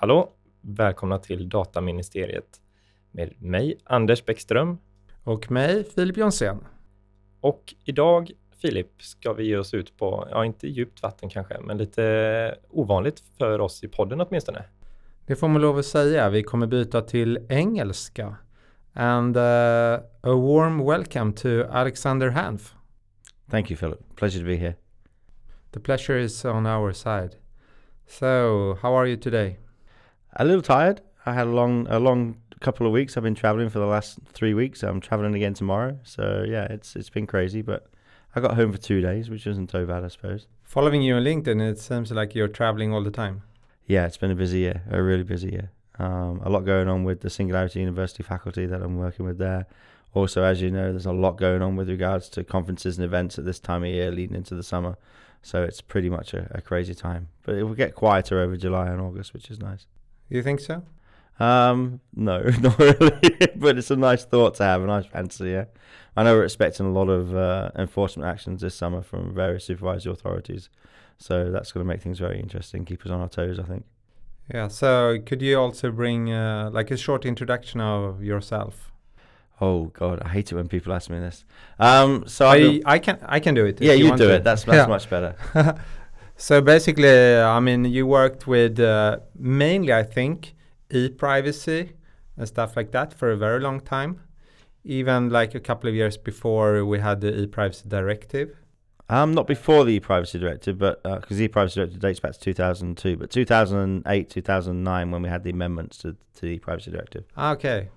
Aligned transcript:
Hallå! 0.00 0.30
Välkomna 0.60 1.18
till 1.18 1.48
Dataministeriet 1.48 2.60
med 3.10 3.42
mig, 3.42 3.78
Anders 3.84 4.24
Bäckström. 4.24 4.78
Och 5.24 5.50
mig, 5.50 5.84
Filip 5.84 6.16
Jonsén. 6.16 6.64
Och 7.40 7.74
idag, 7.84 8.30
Filip, 8.62 9.02
ska 9.02 9.32
vi 9.32 9.46
ge 9.46 9.56
oss 9.56 9.74
ut 9.74 9.96
på, 9.96 10.28
ja 10.30 10.44
inte 10.44 10.68
djupt 10.68 11.02
vatten 11.02 11.28
kanske, 11.28 11.60
men 11.60 11.78
lite 11.78 12.54
ovanligt 12.70 13.22
för 13.38 13.60
oss 13.60 13.84
i 13.84 13.88
podden 13.88 14.20
åtminstone. 14.20 14.64
Det 15.26 15.36
får 15.36 15.48
man 15.48 15.62
lov 15.62 15.78
att 15.78 15.86
säga. 15.86 16.30
Vi 16.30 16.42
kommer 16.42 16.66
byta 16.66 17.00
till 17.00 17.46
engelska. 17.48 18.36
And 18.92 19.36
uh, 19.36 19.42
a 20.20 20.34
warm 20.34 20.86
welcome 20.86 21.32
to 21.32 21.48
Alexander 21.70 22.28
Hanf. 22.28 22.74
Thank 23.50 23.70
you, 23.70 23.78
Philip. 23.78 24.16
Pleasure 24.16 24.40
to 24.40 24.46
be 24.46 24.56
here. 24.56 24.74
The 25.70 25.80
pleasure 25.80 26.20
is 26.20 26.44
on 26.44 26.66
our 26.66 26.92
side. 26.92 27.30
So, 28.06 28.26
how 28.82 28.98
are 28.98 29.06
you 29.06 29.16
today? 29.16 29.69
A 30.36 30.44
little 30.44 30.62
tired. 30.62 31.00
I 31.26 31.34
had 31.34 31.46
a 31.46 31.50
long, 31.50 31.86
a 31.90 31.98
long 31.98 32.36
couple 32.60 32.86
of 32.86 32.92
weeks. 32.92 33.16
I've 33.16 33.22
been 33.22 33.34
traveling 33.34 33.68
for 33.68 33.78
the 33.78 33.86
last 33.86 34.18
three 34.32 34.54
weeks. 34.54 34.82
I'm 34.82 35.00
traveling 35.00 35.34
again 35.34 35.54
tomorrow. 35.54 35.98
So 36.04 36.44
yeah, 36.46 36.64
it's 36.64 36.94
it's 36.94 37.10
been 37.10 37.26
crazy, 37.26 37.62
but 37.62 37.86
I 38.34 38.40
got 38.40 38.54
home 38.54 38.72
for 38.72 38.78
two 38.78 39.00
days, 39.00 39.28
which 39.28 39.46
isn't 39.46 39.70
so 39.70 39.86
bad, 39.86 40.04
I 40.04 40.08
suppose. 40.08 40.46
Following 40.62 41.02
you 41.02 41.16
on 41.16 41.24
LinkedIn, 41.24 41.60
it 41.60 41.78
seems 41.78 42.12
like 42.12 42.34
you're 42.34 42.48
traveling 42.48 42.92
all 42.92 43.02
the 43.02 43.10
time. 43.10 43.42
Yeah, 43.86 44.06
it's 44.06 44.16
been 44.16 44.30
a 44.30 44.36
busy 44.36 44.60
year, 44.60 44.82
a 44.90 45.02
really 45.02 45.24
busy 45.24 45.50
year. 45.50 45.70
Um, 45.98 46.40
a 46.44 46.48
lot 46.48 46.64
going 46.64 46.88
on 46.88 47.02
with 47.04 47.20
the 47.20 47.28
Singularity 47.28 47.80
University 47.80 48.22
faculty 48.22 48.66
that 48.66 48.80
I'm 48.80 48.96
working 48.96 49.26
with 49.26 49.38
there. 49.38 49.66
Also, 50.14 50.42
as 50.42 50.62
you 50.62 50.70
know, 50.70 50.90
there's 50.90 51.06
a 51.06 51.12
lot 51.12 51.36
going 51.36 51.60
on 51.60 51.76
with 51.76 51.88
regards 51.88 52.28
to 52.30 52.44
conferences 52.44 52.98
and 52.98 53.04
events 53.04 53.38
at 53.38 53.44
this 53.44 53.58
time 53.58 53.82
of 53.82 53.90
year 53.90 54.10
leading 54.10 54.36
into 54.36 54.54
the 54.54 54.62
summer. 54.62 54.96
So 55.42 55.62
it's 55.62 55.80
pretty 55.80 56.08
much 56.08 56.34
a, 56.34 56.48
a 56.52 56.60
crazy 56.60 56.94
time. 56.94 57.28
But 57.42 57.56
it 57.56 57.64
will 57.64 57.74
get 57.74 57.94
quieter 57.94 58.40
over 58.40 58.56
July 58.56 58.88
and 58.88 59.00
August, 59.00 59.32
which 59.32 59.50
is 59.50 59.58
nice. 59.58 59.86
You 60.30 60.42
think 60.42 60.60
so? 60.60 60.82
Um, 61.40 62.00
no, 62.14 62.42
not 62.60 62.78
really. 62.78 63.32
but 63.56 63.76
it's 63.76 63.90
a 63.90 63.96
nice 63.96 64.24
thought 64.24 64.54
to 64.56 64.62
have, 64.62 64.82
a 64.82 64.86
nice 64.86 65.06
fancy. 65.06 65.50
Yeah, 65.50 65.64
I 66.16 66.22
know 66.22 66.34
we're 66.34 66.44
expecting 66.44 66.86
a 66.86 66.92
lot 66.92 67.08
of 67.08 67.34
uh, 67.34 67.70
enforcement 67.76 68.28
actions 68.28 68.60
this 68.60 68.74
summer 68.74 69.02
from 69.02 69.34
various 69.34 69.64
supervisory 69.64 70.12
authorities, 70.12 70.68
so 71.18 71.50
that's 71.50 71.72
going 71.72 71.84
to 71.84 71.88
make 71.88 72.00
things 72.00 72.18
very 72.18 72.38
interesting, 72.38 72.84
keep 72.84 73.04
us 73.04 73.10
on 73.10 73.20
our 73.20 73.28
toes. 73.28 73.58
I 73.58 73.64
think. 73.64 73.84
Yeah. 74.52 74.68
So 74.68 75.18
could 75.24 75.42
you 75.42 75.58
also 75.58 75.90
bring 75.90 76.32
uh, 76.32 76.70
like 76.72 76.90
a 76.90 76.96
short 76.96 77.24
introduction 77.24 77.80
of 77.80 78.22
yourself? 78.22 78.92
Oh 79.62 79.86
God, 79.86 80.20
I 80.22 80.28
hate 80.28 80.52
it 80.52 80.54
when 80.54 80.68
people 80.68 80.92
ask 80.92 81.10
me 81.10 81.18
this. 81.18 81.44
Um, 81.78 82.24
so 82.26 82.46
I 82.46 82.80
I 82.84 82.98
can 82.98 83.18
I 83.22 83.40
can 83.40 83.54
do 83.54 83.66
it. 83.66 83.80
Yeah, 83.80 83.92
you, 83.92 84.06
you 84.06 84.16
do 84.16 84.28
to. 84.28 84.34
it. 84.36 84.44
That's 84.44 84.64
that's 84.64 84.76
yeah. 84.76 84.86
much 84.86 85.08
better. 85.10 85.34
so 86.40 86.62
basically, 86.62 87.36
I 87.36 87.60
mean, 87.60 87.84
you 87.84 88.06
worked 88.06 88.46
with 88.46 88.80
uh, 88.80 89.18
mainly, 89.38 89.92
I 89.92 90.02
think, 90.02 90.54
e-privacy 90.90 91.92
and 92.38 92.48
stuff 92.48 92.76
like 92.76 92.92
that 92.92 93.12
for 93.12 93.30
a 93.30 93.36
very 93.36 93.60
long 93.60 93.78
time. 93.78 94.20
Even 94.82 95.28
like 95.28 95.54
a 95.54 95.60
couple 95.60 95.90
of 95.90 95.94
years 95.94 96.16
before 96.16 96.86
we 96.86 96.98
had 96.98 97.20
the 97.20 97.42
e-privacy 97.42 97.84
directive. 97.86 98.56
Um, 99.10 99.34
not 99.34 99.46
before 99.46 99.84
the 99.84 99.90
e-privacy 99.90 100.38
directive, 100.38 100.78
but 100.78 101.02
because 101.02 101.32
uh, 101.32 101.34
the 101.34 101.44
e-privacy 101.44 101.74
directive 101.80 102.00
dates 102.00 102.20
back 102.20 102.32
to 102.32 102.40
2002, 102.40 103.18
but 103.18 103.30
2008, 103.30 104.30
2009 104.30 105.10
when 105.10 105.22
we 105.22 105.28
had 105.28 105.44
the 105.44 105.50
amendments 105.50 105.98
to, 105.98 106.16
to 106.36 106.40
the 106.40 106.46
e-privacy 106.46 106.90
directive. 106.90 107.24
Okay. 107.36 107.90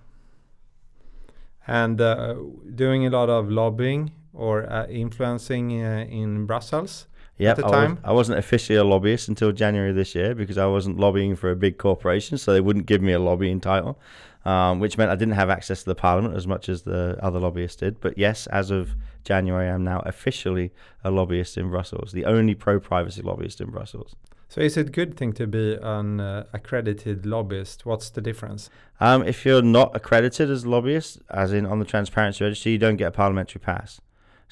And 1.66 2.02
uh, 2.02 2.36
doing 2.76 3.08
a 3.08 3.10
lot 3.10 3.30
of 3.30 3.50
lobbying 3.50 4.12
or 4.34 4.70
uh, 4.70 4.86
influencing 4.88 5.82
uh, 5.82 6.06
in 6.10 6.46
Brussels 6.46 7.08
yeah, 7.44 7.52
at 7.52 7.58
the 7.58 7.64
time? 7.64 8.00
I, 8.04 8.14
was, 8.14 8.30
not 8.30 8.38
officially 8.38 8.78
a 8.78 8.84
lobbyist 8.84 9.28
until 9.28 9.52
January 9.52 9.92
this 9.92 10.16
year 10.16 10.34
because 10.34 10.58
I 10.58 10.66
wasn't 10.66 11.00
lobbying 11.00 11.36
for 11.36 11.52
a 11.52 11.56
big 11.56 11.78
corporation, 11.78 12.38
so 12.38 12.54
they 12.54 12.62
wouldn't 12.62 12.86
give 12.86 13.02
me 13.02 13.14
a 13.14 13.20
lobbying 13.20 13.60
title, 13.60 14.00
um, 14.46 14.80
which 14.80 14.98
meant 14.98 15.12
I 15.12 15.16
didn't 15.16 15.36
have 15.36 15.50
access 15.50 15.84
to 15.84 15.86
the 15.86 15.96
parliament 15.96 16.36
as 16.36 16.48
much 16.48 16.70
as 16.70 16.84
the 16.84 17.18
other 17.22 17.40
lobbyists 17.40 17.78
did. 17.78 18.00
But 18.02 18.18
yes, 18.18 18.48
as 18.48 18.72
of 18.72 18.96
January, 19.24 19.70
I'm 19.70 19.84
now 19.84 20.00
officially 20.06 20.72
a 21.04 21.12
lobbyist 21.12 21.58
in 21.58 21.70
Brussels, 21.70 22.12
the 22.12 22.26
only 22.26 22.56
pro 22.56 22.80
privacy 22.80 23.22
lobbyist 23.22 23.62
in 23.62 23.70
Brussels. 23.70 24.16
So 24.54 24.62
is 24.62 24.78
it 24.78 24.88
a 24.88 24.92
good 24.92 25.18
thing 25.18 25.34
to 25.34 25.48
be 25.48 25.80
an 25.82 26.20
uh, 26.20 26.46
accredited 26.54 27.26
lobbyist? 27.26 27.88
What's 27.88 28.12
the 28.12 28.22
difference? 28.22 28.70
Um, 29.00 29.24
if 29.24 29.46
you're 29.46 29.64
not 29.64 29.96
accredited 29.96 30.52
as 30.52 30.64
a 30.64 30.70
lobbyist, 30.70 31.20
as 31.32 31.52
in 31.52 31.66
on 31.66 31.80
the 31.80 31.86
transparency 31.86 32.44
register, 32.44 32.70
you 32.70 32.78
don't 32.78 32.98
get 32.98 33.08
a 33.08 33.12
parliamentary 33.12 33.60
pass. 33.60 34.00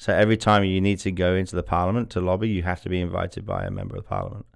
So 0.02 0.12
every 0.12 0.36
time 0.36 0.64
you 0.64 0.80
need 0.80 0.98
to 0.98 1.12
go 1.12 1.36
into 1.36 1.54
the 1.54 1.62
parliament 1.62 2.10
to 2.10 2.20
lobby, 2.20 2.48
you 2.48 2.64
have 2.64 2.82
to 2.82 2.88
be 2.88 3.00
invited 3.00 3.46
by 3.46 3.62
a 3.62 3.70
member 3.70 3.94
of 3.94 4.02
the 4.02 4.08
parliament. 4.08 4.46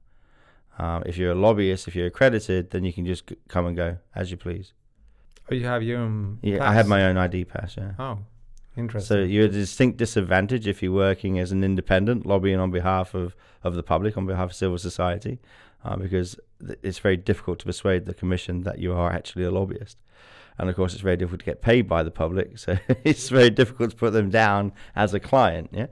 Um, 0.76 1.04
if 1.06 1.16
you're 1.16 1.30
a 1.30 1.36
lobbyist, 1.36 1.86
if 1.86 1.94
you're 1.94 2.08
accredited, 2.08 2.70
then 2.70 2.82
you 2.82 2.92
can 2.92 3.06
just 3.06 3.30
come 3.46 3.64
and 3.64 3.76
go 3.76 3.98
as 4.12 4.32
you 4.32 4.36
please. 4.36 4.72
Oh, 5.48 5.54
you 5.54 5.64
have 5.64 5.84
your 5.84 6.00
own. 6.00 6.40
Yeah, 6.42 6.58
pass? 6.58 6.68
I 6.68 6.72
have 6.74 6.88
my 6.88 7.04
own 7.04 7.16
ID 7.16 7.44
pass. 7.44 7.76
Yeah. 7.76 7.92
Oh, 7.96 8.18
interesting. 8.76 9.06
So 9.06 9.22
you're 9.22 9.44
at 9.44 9.50
a 9.50 9.52
distinct 9.52 9.98
disadvantage 9.98 10.66
if 10.66 10.82
you're 10.82 10.90
working 10.90 11.38
as 11.38 11.52
an 11.52 11.62
independent, 11.62 12.26
lobbying 12.26 12.58
on 12.58 12.72
behalf 12.72 13.14
of 13.14 13.36
of 13.62 13.76
the 13.76 13.84
public, 13.84 14.16
on 14.16 14.26
behalf 14.26 14.50
of 14.50 14.56
civil 14.56 14.78
society, 14.78 15.38
uh, 15.84 15.94
because 15.94 16.40
it's 16.82 16.98
very 16.98 17.16
difficult 17.16 17.60
to 17.60 17.66
persuade 17.66 18.04
the 18.04 18.14
commission 18.14 18.64
that 18.64 18.80
you 18.80 18.92
are 18.92 19.12
actually 19.12 19.44
a 19.44 19.52
lobbyist 19.52 19.96
and 20.58 20.68
of 20.68 20.76
course 20.76 20.92
it's 20.92 21.02
very 21.02 21.16
difficult 21.16 21.40
to 21.40 21.44
get 21.44 21.60
paid 21.60 21.88
by 21.88 22.02
the 22.02 22.10
public 22.10 22.58
so 22.58 22.78
it's 23.04 23.28
very 23.28 23.50
difficult 23.50 23.90
to 23.90 23.96
put 23.96 24.12
them 24.12 24.30
down 24.30 24.72
as 24.94 25.14
a 25.14 25.20
client 25.20 25.68
yeah 25.72 25.86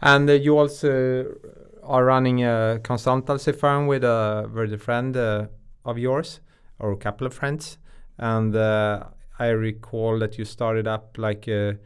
and 0.00 0.28
uh, 0.28 0.32
you 0.32 0.58
also 0.58 1.34
are 1.82 2.04
running 2.04 2.42
a 2.42 2.80
consultancy 2.82 3.54
firm 3.54 3.86
with 3.86 4.04
a 4.04 4.50
with 4.52 4.72
a 4.72 4.78
friend 4.78 5.16
uh, 5.16 5.46
of 5.84 5.98
yours 5.98 6.40
or 6.78 6.92
a 6.92 6.96
couple 6.96 7.26
of 7.26 7.34
friends 7.34 7.78
and 8.18 8.56
uh, 8.56 9.04
i 9.38 9.48
recall 9.48 10.18
that 10.18 10.38
you 10.38 10.44
started 10.44 10.86
up 10.86 11.16
like 11.18 11.46
a 11.48 11.78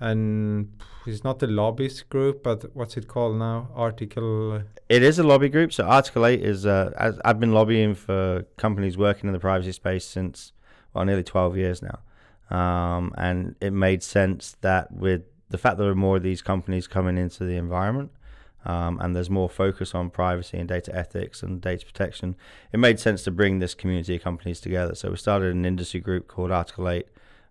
and 0.00 0.72
it's 1.06 1.24
not 1.24 1.42
a 1.42 1.46
lobbyist 1.46 2.08
group, 2.10 2.42
but 2.42 2.74
what's 2.74 2.96
it 2.96 3.08
called 3.08 3.36
now? 3.38 3.68
Article. 3.74 4.62
It 4.88 5.02
is 5.02 5.18
a 5.18 5.22
lobby 5.22 5.48
group. 5.48 5.72
So 5.72 5.84
Article 5.84 6.26
Eight 6.26 6.42
is. 6.42 6.66
Uh, 6.66 7.16
I've 7.24 7.40
been 7.40 7.52
lobbying 7.52 7.94
for 7.94 8.44
companies 8.56 8.98
working 8.98 9.28
in 9.28 9.32
the 9.32 9.38
privacy 9.38 9.72
space 9.72 10.04
since 10.04 10.52
well, 10.96 11.04
nearly 11.04 11.22
12 11.22 11.56
years 11.56 11.82
now. 11.82 11.98
Um, 12.56 13.12
and 13.18 13.54
it 13.60 13.72
made 13.72 14.02
sense 14.02 14.56
that 14.62 14.92
with 14.92 15.22
the 15.50 15.58
fact 15.58 15.76
that 15.76 15.84
there 15.84 15.92
are 15.92 15.96
more 15.96 16.16
of 16.16 16.22
these 16.22 16.42
companies 16.42 16.86
coming 16.86 17.18
into 17.18 17.44
the 17.44 17.56
environment, 17.56 18.10
um, 18.64 18.98
and 19.00 19.14
there's 19.14 19.30
more 19.30 19.48
focus 19.48 19.94
on 19.94 20.10
privacy 20.10 20.58
and 20.58 20.68
data 20.68 20.94
ethics 20.94 21.42
and 21.42 21.60
data 21.60 21.84
protection, 21.84 22.34
it 22.72 22.78
made 22.78 22.98
sense 22.98 23.22
to 23.24 23.30
bring 23.30 23.58
this 23.58 23.74
community 23.74 24.16
of 24.16 24.22
companies 24.22 24.60
together. 24.60 24.94
So 24.94 25.10
we 25.10 25.16
started 25.16 25.54
an 25.54 25.64
industry 25.64 26.00
group 26.00 26.26
called 26.26 26.50
Article 26.50 26.88
8, 26.88 27.06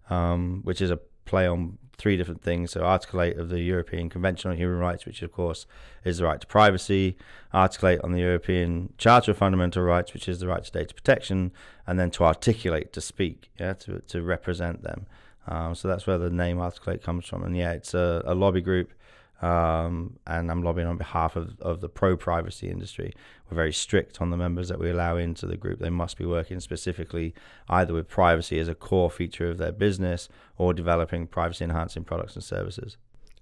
um, 0.09 0.61
which 0.63 0.81
is 0.81 0.91
a 0.91 0.99
play 1.25 1.47
on 1.47 1.77
three 1.97 2.17
different 2.17 2.41
things. 2.41 2.71
So, 2.71 2.81
Article 2.81 3.21
8 3.21 3.37
of 3.37 3.49
the 3.49 3.59
European 3.59 4.09
Convention 4.09 4.51
on 4.51 4.57
Human 4.57 4.77
Rights, 4.77 5.05
which 5.05 5.21
of 5.21 5.31
course 5.31 5.65
is 6.03 6.17
the 6.19 6.25
right 6.25 6.39
to 6.39 6.47
privacy, 6.47 7.17
Article 7.53 7.89
8 7.89 8.01
on 8.01 8.11
the 8.11 8.19
European 8.19 8.93
Charter 8.97 9.31
of 9.31 9.37
Fundamental 9.37 9.83
Rights, 9.83 10.13
which 10.13 10.27
is 10.27 10.39
the 10.39 10.47
right 10.47 10.63
to 10.63 10.71
data 10.71 10.93
protection, 10.93 11.51
and 11.87 11.99
then 11.99 12.11
to 12.11 12.23
articulate, 12.23 12.93
to 12.93 13.01
speak, 13.01 13.49
yeah, 13.59 13.73
to, 13.73 13.99
to 14.07 14.21
represent 14.21 14.83
them. 14.83 15.05
Um, 15.47 15.75
so 15.75 15.87
that's 15.87 16.07
where 16.07 16.17
the 16.17 16.29
name 16.29 16.59
Article 16.59 16.93
8 16.93 17.03
comes 17.03 17.25
from. 17.25 17.43
And 17.43 17.55
yeah, 17.55 17.71
it's 17.71 17.93
a, 17.93 18.23
a 18.25 18.33
lobby 18.33 18.61
group 18.61 18.91
um, 19.41 20.17
and 20.25 20.49
I'm 20.49 20.63
lobbying 20.63 20.87
on 20.87 20.97
behalf 20.97 21.35
of, 21.35 21.59
of 21.59 21.81
the 21.81 21.89
pro 21.89 22.15
privacy 22.15 22.69
industry. 22.69 23.13
We're 23.49 23.55
very 23.55 23.73
strict 23.73 24.21
on 24.21 24.29
the 24.29 24.37
members 24.37 24.69
that 24.69 24.79
we 24.79 24.89
allow 24.89 25.17
into 25.17 25.45
the 25.45 25.57
group. 25.57 25.79
They 25.79 25.89
must 25.89 26.17
be 26.17 26.25
working 26.25 26.59
specifically 26.59 27.33
either 27.69 27.93
with 27.93 28.07
privacy 28.07 28.59
as 28.59 28.67
a 28.67 28.75
core 28.75 29.11
feature 29.11 29.49
of 29.49 29.57
their 29.57 29.71
business 29.71 30.29
or 30.57 30.73
developing 30.73 31.27
privacy 31.27 31.65
enhancing 31.65 32.03
products 32.03 32.35
and 32.35 32.43
services. 32.43 32.97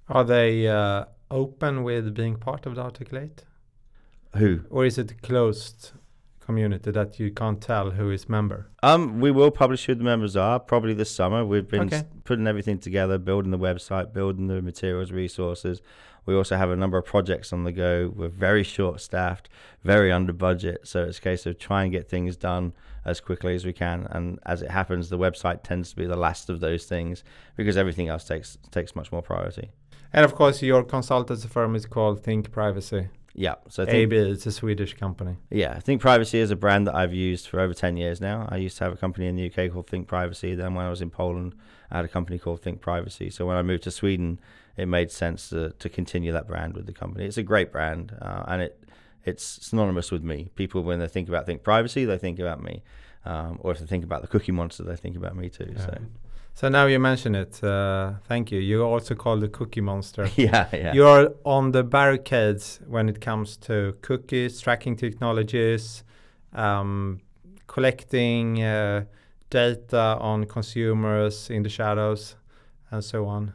Are 0.09 0.23
they 0.23 0.67
uh, 0.67 1.05
open 1.31 1.83
with 1.83 2.13
being 2.13 2.35
part 2.35 2.65
of 2.65 2.75
the 2.75 2.81
Article 2.81 3.19
8? 3.19 3.43
Who? 4.37 4.61
Or 4.69 4.85
is 4.85 4.97
it 4.97 5.21
closed 5.21 5.91
community 6.45 6.91
that 6.91 7.19
you 7.19 7.31
can't 7.31 7.61
tell 7.61 7.91
who 7.91 8.11
is 8.11 8.29
member? 8.29 8.69
Um, 8.81 9.19
we 9.19 9.31
will 9.31 9.51
publish 9.51 9.85
who 9.85 9.95
the 9.95 10.03
members 10.03 10.35
are 10.35 10.59
probably 10.59 10.93
this 10.93 11.13
summer. 11.13 11.45
We've 11.45 11.67
been 11.67 11.87
okay. 11.93 12.03
putting 12.23 12.47
everything 12.47 12.79
together, 12.79 13.17
building 13.17 13.51
the 13.51 13.57
website, 13.57 14.13
building 14.13 14.47
the 14.47 14.61
materials, 14.61 15.11
resources. 15.11 15.81
We 16.25 16.35
also 16.35 16.55
have 16.55 16.69
a 16.69 16.75
number 16.75 16.97
of 16.97 17.05
projects 17.05 17.51
on 17.51 17.63
the 17.63 17.71
go. 17.71 18.11
We're 18.15 18.29
very 18.29 18.63
short 18.63 19.01
staffed, 19.01 19.49
very 19.83 20.11
under 20.11 20.31
budget, 20.31 20.87
so 20.87 21.03
it's 21.03 21.17
a 21.17 21.21
case 21.21 21.45
of 21.45 21.59
trying 21.59 21.91
to 21.91 21.97
get 21.97 22.09
things 22.09 22.37
done 22.37 22.73
as 23.05 23.19
quickly 23.19 23.55
as 23.55 23.65
we 23.65 23.73
can. 23.73 24.07
And 24.09 24.39
as 24.45 24.61
it 24.61 24.71
happens, 24.71 25.09
the 25.09 25.17
website 25.17 25.63
tends 25.63 25.89
to 25.89 25.95
be 25.95 26.05
the 26.05 26.15
last 26.15 26.49
of 26.49 26.61
those 26.61 26.85
things 26.85 27.23
because 27.57 27.75
everything 27.75 28.07
else 28.07 28.23
takes 28.23 28.57
takes 28.71 28.95
much 28.95 29.11
more 29.11 29.21
priority. 29.21 29.71
And 30.13 30.23
of 30.23 30.35
course, 30.35 30.61
your 30.61 30.83
consultancy 30.83 31.49
firm 31.49 31.75
is 31.75 31.85
called 31.85 32.23
Think 32.23 32.51
Privacy. 32.51 33.09
Yeah. 33.35 33.55
So 33.67 33.85
AB 33.87 34.15
is 34.15 34.45
a 34.45 34.51
Swedish 34.51 34.93
company. 34.93 35.37
Yeah, 35.49 35.73
I 35.75 35.79
Think 35.79 36.01
Privacy 36.01 36.39
is 36.39 36.51
a 36.51 36.55
brand 36.55 36.87
that 36.87 36.95
I've 36.95 37.13
used 37.13 37.47
for 37.47 37.59
over 37.59 37.73
10 37.73 37.97
years 37.97 38.21
now. 38.21 38.47
I 38.49 38.57
used 38.57 38.77
to 38.77 38.83
have 38.83 38.93
a 38.93 38.97
company 38.97 39.27
in 39.27 39.35
the 39.35 39.47
UK 39.47 39.71
called 39.71 39.87
Think 39.87 40.07
Privacy. 40.07 40.53
Then 40.55 40.75
when 40.75 40.85
I 40.85 40.89
was 40.89 41.01
in 41.01 41.09
Poland, 41.09 41.55
I 41.89 41.97
had 41.97 42.05
a 42.05 42.09
company 42.09 42.37
called 42.37 42.61
Think 42.61 42.81
Privacy. 42.81 43.29
So 43.29 43.45
when 43.45 43.57
I 43.57 43.63
moved 43.63 43.83
to 43.83 43.91
Sweden, 43.91 44.39
it 44.77 44.87
made 44.87 45.11
sense 45.11 45.49
to, 45.49 45.71
to 45.71 45.89
continue 45.89 46.31
that 46.31 46.47
brand 46.47 46.75
with 46.75 46.85
the 46.85 46.93
company. 46.93 47.25
It's 47.25 47.37
a 47.37 47.43
great 47.43 47.71
brand 47.71 48.15
uh, 48.21 48.43
and 48.47 48.61
it 48.61 48.79
it's 49.25 49.43
synonymous 49.43 50.11
with 50.11 50.23
me. 50.23 50.49
People, 50.55 50.83
when 50.83 50.99
they 50.99 51.07
think 51.07 51.29
about 51.29 51.45
think 51.45 51.63
privacy, 51.63 52.05
they 52.05 52.17
think 52.17 52.39
about 52.39 52.61
me. 52.61 52.83
Um, 53.25 53.57
or 53.61 53.71
if 53.71 53.79
they 53.79 53.85
think 53.85 54.03
about 54.03 54.21
the 54.21 54.27
cookie 54.27 54.51
monster, 54.51 54.83
they 54.83 54.97
think 54.97 55.15
about 55.15 55.35
me 55.35 55.49
too. 55.49 55.71
Yeah. 55.73 55.85
So 55.85 55.97
So 56.55 56.69
now 56.69 56.85
you 56.85 56.99
mention 56.99 57.33
it. 57.33 57.63
Uh, 57.63 58.13
thank 58.27 58.51
you. 58.51 58.59
You 58.59 58.83
also 58.83 59.15
call 59.15 59.37
the 59.37 59.47
cookie 59.47 59.81
monster. 59.81 60.29
yeah, 60.35 60.67
yeah. 60.71 60.93
You're 60.93 61.33
on 61.43 61.71
the 61.71 61.83
barricades 61.83 62.79
when 62.87 63.09
it 63.09 63.19
comes 63.19 63.57
to 63.57 63.97
cookies, 64.01 64.61
tracking 64.61 64.95
technologies, 64.95 66.03
um, 66.53 67.21
collecting 67.65 68.61
uh, 68.61 69.05
data 69.49 70.17
on 70.19 70.45
consumers 70.45 71.49
in 71.49 71.63
the 71.63 71.69
shadows, 71.69 72.35
and 72.91 73.03
so 73.03 73.25
on. 73.25 73.53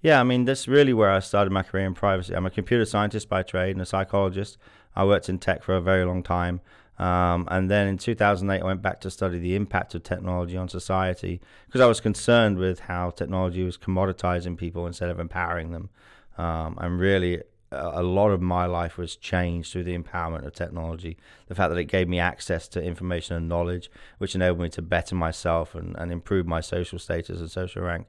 Yeah, 0.00 0.20
I 0.20 0.24
mean, 0.24 0.46
that's 0.46 0.66
really 0.66 0.94
where 0.94 1.10
I 1.10 1.20
started 1.20 1.50
my 1.50 1.62
career 1.62 1.86
in 1.86 1.94
privacy. 1.94 2.34
I'm 2.34 2.46
a 2.46 2.50
computer 2.50 2.86
scientist 2.86 3.28
by 3.28 3.42
trade 3.42 3.72
and 3.72 3.82
a 3.82 3.86
psychologist. 3.86 4.56
I 4.96 5.04
worked 5.04 5.28
in 5.28 5.38
tech 5.38 5.62
for 5.62 5.74
a 5.74 5.80
very 5.80 6.04
long 6.04 6.22
time. 6.22 6.60
Um, 7.00 7.48
and 7.50 7.70
then 7.70 7.88
in 7.88 7.96
2008, 7.96 8.60
I 8.60 8.64
went 8.64 8.82
back 8.82 9.00
to 9.00 9.10
study 9.10 9.38
the 9.38 9.56
impact 9.56 9.94
of 9.94 10.02
technology 10.02 10.58
on 10.58 10.68
society 10.68 11.40
because 11.66 11.80
I 11.80 11.86
was 11.86 11.98
concerned 11.98 12.58
with 12.58 12.80
how 12.80 13.08
technology 13.08 13.64
was 13.64 13.78
commoditizing 13.78 14.58
people 14.58 14.86
instead 14.86 15.08
of 15.08 15.18
empowering 15.18 15.72
them. 15.72 15.88
Um, 16.36 16.76
and 16.78 17.00
really, 17.00 17.42
a, 17.72 18.02
lot 18.02 18.32
of 18.32 18.42
my 18.42 18.66
life 18.66 18.98
was 18.98 19.16
changed 19.16 19.72
through 19.72 19.84
the 19.84 19.96
empowerment 19.96 20.44
of 20.44 20.52
technology. 20.52 21.16
The 21.46 21.54
fact 21.54 21.70
that 21.70 21.78
it 21.78 21.84
gave 21.84 22.06
me 22.06 22.18
access 22.18 22.68
to 22.68 22.82
information 22.82 23.34
and 23.34 23.48
knowledge, 23.48 23.90
which 24.18 24.34
enabled 24.34 24.60
me 24.60 24.68
to 24.70 24.82
better 24.82 25.14
myself 25.14 25.74
and, 25.74 25.96
and 25.96 26.12
improve 26.12 26.46
my 26.46 26.60
social 26.60 26.98
status 26.98 27.40
and 27.40 27.50
social 27.50 27.82
rank. 27.82 28.08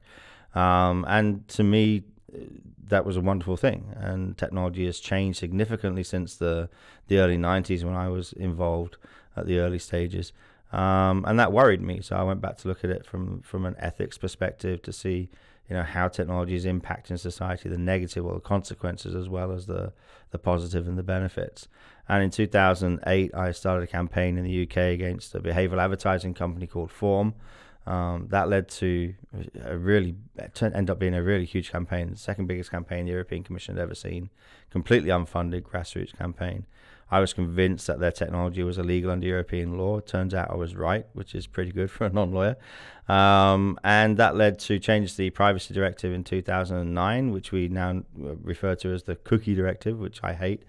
Um, 0.54 1.06
and 1.08 1.48
to 1.48 1.62
me, 1.62 2.02
that 2.88 3.04
was 3.04 3.16
a 3.16 3.20
wonderful 3.20 3.56
thing. 3.56 3.94
And 3.96 4.36
technology 4.36 4.86
has 4.86 5.00
changed 5.00 5.38
significantly 5.38 6.02
since 6.02 6.36
the 6.36 6.68
the 7.08 7.18
early 7.18 7.36
'90s 7.36 7.84
when 7.84 7.94
I 7.94 8.08
was 8.08 8.32
involved 8.32 8.96
at 9.36 9.46
the 9.46 9.58
early 9.58 9.78
stages, 9.78 10.32
um, 10.72 11.24
and 11.26 11.38
that 11.38 11.52
worried 11.52 11.80
me. 11.80 12.00
So 12.00 12.16
I 12.16 12.22
went 12.22 12.40
back 12.40 12.58
to 12.58 12.68
look 12.68 12.84
at 12.84 12.90
it 12.90 13.06
from 13.06 13.40
from 13.42 13.64
an 13.64 13.76
ethics 13.78 14.18
perspective 14.18 14.82
to 14.82 14.92
see, 14.92 15.30
you 15.68 15.76
know, 15.76 15.82
how 15.82 16.08
technology 16.08 16.54
is 16.54 16.66
impacting 16.66 17.18
society, 17.18 17.68
the 17.68 17.78
negative 17.78 18.26
or 18.26 18.34
the 18.34 18.40
consequences 18.40 19.14
as 19.14 19.28
well 19.28 19.52
as 19.52 19.66
the 19.66 19.92
the 20.30 20.38
positive 20.38 20.88
and 20.88 20.98
the 20.98 21.02
benefits. 21.02 21.68
And 22.08 22.22
in 22.24 22.30
2008, 22.30 23.34
I 23.34 23.52
started 23.52 23.84
a 23.84 23.86
campaign 23.86 24.36
in 24.36 24.44
the 24.44 24.62
UK 24.62 24.76
against 24.76 25.34
a 25.34 25.40
behavioral 25.40 25.82
advertising 25.82 26.34
company 26.34 26.66
called 26.66 26.90
Phorm. 26.90 27.34
Um, 27.86 28.28
that 28.30 28.48
led 28.48 28.68
to 28.68 29.14
a 29.64 29.76
really 29.76 30.14
end 30.60 30.88
up 30.88 30.98
being 30.98 31.14
a 31.14 31.22
really 31.22 31.44
huge 31.44 31.72
campaign, 31.72 32.10
the 32.10 32.16
second 32.16 32.46
biggest 32.46 32.70
campaign 32.70 33.06
the 33.06 33.12
European 33.12 33.42
Commission 33.42 33.76
had 33.76 33.82
ever 33.82 33.94
seen, 33.94 34.30
completely 34.70 35.10
unfunded 35.10 35.62
grassroots 35.62 36.16
campaign. 36.16 36.66
I 37.12 37.20
was 37.20 37.34
convinced 37.34 37.88
that 37.88 38.00
their 38.00 38.10
technology 38.10 38.62
was 38.62 38.78
illegal 38.78 39.10
under 39.10 39.26
European 39.26 39.76
law. 39.76 40.00
Turns 40.00 40.32
out 40.32 40.50
I 40.50 40.54
was 40.54 40.74
right, 40.74 41.04
which 41.12 41.34
is 41.34 41.46
pretty 41.46 41.70
good 41.70 41.90
for 41.96 42.06
a 42.06 42.10
non-lawyer. 42.10 42.56
Um, 43.06 43.78
and 43.84 44.16
that 44.16 44.34
led 44.34 44.58
to 44.60 44.78
changes 44.78 45.12
to 45.12 45.18
the 45.18 45.30
Privacy 45.30 45.74
Directive 45.74 46.12
in 46.12 46.24
2009, 46.24 47.30
which 47.30 47.52
we 47.52 47.68
now 47.68 48.02
refer 48.16 48.74
to 48.76 48.94
as 48.94 49.02
the 49.02 49.16
Cookie 49.16 49.54
Directive, 49.54 49.98
which 49.98 50.20
I 50.22 50.32
hate 50.32 50.62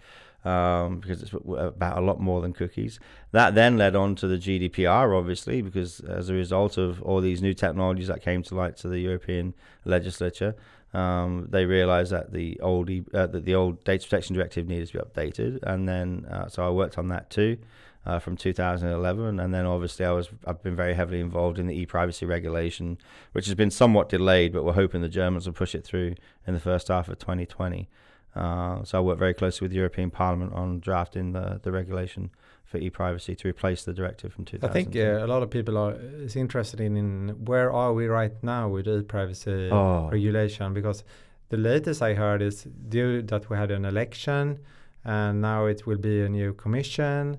um, 0.46 1.00
because 1.00 1.22
it's 1.24 1.34
about 1.34 1.98
a 1.98 2.02
lot 2.02 2.20
more 2.20 2.42
than 2.42 2.54
cookies. 2.54 3.00
That 3.32 3.56
then 3.56 3.78
led 3.78 3.96
on 3.96 4.16
to 4.16 4.28
the 4.28 4.38
GDPR, 4.38 5.18
obviously, 5.18 5.62
because 5.62 6.00
as 6.02 6.30
a 6.30 6.34
result 6.34 6.78
of 6.78 7.02
all 7.02 7.22
these 7.22 7.42
new 7.42 7.54
technologies 7.54 8.08
that 8.08 8.22
came 8.22 8.44
to 8.44 8.56
light 8.56 8.78
to 8.78 8.88
the 8.88 9.00
European 9.00 9.54
legislature, 9.86 10.56
um, 10.94 11.48
they 11.50 11.66
realised 11.66 12.12
that 12.12 12.34
the 12.34 12.60
old 12.60 12.90
uh, 13.14 13.28
that 13.28 13.46
the 13.46 13.56
old 13.56 13.84
data 13.84 14.04
protection 14.04 14.36
directive 14.36 14.68
needed 14.68 14.90
to 14.90 14.94
be 14.94 15.00
updated, 15.00 15.64
and 15.64 15.88
then 15.88 16.26
uh, 16.30 16.48
so 16.48 16.66
I 16.66 16.70
worked 16.70 16.98
on 16.98 17.10
that 17.10 17.30
too. 17.30 17.58
Uh, 18.06 18.20
from 18.20 18.36
2011, 18.36 19.40
and 19.40 19.54
then 19.54 19.66
obviously 19.66 20.06
I 20.06 20.12
was 20.12 20.28
I've 20.46 20.62
been 20.62 20.76
very 20.76 20.94
heavily 20.94 21.22
involved 21.22 21.58
in 21.58 21.68
the 21.68 21.74
e-privacy 21.74 22.26
regulation, 22.26 22.98
which 23.32 23.46
has 23.46 23.56
been 23.56 23.72
somewhat 23.72 24.10
delayed, 24.10 24.52
but 24.52 24.66
we're 24.66 24.74
hoping 24.74 25.02
the 25.02 25.08
Germans 25.08 25.46
will 25.46 25.54
push 25.54 25.74
it 25.74 25.86
through 25.86 26.16
in 26.46 26.54
the 26.54 26.60
first 26.60 26.90
half 26.90 27.08
of 27.08 27.18
2020. 27.18 27.88
Uh, 28.36 28.84
so 28.84 28.98
I 28.98 29.02
work 29.02 29.20
very 29.20 29.34
closely 29.34 29.66
with 29.66 29.72
the 29.72 29.78
European 29.78 30.10
Parliament 30.10 30.54
on 30.54 30.80
drafting 30.80 31.34
the, 31.34 31.60
the 31.62 31.72
regulation 31.72 32.32
for 32.66 32.78
e-privacy 32.80 33.36
to 33.36 33.48
replace 33.48 33.84
the 33.84 33.94
directive 33.94 34.34
from 34.34 34.46
2000. 34.46 34.68
I 34.70 34.74
think 34.74 34.96
uh, 34.96 35.24
a 35.24 35.28
lot 35.28 35.44
of 35.44 35.50
people 35.52 35.78
are 35.78 35.94
is 35.94 36.36
interested 36.36 36.80
in, 36.82 36.98
in 36.98 37.30
where 37.46 37.72
are 37.72 37.94
we 37.94 38.08
right 38.08 38.34
now 38.42 38.70
with 38.70 38.88
e-privacy 38.88 39.70
Oh. 39.72 40.10
regulation 40.12 40.74
because 40.74 41.04
the 41.50 41.58
latest 41.58 42.02
I 42.02 42.16
heard 42.16 42.42
is 42.42 42.64
due 42.90 43.22
that 43.24 43.50
we 43.50 43.58
had 43.58 43.70
an 43.70 43.86
election 43.86 44.60
and 45.06 45.42
now 45.42 45.66
it 45.68 45.86
will 45.86 46.00
be 46.00 46.22
a 46.22 46.30
new 46.30 46.54
commission. 46.54 47.38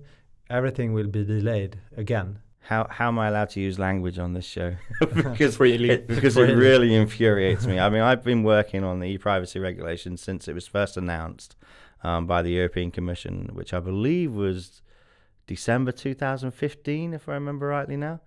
Everything 0.48 0.92
will 0.92 1.08
be 1.08 1.24
delayed 1.24 1.78
again. 1.96 2.38
How 2.64 2.86
how 2.88 3.08
am 3.08 3.18
I 3.18 3.28
allowed 3.28 3.50
to 3.50 3.60
use 3.60 3.78
language 3.78 4.18
on 4.18 4.32
this 4.32 4.46
show? 4.46 4.74
because 5.00 5.56
Freely. 5.56 5.90
it, 5.90 6.06
because 6.08 6.36
it 6.36 6.54
really 6.54 6.94
infuriates 6.94 7.66
me. 7.66 7.78
I 7.78 7.90
mean, 7.90 8.00
I've 8.00 8.24
been 8.24 8.42
working 8.42 8.84
on 8.84 9.00
the 9.00 9.06
e-privacy 9.06 9.58
regulation 9.58 10.16
since 10.16 10.48
it 10.48 10.54
was 10.54 10.66
first 10.66 10.96
announced 10.96 11.56
um, 12.02 12.26
by 12.26 12.40
the 12.40 12.50
European 12.50 12.90
Commission, 12.90 13.50
which 13.52 13.74
I 13.74 13.80
believe 13.80 14.32
was 14.32 14.80
December 15.46 15.92
2015, 15.92 17.12
if 17.12 17.28
I 17.28 17.34
remember 17.34 17.66
rightly 17.66 17.98
now. 17.98 18.20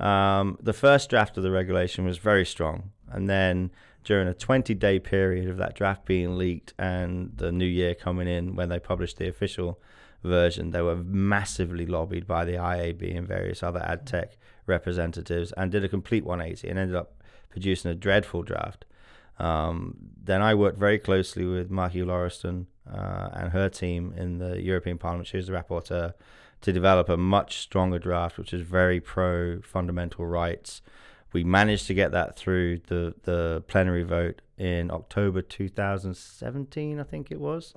Um, 0.00 0.58
the 0.62 0.72
first 0.72 1.10
draft 1.10 1.36
of 1.36 1.42
the 1.42 1.50
regulation 1.50 2.06
was 2.06 2.16
very 2.16 2.46
strong, 2.46 2.90
and 3.12 3.28
then 3.28 3.70
during 4.02 4.28
a 4.28 4.34
20-day 4.34 4.98
period 5.00 5.48
of 5.48 5.58
that 5.58 5.74
draft 5.74 6.04
being 6.06 6.36
leaked 6.36 6.72
and 6.78 7.32
the 7.36 7.52
new 7.52 7.66
year 7.66 7.94
coming 7.94 8.28
in 8.28 8.56
when 8.56 8.68
they 8.70 8.78
published 8.78 9.18
the 9.18 9.28
official 9.28 9.80
version, 10.24 10.70
they 10.70 10.82
were 10.82 10.96
massively 10.96 11.86
lobbied 11.86 12.26
by 12.26 12.44
the 12.44 12.54
IAB 12.54 13.16
and 13.16 13.28
various 13.28 13.62
other 13.62 13.80
ad 13.80 14.06
tech 14.06 14.36
representatives 14.66 15.52
and 15.52 15.70
did 15.70 15.84
a 15.84 15.88
complete 15.88 16.24
180 16.24 16.68
and 16.68 16.78
ended 16.78 16.96
up 16.96 17.22
producing 17.50 17.90
a 17.90 17.94
dreadful 17.94 18.42
draft. 18.42 18.84
Um, 19.38 19.96
then 20.22 20.42
I 20.42 20.54
worked 20.54 20.78
very 20.78 20.98
closely 20.98 21.44
with 21.44 21.70
Marju 21.70 22.04
Lauristin 22.04 22.66
uh, 22.90 23.30
and 23.32 23.52
her 23.52 23.68
team 23.68 24.14
in 24.16 24.38
the 24.38 24.60
European 24.60 24.98
Parliament. 24.98 25.28
She 25.28 25.36
was 25.36 25.48
the 25.48 25.52
rapporteur 25.52 26.14
to 26.62 26.72
develop 26.72 27.08
a 27.08 27.16
much 27.16 27.58
stronger 27.58 27.98
draft, 27.98 28.38
which 28.38 28.54
is 28.54 28.62
very 28.62 29.00
pro 29.00 29.60
fundamental 29.60 30.26
rights. 30.26 30.82
We 31.32 31.42
managed 31.44 31.88
to 31.88 31.94
get 31.94 32.12
that 32.12 32.36
through 32.36 32.78
the, 32.86 33.14
the 33.24 33.64
plenary 33.66 34.04
vote 34.04 34.40
in 34.56 34.90
October 34.90 35.42
2017, 35.42 37.00
I 37.00 37.02
think 37.02 37.30
it 37.32 37.40
was. 37.40 37.74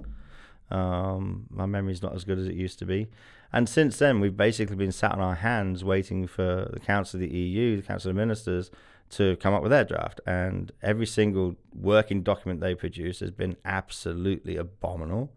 Um, 0.70 1.46
my 1.50 1.66
memory's 1.66 2.02
not 2.02 2.16
as 2.16 2.24
good 2.24 2.40
as 2.40 2.48
it 2.48 2.56
used 2.56 2.80
to 2.80 2.86
be. 2.86 3.08
And 3.54 3.70
since 3.70 3.98
then, 3.98 4.20
we've 4.20 4.36
basically 4.36 4.76
been 4.76 4.92
sat 4.92 5.14
on 5.14 5.20
our 5.20 5.36
hands 5.36 5.84
waiting 5.84 6.28
for 6.28 6.70
the 6.74 6.80
Council 6.80 7.18
of 7.18 7.30
the 7.30 7.36
EU, 7.36 7.78
the 7.78 7.88
Council 7.88 8.10
of 8.10 8.16
Ministers, 8.18 8.70
to 9.12 9.38
come 9.38 9.54
up 9.54 9.62
with 9.62 9.72
their 9.72 9.86
draft. 9.86 10.20
And 10.26 10.72
every 10.82 11.06
single 11.06 11.56
working 11.74 12.24
document 12.24 12.60
they 12.60 12.76
produce 12.76 13.22
has 13.22 13.32
been 13.32 13.56
absolutely 13.64 14.58
abominable. 14.58 15.32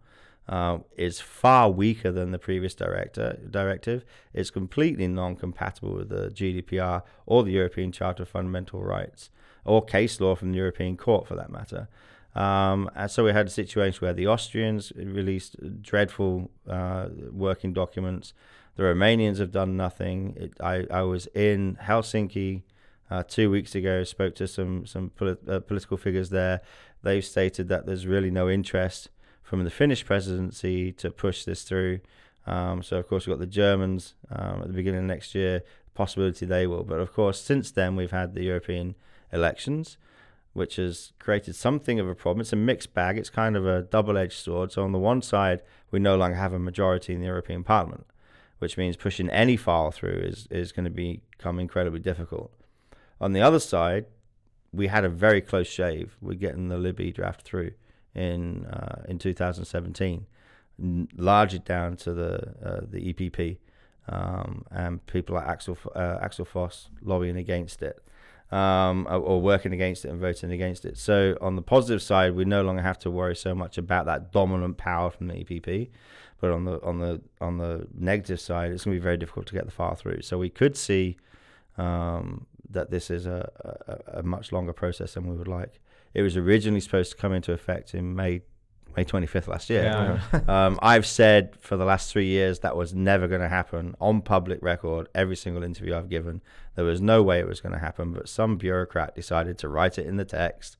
Uh, 0.49 0.79
is 0.97 1.21
far 1.21 1.69
weaker 1.69 2.11
than 2.11 2.31
the 2.31 2.39
previous 2.39 2.73
director, 2.73 3.39
directive. 3.49 4.03
It's 4.33 4.49
completely 4.49 5.07
non-compatible 5.07 5.93
with 5.93 6.09
the 6.09 6.29
GDPR 6.29 7.03
or 7.25 7.43
the 7.43 7.51
European 7.51 7.93
Charter 7.93 8.23
of 8.23 8.29
Fundamental 8.29 8.81
Rights 8.81 9.29
or 9.63 9.85
case 9.85 10.19
law 10.19 10.35
from 10.35 10.51
the 10.51 10.57
European 10.57 10.97
Court, 10.97 11.27
for 11.27 11.35
that 11.35 11.51
matter. 11.51 11.87
Um, 12.35 12.89
and 12.95 13.11
so 13.11 13.23
we 13.25 13.33
had 13.33 13.47
a 13.47 13.49
situation 13.49 13.99
where 14.05 14.13
the 14.13 14.27
Austrians 14.27 14.93
released 14.95 15.55
dreadful 15.81 16.49
uh, 16.67 17.09
working 17.31 17.73
documents. 17.73 18.33
The 18.75 18.83
Romanians 18.83 19.37
have 19.39 19.51
done 19.51 19.75
nothing. 19.75 20.35
It, 20.37 20.53
I, 20.61 20.85
I 20.89 21.01
was 21.01 21.27
in 21.27 21.77
Helsinki 21.81 22.63
uh, 23.09 23.23
two 23.23 23.51
weeks 23.51 23.75
ago, 23.75 24.03
spoke 24.05 24.35
to 24.35 24.47
some 24.47 24.85
some 24.85 25.09
polit- 25.09 25.47
uh, 25.47 25.59
political 25.59 25.97
figures 25.97 26.29
there. 26.29 26.61
They've 27.03 27.25
stated 27.25 27.67
that 27.67 27.85
there's 27.85 28.07
really 28.07 28.31
no 28.31 28.49
interest 28.49 29.09
from 29.43 29.65
the 29.65 29.69
Finnish 29.69 30.05
presidency 30.05 30.93
to 30.93 31.11
push 31.11 31.43
this 31.43 31.63
through. 31.63 31.99
Um, 32.47 32.81
so 32.81 32.97
of 32.97 33.07
course 33.07 33.27
we've 33.27 33.33
got 33.33 33.39
the 33.39 33.47
Germans 33.47 34.15
um, 34.31 34.61
at 34.61 34.67
the 34.67 34.73
beginning 34.73 35.01
of 35.01 35.05
next 35.05 35.35
year. 35.35 35.63
Possibility 35.93 36.45
they 36.45 36.65
will, 36.65 36.85
but 36.85 37.01
of 37.01 37.11
course 37.11 37.41
since 37.41 37.69
then 37.69 37.97
we've 37.97 38.11
had 38.11 38.33
the 38.33 38.43
European 38.43 38.95
elections 39.33 39.97
which 40.53 40.75
has 40.75 41.13
created 41.19 41.55
something 41.55 41.99
of 41.99 42.07
a 42.07 42.15
problem. 42.15 42.41
It's 42.41 42.53
a 42.53 42.57
mixed 42.57 42.93
bag. 42.93 43.17
It's 43.17 43.29
kind 43.29 43.55
of 43.55 43.65
a 43.65 43.83
double-edged 43.83 44.37
sword. 44.37 44.71
So 44.71 44.83
on 44.83 44.91
the 44.91 44.99
one 44.99 45.21
side, 45.21 45.61
we 45.91 45.99
no 45.99 46.15
longer 46.15 46.35
have 46.35 46.53
a 46.53 46.59
majority 46.59 47.13
in 47.13 47.21
the 47.21 47.27
European 47.27 47.63
Parliament, 47.63 48.05
which 48.59 48.77
means 48.77 48.97
pushing 48.97 49.29
any 49.29 49.57
file 49.57 49.91
through 49.91 50.21
is 50.23 50.47
is 50.51 50.71
going 50.71 50.85
to 50.85 50.89
become 50.89 51.59
incredibly 51.59 51.99
difficult. 51.99 52.51
On 53.19 53.33
the 53.33 53.41
other 53.41 53.59
side, 53.59 54.05
we 54.73 54.87
had 54.87 55.05
a 55.05 55.09
very 55.09 55.41
close 55.41 55.67
shave 55.67 56.17
with 56.21 56.39
getting 56.39 56.69
the 56.69 56.77
LIBE 56.77 57.13
draft 57.13 57.41
through 57.43 57.71
in 58.13 58.65
uh, 58.65 59.03
in 59.07 59.19
2017, 59.19 60.25
largely 61.15 61.59
down 61.59 61.95
to 61.97 62.13
the 62.13 62.53
uh, 62.63 62.81
the 62.89 63.13
EPP 63.13 63.57
um, 64.09 64.65
and 64.71 65.05
people 65.07 65.35
like 65.35 65.47
Axel 65.47 65.77
uh, 65.95 66.17
Axel 66.21 66.45
Voss 66.45 66.89
lobbying 67.01 67.37
against 67.37 67.81
it 67.81 68.01
um, 68.51 69.07
or, 69.09 69.17
or 69.17 69.41
working 69.41 69.73
against 69.73 70.05
it 70.05 70.09
and 70.09 70.19
voting 70.19 70.51
against 70.51 70.85
it. 70.85 70.97
So 70.97 71.37
on 71.41 71.55
the 71.55 71.61
positive 71.61 72.01
side, 72.01 72.35
we 72.35 72.45
no 72.45 72.61
longer 72.61 72.81
have 72.81 72.99
to 72.99 73.11
worry 73.11 73.35
so 73.35 73.55
much 73.55 73.77
about 73.77 74.05
that 74.05 74.31
dominant 74.31 74.77
power 74.77 75.09
from 75.09 75.27
the 75.27 75.35
EPP. 75.35 75.89
but 76.41 76.51
on 76.51 76.65
the 76.65 76.81
on 76.83 76.99
the 76.99 77.21
on 77.39 77.57
the 77.57 77.87
negative 77.97 78.41
side, 78.41 78.71
it's 78.71 78.83
going 78.83 78.95
to 78.95 78.99
be 78.99 79.03
very 79.03 79.17
difficult 79.17 79.45
to 79.47 79.53
get 79.53 79.65
the 79.65 79.71
file 79.71 79.95
through. 79.95 80.21
So 80.21 80.37
we 80.37 80.49
could 80.49 80.75
see 80.75 81.17
um, 81.77 82.47
that 82.69 82.89
this 82.89 83.09
is 83.09 83.25
a, 83.25 83.49
a, 83.87 84.19
a 84.19 84.23
much 84.23 84.51
longer 84.51 84.73
process 84.73 85.13
than 85.13 85.27
we 85.27 85.35
would 85.35 85.47
like. 85.47 85.79
It 86.13 86.23
was 86.23 86.35
originally 86.35 86.81
supposed 86.81 87.11
to 87.11 87.17
come 87.17 87.31
into 87.31 87.53
effect 87.53 87.93
in 87.93 88.15
May 88.15 88.41
May 88.95 89.05
25th 89.05 89.47
last 89.47 89.69
year. 89.69 89.83
Yeah. 89.83 90.39
um, 90.65 90.79
I've 90.81 91.05
said 91.05 91.55
for 91.59 91.77
the 91.77 91.85
last 91.85 92.11
three 92.11 92.27
years 92.27 92.59
that 92.59 92.75
was 92.75 92.93
never 92.93 93.27
going 93.27 93.41
to 93.41 93.49
happen 93.49 93.95
on 93.99 94.21
public 94.21 94.59
record. 94.61 95.07
Every 95.15 95.35
single 95.35 95.63
interview 95.63 95.95
I've 95.95 96.09
given, 96.09 96.41
there 96.75 96.85
was 96.85 97.01
no 97.01 97.23
way 97.23 97.39
it 97.39 97.47
was 97.47 97.61
going 97.61 97.73
to 97.73 97.79
happen. 97.79 98.13
But 98.13 98.29
some 98.29 98.57
bureaucrat 98.57 99.15
decided 99.15 99.57
to 99.59 99.69
write 99.69 99.97
it 99.97 100.05
in 100.05 100.17
the 100.17 100.25
text 100.25 100.77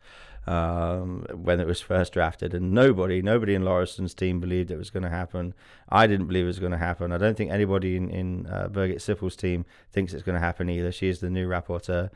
um, 0.48 1.25
when 1.34 1.60
it 1.60 1.68
was 1.68 1.82
first 1.82 2.13
drafted, 2.13 2.53
and 2.53 2.72
nobody, 2.72 3.22
nobody 3.22 3.53
in 3.53 3.63
Lauristin's 3.63 4.13
team 4.13 4.39
believed 4.39 4.72
it 4.72 4.77
was 4.77 4.89
going 4.89 5.03
to 5.03 5.10
happen. 5.10 5.53
I 5.89 6.08
didn't 6.08 6.27
believe 6.27 6.46
it 6.46 6.48
was 6.48 6.60
going 6.60 6.72
to 6.72 6.77
happen. 6.77 7.12
I 7.12 7.18
don't 7.18 7.38
think 7.38 7.51
anybody 7.51 7.96
in, 7.96 8.10
in 8.10 8.48
uh, 8.48 8.68
Birgit 8.70 9.01
Sippel's 9.01 9.36
team 9.36 9.65
thinks 9.91 10.13
it's 10.13 10.24
going 10.24 10.36
to 10.36 10.46
happen 10.46 10.70
either. 10.70 10.91
She 10.91 11.10
is 11.10 11.20
the 11.20 11.30
new 11.30 11.48
rapporteur. 11.48 12.10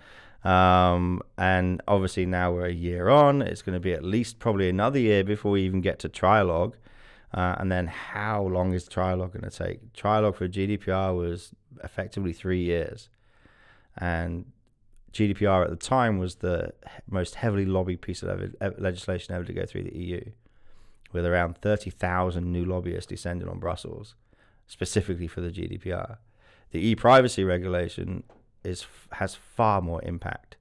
Um, 0.45 1.21
and 1.39 1.81
obviously 1.87 2.27
now 2.27 2.53
we're 2.53 2.67
a 2.67 2.73
year 2.73 3.09
on. 3.09 3.41
It's 3.41 3.63
going 3.63 3.73
to 3.73 3.79
be 3.79 3.93
at 3.93 4.03
least 4.03 4.37
probably 4.37 4.69
another 4.69 4.99
year 4.99 5.23
before 5.23 5.51
we 5.51 5.63
even 5.63 5.81
get 5.81 5.99
to 5.99 6.09
trialogue. 6.09 6.73
Uh, 7.33 7.55
and 7.57 7.71
then 7.71 7.87
how 7.87 8.43
long 8.43 8.73
is 8.73 8.87
trialogue 8.87 9.33
going 9.33 9.49
to 9.49 9.49
take? 9.49 9.91
Trialogue 9.93 10.35
for 10.35 10.47
GDPR 10.47 11.17
was 11.17 11.51
effectively 11.83 12.31
three 12.31 12.63
years. 12.63 13.09
And 13.97 14.45
GDPR 15.11 15.63
at 15.63 15.71
the 15.71 15.75
time 15.77 16.19
was 16.19 16.35
the 16.35 16.73
most 17.09 17.35
heavily 17.35 17.65
lobbied 17.65 18.01
piece 18.01 18.21
of 18.21 18.53
legislation 18.77 19.33
ever 19.33 19.45
to 19.45 19.53
go 19.53 19.65
through 19.65 19.83
the 19.83 19.97
EU, 19.97 20.21
with 21.11 21.25
around 21.25 21.57
30,000 21.57 22.51
new 22.51 22.65
lobbyists 22.65 23.07
descending 23.07 23.47
on 23.47 23.59
Brussels, 23.59 24.15
specifically 24.67 25.27
for 25.27 25.41
the 25.41 25.49
GDPR. 25.49 26.17
The 26.71 26.85
e 26.85 26.95
privacy 26.95 27.43
regulation 27.43 28.23
is 28.65 28.85
has 29.13 29.35
far 29.35 29.81
more 29.81 30.01
impact 30.03 30.57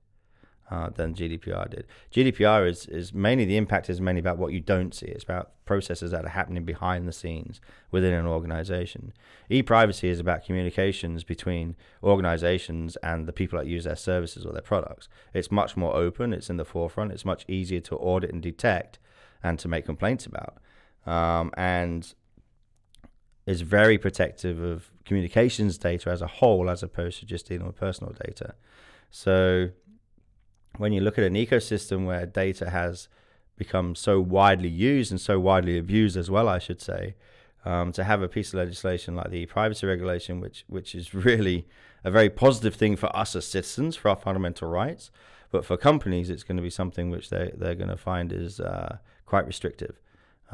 uh, 0.70 0.90
than 0.90 1.14
GDPR 1.14 1.70
did. 1.70 1.86
GDPR 2.12 2.68
is 2.68 2.86
is 2.86 3.12
mainly 3.12 3.44
the 3.44 3.56
impact 3.56 3.90
is 3.90 4.00
mainly 4.00 4.20
about 4.20 4.38
what 4.38 4.52
you 4.52 4.60
don't 4.60 4.94
see. 4.94 5.06
It's 5.06 5.24
about 5.24 5.52
processes 5.64 6.10
that 6.10 6.24
are 6.24 6.30
happening 6.30 6.64
behind 6.64 7.08
the 7.08 7.12
scenes 7.12 7.60
within 7.90 8.12
an 8.12 8.26
organization. 8.26 9.12
E-privacy 9.48 10.08
is 10.08 10.20
about 10.20 10.44
communications 10.44 11.24
between 11.24 11.76
organizations 12.02 12.96
and 12.96 13.26
the 13.26 13.32
people 13.32 13.58
that 13.58 13.66
use 13.66 13.84
their 13.84 13.96
services 13.96 14.44
or 14.44 14.52
their 14.52 14.62
products. 14.62 15.08
It's 15.32 15.50
much 15.50 15.76
more 15.76 15.96
open. 15.96 16.32
It's 16.32 16.50
in 16.50 16.58
the 16.58 16.64
forefront. 16.64 17.12
It's 17.12 17.24
much 17.24 17.44
easier 17.48 17.80
to 17.80 17.96
audit 17.96 18.30
and 18.30 18.42
detect 18.42 18.98
and 19.42 19.58
to 19.58 19.68
make 19.68 19.86
complaints 19.86 20.26
about. 20.26 20.58
Um, 21.06 21.50
and 21.56 22.12
is 23.46 23.60
very 23.60 23.98
protective 23.98 24.62
of 24.62 24.90
communications 25.04 25.78
data 25.78 26.10
as 26.10 26.22
a 26.22 26.26
whole, 26.26 26.70
as 26.70 26.82
opposed 26.82 27.20
to 27.20 27.26
just 27.26 27.46
dealing 27.46 27.66
with 27.66 27.76
personal 27.76 28.14
data. 28.24 28.54
So 29.10 29.70
when 30.76 30.92
you 30.92 31.00
look 31.00 31.18
at 31.18 31.24
an 31.24 31.34
ecosystem 31.34 32.06
where 32.06 32.26
data 32.26 32.70
has 32.70 33.08
become 33.56 33.94
so 33.94 34.20
widely 34.20 34.68
used 34.68 35.10
and 35.10 35.20
so 35.20 35.38
widely 35.38 35.78
abused 35.78 36.16
as 36.16 36.30
well, 36.30 36.48
I 36.48 36.58
should 36.58 36.80
say, 36.80 37.14
um, 37.64 37.92
to 37.92 38.04
have 38.04 38.22
a 38.22 38.28
piece 38.28 38.48
of 38.48 38.58
legislation 38.58 39.14
like 39.14 39.30
the 39.30 39.46
privacy 39.46 39.86
regulation, 39.86 40.40
which 40.40 40.64
which 40.68 40.94
is 40.94 41.14
really 41.28 41.66
a 42.02 42.10
very 42.10 42.28
positive 42.28 42.74
thing 42.74 42.96
for 42.96 43.14
us 43.16 43.34
as 43.34 43.46
citizens 43.46 43.96
for 43.96 44.08
our 44.10 44.16
fundamental 44.16 44.68
rights, 44.68 45.10
but 45.50 45.64
for 45.64 45.76
companies, 45.76 46.28
it's 46.28 46.42
going 46.42 46.56
to 46.56 46.62
be 46.62 46.70
something 46.70 47.10
which 47.10 47.30
they 47.30 47.52
they're 47.56 47.74
going 47.74 47.90
to 47.90 47.96
find 47.96 48.32
is 48.32 48.60
uh, 48.60 48.98
quite 49.26 49.46
restrictive, 49.46 50.00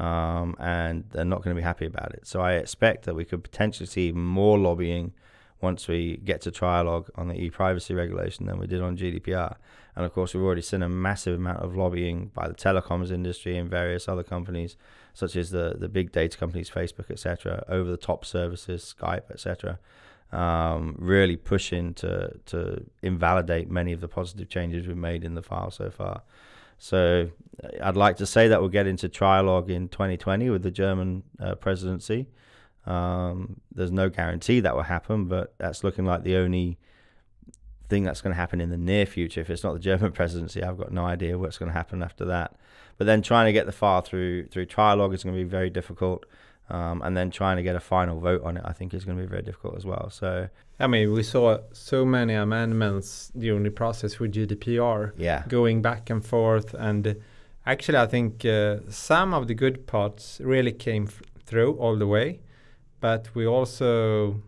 um, 0.01 0.55
and 0.59 1.03
they're 1.11 1.23
not 1.23 1.43
going 1.43 1.55
to 1.55 1.59
be 1.59 1.63
happy 1.63 1.85
about 1.85 2.11
it. 2.13 2.25
So 2.25 2.41
I 2.41 2.53
expect 2.53 3.05
that 3.05 3.13
we 3.13 3.23
could 3.23 3.43
potentially 3.43 3.85
see 3.85 4.11
more 4.11 4.57
lobbying 4.57 5.13
once 5.61 5.87
we 5.87 6.17
get 6.17 6.41
to 6.41 6.51
trialogue 6.51 7.07
on 7.13 7.27
the 7.27 7.35
e-privacy 7.35 7.93
regulation 7.93 8.47
than 8.47 8.57
we 8.57 8.65
did 8.65 8.81
on 8.81 8.97
GDPR. 8.97 9.57
And 9.95 10.03
of 10.03 10.11
course, 10.11 10.33
we've 10.33 10.43
already 10.43 10.63
seen 10.63 10.81
a 10.81 10.89
massive 10.89 11.35
amount 11.37 11.59
of 11.59 11.75
lobbying 11.75 12.31
by 12.33 12.47
the 12.47 12.55
telecoms 12.55 13.11
industry 13.11 13.55
and 13.57 13.69
various 13.69 14.07
other 14.07 14.23
companies, 14.23 14.75
such 15.13 15.35
as 15.35 15.51
the 15.51 15.75
the 15.77 15.89
big 15.89 16.11
data 16.11 16.35
companies, 16.35 16.69
Facebook, 16.69 17.11
etc., 17.11 17.63
over 17.67 17.91
the 17.91 17.97
top 17.97 18.25
services, 18.25 18.95
Skype, 18.97 19.29
etc., 19.29 19.77
um, 20.31 20.95
really 20.97 21.35
pushing 21.35 21.93
to 21.95 22.39
to 22.47 22.85
invalidate 23.03 23.69
many 23.69 23.91
of 23.91 24.01
the 24.01 24.07
positive 24.07 24.49
changes 24.49 24.87
we've 24.87 24.97
made 24.97 25.23
in 25.23 25.35
the 25.35 25.43
file 25.43 25.69
so 25.69 25.91
far. 25.91 26.23
So 26.81 27.29
I'd 27.79 27.95
like 27.95 28.17
to 28.17 28.25
say 28.25 28.47
that 28.47 28.59
we'll 28.59 28.69
get 28.69 28.87
into 28.87 29.07
trialogue 29.07 29.69
in 29.69 29.87
2020 29.87 30.49
with 30.49 30.63
the 30.63 30.71
German 30.71 31.21
uh, 31.39 31.53
presidency. 31.53 32.25
Um, 32.87 33.61
there's 33.71 33.91
no 33.91 34.09
guarantee 34.09 34.61
that 34.61 34.75
will 34.75 34.81
happen, 34.81 35.25
but 35.25 35.53
that's 35.59 35.83
looking 35.83 36.05
like 36.05 36.23
the 36.23 36.37
only 36.37 36.79
thing 37.87 38.03
that's 38.03 38.19
going 38.21 38.33
to 38.33 38.35
happen 38.35 38.59
in 38.59 38.71
the 38.71 38.79
near 38.79 39.05
future. 39.05 39.41
If 39.41 39.51
it's 39.51 39.63
not 39.63 39.73
the 39.73 39.79
German 39.79 40.11
presidency, 40.19 40.63
I've 40.63 40.79
got 40.79 40.91
no 40.91 41.05
idea 41.05 41.37
what's 41.37 41.59
going 41.59 41.69
to 41.69 41.77
happen 41.77 42.01
after 42.01 42.25
that. 42.25 42.55
But 42.97 43.05
then 43.05 43.21
trying 43.21 43.45
to 43.45 43.53
get 43.53 43.67
the 43.67 43.71
file 43.71 44.01
through 44.01 44.47
through 44.47 44.65
trialogue 44.65 45.13
is 45.13 45.23
going 45.23 45.35
to 45.35 45.43
be 45.43 45.47
very 45.47 45.69
difficult, 45.69 46.25
um, 46.71 47.03
and 47.03 47.15
then 47.15 47.29
trying 47.29 47.57
to 47.57 47.63
get 47.63 47.75
a 47.75 47.79
final 47.79 48.19
vote 48.19 48.41
on 48.43 48.57
it, 48.57 48.63
I 48.65 48.73
think, 48.73 48.95
is 48.95 49.05
going 49.05 49.19
to 49.19 49.23
be 49.23 49.29
very 49.29 49.43
difficult 49.43 49.77
as 49.77 49.85
well. 49.85 50.09
So, 50.09 50.49
I 50.81 50.87
mean, 50.87 51.13
we 51.13 51.23
saw 51.23 51.59
so 51.71 52.05
many 52.05 52.33
amendments 52.33 53.31
during 53.37 53.63
the 53.63 53.71
process 53.71 54.19
with 54.19 54.33
GDPR, 54.33 55.11
yeah, 55.17 55.43
going 55.47 55.81
back 55.81 56.09
and 56.09 56.25
forth, 56.25 56.73
and 56.73 57.15
actually, 57.65 57.97
I 57.99 58.07
think 58.07 58.45
uh, 58.45 58.77
some 58.89 59.33
of 59.33 59.47
the 59.47 59.53
good 59.53 59.87
parts 59.87 60.41
really 60.43 60.71
came 60.71 61.05
f- 61.07 61.21
through 61.45 61.73
all 61.73 61.97
the 61.97 62.07
way 62.07 62.39
but 63.01 63.35
we 63.35 63.45
also 63.45 64.41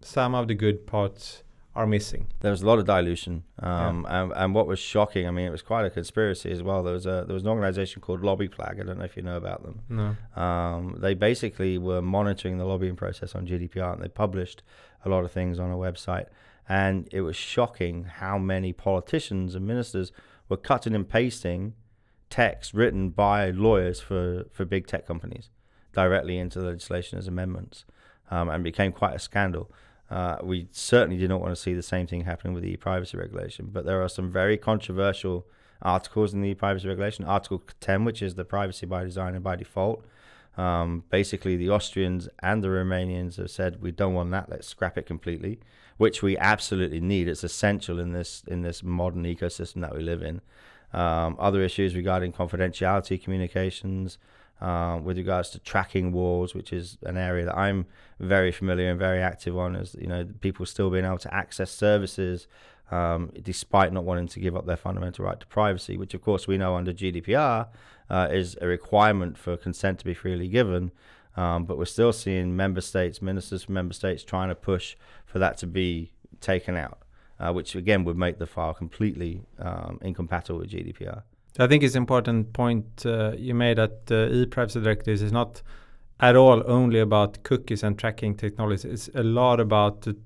some 0.00 0.34
of 0.34 0.46
the 0.46 0.54
good 0.54 0.86
parts 0.86 1.42
are 1.74 1.86
missing. 1.86 2.26
There 2.40 2.50
was 2.50 2.62
a 2.62 2.66
lot 2.66 2.78
of 2.78 2.86
dilution, 2.86 3.44
um, 3.60 4.04
yeah. 4.08 4.22
and, 4.22 4.32
and 4.32 4.54
what 4.54 4.66
was 4.66 4.78
shocking, 4.78 5.28
I 5.28 5.30
mean, 5.30 5.46
it 5.46 5.50
was 5.50 5.62
quite 5.62 5.86
a 5.86 5.90
conspiracy 5.90 6.50
as 6.50 6.62
well. 6.62 6.82
There 6.82 6.94
was 6.94 7.06
a 7.06 7.24
there 7.26 7.34
was 7.34 7.42
an 7.42 7.48
organization 7.48 8.02
called 8.02 8.20
LobbyPlag. 8.20 8.80
I 8.80 8.84
don't 8.84 8.98
know 8.98 9.04
if 9.04 9.16
you 9.16 9.22
know 9.22 9.36
about 9.36 9.62
them. 9.62 9.80
No. 9.88 10.40
Um, 10.40 10.96
they 10.98 11.14
basically 11.14 11.78
were 11.78 12.02
monitoring 12.02 12.58
the 12.58 12.64
lobbying 12.64 12.96
process 12.96 13.34
on 13.34 13.46
GDPR, 13.46 13.94
and 13.94 14.02
they 14.02 14.08
published 14.08 14.62
a 15.04 15.08
lot 15.08 15.24
of 15.24 15.32
things 15.32 15.58
on 15.58 15.70
a 15.70 15.76
website. 15.76 16.26
And 16.68 17.08
it 17.12 17.22
was 17.22 17.36
shocking 17.36 18.04
how 18.04 18.38
many 18.38 18.72
politicians 18.72 19.54
and 19.54 19.66
ministers 19.66 20.12
were 20.48 20.56
cutting 20.56 20.94
and 20.94 21.08
pasting 21.08 21.74
text 22.30 22.74
written 22.74 23.10
by 23.10 23.50
lawyers 23.50 24.00
for, 24.00 24.44
for 24.52 24.64
big 24.64 24.86
tech 24.86 25.06
companies 25.06 25.48
directly 25.92 26.38
into 26.38 26.60
the 26.60 26.66
legislation 26.66 27.18
as 27.18 27.26
amendments 27.26 27.84
um, 28.30 28.48
and 28.48 28.62
became 28.62 28.92
quite 28.92 29.14
a 29.14 29.18
scandal. 29.18 29.70
Uh, 30.10 30.36
we 30.42 30.68
certainly 30.70 31.16
did 31.18 31.28
not 31.28 31.40
want 31.40 31.54
to 31.54 31.60
see 31.60 31.74
the 31.74 31.82
same 31.82 32.06
thing 32.06 32.24
happening 32.24 32.54
with 32.54 32.62
the 32.62 32.70
e-privacy 32.70 33.16
regulation, 33.16 33.68
but 33.70 33.84
there 33.84 34.02
are 34.02 34.08
some 34.08 34.30
very 34.30 34.56
controversial 34.56 35.46
articles 35.82 36.32
in 36.32 36.40
the 36.40 36.48
e-privacy 36.48 36.88
regulation. 36.88 37.24
Article 37.24 37.62
10, 37.80 38.04
which 38.04 38.22
is 38.22 38.34
the 38.34 38.44
privacy 38.44 38.86
by 38.86 39.04
design 39.04 39.34
and 39.34 39.44
by 39.44 39.54
default. 39.54 40.04
Um, 40.58 41.04
basically, 41.08 41.56
the 41.56 41.70
Austrians 41.70 42.28
and 42.40 42.64
the 42.64 42.68
Romanians 42.68 43.36
have 43.36 43.50
said 43.50 43.80
we 43.80 43.92
don't 43.92 44.14
want 44.14 44.32
that. 44.32 44.50
Let's 44.50 44.66
scrap 44.66 44.98
it 44.98 45.06
completely, 45.06 45.60
which 45.98 46.20
we 46.20 46.36
absolutely 46.36 47.00
need. 47.00 47.28
It's 47.28 47.44
essential 47.44 48.00
in 48.00 48.12
this 48.12 48.42
in 48.48 48.62
this 48.62 48.82
modern 48.82 49.22
ecosystem 49.24 49.80
that 49.82 49.94
we 49.96 50.02
live 50.02 50.22
in. 50.22 50.40
Um, 50.92 51.36
other 51.38 51.62
issues 51.62 51.94
regarding 51.94 52.32
confidentiality 52.32 53.22
communications, 53.22 54.18
uh, 54.60 54.98
with 55.00 55.16
regards 55.16 55.50
to 55.50 55.60
tracking 55.60 56.10
walls, 56.10 56.54
which 56.54 56.72
is 56.72 56.98
an 57.04 57.16
area 57.16 57.44
that 57.44 57.56
I'm 57.56 57.86
very 58.18 58.50
familiar 58.50 58.90
and 58.90 58.98
very 58.98 59.22
active 59.22 59.56
on, 59.56 59.76
is 59.76 59.94
you 60.00 60.08
know 60.08 60.26
people 60.40 60.66
still 60.66 60.90
being 60.90 61.04
able 61.04 61.18
to 61.18 61.32
access 61.32 61.70
services 61.70 62.48
um, 62.90 63.30
despite 63.42 63.92
not 63.92 64.04
wanting 64.04 64.28
to 64.28 64.40
give 64.40 64.56
up 64.56 64.66
their 64.66 64.76
fundamental 64.76 65.24
right 65.24 65.38
to 65.38 65.46
privacy, 65.46 65.96
which 65.96 66.14
of 66.14 66.22
course 66.22 66.46
we 66.46 66.58
know 66.58 66.76
under 66.76 66.92
GDPR 66.92 67.68
uh, 68.10 68.28
is 68.30 68.56
a 68.60 68.66
requirement 68.66 69.36
for 69.36 69.56
consent 69.56 69.98
to 70.00 70.04
be 70.04 70.14
freely 70.14 70.48
given. 70.48 70.90
Um, 71.36 71.66
but 71.66 71.78
we're 71.78 71.84
still 71.84 72.12
seeing 72.12 72.56
member 72.56 72.80
states, 72.80 73.22
ministers 73.22 73.62
from 73.64 73.74
member 73.74 73.94
states, 73.94 74.24
trying 74.24 74.48
to 74.48 74.56
push 74.56 74.96
for 75.24 75.38
that 75.38 75.56
to 75.58 75.68
be 75.68 76.12
taken 76.40 76.76
out, 76.76 77.02
uh, 77.38 77.52
which 77.52 77.76
again 77.76 78.04
would 78.04 78.16
make 78.16 78.38
the 78.38 78.46
file 78.46 78.74
completely 78.74 79.42
um, 79.60 80.00
incompatible 80.02 80.58
with 80.60 80.70
GDPR. 80.70 81.22
I 81.60 81.66
think 81.66 81.82
it's 81.82 81.94
important 81.94 82.52
point 82.52 83.04
uh, 83.04 83.32
you 83.36 83.54
made 83.54 83.78
that 83.78 84.10
uh, 84.10 84.32
e-privacy 84.32 84.80
directives 84.80 85.22
is 85.22 85.32
not 85.32 85.62
at 86.20 86.34
all 86.34 86.62
only 86.66 87.00
about 87.00 87.42
cookies 87.42 87.82
and 87.82 87.98
tracking 87.98 88.34
technologies. 88.34 88.84
It's 88.84 89.10
a 89.14 89.22
lot 89.22 89.60
about 89.60 90.02
the, 90.02 90.16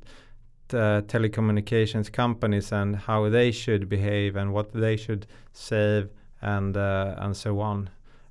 the 0.72 1.04
telecommunications 1.06 2.10
companies 2.10 2.72
and 2.72 2.96
how 2.96 3.28
they 3.28 3.52
should 3.52 3.88
behave 3.88 4.36
and 4.36 4.52
what 4.52 4.72
they 4.72 4.96
should 4.96 5.26
save 5.52 6.08
and 6.40 6.76
uh, 6.76 7.14
and 7.18 7.36
so 7.36 7.60
on. 7.60 7.88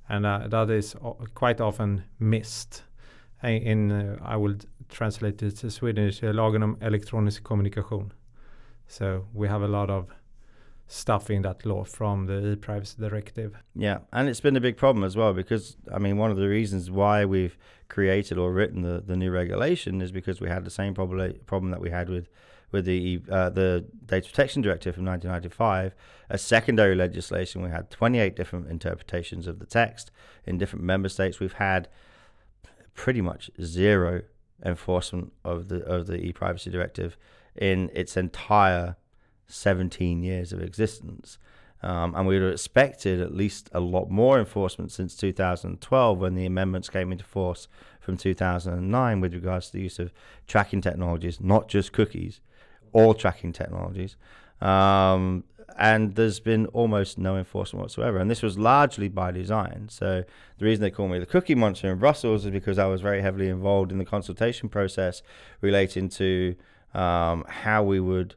And 0.08 0.26
uh, 0.26 0.48
that 0.48 0.70
is 0.70 0.96
quite 1.34 1.60
often 1.60 2.02
missed. 2.18 2.82
In 3.42 3.90
uh, 3.90 4.18
I 4.22 4.36
will 4.36 4.56
translate 4.88 5.42
it 5.42 5.56
to 5.56 5.70
Swedish, 5.70 6.22
lagen 6.22 6.62
om 6.62 6.76
elektronisk 6.80 7.42
kommunikation. 7.42 8.12
So 8.86 9.24
we 9.34 9.48
have 9.48 9.62
a 9.62 9.68
lot 9.68 9.90
of 9.90 10.10
stuff 10.86 11.30
in 11.30 11.42
that 11.42 11.64
law 11.64 11.84
from 11.84 12.26
the 12.26 12.52
e-privacy 12.52 12.96
directive. 13.00 13.54
Yeah, 13.74 13.98
and 14.12 14.28
it's 14.28 14.40
been 14.40 14.56
a 14.56 14.60
big 14.60 14.76
problem 14.76 15.04
as 15.04 15.16
well 15.16 15.32
because 15.32 15.76
I 15.92 15.98
mean 15.98 16.16
one 16.18 16.30
of 16.30 16.36
the 16.36 16.48
reasons 16.48 16.90
why 16.90 17.24
we've 17.24 17.56
created 17.88 18.38
or 18.38 18.52
written 18.52 18.82
the, 18.82 19.02
the 19.04 19.16
new 19.16 19.30
regulation 19.30 20.00
is 20.00 20.12
because 20.12 20.40
we 20.40 20.48
had 20.48 20.64
the 20.64 20.70
same 20.70 20.94
problem 20.94 21.34
problem 21.46 21.70
that 21.70 21.80
we 21.80 21.90
had 21.90 22.08
with 22.08 22.28
with 22.72 22.86
the 22.86 23.20
uh, 23.30 23.50
the 23.50 23.84
data 24.06 24.28
protection 24.28 24.62
directive 24.62 24.94
from 24.94 25.04
1995 25.04 25.94
a 26.30 26.38
secondary 26.38 26.94
legislation 26.94 27.62
we 27.62 27.68
had 27.68 27.90
28 27.90 28.34
different 28.34 28.68
interpretations 28.68 29.46
of 29.46 29.58
the 29.58 29.66
text 29.66 30.10
in 30.46 30.56
different 30.56 30.84
member 30.84 31.08
states 31.08 31.38
we've 31.38 31.52
had 31.54 31.88
pretty 32.94 33.20
much 33.20 33.50
zero 33.62 34.22
enforcement 34.64 35.32
of 35.44 35.68
the 35.68 35.82
of 35.84 36.06
the 36.06 36.16
e-privacy 36.16 36.70
directive 36.70 37.16
in 37.54 37.90
its 37.92 38.16
entire 38.16 38.96
17 39.52 40.22
years 40.22 40.52
of 40.52 40.62
existence. 40.62 41.38
Um, 41.82 42.14
and 42.14 42.26
we 42.26 42.34
would 42.34 42.44
have 42.44 42.52
expected 42.52 43.20
at 43.20 43.34
least 43.34 43.68
a 43.72 43.80
lot 43.80 44.08
more 44.08 44.38
enforcement 44.38 44.92
since 44.92 45.16
2012 45.16 46.18
when 46.18 46.34
the 46.34 46.46
amendments 46.46 46.88
came 46.88 47.10
into 47.10 47.24
force 47.24 47.66
from 48.00 48.16
2009 48.16 49.20
with 49.20 49.34
regards 49.34 49.66
to 49.66 49.72
the 49.72 49.80
use 49.80 49.98
of 49.98 50.12
tracking 50.46 50.80
technologies, 50.80 51.40
not 51.40 51.68
just 51.68 51.92
cookies, 51.92 52.40
all 52.92 53.14
tracking 53.14 53.52
technologies. 53.52 54.16
Um, 54.60 55.44
and 55.76 56.14
there's 56.14 56.38
been 56.38 56.66
almost 56.66 57.18
no 57.18 57.36
enforcement 57.36 57.82
whatsoever. 57.82 58.18
And 58.18 58.30
this 58.30 58.42
was 58.42 58.58
largely 58.58 59.08
by 59.08 59.30
design. 59.32 59.88
So 59.90 60.24
the 60.58 60.64
reason 60.64 60.82
they 60.82 60.90
call 60.90 61.08
me 61.08 61.18
the 61.18 61.26
cookie 61.26 61.54
monster 61.54 61.90
in 61.90 61.98
Brussels 61.98 62.44
is 62.44 62.50
because 62.50 62.78
I 62.78 62.86
was 62.86 63.00
very 63.00 63.22
heavily 63.22 63.48
involved 63.48 63.90
in 63.90 63.98
the 63.98 64.04
consultation 64.04 64.68
process 64.68 65.22
relating 65.60 66.08
to 66.10 66.54
um, 66.94 67.44
how 67.48 67.82
we 67.82 68.00
would 68.00 68.34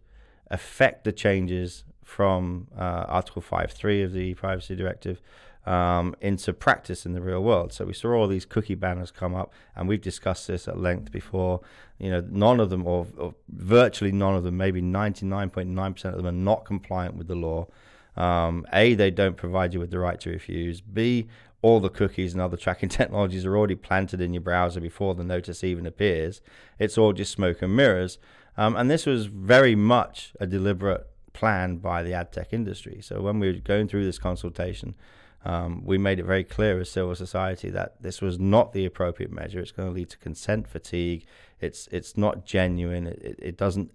affect 0.49 1.03
the 1.03 1.11
changes 1.11 1.83
from 2.03 2.67
uh, 2.77 3.05
Article 3.07 3.41
5.3 3.41 4.05
of 4.05 4.13
the 4.13 4.33
Privacy 4.35 4.75
Directive 4.75 5.21
um, 5.65 6.15
into 6.21 6.53
practice 6.53 7.05
in 7.05 7.13
the 7.13 7.21
real 7.21 7.41
world. 7.43 7.73
So 7.73 7.85
we 7.85 7.93
saw 7.93 8.13
all 8.13 8.27
these 8.27 8.45
cookie 8.45 8.75
banners 8.75 9.11
come 9.11 9.33
up, 9.33 9.51
and 9.75 9.87
we've 9.87 10.01
discussed 10.01 10.47
this 10.47 10.67
at 10.67 10.77
length 10.77 11.11
before. 11.11 11.61
You 11.97 12.11
know, 12.11 12.23
none 12.29 12.59
of 12.59 12.69
them, 12.69 12.85
or, 12.85 13.07
or 13.17 13.33
virtually 13.49 14.11
none 14.11 14.35
of 14.35 14.43
them, 14.43 14.57
maybe 14.57 14.81
99.9% 14.81 16.05
of 16.05 16.17
them, 16.17 16.27
are 16.27 16.31
not 16.31 16.65
compliant 16.65 17.15
with 17.15 17.27
the 17.27 17.35
law. 17.35 17.67
Um, 18.15 18.65
a, 18.71 18.93
they 18.93 19.11
don't 19.11 19.35
provide 19.35 19.73
you 19.73 19.79
with 19.79 19.91
the 19.91 19.99
right 19.99 20.19
to 20.21 20.29
refuse. 20.29 20.81
B, 20.81 21.27
all 21.61 21.79
the 21.79 21.89
cookies 21.89 22.33
and 22.33 22.41
other 22.41 22.57
tracking 22.57 22.89
technologies 22.99 23.45
are 23.45 23.57
already 23.57 23.75
planted 23.75 24.21
in 24.21 24.33
your 24.33 24.41
browser 24.41 24.79
before 24.79 25.15
the 25.15 25.23
notice 25.23 25.63
even 25.63 25.85
appears. 25.85 26.41
It's 26.77 26.97
all 26.97 27.11
just 27.11 27.31
smoke 27.31 27.61
and 27.61 27.75
mirrors. 27.75 28.19
Um, 28.57 28.75
and 28.75 28.89
this 28.89 29.05
was 29.05 29.25
very 29.25 29.75
much 29.75 30.33
a 30.39 30.47
deliberate 30.47 31.07
plan 31.33 31.77
by 31.77 32.03
the 32.03 32.13
ad 32.13 32.31
tech 32.31 32.53
industry. 32.53 32.99
So 33.01 33.21
when 33.21 33.39
we 33.39 33.51
were 33.51 33.59
going 33.59 33.87
through 33.87 34.05
this 34.05 34.17
consultation, 34.17 34.95
um, 35.43 35.83
we 35.85 35.97
made 35.97 36.19
it 36.19 36.25
very 36.25 36.43
clear 36.43 36.79
as 36.79 36.89
civil 36.89 37.13
society 37.15 37.69
that 37.69 38.01
this 38.01 38.21
was 38.21 38.39
not 38.39 38.73
the 38.73 38.85
appropriate 38.85 39.31
measure. 39.31 39.59
It's 39.59 39.71
going 39.71 39.89
to 39.89 39.93
lead 39.93 40.09
to 40.09 40.17
consent 40.17 40.67
fatigue. 40.67 41.25
It's 41.59 41.87
it's 41.91 42.17
not 42.17 42.45
genuine. 42.45 43.07
It, 43.07 43.35
it 43.39 43.57
doesn't 43.57 43.91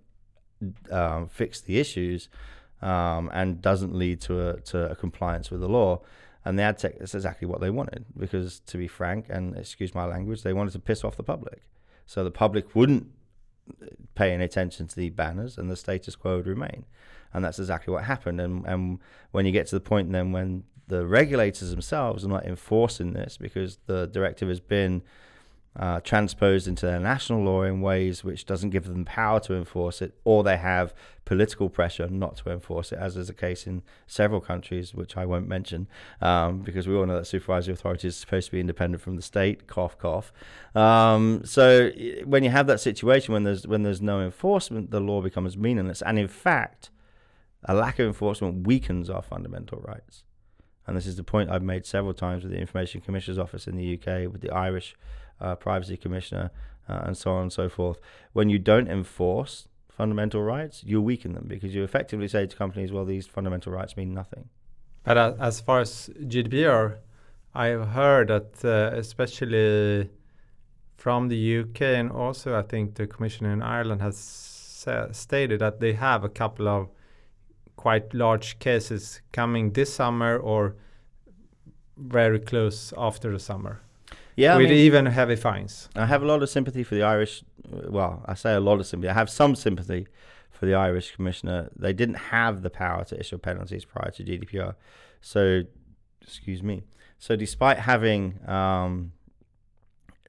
um, 0.91 1.27
fix 1.29 1.61
the 1.61 1.81
issues 1.81 2.29
um, 2.83 3.31
and 3.33 3.61
doesn't 3.61 3.95
lead 3.95 4.21
to 4.23 4.51
a, 4.51 4.61
to 4.61 4.91
a 4.93 4.95
compliance 4.95 5.51
with 5.51 5.61
the 5.61 5.69
law. 5.69 6.03
And 6.45 6.59
the 6.59 6.63
ad 6.63 6.79
tech 6.79 6.95
is 7.01 7.15
exactly 7.15 7.47
what 7.47 7.61
they 7.61 7.69
wanted 7.69 8.07
because, 8.17 8.61
to 8.61 8.79
be 8.79 8.89
frank, 8.89 9.27
and 9.29 9.57
excuse 9.57 9.95
my 9.95 10.07
language, 10.07 10.43
they 10.43 10.55
wanted 10.55 10.73
to 10.73 10.79
piss 10.79 11.05
off 11.05 11.17
the 11.17 11.23
public. 11.23 11.63
So 12.07 12.25
the 12.25 12.31
public 12.31 12.75
wouldn't 12.75 13.09
pay 14.15 14.33
any 14.33 14.45
attention 14.45 14.87
to 14.89 14.97
the 14.97 15.11
banners 15.11 15.59
and 15.59 15.71
the 15.71 15.77
status 15.77 16.17
quo 16.17 16.37
would 16.37 16.47
remain. 16.47 16.85
And 17.33 17.45
that's 17.45 17.59
exactly 17.59 17.93
what 17.93 18.05
happened. 18.05 18.41
And, 18.41 18.65
and 18.67 18.99
when 19.31 19.47
you 19.47 19.53
get 19.53 19.67
to 19.69 19.77
the 19.77 19.81
point 19.81 20.13
then 20.13 20.33
when 20.33 20.65
the 20.89 21.07
regulators 21.07 21.71
themselves 21.71 22.25
are 22.25 22.29
not 22.29 22.45
enforcing 22.45 23.13
this 23.13 23.37
because 23.37 23.79
the 23.87 24.07
directive 24.09 24.49
has 24.49 24.61
been 24.61 25.03
uh, 25.81 25.99
transposed 26.01 26.69
into 26.69 26.85
their 26.85 27.01
national 27.01 27.43
law 27.43 27.63
in 27.63 27.81
ways 27.81 28.23
which 28.23 28.45
doesn't 28.45 28.69
give 28.69 28.85
them 28.85 29.03
power 29.03 29.41
to 29.41 29.55
enforce 29.55 30.03
it, 30.03 30.13
or 30.25 30.45
they 30.45 30.59
have 30.59 30.93
political 31.25 31.71
pressure 31.71 32.07
not 32.07 32.37
to 32.37 32.51
enforce 32.51 32.93
it, 32.93 32.99
as 32.99 33.17
is 33.17 33.29
the 33.29 33.33
case 33.33 33.67
in 33.67 33.83
several 34.07 34.43
countries, 34.43 34.95
which 34.95 35.17
I 35.17 35.25
won't 35.25 35.49
mention, 35.49 35.89
um, 36.21 36.59
because 36.59 36.87
we 36.87 36.95
all 36.95 37.07
know 37.07 37.17
that 37.17 37.25
supervisory 37.25 37.73
authority 37.73 38.09
is 38.09 38.17
supposed 38.17 38.49
to 38.49 38.53
be 38.53 38.61
independent 38.61 39.03
from 39.03 39.17
the 39.17 39.23
state. 39.23 39.69
Cough, 39.69 39.97
cough. 39.99 40.35
Um, 40.75 41.41
so 41.47 41.91
when 42.27 42.45
you 42.45 42.51
have 42.51 42.67
that 42.67 42.81
situation, 42.81 43.33
when 43.33 43.45
there's 43.45 43.67
when 43.67 43.83
there's 43.83 44.03
no 44.03 44.21
enforcement, 44.21 44.91
the 44.91 45.01
law 45.01 45.23
becomes 45.23 45.57
meaningless, 45.57 46.03
and 46.03 46.19
in 46.19 46.29
fact, 46.29 46.91
a 47.65 47.73
lack 47.73 47.99
of 47.99 48.07
enforcement 48.07 48.67
weakens 48.67 49.09
our 49.09 49.23
fundamental 49.23 49.81
rights. 49.81 50.25
And 50.87 50.95
this 50.95 51.07
is 51.07 51.17
the 51.17 51.25
point 51.25 51.49
I've 51.49 51.63
made 51.63 51.87
several 51.87 52.13
times 52.13 52.43
with 52.43 52.53
the 52.53 52.59
Information 52.59 53.01
Commissioner's 53.01 53.39
Office 53.39 53.67
in 53.67 53.77
the 53.77 53.95
UK, 53.95 54.31
with 54.31 54.43
the 54.43 54.51
Irish 54.51 54.95
uh, 55.41 55.55
privacy 55.57 55.97
commissioner, 55.97 56.51
uh, 56.89 57.03
and 57.05 57.17
so 57.17 57.33
on 57.33 57.43
and 57.43 57.53
so 57.53 57.69
forth. 57.69 57.99
When 58.33 58.49
you 58.49 58.59
don't 58.59 58.89
enforce 58.89 59.69
fundamental 59.89 60.43
rights, 60.43 60.83
you 60.85 61.01
weaken 61.01 61.35
them 61.35 61.45
because 61.47 61.75
you 61.75 61.85
effectively 61.85 62.29
say 62.29 62.47
to 62.47 62.57
companies, 62.57 62.93
well, 62.93 63.05
these 63.05 63.27
fundamental 63.27 63.73
rights 63.73 63.97
mean 63.97 64.15
nothing. 64.15 64.49
But 65.05 65.17
uh, 65.17 65.35
as 65.41 65.61
far 65.61 65.81
as 65.81 66.11
GDPR, 66.23 66.99
I've 67.55 67.89
heard 67.89 68.29
that 68.29 68.65
uh, 68.65 68.97
especially 68.97 70.09
from 70.97 71.29
the 71.29 71.59
UK 71.61 71.81
and 71.83 72.13
also 72.13 72.57
I 72.57 72.63
think 72.63 72.95
the 72.95 73.07
Commissioner 73.07 73.53
in 73.53 73.63
Ireland 73.63 74.03
has 74.03 74.17
stated 75.13 75.61
that 75.61 75.81
they 75.81 75.95
have 75.95 76.25
a 76.25 76.29
couple 76.29 76.69
of 76.69 76.89
quite 77.77 78.13
large 78.13 78.59
cases 78.59 79.21
coming 79.33 79.73
this 79.73 79.93
summer 79.93 80.37
or 80.37 80.77
very 81.97 82.39
close 82.39 82.93
after 82.97 83.33
the 83.33 83.39
summer. 83.39 83.81
Yeah, 84.37 84.57
with 84.57 84.67
I 84.67 84.71
mean, 84.71 84.79
even 84.79 85.07
heavy 85.07 85.37
fines. 85.37 85.89
I 85.95 86.07
have 86.07 86.23
a 86.23 86.27
lot 86.27 86.43
of 86.43 86.49
sympathy 86.49 86.83
for 86.83 86.95
the 86.95 87.03
Irish. 87.03 87.43
Well, 87.69 88.25
I 88.27 88.35
say 88.35 88.55
a 88.55 88.61
lot 88.61 88.81
of 88.81 88.87
sympathy. 88.87 89.11
I 89.11 89.15
have 89.15 89.31
some 89.31 89.55
sympathy 89.55 90.07
for 90.51 90.67
the 90.67 90.75
Irish 90.75 91.15
commissioner. 91.15 91.71
They 91.77 91.93
didn't 91.93 92.17
have 92.17 92.63
the 92.63 92.71
power 92.71 93.05
to 93.05 93.19
issue 93.19 93.39
penalties 93.39 93.85
prior 93.85 94.11
to 94.13 94.25
GDPR. 94.25 94.75
So, 95.21 95.63
excuse 96.23 96.63
me. 96.63 96.83
So, 97.19 97.37
despite 97.37 97.79
having 97.79 98.39
um, 98.49 99.13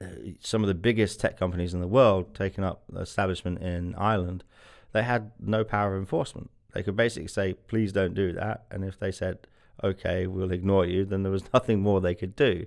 uh, 0.00 0.06
some 0.40 0.62
of 0.62 0.68
the 0.68 0.74
biggest 0.74 1.20
tech 1.20 1.38
companies 1.38 1.74
in 1.74 1.80
the 1.80 1.86
world 1.86 2.34
taking 2.34 2.64
up 2.64 2.82
establishment 2.98 3.62
in 3.62 3.94
Ireland, 3.94 4.44
they 4.92 5.02
had 5.02 5.32
no 5.40 5.64
power 5.64 5.94
of 5.94 6.00
enforcement. 6.00 6.50
They 6.72 6.82
could 6.82 6.96
basically 6.96 7.28
say, 7.28 7.54
please 7.54 7.92
don't 7.92 8.14
do 8.14 8.32
that. 8.32 8.64
And 8.70 8.84
if 8.84 8.98
they 8.98 9.12
said, 9.12 9.46
okay, 9.82 10.26
we'll 10.26 10.52
ignore 10.52 10.86
you, 10.86 11.04
then 11.04 11.22
there 11.22 11.32
was 11.32 11.44
nothing 11.54 11.80
more 11.80 12.00
they 12.00 12.14
could 12.14 12.36
do. 12.36 12.66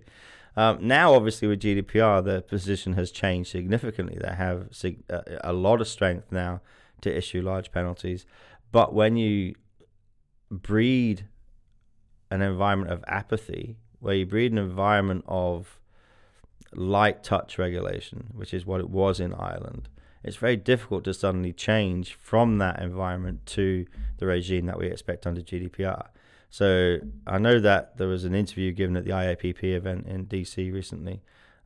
Um, 0.58 0.88
now, 0.88 1.14
obviously, 1.14 1.48
with 1.48 1.62
GDPR, 1.62 2.24
the 2.24 2.42
position 2.42 2.94
has 2.94 3.12
changed 3.12 3.52
significantly. 3.52 4.18
They 4.20 4.34
have 4.34 4.68
sig- 4.72 5.04
a, 5.10 5.52
a 5.52 5.54
lot 5.54 5.82
of 5.82 5.88
strength 5.88 6.32
now 6.32 6.62
to 7.02 7.16
issue 7.16 7.42
large 7.42 7.72
penalties. 7.72 8.26
But 8.72 8.94
when 8.94 9.18
you 9.18 9.56
breed 10.50 11.28
an 12.32 12.42
environment 12.42 12.92
of 12.92 13.04
apathy, 13.08 13.78
where 14.00 14.16
you 14.16 14.26
breed 14.26 14.52
an 14.52 14.58
environment 14.58 15.26
of 15.28 15.80
light 16.74 17.24
touch 17.24 17.58
regulation, 17.58 18.28
which 18.34 18.54
is 18.54 18.66
what 18.66 18.80
it 18.80 18.90
was 18.90 19.20
in 19.20 19.34
Ireland, 19.34 19.90
it's 20.24 20.38
very 20.38 20.56
difficult 20.56 21.04
to 21.04 21.14
suddenly 21.14 21.54
change 21.54 22.14
from 22.16 22.58
that 22.58 22.82
environment 22.82 23.46
to 23.48 23.86
the 24.18 24.26
regime 24.26 24.66
that 24.66 24.80
we 24.80 24.88
expect 24.88 25.28
under 25.28 25.42
GDPR. 25.42 26.08
So 26.50 27.00
I 27.28 27.38
know 27.38 27.60
that 27.60 27.98
there 27.98 28.08
was 28.08 28.24
an 28.24 28.34
interview 28.34 28.72
given 28.72 28.96
at 28.96 29.06
the 29.06 29.12
IAPP 29.12 29.64
event 29.64 30.08
in 30.08 30.26
DC 30.28 30.72
recently, 30.74 31.22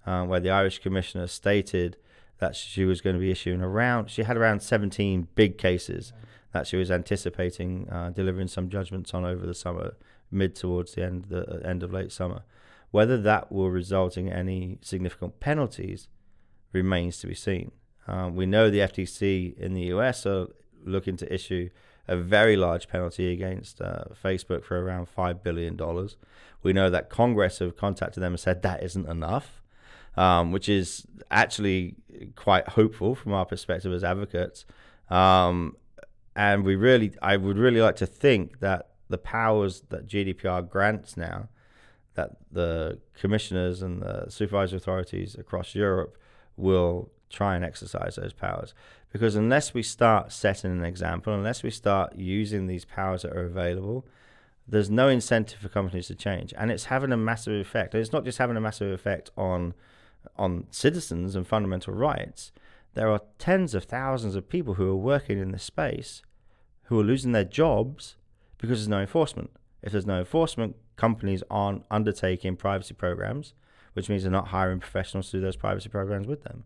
um, 0.06 0.30
where 0.30 0.40
the 0.40 0.50
Irish 0.50 0.80
commissioner 0.80 1.28
stated 1.28 1.98
that 2.40 2.56
she 2.56 2.86
was 2.86 3.02
going 3.02 3.16
to 3.16 3.20
be 3.20 3.32
issuing 3.32 3.62
around, 3.62 4.10
she 4.10 4.24
had 4.24 4.38
around 4.38 4.62
17 4.62 5.28
big 5.36 5.58
cases 5.58 6.14
that 6.52 6.66
she 6.66 6.78
was 6.78 6.90
anticipating 6.90 7.88
uh, 7.90 8.10
delivering 8.10 8.48
some 8.48 8.70
judgments 8.70 9.14
on 9.14 9.24
over 9.26 9.46
the 9.46 9.54
summer, 9.54 9.94
mid 10.32 10.56
towards 10.56 10.96
the 10.96 11.04
end, 11.04 11.26
the 11.26 11.48
uh, 11.48 11.68
end 11.68 11.84
of 11.84 11.94
late 11.94 12.12
summer. 12.12 12.42
Whether 12.92 13.18
that 13.22 13.52
will 13.52 13.70
result 13.70 14.18
in 14.18 14.30
any 14.30 14.80
significant 14.82 15.40
penalties 15.40 16.08
remains 16.72 17.20
to 17.20 17.28
be 17.28 17.36
seen. 17.36 17.72
Um, 18.08 18.36
we 18.36 18.48
know 18.48 18.70
the 18.70 18.80
FTC 18.80 19.58
in 19.60 19.74
the 19.74 19.84
US 19.94 20.26
are 20.26 20.48
looking 20.84 21.18
to 21.18 21.32
issue 21.32 21.70
a 22.10 22.18
very 22.18 22.58
large 22.58 22.90
penalty 22.90 23.32
against 23.32 23.80
uh, 23.80 24.06
Facebook 24.22 24.64
for 24.64 24.84
around 24.84 25.08
$5 25.16 25.44
billion. 25.44 25.80
We 26.64 26.74
know 26.74 26.90
that 26.90 27.10
Congress 27.10 27.60
have 27.60 27.78
contacted 27.78 28.24
them 28.24 28.34
and 28.34 28.40
said 28.40 28.64
that 28.64 28.82
isn't 28.82 29.08
enough, 29.08 29.62
um, 30.18 30.52
which 30.52 30.68
is 30.68 31.06
actually 31.30 31.96
quite 32.36 32.68
hopeful 32.70 33.14
from 33.14 33.34
our 33.34 33.46
perspective 33.46 33.94
as 33.94 34.04
advocates. 34.04 34.66
Um, 35.12 35.78
and 36.36 36.66
we 36.66 36.76
really, 36.76 37.14
I 37.22 37.38
would 37.38 37.60
really 37.60 37.80
like 37.80 37.96
to 37.98 38.08
think 38.08 38.60
that 38.60 38.90
the 39.08 39.20
powers 39.20 39.82
that 39.90 40.08
GDPR 40.08 40.68
grants 40.68 41.16
now, 41.16 41.50
that 42.16 42.38
the 42.52 43.00
commissioners 43.14 43.84
and 43.84 44.02
the 44.02 44.26
supervisory 44.30 44.78
authorities 44.78 45.36
across 45.36 45.76
Europe 45.76 46.18
will 46.58 47.12
try 47.30 47.56
and 47.56 47.64
exercise 47.64 48.16
those 48.16 48.34
powers. 48.34 48.74
Because 49.12 49.36
unless 49.36 49.74
we 49.74 49.82
start 49.82 50.32
setting 50.32 50.72
an 50.72 50.86
example, 50.86 51.34
unless 51.34 51.64
we 51.64 51.72
start 51.72 52.16
using 52.16 52.68
these 52.68 52.86
powers 52.86 53.24
that 53.24 53.34
are 53.34 53.46
available, 53.46 54.06
there's 54.68 54.90
no 54.90 55.08
incentive 55.08 55.60
for 55.60 55.70
companies 55.70 56.08
to 56.08 56.16
change. 56.16 56.54
And 56.58 56.72
it's 56.72 56.86
having 56.86 57.12
a 57.12 57.18
massive 57.18 57.60
effect. 57.60 57.94
And 57.94 58.02
it's 58.02 58.14
not 58.14 58.24
just 58.24 58.38
having 58.38 58.58
a 58.58 58.62
massive 58.62 58.92
effect 58.92 59.32
on 59.36 59.74
on 60.36 60.68
citizens 60.70 61.34
and 61.36 61.48
fundamental 61.48 61.94
rights. 61.94 62.52
There 62.94 63.10
are 63.10 63.22
tens 63.38 63.74
of 63.74 63.86
thousands 63.86 64.36
of 64.36 64.50
people 64.50 64.74
who 64.74 64.90
are 64.90 64.96
working 64.96 65.40
in 65.40 65.52
this 65.52 65.64
space 65.64 66.24
who 66.90 67.00
are 67.00 67.04
losing 67.04 67.32
their 67.32 67.46
jobs 67.46 68.16
because 68.58 68.80
there's 68.80 68.88
no 68.90 69.00
enforcement. 69.00 69.52
If 69.82 69.92
there's 69.92 70.06
no 70.06 70.20
enforcement, 70.20 70.76
companies 70.98 71.44
aren't 71.50 71.86
undertaking 71.90 72.58
privacy 72.58 72.94
programs, 72.96 73.54
which 73.94 74.10
means 74.10 74.24
they're 74.24 74.32
not 74.32 74.50
hiring 74.50 74.80
professionals 74.80 75.30
to 75.32 75.38
do 75.38 75.42
those 75.42 75.56
privacy 75.56 75.88
programs 75.88 76.28
with 76.28 76.44
them. 76.44 76.66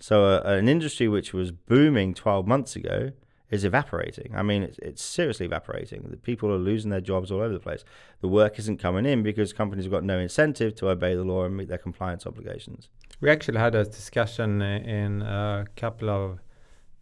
So, 0.00 0.24
uh, 0.24 0.42
an 0.44 0.68
industry 0.68 1.08
which 1.08 1.32
was 1.32 1.50
booming 1.50 2.14
12 2.14 2.46
months 2.46 2.76
ago 2.76 3.12
is 3.50 3.64
evaporating. 3.64 4.32
I 4.34 4.42
mean, 4.42 4.62
it's, 4.62 4.78
it's 4.78 5.02
seriously 5.02 5.46
evaporating. 5.46 6.06
The 6.10 6.16
people 6.16 6.50
are 6.52 6.58
losing 6.58 6.90
their 6.90 7.00
jobs 7.00 7.32
all 7.32 7.40
over 7.40 7.52
the 7.52 7.60
place. 7.60 7.84
The 8.20 8.28
work 8.28 8.58
isn't 8.58 8.78
coming 8.78 9.06
in 9.06 9.22
because 9.22 9.52
companies 9.52 9.86
have 9.86 9.92
got 9.92 10.04
no 10.04 10.18
incentive 10.18 10.74
to 10.76 10.90
obey 10.90 11.14
the 11.14 11.24
law 11.24 11.44
and 11.44 11.56
meet 11.56 11.68
their 11.68 11.78
compliance 11.78 12.26
obligations. 12.26 12.90
We 13.20 13.30
actually 13.30 13.58
had 13.58 13.74
a 13.74 13.84
discussion 13.84 14.60
in 14.62 15.22
a 15.22 15.64
couple 15.76 16.10
of 16.10 16.38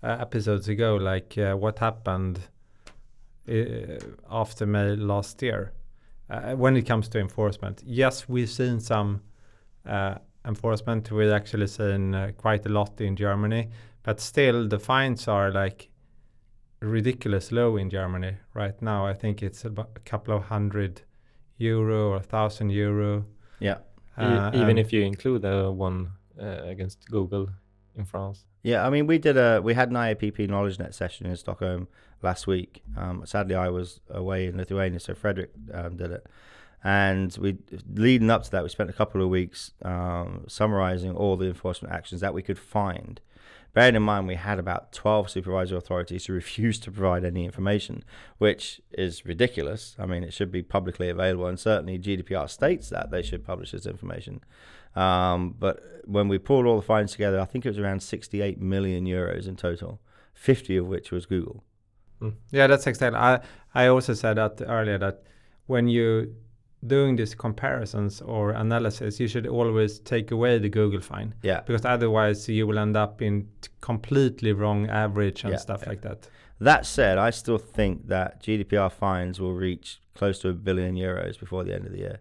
uh, 0.03 0.17
episodes 0.21 0.69
ago, 0.69 0.97
like 0.97 1.37
uh, 1.37 1.55
what 1.55 1.79
happened 1.81 2.39
uh, 3.49 3.99
after 4.31 4.67
May 4.67 4.95
last 4.97 5.43
year 5.43 5.73
uh, 6.31 6.53
when 6.53 6.77
it 6.77 6.83
comes 6.83 7.09
to 7.09 7.19
enforcement. 7.19 7.83
Yes, 7.85 8.29
we've 8.29 8.49
seen 8.49 8.81
some 8.81 9.23
enforcement. 10.47 11.11
We've 11.11 11.31
actually 11.31 11.67
seen 11.67 12.15
uh, 12.15 12.33
quite 12.37 12.67
a 12.67 12.69
lot 12.69 13.01
in 13.01 13.17
Germany, 13.17 13.69
but 14.03 14.21
still 14.21 14.69
the 14.69 14.79
fines 14.79 15.29
are 15.29 15.51
like 15.51 15.91
ridiculous 16.81 17.53
low 17.53 17.77
in 17.77 17.91
Germany 17.91 18.37
right 18.55 18.81
now. 18.81 19.07
I 19.07 19.15
think 19.15 19.43
it's 19.43 19.65
about 19.65 19.91
a 19.97 20.01
couple 20.01 20.37
of 20.37 20.45
hundred 20.45 21.03
euro 21.59 22.11
or 22.11 22.17
a 22.17 22.23
thousand 22.23 22.71
euro. 22.71 23.25
Yeah. 23.61 23.79
Uh, 24.17 24.51
even 24.55 24.79
if 24.79 24.93
you 24.93 25.03
include 25.03 25.43
the 25.43 25.71
one 25.71 26.13
uh, 26.41 26.63
against 26.65 27.11
Google 27.11 27.49
in 27.95 28.05
France. 28.05 28.45
Yeah, 28.63 28.87
I 28.87 28.91
mean, 28.91 29.07
we 29.07 29.19
did 29.19 29.37
a 29.37 29.61
we 29.63 29.75
had 29.75 29.91
an 29.91 29.97
IAPP 29.97 30.49
KnowledgeNet 30.49 30.95
session 30.95 31.27
in 31.27 31.37
Stockholm 31.37 31.87
last 32.23 32.47
week. 32.47 32.83
Um, 32.97 33.23
sadly, 33.25 33.55
I 33.55 33.69
was 33.69 34.01
away 34.11 34.47
in 34.47 34.57
Lithuania, 34.57 35.01
so 35.01 35.15
Frederick 35.15 35.51
um, 35.73 35.97
did 35.97 36.11
it. 36.11 36.27
And 36.85 37.37
we, 37.41 37.59
leading 37.93 38.31
up 38.31 38.45
to 38.45 38.51
that, 38.53 38.63
we 38.63 38.69
spent 38.69 38.91
a 38.91 38.93
couple 38.93 39.23
of 39.23 39.29
weeks 39.29 39.73
um, 39.83 40.45
summarizing 40.47 41.17
all 41.17 41.37
the 41.37 41.47
enforcement 41.47 41.93
actions 41.93 42.21
that 42.21 42.35
we 42.35 42.43
could 42.43 42.59
find. 42.59 43.21
Bearing 43.75 43.97
in 43.97 44.03
mind, 44.03 44.27
we 44.27 44.37
had 44.37 44.59
about 44.59 44.93
12 44.93 45.29
supervisory 45.29 45.77
authorities 45.77 46.27
who 46.27 46.33
refused 46.43 46.83
to 46.85 46.91
provide 46.91 47.25
any 47.25 47.45
information, 47.45 48.05
which 48.39 48.81
is 48.93 49.27
ridiculous. 49.27 49.97
I 49.99 50.07
mean, 50.07 50.23
it 50.23 50.33
should 50.33 50.51
be 50.51 50.63
publicly 50.63 51.11
available, 51.11 51.47
and 51.47 51.59
certainly 51.59 51.99
GDPR 51.99 52.49
states 52.49 52.89
that 52.91 53.11
they 53.11 53.23
should 53.23 53.45
publish 53.45 53.73
this 53.73 53.85
information. 53.85 54.41
Um, 54.95 55.55
but 55.59 55.83
when 56.07 56.29
we 56.29 56.39
pulled 56.39 56.65
all 56.65 56.77
the 56.77 56.87
fines 56.87 57.13
together, 57.13 57.39
I 57.39 57.45
think 57.45 57.67
it 57.67 57.69
was 57.69 57.79
around 57.79 58.03
68 58.03 58.61
million 58.61 59.05
euros 59.05 59.47
in 59.47 59.57
total, 59.57 60.01
50 60.33 60.79
of 60.79 60.87
which 60.87 61.11
was 61.11 61.27
Google. 61.27 61.63
Mm. 62.23 62.35
Yeah, 62.51 62.67
that's 62.67 62.87
exactly. 62.87 63.19
I 63.19 63.41
I 63.75 63.89
also 63.89 64.15
said 64.15 64.39
that 64.39 64.63
earlier 64.67 64.97
that 64.99 65.23
when 65.67 65.87
you 65.87 66.35
doing 66.87 67.17
these 67.17 67.35
comparisons 67.35 68.21
or 68.21 68.51
analysis, 68.51 69.21
you 69.21 69.29
should 69.29 69.47
always 69.47 69.99
take 70.01 70.31
away 70.31 70.59
the 70.59 70.69
Google 70.69 71.01
fine. 71.01 71.35
Yeah. 71.43 71.61
Because 71.61 71.85
otherwise 71.85 72.49
you 72.49 72.67
will 72.67 72.79
end 72.79 72.97
up 72.97 73.23
in 73.23 73.49
completely 73.81 74.53
wrong 74.53 74.89
average 74.89 75.45
and 75.45 75.53
Yeah, 75.53 75.59
stuff 75.59 75.81
yeah. 75.83 75.89
like 75.89 76.03
that. 76.03 76.29
That 76.61 76.87
said, 76.87 77.19
I 77.19 77.31
still 77.31 77.59
think 77.59 78.09
that 78.09 78.43
GDPR 78.43 78.91
fines 78.91 79.39
will 79.41 79.53
reach 79.53 80.01
close 80.15 80.39
to 80.41 80.49
a 80.49 80.53
billion 80.55 80.95
euros 80.97 81.39
before 81.39 81.65
the 81.65 81.75
end 81.75 81.87
of 81.87 81.93
the 81.93 81.99
year. 81.99 82.21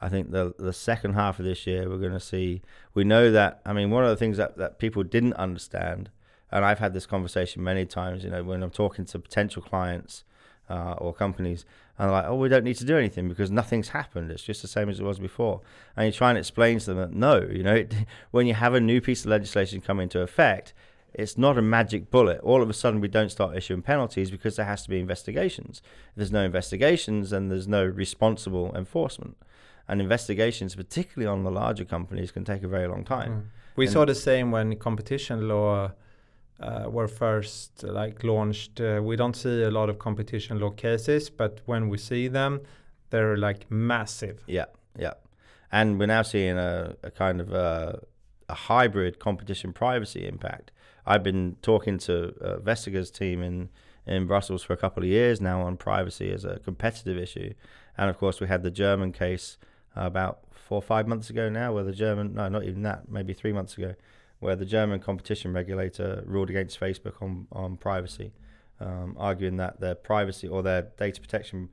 I 0.00 0.08
think 0.08 0.30
the 0.30 0.54
the 0.58 0.72
second 0.72 1.14
half 1.14 1.38
of 1.40 1.44
this 1.44 1.66
year 1.66 1.88
we're 1.88 1.98
going 1.98 2.12
to 2.12 2.20
see. 2.20 2.62
We 2.94 3.04
know 3.04 3.32
that. 3.32 3.60
I 3.66 3.72
mean, 3.72 3.90
one 3.90 4.04
of 4.04 4.10
the 4.10 4.16
things 4.16 4.36
that, 4.36 4.56
that 4.56 4.78
people 4.78 5.02
didn't 5.02 5.34
understand, 5.34 6.10
and 6.52 6.64
I've 6.64 6.78
had 6.78 6.92
this 6.94 7.06
conversation 7.06 7.64
many 7.64 7.84
times. 7.84 8.22
You 8.24 8.30
know, 8.30 8.44
when 8.44 8.62
I'm 8.62 8.70
talking 8.70 9.04
to 9.06 9.18
potential 9.18 9.60
clients 9.60 10.22
uh, 10.70 10.92
or 10.98 11.12
companies, 11.12 11.64
and 11.98 12.10
like, 12.10 12.24
"Oh, 12.26 12.36
we 12.36 12.48
don't 12.48 12.64
need 12.64 12.76
to 12.76 12.84
do 12.84 12.96
anything 12.96 13.28
because 13.28 13.50
nothing's 13.50 13.88
happened. 13.88 14.30
It's 14.30 14.42
just 14.42 14.62
the 14.62 14.68
same 14.68 14.88
as 14.88 15.00
it 15.00 15.04
was 15.04 15.18
before." 15.18 15.60
And 15.96 16.06
you 16.06 16.12
try 16.12 16.28
and 16.30 16.38
explain 16.38 16.78
to 16.80 16.86
them 16.86 16.96
that 16.98 17.12
no, 17.12 17.46
you 17.50 17.62
know, 17.62 17.74
it, 17.74 17.94
when 18.30 18.46
you 18.46 18.54
have 18.54 18.74
a 18.74 18.80
new 18.80 19.00
piece 19.00 19.24
of 19.24 19.30
legislation 19.30 19.80
come 19.80 20.00
into 20.00 20.20
effect, 20.20 20.72
it's 21.14 21.36
not 21.38 21.58
a 21.58 21.62
magic 21.62 22.10
bullet. 22.10 22.40
All 22.42 22.62
of 22.62 22.70
a 22.70 22.74
sudden, 22.74 23.00
we 23.00 23.08
don't 23.08 23.30
start 23.30 23.56
issuing 23.56 23.82
penalties 23.82 24.30
because 24.30 24.56
there 24.56 24.66
has 24.66 24.82
to 24.84 24.90
be 24.90 25.00
investigations. 25.00 25.82
If 26.10 26.16
there's 26.16 26.32
no 26.32 26.44
investigations, 26.44 27.30
then 27.30 27.48
there's 27.48 27.66
no 27.68 27.84
responsible 27.84 28.74
enforcement. 28.76 29.36
And 29.88 30.02
investigations, 30.02 30.74
particularly 30.74 31.26
on 31.26 31.44
the 31.44 31.50
larger 31.50 31.84
companies, 31.84 32.30
can 32.30 32.44
take 32.44 32.62
a 32.62 32.68
very 32.68 32.86
long 32.86 33.04
time. 33.04 33.32
Mm. 33.32 33.42
We 33.76 33.86
And- 33.86 33.92
saw 33.92 34.04
the 34.04 34.14
same 34.14 34.50
when 34.50 34.76
competition 34.76 35.48
law 35.48 35.92
uh, 36.60 36.88
were 36.90 37.08
first 37.08 37.84
uh, 37.84 37.92
like 37.92 38.24
launched. 38.24 38.80
Uh, 38.80 39.00
we 39.02 39.16
don't 39.16 39.36
see 39.36 39.62
a 39.62 39.70
lot 39.70 39.88
of 39.88 39.98
competition 39.98 40.58
law 40.58 40.70
cases, 40.70 41.30
but 41.30 41.60
when 41.66 41.88
we 41.88 41.98
see 41.98 42.28
them, 42.28 42.60
they're 43.10 43.36
like 43.36 43.70
massive. 43.70 44.42
Yeah, 44.46 44.66
yeah. 44.98 45.14
And 45.70 45.98
we're 45.98 46.06
now 46.06 46.22
seeing 46.22 46.58
a, 46.58 46.96
a 47.02 47.10
kind 47.10 47.40
of 47.40 47.52
a, 47.52 48.00
a 48.48 48.54
hybrid 48.54 49.18
competition 49.18 49.72
privacy 49.72 50.26
impact. 50.26 50.72
I've 51.06 51.22
been 51.22 51.56
talking 51.62 51.98
to 51.98 52.34
uh, 52.40 52.58
Vestager's 52.58 53.10
team 53.10 53.42
in, 53.42 53.70
in 54.06 54.26
Brussels 54.26 54.62
for 54.62 54.72
a 54.72 54.76
couple 54.76 55.02
of 55.02 55.08
years 55.08 55.40
now 55.40 55.62
on 55.62 55.76
privacy 55.76 56.30
as 56.32 56.44
a 56.44 56.58
competitive 56.58 57.16
issue. 57.16 57.54
And 57.96 58.10
of 58.10 58.18
course, 58.18 58.40
we 58.40 58.46
had 58.46 58.62
the 58.62 58.70
German 58.70 59.12
case 59.12 59.58
about 59.94 60.40
four 60.52 60.78
or 60.78 60.82
five 60.82 61.08
months 61.08 61.30
ago 61.30 61.48
now, 61.48 61.72
where 61.72 61.84
the 61.84 61.92
German, 61.92 62.34
no, 62.34 62.48
not 62.48 62.64
even 62.64 62.82
that, 62.82 63.10
maybe 63.10 63.32
three 63.32 63.52
months 63.52 63.76
ago, 63.76 63.94
where 64.40 64.56
the 64.56 64.64
German 64.64 65.00
competition 65.00 65.52
regulator 65.52 66.22
ruled 66.26 66.50
against 66.50 66.78
Facebook 66.78 67.20
on, 67.20 67.46
on 67.50 67.76
privacy, 67.76 68.32
um, 68.80 69.16
arguing 69.18 69.56
that 69.56 69.80
their 69.80 69.94
privacy 69.94 70.46
or 70.46 70.62
their 70.62 70.82
data 70.96 71.20
protection 71.20 71.70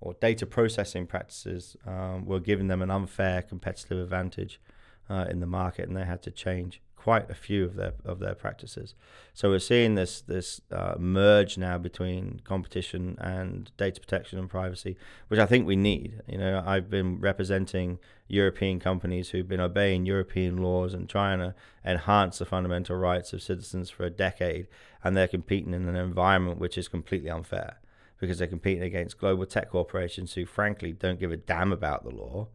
or 0.00 0.14
data 0.14 0.46
processing 0.46 1.06
practices 1.06 1.76
um, 1.86 2.24
were 2.24 2.40
giving 2.40 2.68
them 2.68 2.82
an 2.82 2.90
unfair 2.90 3.42
competitive 3.42 3.98
advantage 3.98 4.60
uh, 5.08 5.26
in 5.28 5.40
the 5.40 5.46
market, 5.46 5.88
and 5.88 5.96
they 5.96 6.04
had 6.04 6.22
to 6.22 6.30
change 6.30 6.80
quite 7.00 7.30
a 7.30 7.34
few 7.34 7.64
of 7.64 7.76
their 7.76 7.94
of 8.04 8.18
their 8.18 8.34
practices. 8.34 8.94
So 9.32 9.48
we're 9.48 9.58
seeing 9.58 9.94
this 9.94 10.20
this 10.20 10.60
uh, 10.70 10.96
merge 10.98 11.56
now 11.56 11.78
between 11.78 12.42
competition 12.44 13.16
and 13.18 13.70
data 13.78 13.98
protection 14.00 14.38
and 14.38 14.50
privacy, 14.50 14.98
which 15.28 15.40
I 15.40 15.46
think 15.46 15.66
we 15.66 15.76
need. 15.76 16.20
You 16.28 16.36
know, 16.36 16.62
I've 16.64 16.90
been 16.90 17.18
representing 17.18 17.98
European 18.28 18.80
companies 18.80 19.30
who've 19.30 19.48
been 19.48 19.60
obeying 19.60 20.04
European 20.04 20.58
laws 20.58 20.92
and 20.92 21.08
trying 21.08 21.38
to 21.38 21.54
enhance 21.86 22.38
the 22.38 22.44
fundamental 22.44 22.96
rights 22.96 23.32
of 23.32 23.42
citizens 23.42 23.88
for 23.88 24.04
a 24.04 24.10
decade, 24.10 24.66
and 25.02 25.16
they're 25.16 25.26
competing 25.26 25.72
in 25.72 25.88
an 25.88 25.96
environment 25.96 26.58
which 26.58 26.76
is 26.76 26.86
completely 26.86 27.30
unfair 27.30 27.78
because 28.18 28.38
they're 28.38 28.46
competing 28.46 28.82
against 28.82 29.18
global 29.18 29.46
tech 29.46 29.70
corporations 29.70 30.34
who, 30.34 30.44
frankly, 30.44 30.92
don't 30.92 31.18
give 31.18 31.32
a 31.32 31.38
damn 31.38 31.72
about 31.72 32.04
the 32.04 32.10
law 32.10 32.48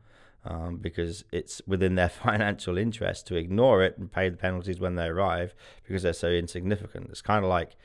um, 0.45 0.77
because 0.77 1.25
it's 1.31 1.61
within 1.67 1.95
their 1.95 2.09
financial 2.25 2.77
interest 2.77 3.27
to 3.27 3.35
ignore 3.35 3.83
it 3.83 3.97
and 3.97 4.11
pay 4.11 4.29
the 4.29 4.37
penalties 4.37 4.79
when 4.79 4.95
they 4.95 5.07
arrive 5.07 5.53
because 5.85 6.03
they're 6.03 6.13
so 6.13 6.29
insignificant. 6.29 7.09
It's 7.09 7.21
kind 7.21 7.43
of 7.43 7.49
like, 7.49 7.75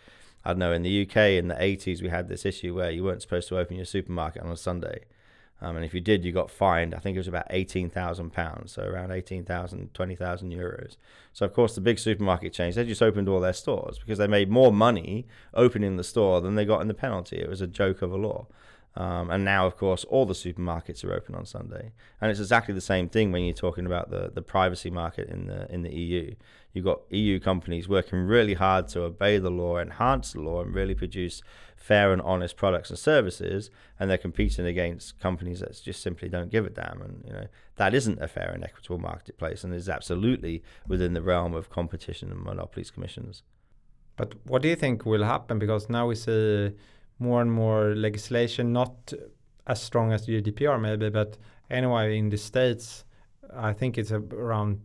I 0.44 0.50
don't 0.50 0.58
know, 0.58 0.72
in 0.72 0.82
the 0.82 1.02
UK 1.02 1.16
in 1.16 1.48
the 1.48 1.54
80s, 1.54 2.02
we 2.02 2.08
had 2.08 2.28
this 2.28 2.44
issue 2.44 2.74
where 2.74 2.90
you 2.90 3.04
weren't 3.04 3.22
supposed 3.22 3.48
to 3.48 3.58
open 3.58 3.76
your 3.76 3.86
supermarket 3.86 4.42
on 4.42 4.52
a 4.52 4.56
Sunday. 4.56 5.04
Um, 5.62 5.76
and 5.76 5.84
if 5.84 5.92
you 5.92 6.00
did, 6.00 6.24
you 6.24 6.32
got 6.32 6.50
fined. 6.50 6.94
I 6.94 6.98
think 6.98 7.16
it 7.16 7.20
was 7.20 7.28
about 7.28 7.46
eighteen 7.50 7.90
thousand 7.90 8.32
pounds, 8.32 8.72
so 8.72 8.82
around 8.82 9.10
18,000, 9.10 9.92
20,000 9.92 10.52
euros. 10.52 10.96
So 11.32 11.44
of 11.44 11.52
course, 11.52 11.74
the 11.74 11.82
big 11.82 11.98
supermarket 11.98 12.52
chains 12.52 12.76
they 12.76 12.84
just 12.84 13.02
opened 13.02 13.28
all 13.28 13.40
their 13.40 13.52
stores 13.52 13.98
because 13.98 14.18
they 14.18 14.26
made 14.26 14.50
more 14.50 14.72
money 14.72 15.26
opening 15.52 15.96
the 15.96 16.04
store 16.04 16.40
than 16.40 16.54
they 16.54 16.64
got 16.64 16.80
in 16.80 16.88
the 16.88 16.94
penalty. 16.94 17.36
It 17.36 17.48
was 17.48 17.60
a 17.60 17.66
joke 17.66 18.00
of 18.00 18.10
a 18.10 18.16
law. 18.16 18.46
Um, 18.96 19.30
and 19.30 19.44
now, 19.44 19.66
of 19.66 19.76
course, 19.76 20.02
all 20.04 20.26
the 20.26 20.34
supermarkets 20.34 21.04
are 21.04 21.12
open 21.12 21.36
on 21.36 21.46
Sunday, 21.46 21.92
and 22.20 22.30
it's 22.30 22.40
exactly 22.40 22.74
the 22.74 22.80
same 22.80 23.08
thing 23.08 23.30
when 23.30 23.44
you're 23.44 23.54
talking 23.54 23.86
about 23.86 24.10
the, 24.10 24.32
the 24.34 24.42
privacy 24.42 24.90
market 24.90 25.28
in 25.28 25.46
the 25.46 25.72
in 25.72 25.82
the 25.82 25.94
EU. 25.94 26.34
You've 26.72 26.84
got 26.84 27.02
EU 27.10 27.38
companies 27.38 27.88
working 27.88 28.18
really 28.18 28.54
hard 28.54 28.88
to 28.88 29.02
obey 29.02 29.38
the 29.38 29.50
law, 29.50 29.78
enhance 29.78 30.32
the 30.32 30.40
law, 30.40 30.62
and 30.62 30.74
really 30.74 30.94
produce 30.94 31.40
fair 31.76 32.12
and 32.12 32.20
honest 32.22 32.56
products 32.56 32.90
and 32.90 32.98
services, 32.98 33.70
and 33.98 34.10
they're 34.10 34.18
competing 34.18 34.66
against 34.66 35.20
companies 35.20 35.60
that 35.60 35.80
just 35.82 36.02
simply 36.02 36.28
don't 36.28 36.50
give 36.50 36.66
a 36.66 36.70
damn. 36.70 37.00
And 37.00 37.22
you 37.24 37.32
know 37.32 37.46
that 37.76 37.94
isn't 37.94 38.20
a 38.20 38.26
fair 38.26 38.50
and 38.50 38.64
equitable 38.64 38.98
marketplace, 38.98 39.62
and 39.62 39.72
is 39.72 39.88
absolutely 39.88 40.64
within 40.88 41.14
the 41.14 41.22
realm 41.22 41.54
of 41.54 41.70
competition 41.70 42.32
and 42.32 42.42
monopolies 42.42 42.90
commissions. 42.90 43.44
But 44.16 44.34
what 44.44 44.62
do 44.62 44.68
you 44.68 44.76
think 44.76 45.06
will 45.06 45.24
happen? 45.24 45.60
Because 45.60 45.88
now 45.88 46.08
we 46.08 46.16
see 46.16 46.72
more 47.20 47.40
and 47.40 47.52
more 47.52 47.94
legislation, 47.94 48.72
not 48.72 49.12
as 49.66 49.80
strong 49.80 50.12
as 50.12 50.26
GDPR 50.26 50.80
maybe, 50.80 51.10
but 51.10 51.36
anyway, 51.70 52.18
in 52.18 52.30
the 52.30 52.36
States, 52.36 53.04
I 53.54 53.72
think 53.72 53.98
it's 53.98 54.10
around 54.10 54.80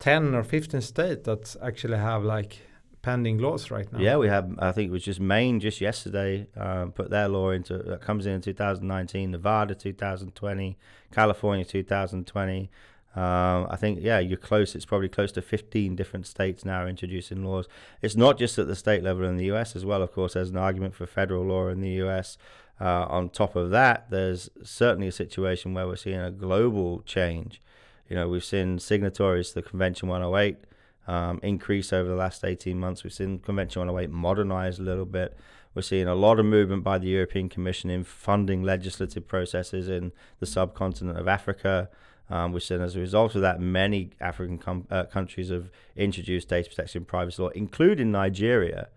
10 0.00 0.34
or 0.34 0.42
15 0.42 0.80
states 0.80 1.24
that 1.24 1.56
actually 1.62 1.96
have 1.96 2.22
like 2.22 2.58
pending 3.02 3.38
laws 3.38 3.70
right 3.70 3.90
now. 3.92 4.00
Yeah, 4.00 4.16
we 4.16 4.28
have. 4.28 4.52
I 4.58 4.72
think 4.72 4.88
it 4.88 4.92
was 4.92 5.04
just 5.04 5.20
Maine 5.20 5.60
just 5.60 5.80
yesterday 5.80 6.48
um, 6.56 6.92
put 6.92 7.08
their 7.08 7.28
law 7.28 7.50
into 7.50 7.78
that 7.78 8.00
comes 8.00 8.26
in 8.26 8.32
in 8.32 8.40
2019. 8.40 9.30
Nevada 9.30 9.74
2020, 9.74 10.76
California 11.12 11.64
2020. 11.64 12.70
Um, 13.16 13.66
I 13.70 13.76
think 13.76 14.00
yeah, 14.02 14.18
you're 14.18 14.36
close. 14.36 14.74
It's 14.74 14.84
probably 14.84 15.08
close 15.08 15.32
to 15.32 15.42
15 15.42 15.96
different 15.96 16.26
states 16.26 16.66
now 16.66 16.86
introducing 16.86 17.42
laws. 17.44 17.66
It's 18.02 18.14
not 18.14 18.38
just 18.38 18.58
at 18.58 18.66
the 18.66 18.76
state 18.76 19.02
level 19.02 19.24
in 19.24 19.38
the 19.38 19.46
U.S. 19.46 19.74
as 19.74 19.86
well. 19.86 20.02
Of 20.02 20.12
course, 20.12 20.34
there's 20.34 20.50
an 20.50 20.58
argument 20.58 20.94
for 20.94 21.06
federal 21.06 21.44
law 21.44 21.68
in 21.68 21.80
the 21.80 21.90
U.S. 21.92 22.36
Uh, 22.78 23.06
on 23.08 23.30
top 23.30 23.56
of 23.56 23.70
that, 23.70 24.10
there's 24.10 24.50
certainly 24.62 25.08
a 25.08 25.12
situation 25.12 25.72
where 25.72 25.86
we're 25.86 25.96
seeing 25.96 26.20
a 26.20 26.30
global 26.30 27.00
change. 27.06 27.62
You 28.08 28.16
know, 28.16 28.28
we've 28.28 28.44
seen 28.44 28.78
signatories 28.78 29.48
to 29.48 29.56
the 29.56 29.62
Convention 29.62 30.10
108 30.10 30.58
um, 31.06 31.40
increase 31.42 31.94
over 31.94 32.08
the 32.08 32.16
last 32.16 32.44
18 32.44 32.78
months. 32.78 33.02
We've 33.02 33.12
seen 33.12 33.38
Convention 33.38 33.80
108 33.80 34.10
modernize 34.10 34.78
a 34.78 34.82
little 34.82 35.06
bit. 35.06 35.36
We're 35.74 35.82
seeing 35.82 36.06
a 36.06 36.14
lot 36.14 36.38
of 36.38 36.46
movement 36.46 36.84
by 36.84 36.98
the 36.98 37.08
European 37.08 37.48
Commission 37.48 37.88
in 37.88 38.04
funding 38.04 38.62
legislative 38.62 39.26
processes 39.26 39.88
in 39.88 40.12
the 40.38 40.46
subcontinent 40.46 41.18
of 41.18 41.28
Africa. 41.28 41.88
Um, 42.28 42.52
we've 42.52 42.62
seen 42.62 42.80
as 42.80 42.96
a 42.96 43.00
result 43.00 43.34
of 43.34 43.42
that, 43.42 43.60
many 43.60 44.10
African 44.20 44.58
com- 44.58 44.86
uh, 44.90 45.04
countries 45.04 45.50
have 45.50 45.70
introduced 45.94 46.48
data 46.48 46.68
protection 46.68 47.04
privacy 47.04 47.42
law, 47.42 47.48
including 47.50 48.10
Nigeria. 48.10 48.88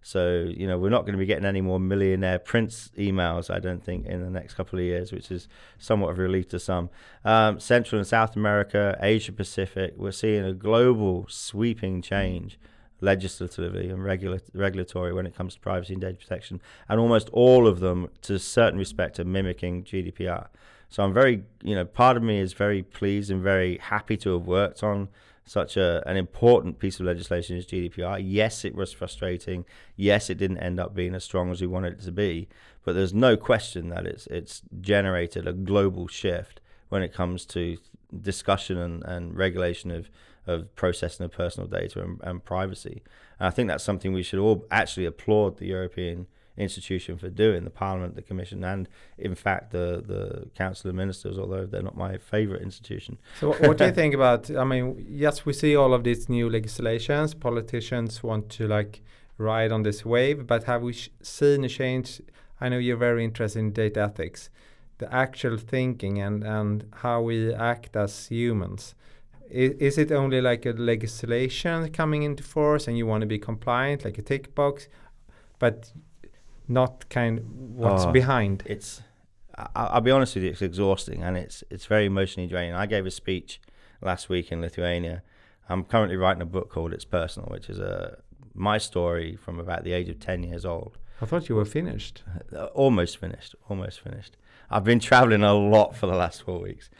So, 0.00 0.50
you 0.56 0.66
know, 0.66 0.78
we're 0.78 0.88
not 0.88 1.02
going 1.02 1.12
to 1.12 1.18
be 1.18 1.26
getting 1.26 1.44
any 1.44 1.60
more 1.60 1.78
millionaire 1.78 2.38
prince 2.38 2.90
emails, 2.96 3.52
I 3.52 3.58
don't 3.58 3.84
think, 3.84 4.06
in 4.06 4.22
the 4.22 4.30
next 4.30 4.54
couple 4.54 4.78
of 4.78 4.84
years, 4.84 5.12
which 5.12 5.30
is 5.30 5.48
somewhat 5.78 6.10
of 6.10 6.18
a 6.18 6.22
relief 6.22 6.48
to 6.50 6.58
some. 6.58 6.88
Um, 7.24 7.60
Central 7.60 7.98
and 7.98 8.06
South 8.06 8.36
America, 8.36 8.96
Asia 9.00 9.32
Pacific, 9.32 9.94
we're 9.96 10.12
seeing 10.12 10.44
a 10.44 10.54
global 10.54 11.26
sweeping 11.28 12.00
change 12.00 12.58
legislatively 13.00 13.90
and 13.90 14.02
regula- 14.02 14.40
regulatory 14.54 15.12
when 15.12 15.26
it 15.26 15.34
comes 15.34 15.54
to 15.54 15.60
privacy 15.60 15.92
and 15.92 16.00
data 16.00 16.16
protection. 16.16 16.60
And 16.88 16.98
almost 17.00 17.28
all 17.30 17.66
of 17.66 17.80
them, 17.80 18.08
to 18.22 18.34
a 18.34 18.38
certain 18.38 18.78
respect, 18.78 19.20
are 19.20 19.24
mimicking 19.24 19.84
GDPR. 19.84 20.46
So 20.88 21.02
I'm 21.02 21.12
very, 21.12 21.44
you 21.62 21.74
know, 21.74 21.84
part 21.84 22.16
of 22.16 22.22
me 22.22 22.38
is 22.38 22.52
very 22.52 22.82
pleased 22.82 23.30
and 23.30 23.42
very 23.42 23.78
happy 23.78 24.16
to 24.18 24.34
have 24.34 24.46
worked 24.46 24.82
on 24.82 25.08
such 25.44 25.76
a, 25.76 26.02
an 26.06 26.16
important 26.16 26.78
piece 26.78 27.00
of 27.00 27.06
legislation 27.06 27.56
as 27.56 27.66
GDPR. 27.66 28.20
Yes, 28.22 28.64
it 28.64 28.74
was 28.74 28.92
frustrating. 28.92 29.64
Yes, 29.96 30.30
it 30.30 30.36
didn't 30.36 30.58
end 30.58 30.78
up 30.78 30.94
being 30.94 31.14
as 31.14 31.24
strong 31.24 31.50
as 31.50 31.60
we 31.60 31.66
wanted 31.66 31.94
it 31.94 32.02
to 32.02 32.12
be. 32.12 32.48
But 32.84 32.94
there's 32.94 33.14
no 33.14 33.36
question 33.36 33.88
that 33.90 34.06
it's 34.06 34.26
it's 34.28 34.62
generated 34.80 35.46
a 35.46 35.52
global 35.52 36.06
shift 36.06 36.60
when 36.88 37.02
it 37.02 37.12
comes 37.12 37.44
to 37.46 37.76
discussion 38.22 38.78
and, 38.78 39.04
and 39.04 39.36
regulation 39.36 39.90
of, 39.90 40.08
of 40.46 40.74
processing 40.74 41.24
of 41.24 41.32
personal 41.32 41.68
data 41.68 42.02
and, 42.02 42.20
and 42.22 42.44
privacy. 42.44 43.02
And 43.38 43.46
I 43.46 43.50
think 43.50 43.68
that's 43.68 43.84
something 43.84 44.12
we 44.12 44.22
should 44.22 44.38
all 44.38 44.66
actually 44.70 45.06
applaud 45.06 45.58
the 45.58 45.66
European 45.66 46.26
institution 46.58 47.16
for 47.16 47.28
doing 47.30 47.64
the 47.64 47.70
Parliament, 47.70 48.16
the 48.16 48.22
Commission, 48.22 48.64
and 48.64 48.88
in 49.16 49.34
fact 49.34 49.70
the 49.70 50.02
the 50.06 50.48
Council 50.54 50.90
of 50.90 50.96
Ministers, 50.96 51.38
although 51.38 51.64
they're 51.64 51.82
not 51.82 51.96
my 51.96 52.18
favourite 52.18 52.62
institution. 52.62 53.18
So, 53.40 53.52
what 53.52 53.78
do 53.78 53.86
you 53.86 53.92
think 54.00 54.14
about? 54.14 54.50
I 54.50 54.64
mean, 54.64 55.06
yes, 55.08 55.46
we 55.46 55.52
see 55.52 55.76
all 55.76 55.94
of 55.94 56.04
these 56.04 56.28
new 56.28 56.50
legislations. 56.50 57.34
Politicians 57.34 58.22
want 58.22 58.50
to 58.50 58.66
like 58.66 59.02
ride 59.38 59.72
on 59.72 59.82
this 59.82 60.04
wave, 60.04 60.46
but 60.46 60.64
have 60.64 60.82
we 60.82 60.92
sh- 60.92 61.10
seen 61.22 61.64
a 61.64 61.68
change? 61.68 62.20
I 62.60 62.68
know 62.68 62.78
you're 62.78 62.96
very 62.96 63.24
interested 63.24 63.60
in 63.60 63.72
data 63.72 64.00
ethics, 64.00 64.50
the 64.98 65.12
actual 65.14 65.56
thinking 65.56 66.20
and 66.20 66.42
and 66.42 66.84
how 67.02 67.22
we 67.22 67.54
act 67.54 67.96
as 67.96 68.26
humans. 68.26 68.94
Is, 69.50 69.72
is 69.78 69.98
it 69.98 70.12
only 70.12 70.42
like 70.42 70.66
a 70.66 70.72
legislation 70.72 71.90
coming 71.90 72.22
into 72.22 72.42
force 72.42 72.86
and 72.86 72.98
you 72.98 73.06
want 73.06 73.22
to 73.22 73.26
be 73.26 73.38
compliant, 73.38 74.04
like 74.04 74.18
a 74.18 74.22
tick 74.22 74.54
box, 74.54 74.88
but 75.58 75.92
not 76.68 77.08
kind 77.08 77.40
what's 77.76 78.04
Oh, 78.04 78.12
behind. 78.12 78.62
It's 78.66 79.02
I, 79.56 79.68
I'll 79.74 80.00
be 80.00 80.10
honest 80.10 80.34
with 80.36 80.44
you, 80.44 80.50
it's 80.50 80.62
exhausting 80.62 81.22
and 81.22 81.36
it's 81.36 81.64
it's 81.70 81.86
very 81.86 82.06
emotionally 82.06 82.48
draining. 82.48 82.74
I 82.74 82.86
gave 82.86 83.06
a 83.06 83.10
speech 83.10 83.60
last 84.00 84.28
week 84.28 84.52
in 84.52 84.60
Lithuania. 84.60 85.22
I'm 85.68 85.84
currently 85.84 86.16
writing 86.16 86.42
a 86.42 86.46
book 86.46 86.70
called 86.70 86.92
It's 86.92 87.04
Personal, 87.04 87.48
which 87.50 87.68
is 87.68 87.78
a 87.78 88.18
my 88.54 88.78
story 88.78 89.36
from 89.36 89.58
about 89.60 89.84
the 89.84 89.92
age 89.92 90.08
of 90.08 90.18
ten 90.20 90.42
years 90.42 90.64
old. 90.64 90.98
I 91.20 91.26
thought 91.26 91.48
you 91.48 91.56
were 91.56 91.64
finished. 91.64 92.22
Uh, 92.54 92.66
almost 92.66 93.16
finished, 93.18 93.54
almost 93.68 94.00
finished. 94.00 94.36
I've 94.70 94.84
been 94.84 95.00
traveling 95.00 95.42
a 95.42 95.54
lot 95.54 95.96
for 95.96 96.06
the 96.06 96.14
last 96.14 96.42
four 96.42 96.60
weeks, 96.60 96.90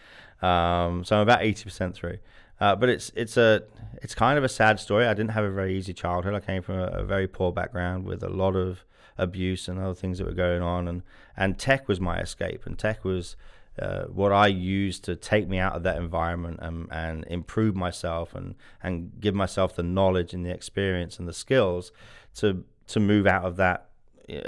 um, 0.42 1.04
so 1.04 1.16
I'm 1.16 1.22
about 1.22 1.42
eighty 1.42 1.64
percent 1.64 1.94
through. 1.94 2.18
Uh, 2.60 2.74
but 2.74 2.88
it's 2.88 3.12
it's 3.14 3.36
a 3.36 3.62
it's 4.02 4.14
kind 4.14 4.36
of 4.38 4.44
a 4.44 4.48
sad 4.48 4.80
story. 4.80 5.06
I 5.06 5.14
didn't 5.14 5.30
have 5.30 5.44
a 5.44 5.50
very 5.50 5.76
easy 5.78 5.92
childhood. 5.92 6.34
I 6.34 6.40
came 6.40 6.62
from 6.62 6.76
a, 6.80 6.86
a 6.86 7.04
very 7.04 7.28
poor 7.28 7.52
background 7.52 8.04
with 8.04 8.22
a 8.24 8.28
lot 8.28 8.56
of 8.56 8.84
abuse 9.18 9.68
and 9.68 9.78
other 9.78 9.94
things 9.94 10.18
that 10.18 10.26
were 10.26 10.32
going 10.32 10.62
on, 10.62 10.88
and 10.88 11.02
and 11.36 11.58
tech 11.58 11.88
was 11.88 12.00
my 12.00 12.18
escape, 12.18 12.66
and 12.66 12.78
tech 12.78 13.04
was 13.04 13.36
uh, 13.78 14.04
what 14.04 14.32
I 14.32 14.48
used 14.48 15.04
to 15.04 15.14
take 15.14 15.48
me 15.48 15.58
out 15.58 15.74
of 15.74 15.82
that 15.84 15.96
environment 15.96 16.58
and, 16.60 16.88
and 16.90 17.24
improve 17.28 17.76
myself 17.76 18.34
and 18.34 18.54
and 18.82 19.12
give 19.20 19.34
myself 19.34 19.76
the 19.76 19.82
knowledge 19.82 20.34
and 20.34 20.44
the 20.44 20.50
experience 20.50 21.18
and 21.18 21.28
the 21.28 21.32
skills 21.32 21.92
to 22.36 22.64
to 22.88 23.00
move 23.00 23.26
out 23.26 23.44
of 23.44 23.56
that. 23.56 23.84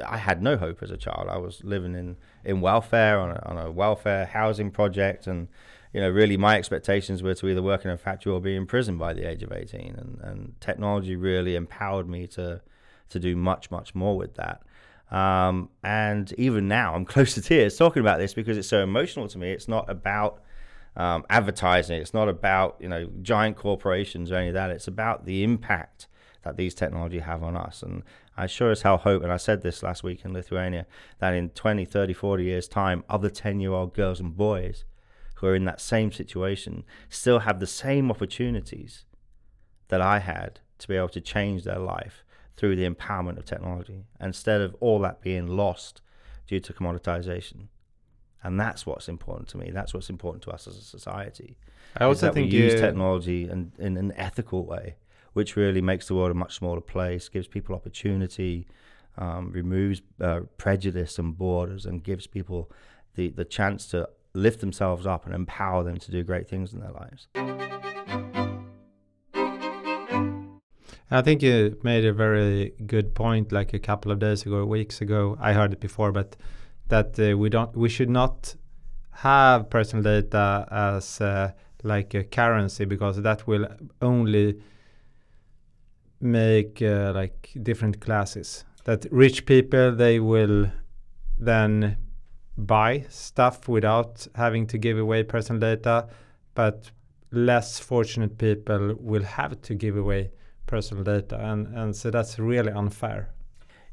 I 0.07 0.19
had 0.19 0.43
no 0.43 0.59
hope 0.59 0.83
as 0.83 0.91
a 0.91 0.97
child. 0.97 1.29
I 1.31 1.39
was 1.39 1.63
living 1.65 1.95
in 1.95 2.17
in 2.45 2.61
welfare 2.61 3.19
on 3.19 3.31
a, 3.31 3.43
on 3.47 3.57
a 3.57 3.71
welfare 3.71 4.27
housing 4.27 4.71
project 4.71 5.27
and 5.27 5.49
you 5.93 6.01
know, 6.01 6.09
really 6.09 6.37
my 6.37 6.57
expectations 6.57 7.23
were 7.23 7.35
to 7.35 7.49
either 7.49 7.63
work 7.63 7.85
in 7.85 7.91
a 7.91 7.99
factory 7.99 8.33
or 8.33 8.41
be 8.41 8.55
in 8.55 8.67
prison 8.67 8.97
by 8.97 9.13
the 9.13 9.29
age 9.29 9.43
of 9.43 9.53
18. 9.53 9.97
And, 9.97 10.21
and 10.23 10.61
technology 10.61 11.17
really 11.17 11.57
empowered 11.57 12.09
me 12.09 12.27
to, 12.29 12.61
to 13.11 13.21
do 13.21 13.37
much, 13.37 13.71
much 13.71 13.95
more 13.95 14.17
with 14.17 14.35
that. 14.35 14.63
Um, 15.11 15.71
and 15.83 16.33
even 16.39 16.69
now, 16.69 16.95
I'm 16.95 17.05
close 17.15 17.35
to 17.35 17.43
tears 17.43 17.77
talking 17.77 18.01
about 18.01 18.19
this 18.19 18.35
because 18.35 18.57
it's 18.57 18.69
so 18.69 18.83
emotional 18.83 19.29
to 19.29 19.39
me. 19.39 19.53
It's 19.53 19.69
not 19.69 19.89
about 19.91 20.43
um, 20.97 21.25
advertising, 21.31 22.01
it's 22.01 22.15
not 22.15 22.29
about, 22.29 22.77
you 22.81 22.89
know, 22.89 23.09
giant 23.23 23.57
corporations 23.57 24.31
or 24.31 24.37
any 24.37 24.49
of 24.49 24.55
that. 24.55 24.71
It's 24.71 24.89
about 24.89 25.25
the 25.25 25.45
impact 25.45 26.09
that 26.43 26.57
these 26.57 26.75
technology 26.75 27.19
have 27.19 27.43
on 27.43 27.57
us. 27.57 27.83
And 27.83 28.03
I 28.37 28.47
sure 28.47 28.71
as 28.71 28.83
hell 28.83 28.97
hope, 28.97 29.23
and 29.23 29.33
I 29.33 29.37
said 29.37 29.63
this 29.63 29.83
last 29.83 30.03
week 30.03 30.25
in 30.25 30.33
Lithuania, 30.33 30.87
that 31.19 31.35
in 31.35 31.51
20, 31.51 31.85
30, 31.85 32.13
40 32.13 32.45
years' 32.45 32.69
time, 32.69 33.05
other 33.09 33.29
10 33.31 33.61
year 33.61 33.73
old 33.73 33.95
girls 33.95 34.21
and 34.21 34.37
boys 34.37 34.85
who 35.37 35.47
are 35.47 35.55
in 35.55 35.65
that 35.65 35.81
same 35.81 36.13
situation 36.13 36.85
still 37.09 37.41
have 37.41 37.61
the 37.61 37.67
same 37.67 38.11
opportunities 38.11 39.05
that 39.89 40.01
I 40.01 40.19
had 40.19 40.61
to 40.79 40.89
be 40.89 40.97
able 40.97 41.09
to 41.11 41.21
change 41.21 41.65
their 41.65 41.79
life 41.79 42.25
through 42.57 42.77
the 42.77 42.89
empowerment 42.89 43.39
of 43.39 43.45
technology 43.45 44.05
instead 44.21 44.61
of 44.61 44.75
all 44.81 44.99
that 45.01 45.21
being 45.23 45.47
lost 45.47 46.03
due 46.47 46.61
to 46.61 46.73
commoditization. 46.73 47.69
And 48.43 48.59
that's 48.59 48.87
what's 48.87 49.09
important 49.09 49.49
to 49.51 49.59
me. 49.59 49.71
That's 49.71 49.93
what's 49.93 50.11
important 50.11 50.43
to 50.45 50.51
us 50.51 50.67
as 50.67 50.77
a 50.77 50.83
society. 50.83 51.57
I 51.97 52.05
also 52.05 52.33
think 52.33 52.51
we 52.51 52.59
use 52.59 52.75
you- 52.75 52.81
technology 52.81 53.49
and 53.49 53.73
in 53.79 53.97
an 53.97 54.13
ethical 54.17 54.65
way, 54.65 54.97
which 55.33 55.57
really 55.57 55.81
makes 55.83 56.09
the 56.09 56.15
world 56.15 56.31
a 56.31 56.35
much 56.35 56.57
smaller 56.57 56.81
place, 56.81 57.29
gives 57.29 57.47
people 57.49 57.75
opportunity, 57.75 58.67
um, 59.19 59.53
removes 59.53 60.01
uh, 60.21 60.41
prejudice 60.57 61.19
and 61.19 61.37
borders, 61.37 61.85
and 61.85 62.03
gives 62.03 62.27
people 62.27 62.71
the, 63.15 63.31
the 63.31 63.45
chance 63.45 63.87
to 63.87 64.09
lift 64.33 64.61
themselves 64.61 65.07
up 65.07 65.27
and 65.27 65.35
empower 65.35 65.83
them 65.83 65.99
to 65.99 66.11
do 66.11 66.23
great 66.23 66.49
things 66.49 66.73
in 66.73 66.81
their 66.81 66.93
lives. 66.93 67.27
I 71.13 71.23
think 71.23 71.43
you 71.43 71.77
made 71.83 72.05
a 72.05 72.13
very 72.13 72.73
good 72.87 73.15
point, 73.15 73.51
like 73.51 73.75
a 73.75 73.81
couple 73.81 74.13
of 74.13 74.21
days 74.21 74.47
ago, 74.47 74.65
weeks 74.65 75.01
ago. 75.01 75.37
I 75.41 75.53
heard 75.53 75.73
it 75.73 75.81
before, 75.81 76.13
but 76.13 76.37
that 76.89 77.19
uh, 77.19 77.37
we 77.37 77.51
don't, 77.51 77.75
we 77.77 77.89
should 77.89 78.11
not 78.11 78.55
have 79.11 79.69
personal 79.71 80.05
data 80.05 80.69
as 80.71 81.21
uh, 81.21 81.51
like 81.83 82.15
a 82.15 82.23
currency 82.23 82.85
because 82.85 83.21
that 83.23 83.47
will 83.49 83.67
only 84.01 84.61
make 86.21 86.81
uh, 86.81 87.13
like 87.13 87.51
different 87.61 88.01
classes. 88.01 88.65
That 88.85 89.05
rich 89.11 89.47
people 89.47 89.95
they 89.97 90.21
will 90.21 90.71
then 91.39 91.97
buy 92.57 93.07
stuff 93.09 93.67
without 93.69 94.29
having 94.37 94.67
to 94.69 94.79
give 94.79 94.97
away 94.97 95.25
personal 95.25 95.59
data, 95.59 96.09
but 96.55 96.91
less 97.33 97.81
fortunate 97.81 98.39
people 98.39 98.95
will 99.01 99.25
have 99.25 99.61
to 99.63 99.75
give 99.75 99.97
away 99.97 100.31
personal 100.71 101.03
data 101.05 101.37
and, 101.51 101.67
and 101.81 101.95
so 101.97 102.11
that's 102.11 102.39
really 102.39 102.73
unfair 102.73 103.23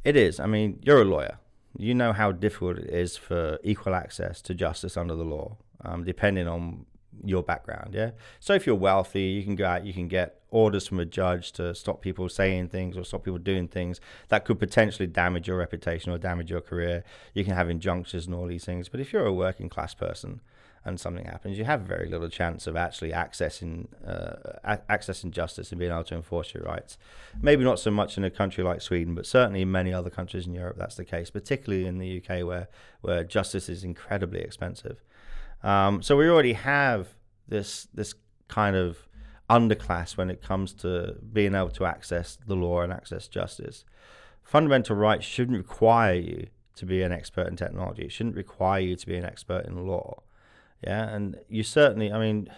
It 0.04 0.16
is. 0.16 0.40
I 0.40 0.48
mean, 0.56 0.80
you're 0.86 1.02
a 1.02 1.10
lawyer. 1.16 1.36
You 1.78 1.94
know 2.02 2.14
how 2.14 2.32
difficult 2.32 2.78
it 2.78 2.90
is 3.04 3.18
for 3.18 3.60
equal 3.64 3.94
access 4.04 4.42
to 4.44 4.54
justice 4.66 4.96
under 5.02 5.16
the 5.16 5.28
law, 5.36 5.58
um, 5.88 6.04
depending 6.06 6.48
on 6.48 6.86
your 7.24 7.44
background. 7.44 7.94
Yeah. 7.94 8.12
So 8.40 8.54
if 8.54 8.66
you're 8.66 8.76
wealthy, 8.90 9.28
you 9.38 9.44
can 9.44 9.56
go 9.56 9.66
out, 9.66 9.86
you 9.86 9.94
can 9.94 10.08
get 10.08 10.28
orders 10.50 10.88
from 10.88 11.00
a 11.00 11.06
judge 11.06 11.52
to 11.54 11.76
stop 11.76 12.02
people 12.02 12.30
saying 12.30 12.70
things 12.70 12.96
or 12.98 13.04
stop 13.04 13.24
people 13.26 13.40
doing 13.40 13.68
things 13.68 14.00
that 14.30 14.46
could 14.46 14.60
potentially 14.60 15.08
damage 15.08 15.48
your 15.48 15.58
reputation 15.58 16.12
or 16.14 16.18
damage 16.18 16.50
your 16.50 16.62
career. 16.62 17.04
You 17.34 17.44
can 17.44 17.54
have 17.54 17.70
injunctions 17.70 18.28
and 18.28 18.36
all 18.36 18.48
these 18.48 18.66
things. 18.66 18.90
But 18.90 19.00
if 19.00 19.12
you're 19.12 19.26
a 19.26 19.34
working 19.34 19.70
class 19.70 19.94
person, 19.94 20.42
and 20.88 21.00
something 21.00 21.26
happens, 21.26 21.58
you 21.58 21.66
have 21.66 21.82
very 21.82 22.08
little 22.08 22.30
chance 22.30 22.66
of 22.66 22.78
actually 22.78 23.12
accessing 23.12 23.88
uh, 24.08 24.54
a- 24.64 24.82
accessing 24.90 25.32
justice 25.32 25.72
and 25.72 25.80
being 25.80 25.92
able 25.92 26.06
to 26.06 26.16
enforce 26.16 26.54
your 26.54 26.64
rights. 26.64 26.98
Maybe 27.42 27.64
not 27.64 27.78
so 27.78 27.92
much 27.92 28.18
in 28.18 28.24
a 28.24 28.30
country 28.30 28.64
like 28.64 28.82
Sweden, 28.82 29.14
but 29.14 29.26
certainly 29.26 29.62
in 29.62 29.72
many 29.72 29.94
other 29.94 30.10
countries 30.10 30.48
in 30.48 30.54
Europe 30.54 30.78
that's 30.78 30.96
the 30.96 31.04
case, 31.04 31.30
particularly 31.30 31.86
in 31.86 31.98
the 31.98 32.18
UK 32.18 32.46
where 32.46 32.70
where 33.02 33.24
justice 33.26 33.68
is 33.68 33.84
incredibly 33.84 34.40
expensive. 34.40 35.04
Um, 35.62 36.02
so 36.02 36.16
we 36.16 36.30
already 36.30 36.54
have 36.54 37.10
this 37.48 37.88
this 37.94 38.14
kind 38.48 38.76
of 38.78 39.10
underclass 39.50 40.16
when 40.16 40.30
it 40.30 40.42
comes 40.42 40.74
to 40.74 41.18
being 41.34 41.54
able 41.54 41.70
to 41.72 41.86
access 41.86 42.38
the 42.48 42.56
law 42.56 42.82
and 42.82 42.94
access 42.94 43.28
justice. 43.28 43.84
Fundamental 44.42 44.96
rights 44.96 45.26
shouldn't 45.26 45.58
require 45.58 46.16
you 46.16 46.48
to 46.76 46.86
be 46.86 47.02
an 47.02 47.12
expert 47.12 47.48
in 47.48 47.58
technology. 47.58 48.04
It 48.04 48.12
shouldn't 48.12 48.36
require 48.36 48.80
you 48.80 48.96
to 48.96 49.06
be 49.06 49.18
an 49.18 49.26
expert 49.26 49.66
in 49.66 49.86
law. 49.86 50.22
Yeah, 50.84 51.10
and 51.10 51.38
you 51.50 51.64
certainly, 51.64 52.12
I 52.12 52.20
mean, 52.20 52.50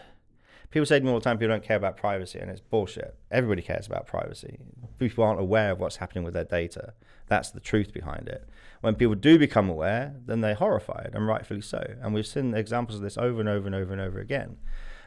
people 0.71 0.85
say 0.85 0.99
to 0.99 1.05
me 1.05 1.11
all 1.11 1.19
the 1.19 1.23
time, 1.23 1.37
people 1.37 1.53
don't 1.53 1.63
care 1.63 1.77
about 1.77 1.97
privacy, 1.97 2.39
and 2.39 2.51
it's 2.51 2.61
bullshit. 2.61 3.15
Everybody 3.31 3.61
cares 3.61 3.87
about 3.87 4.07
privacy. 4.07 4.59
People 4.97 5.23
aren't 5.23 5.39
aware 5.39 5.71
of 5.71 5.79
what's 5.79 5.97
happening 5.97 6.23
with 6.23 6.33
their 6.33 6.43
data. 6.43 6.93
That's 7.27 7.51
the 7.51 7.59
truth 7.59 7.93
behind 7.93 8.27
it. 8.27 8.47
When 8.81 8.95
people 8.95 9.15
do 9.15 9.37
become 9.37 9.69
aware, 9.69 10.15
then 10.25 10.41
they're 10.41 10.55
horrified, 10.55 11.11
and 11.13 11.27
rightfully 11.27 11.61
so. 11.61 11.95
And 12.01 12.13
we've 12.13 12.27
seen 12.27 12.53
examples 12.53 12.97
of 12.97 13.03
this 13.03 13.17
over 13.17 13.39
and 13.39 13.49
over 13.49 13.67
and 13.67 13.75
over 13.75 13.93
and 13.93 14.01
over 14.01 14.19
again. 14.19 14.57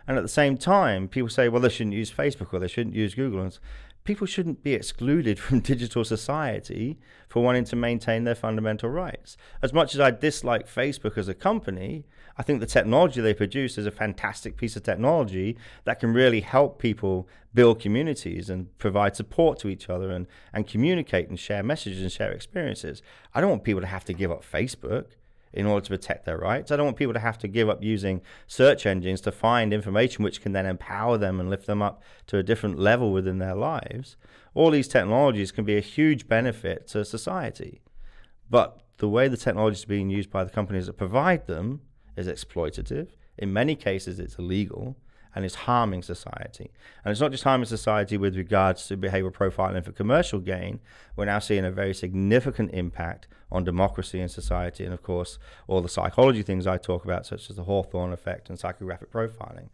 And 0.06 0.16
at 0.16 0.22
the 0.22 0.28
same 0.28 0.56
time, 0.56 1.08
people 1.08 1.28
say, 1.28 1.48
well, 1.48 1.62
they 1.62 1.68
shouldn't 1.68 1.94
use 1.94 2.10
Facebook 2.10 2.52
or 2.52 2.58
they 2.58 2.68
shouldn't 2.68 2.96
use 2.96 3.14
Google. 3.14 3.40
And 3.40 3.58
people 4.04 4.26
shouldn't 4.26 4.62
be 4.62 4.74
excluded 4.74 5.38
from 5.38 5.60
digital 5.60 6.04
society 6.04 6.98
for 7.28 7.42
wanting 7.42 7.64
to 7.64 7.76
maintain 7.76 8.24
their 8.24 8.34
fundamental 8.34 8.90
rights. 8.90 9.36
As 9.62 9.72
much 9.72 9.94
as 9.94 10.00
I 10.00 10.10
dislike 10.10 10.68
Facebook 10.68 11.16
as 11.16 11.28
a 11.28 11.34
company, 11.34 12.04
I 12.36 12.42
think 12.42 12.60
the 12.60 12.66
technology 12.66 13.20
they 13.20 13.34
produce 13.34 13.78
is 13.78 13.86
a 13.86 13.90
fantastic 13.90 14.56
piece 14.56 14.76
of 14.76 14.82
technology 14.82 15.56
that 15.84 16.00
can 16.00 16.12
really 16.12 16.40
help 16.40 16.78
people 16.78 17.28
build 17.54 17.80
communities 17.80 18.48
and 18.48 18.76
provide 18.78 19.14
support 19.14 19.58
to 19.58 19.68
each 19.68 19.90
other 19.90 20.10
and, 20.10 20.26
and 20.52 20.66
communicate 20.66 21.28
and 21.28 21.38
share 21.38 21.62
messages 21.62 22.00
and 22.00 22.10
share 22.10 22.32
experiences. 22.32 23.02
I 23.34 23.40
don't 23.40 23.50
want 23.50 23.64
people 23.64 23.82
to 23.82 23.86
have 23.86 24.04
to 24.06 24.14
give 24.14 24.30
up 24.30 24.42
Facebook 24.42 25.06
in 25.52 25.66
order 25.66 25.84
to 25.84 25.90
protect 25.90 26.24
their 26.24 26.38
rights. 26.38 26.70
I 26.70 26.76
don't 26.76 26.86
want 26.86 26.96
people 26.96 27.14
to 27.14 27.20
have 27.20 27.38
to 27.38 27.48
give 27.48 27.68
up 27.68 27.82
using 27.82 28.22
search 28.46 28.86
engines 28.86 29.20
to 29.22 29.32
find 29.32 29.72
information 29.72 30.24
which 30.24 30.40
can 30.40 30.52
then 30.52 30.66
empower 30.66 31.18
them 31.18 31.40
and 31.40 31.50
lift 31.50 31.66
them 31.66 31.82
up 31.82 32.02
to 32.28 32.38
a 32.38 32.42
different 32.42 32.78
level 32.78 33.12
within 33.12 33.38
their 33.38 33.54
lives. 33.54 34.16
All 34.54 34.70
these 34.70 34.88
technologies 34.88 35.52
can 35.52 35.64
be 35.64 35.76
a 35.76 35.80
huge 35.80 36.28
benefit 36.28 36.86
to 36.88 37.04
society. 37.04 37.82
But 38.50 38.80
the 38.98 39.08
way 39.08 39.28
the 39.28 39.36
technology 39.36 39.74
is 39.74 39.84
being 39.84 40.10
used 40.10 40.30
by 40.30 40.44
the 40.44 40.50
companies 40.50 40.86
that 40.86 40.94
provide 40.94 41.46
them 41.46 41.80
is 42.16 42.28
exploitative. 42.28 43.08
In 43.38 43.52
many 43.52 43.74
cases, 43.74 44.20
it's 44.20 44.36
illegal 44.36 44.96
and 45.34 45.44
it's 45.44 45.54
harming 45.54 46.02
society. 46.02 46.70
And 47.04 47.10
it's 47.10 47.20
not 47.20 47.30
just 47.30 47.44
harming 47.44 47.66
society 47.66 48.16
with 48.16 48.36
regards 48.36 48.86
to 48.88 48.96
behavioral 48.96 49.32
profiling 49.32 49.84
for 49.84 49.92
commercial 49.92 50.40
gain. 50.40 50.80
We're 51.16 51.24
now 51.24 51.38
seeing 51.38 51.64
a 51.64 51.70
very 51.70 51.94
significant 51.94 52.72
impact 52.72 53.28
on 53.52 53.64
democracy 53.64 54.20
and 54.20 54.30
society, 54.30 54.84
and 54.84 54.92
of 54.92 55.02
course, 55.02 55.38
all 55.68 55.80
the 55.80 55.88
psychology 55.88 56.42
things 56.42 56.66
I 56.66 56.78
talk 56.78 57.04
about, 57.04 57.26
such 57.26 57.50
as 57.50 57.56
the 57.56 57.64
Hawthorne 57.64 58.12
effect 58.12 58.48
and 58.48 58.58
psychographic 58.58 59.08
profiling. 59.08 59.68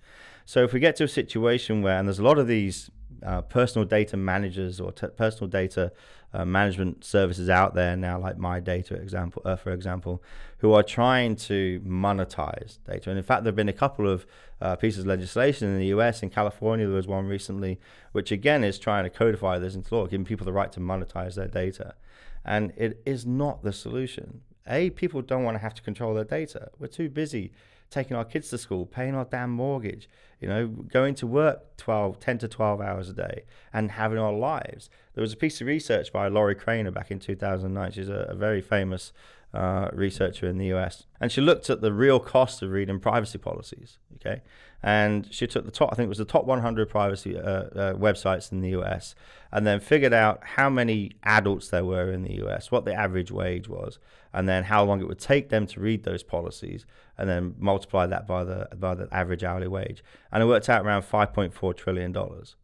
So, 0.45 0.65
if 0.65 0.73
we 0.73 0.81
get 0.81 0.97
to 0.97 1.05
a 1.05 1.09
situation 1.09 1.83
where, 1.83 1.99
and 1.99 2.09
there's 2.09 2.19
a 2.19 2.25
lot 2.25 2.39
of 2.39 2.47
these 2.47 2.91
uh, 3.23 3.43
personal 3.43 3.87
data 3.87 4.17
managers 4.17 4.81
or 4.81 4.93
t- 4.93 5.09
personal 5.09 5.49
data 5.49 5.93
uh, 6.33 6.45
management 6.45 7.05
services 7.05 7.49
out 7.49 7.75
there 7.75 7.97
now, 7.97 8.19
like 8.19 8.37
My 8.39 8.61
Data, 8.61 8.95
example, 8.95 9.43
uh, 9.45 9.57
for 9.57 9.73
example, 9.73 10.23
who 10.59 10.73
are 10.73 10.83
trying 10.83 11.37
to 11.37 11.81
monetize 11.87 12.79
data. 12.87 13.11
And 13.11 13.19
in 13.19 13.25
fact, 13.25 13.45
there 13.45 13.51
have 13.51 13.57
been 13.57 13.69
a 13.69 13.73
couple 13.73 14.09
of 14.09 14.27
uh, 14.61 14.77
pieces 14.77 15.01
of 15.01 15.07
legislation 15.07 15.69
in 15.69 15.79
the 15.79 15.87
US. 15.87 16.23
In 16.23 16.31
California, 16.31 16.87
there 16.87 16.97
was 16.97 17.07
one 17.07 17.27
recently, 17.27 17.81
which 18.13 18.31
again 18.31 18.63
is 18.63 18.79
trying 18.79 19.05
to 19.05 19.11
codify 19.11 19.59
this 19.59 19.75
into 19.75 19.95
law, 19.95 20.07
giving 20.07 20.27
people 20.27 20.45
the 20.45 20.53
right 20.53 20.71
to 20.73 20.81
monetize 20.81 21.35
their 21.35 21.49
data. 21.49 21.95
And 22.45 22.73
it 22.77 23.03
is 23.05 23.27
not 23.27 23.63
the 23.63 23.73
solution. 23.73 24.43
A, 24.67 24.91
people 24.91 25.23
don't 25.23 25.45
want 25.45 25.55
to 25.55 25.61
have 25.61 25.75
to 25.75 25.83
control 25.83 26.15
their 26.15 26.25
data. 26.25 26.71
We're 26.79 26.89
too 26.89 27.09
busy 27.09 27.53
taking 27.91 28.17
our 28.17 28.25
kids 28.25 28.51
to 28.51 28.59
school, 28.59 28.85
paying 28.85 29.15
our 29.15 29.25
damn 29.25 29.51
mortgage, 29.51 30.09
you 30.41 30.49
know, 30.49 30.67
going 30.67 31.15
to 31.17 31.27
work 31.27 31.77
12, 31.79 32.21
10 32.21 32.39
to 32.39 32.49
12 32.49 32.81
hours 32.81 33.09
a 33.09 33.15
day 33.15 33.45
and 33.73 33.93
having 33.93 34.19
our 34.19 34.33
lives. 34.33 34.91
There 35.15 35.23
was 35.23 35.33
a 35.33 35.37
piece 35.37 35.61
of 35.61 35.67
research 35.67 36.13
by 36.13 36.29
Lorrie 36.29 36.55
Cranor 36.55 36.93
back 36.93 37.11
in 37.11 37.19
2009. 37.19 37.93
She's 37.93 38.09
a, 38.09 38.27
a 38.29 38.35
very 38.35 38.61
famous 38.61 39.13
uh, 39.55 39.89
researcher 39.93 40.47
in 40.47 40.59
the 40.59 40.67
US. 40.75 41.05
And 41.21 41.33
she 41.33 41.41
looked 41.41 41.71
at 41.71 41.81
the 41.81 41.93
real 41.93 42.21
cost 42.21 42.63
of 42.63 42.71
reading 42.71 43.01
privacy 43.01 43.39
policies, 43.39 43.99
okay? 44.17 44.43
And 44.83 45.27
she 45.33 45.47
took 45.47 45.65
the 45.65 45.71
top, 45.71 45.91
I 45.91 45.97
think 45.97 46.07
it 46.07 46.11
was 46.11 46.19
the 46.19 46.25
top 46.25 46.45
100 46.45 46.89
privacy 46.89 47.37
uh, 47.37 47.41
uh, 47.41 47.95
websites 47.95 48.53
in 48.53 48.61
the 48.61 48.71
US, 48.81 49.15
and 49.51 49.67
then 49.67 49.81
figured 49.81 50.13
out 50.13 50.41
how 50.45 50.69
many 50.69 51.13
adults 51.25 51.71
there 51.71 51.85
were 51.85 52.13
in 52.13 52.23
the 52.23 52.35
US, 52.45 52.71
what 52.71 52.85
the 52.85 52.95
average 52.95 53.31
wage 53.31 53.69
was, 53.69 53.99
and 54.33 54.49
then 54.49 54.65
how 54.65 54.85
long 54.85 55.01
it 55.01 55.09
would 55.09 55.19
take 55.19 55.49
them 55.49 55.67
to 55.69 55.81
read 55.81 56.05
those 56.05 56.23
policies, 56.23 56.85
and 57.17 57.29
then 57.29 57.55
multiply 57.59 58.07
that 58.07 58.27
by 58.27 58.45
the 58.45 58.69
by 58.77 58.95
the 58.95 59.09
average 59.11 59.43
hourly 59.43 59.67
wage, 59.67 60.05
and 60.31 60.43
it 60.43 60.47
worked 60.47 60.69
out 60.69 60.85
around 60.85 61.03
5.4 61.03 61.77
trillion 61.77 62.13
dollars. 62.13 62.55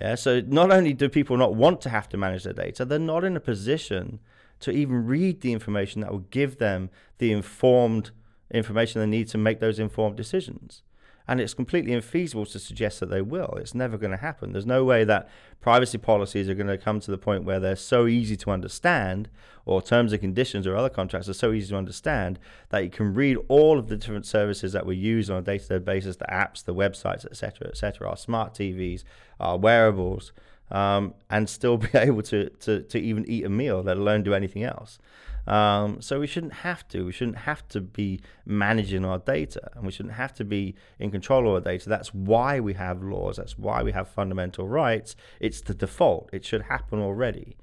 Yeah, 0.00 0.14
so 0.14 0.40
not 0.40 0.70
only 0.70 0.92
do 0.92 1.08
people 1.08 1.36
not 1.36 1.56
want 1.56 1.80
to 1.80 1.88
have 1.90 2.08
to 2.10 2.16
manage 2.16 2.44
their 2.44 2.52
data, 2.52 2.84
they're 2.84 3.00
not 3.00 3.24
in 3.24 3.36
a 3.36 3.40
position 3.40 4.20
to 4.60 4.70
even 4.70 5.06
read 5.06 5.40
the 5.40 5.52
information 5.52 6.00
that 6.00 6.10
will 6.10 6.26
give 6.30 6.58
them 6.58 6.90
the 7.18 7.32
informed 7.32 8.10
information 8.50 9.00
they 9.00 9.06
need 9.06 9.28
to 9.28 9.38
make 9.38 9.60
those 9.60 9.78
informed 9.78 10.16
decisions. 10.16 10.82
And 11.30 11.42
it's 11.42 11.52
completely 11.52 11.92
infeasible 11.92 12.50
to 12.52 12.58
suggest 12.58 13.00
that 13.00 13.10
they 13.10 13.20
will. 13.20 13.58
It's 13.58 13.74
never 13.74 13.98
going 13.98 14.12
to 14.12 14.16
happen. 14.16 14.52
There's 14.52 14.64
no 14.64 14.82
way 14.82 15.04
that 15.04 15.28
privacy 15.60 15.98
policies 15.98 16.48
are 16.48 16.54
going 16.54 16.68
to 16.68 16.78
come 16.78 17.00
to 17.00 17.10
the 17.10 17.18
point 17.18 17.44
where 17.44 17.60
they're 17.60 17.76
so 17.76 18.06
easy 18.06 18.34
to 18.38 18.50
understand, 18.50 19.28
or 19.66 19.82
terms 19.82 20.12
and 20.12 20.22
conditions 20.22 20.66
or 20.66 20.74
other 20.74 20.88
contracts 20.88 21.28
are 21.28 21.34
so 21.34 21.52
easy 21.52 21.68
to 21.68 21.76
understand 21.76 22.38
that 22.70 22.82
you 22.82 22.88
can 22.88 23.12
read 23.12 23.36
all 23.48 23.78
of 23.78 23.88
the 23.88 23.96
different 23.98 24.24
services 24.24 24.72
that 24.72 24.86
we 24.86 24.96
use 24.96 25.28
on 25.28 25.36
a 25.36 25.42
day-to-day 25.42 25.78
basis, 25.84 26.16
the 26.16 26.24
apps, 26.32 26.64
the 26.64 26.74
websites, 26.74 27.26
etc., 27.26 27.68
etc., 27.68 28.08
our 28.08 28.16
smart 28.16 28.54
TVs, 28.54 29.04
our 29.38 29.58
wearables, 29.58 30.32
um, 30.70 31.14
and 31.30 31.48
still 31.48 31.76
be 31.78 31.88
able 31.94 32.22
to, 32.22 32.50
to, 32.50 32.82
to 32.82 32.98
even 32.98 33.28
eat 33.28 33.44
a 33.44 33.48
meal, 33.48 33.82
let 33.82 33.96
alone 33.96 34.22
do 34.22 34.34
anything 34.34 34.64
else. 34.64 34.98
Um, 35.46 36.02
so 36.02 36.20
we 36.20 36.26
shouldn't 36.26 36.52
have 36.52 36.86
to. 36.88 37.06
We 37.06 37.12
shouldn't 37.12 37.38
have 37.38 37.66
to 37.68 37.80
be 37.80 38.20
managing 38.44 39.06
our 39.06 39.18
data, 39.18 39.70
and 39.74 39.86
we 39.86 39.92
shouldn't 39.92 40.16
have 40.16 40.34
to 40.34 40.44
be 40.44 40.74
in 40.98 41.10
control 41.10 41.48
of 41.48 41.54
our 41.54 41.60
data. 41.60 41.88
That's 41.88 42.12
why 42.12 42.60
we 42.60 42.74
have 42.74 43.02
laws. 43.02 43.38
That's 43.38 43.56
why 43.56 43.82
we 43.82 43.92
have 43.92 44.08
fundamental 44.08 44.68
rights. 44.68 45.16
It's 45.40 45.62
the 45.62 45.72
default. 45.72 46.28
It 46.34 46.44
should 46.44 46.62
happen 46.62 47.00
already. 47.00 47.56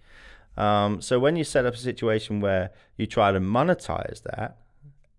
Um, 0.58 1.00
so 1.00 1.20
when 1.20 1.36
you 1.36 1.44
set 1.44 1.66
up 1.66 1.76
a 1.76 1.78
situation 1.78 2.40
where 2.40 2.72
you 2.98 3.06
try 3.06 3.32
to 3.32 3.40
monetize 3.40 4.24
that, 4.24 4.58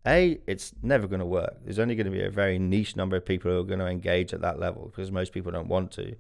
a, 0.05 0.41
it's 0.47 0.73
never 0.83 1.07
going 1.07 1.21
to 1.21 1.27
work. 1.27 1.57
There's 1.65 1.79
only 1.79 1.95
going 1.95 2.07
to 2.07 2.13
be 2.13 2.23
a 2.23 2.31
very 2.31 2.59
niche 2.59 2.97
number 2.97 3.17
of 3.17 3.25
people 3.25 3.51
who 3.51 3.59
are 3.59 3.65
going 3.65 3.81
to 3.81 3.87
engage 3.87 4.33
at 4.33 4.41
that 4.41 4.59
level 4.59 4.87
because 4.87 5.11
most 5.11 5.33
people 5.33 5.53
don't 5.53 5.69
want 5.69 5.91
to. 5.93 6.17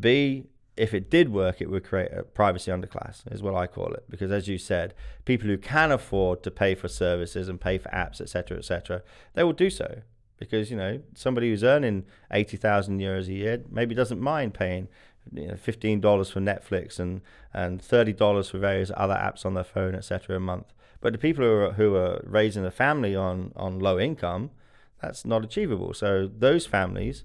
B, 0.00 0.44
if 0.76 0.94
it 0.94 1.10
did 1.10 1.30
work, 1.30 1.60
it 1.60 1.70
would 1.70 1.84
create 1.84 2.12
a 2.12 2.22
privacy 2.22 2.70
underclass, 2.70 3.30
is 3.30 3.42
what 3.42 3.54
I 3.54 3.66
call 3.66 3.92
it. 3.92 4.04
Because 4.08 4.30
as 4.30 4.48
you 4.48 4.56
said, 4.58 4.94
people 5.24 5.48
who 5.48 5.58
can 5.58 5.92
afford 5.92 6.42
to 6.42 6.50
pay 6.50 6.74
for 6.74 6.88
services 6.88 7.48
and 7.48 7.60
pay 7.60 7.78
for 7.78 7.90
apps, 7.90 8.20
etc., 8.20 8.58
etc., 8.58 9.02
they 9.34 9.44
will 9.44 9.52
do 9.52 9.70
so. 9.70 10.02
Because 10.38 10.70
you 10.70 10.76
know 10.76 11.00
somebody 11.14 11.50
who's 11.50 11.62
earning 11.62 12.04
eighty 12.32 12.56
thousand 12.56 12.98
euros 12.98 13.28
a 13.28 13.32
year 13.32 13.62
maybe 13.70 13.94
doesn't 13.94 14.20
mind 14.20 14.54
paying 14.54 14.88
you 15.32 15.48
know, 15.48 15.56
fifteen 15.56 16.00
dollars 16.00 16.30
for 16.30 16.40
Netflix 16.40 16.98
and 16.98 17.20
and 17.54 17.80
thirty 17.80 18.12
dollars 18.12 18.50
for 18.50 18.58
various 18.58 18.90
other 18.96 19.14
apps 19.14 19.46
on 19.46 19.54
their 19.54 19.62
phone, 19.62 19.94
etc. 19.94 20.36
a 20.36 20.40
month. 20.40 20.72
But 21.00 21.12
the 21.12 21.18
people 21.18 21.44
who 21.44 21.52
are 21.52 21.72
who 21.72 21.94
are 21.94 22.22
raising 22.24 22.64
a 22.64 22.72
family 22.72 23.14
on 23.14 23.52
on 23.54 23.78
low 23.78 24.00
income, 24.00 24.50
that's 25.00 25.24
not 25.24 25.44
achievable. 25.44 25.94
So 25.94 26.26
those 26.26 26.66
families 26.66 27.22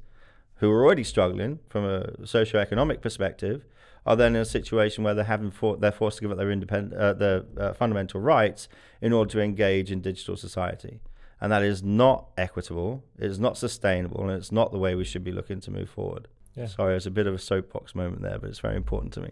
who 0.58 0.72
are 0.72 0.84
already 0.84 1.04
struggling 1.04 1.60
from 1.70 1.86
a 1.86 2.26
socio-economic 2.26 3.02
perspective 3.02 3.64
are 4.06 4.16
then 4.16 4.36
in 4.36 4.42
a 4.42 4.46
situation 4.46 5.04
where 5.04 5.14
they're 5.14 5.26
having 5.26 5.52
for, 5.52 5.76
they're 5.78 5.92
forced 5.92 6.18
to 6.18 6.22
give 6.22 6.32
up 6.32 6.38
their 6.38 6.52
independent 6.52 6.94
uh, 7.00 7.14
their 7.14 7.44
uh, 7.58 7.74
fundamental 7.74 8.22
rights 8.22 8.70
in 9.02 9.12
order 9.12 9.30
to 9.32 9.42
engage 9.42 9.92
in 9.92 10.02
digital 10.02 10.38
society. 10.38 11.00
And 11.40 11.52
that 11.52 11.62
is 11.62 11.84
not 11.84 12.30
equitable 12.38 13.04
it 13.20 13.30
is 13.30 13.40
not 13.40 13.58
sustainable 13.58 14.22
and 14.24 14.32
it's 14.32 14.52
not 14.52 14.72
the 14.72 14.80
way 14.80 14.96
we 14.96 15.04
should 15.04 15.24
be 15.24 15.32
looking 15.32 15.60
to 15.62 15.72
move 15.72 15.90
forward. 15.90 16.28
Yeah. 16.56 16.66
sorry 16.66 16.96
it's 16.96 17.06
a 17.06 17.12
bit 17.12 17.28
of 17.28 17.36
a 17.36 17.40
soapbox 17.40 17.94
moment 17.94 18.24
there 18.24 18.40
but 18.40 18.50
it's 18.50 18.60
very 18.60 18.76
important 18.76 19.14
to 19.14 19.22
me. 19.22 19.32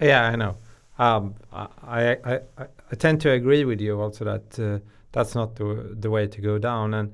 Yeah 0.00 0.24
i 0.24 0.36
know. 0.36 0.56
Um, 0.98 1.34
I, 1.52 1.66
I, 1.82 2.34
I, 2.34 2.66
I 2.92 2.94
tend 2.96 3.20
to 3.22 3.30
agree 3.30 3.64
with 3.64 3.80
you 3.80 4.00
also 4.00 4.24
that 4.24 4.58
uh, 4.58 4.78
that's 5.12 5.34
not 5.34 5.56
the, 5.56 5.96
the 5.98 6.10
way 6.10 6.26
to 6.26 6.40
go 6.40 6.58
down. 6.58 6.94
And 6.94 7.12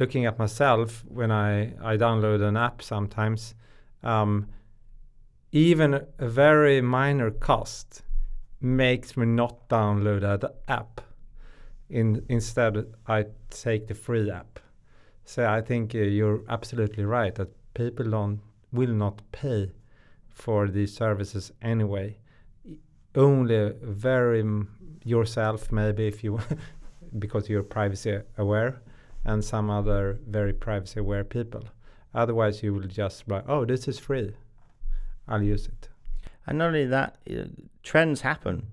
looking 0.00 0.24
at 0.24 0.38
myself 0.38 1.04
when 1.06 1.30
I, 1.30 1.74
I 1.82 1.96
download 1.98 2.42
an 2.42 2.56
app 2.56 2.82
sometimes, 2.82 3.54
um, 4.02 4.46
even 5.52 5.94
a 6.18 6.28
very 6.28 6.80
minor 6.80 7.30
cost 7.30 8.02
makes 8.60 9.16
me 9.16 9.26
not 9.26 9.68
download 9.68 10.22
that 10.22 10.54
app. 10.66 11.02
In, 11.90 12.24
instead, 12.28 12.86
I 13.06 13.26
take 13.50 13.88
the 13.88 13.94
free 13.94 14.30
app. 14.30 14.58
So 15.24 15.46
I 15.46 15.60
think 15.60 15.94
uh, 15.94 15.98
you're 15.98 16.42
absolutely 16.48 17.04
right 17.04 17.34
that 17.34 17.50
people 17.74 18.10
don't 18.10 18.40
will 18.72 18.94
not 18.94 19.20
pay 19.32 19.70
for 20.28 20.68
these 20.68 20.94
services 20.94 21.52
anyway. 21.60 22.16
Only 23.14 23.72
very 23.82 24.44
yourself 25.04 25.72
maybe 25.72 26.06
if 26.06 26.22
you 26.24 26.38
because 27.18 27.48
you're 27.48 27.64
privacy 27.64 28.20
aware 28.38 28.80
and 29.24 29.44
some 29.44 29.70
other 29.70 30.18
very 30.26 30.52
privacy 30.52 31.00
aware 31.00 31.24
people. 31.24 31.64
Otherwise 32.14 32.62
you 32.62 32.74
will 32.74 32.88
just 32.88 33.28
like 33.28 33.44
oh 33.48 33.64
this 33.64 33.86
is 33.88 33.98
free. 33.98 34.34
I'll 35.28 35.42
use 35.42 35.66
it. 35.66 35.88
And 36.46 36.58
not 36.58 36.68
only 36.68 36.86
that, 36.86 37.16
you 37.26 37.36
know, 37.36 37.48
trends 37.82 38.22
happen. 38.22 38.66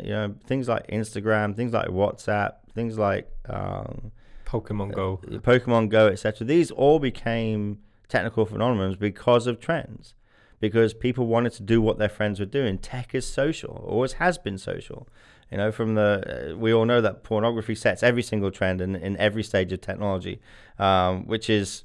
You 0.00 0.10
know, 0.10 0.34
things 0.46 0.68
like 0.68 0.86
Instagram, 0.88 1.56
things 1.56 1.72
like 1.72 1.88
WhatsApp, 1.88 2.54
things 2.74 2.96
like 2.98 3.28
um, 3.48 4.12
Pokemon 4.46 4.94
Go. 4.94 5.20
uh, 5.26 5.38
Pokemon 5.38 5.88
Go, 5.88 6.06
etc. 6.06 6.46
These 6.46 6.70
all 6.70 6.98
became 6.98 7.80
technical 8.08 8.46
phenomena 8.46 8.96
because 8.96 9.46
of 9.46 9.60
trends, 9.60 10.14
because 10.60 10.94
people 10.94 11.26
wanted 11.26 11.52
to 11.54 11.62
do 11.62 11.82
what 11.82 11.98
their 11.98 12.08
friends 12.08 12.38
were 12.38 12.46
doing. 12.46 12.78
Tech 12.78 13.14
is 13.14 13.26
social, 13.26 13.84
always 13.86 14.14
has 14.14 14.38
been 14.38 14.56
social. 14.56 15.08
You 15.50 15.56
know, 15.56 15.72
from 15.72 15.94
the 15.94 16.52
uh, 16.52 16.56
we 16.56 16.72
all 16.72 16.84
know 16.84 17.00
that 17.00 17.22
pornography 17.22 17.74
sets 17.74 18.02
every 18.02 18.22
single 18.22 18.50
trend 18.50 18.80
in, 18.80 18.94
in 18.96 19.16
every 19.16 19.42
stage 19.42 19.72
of 19.72 19.80
technology, 19.80 20.40
um, 20.78 21.26
which 21.26 21.48
is 21.48 21.84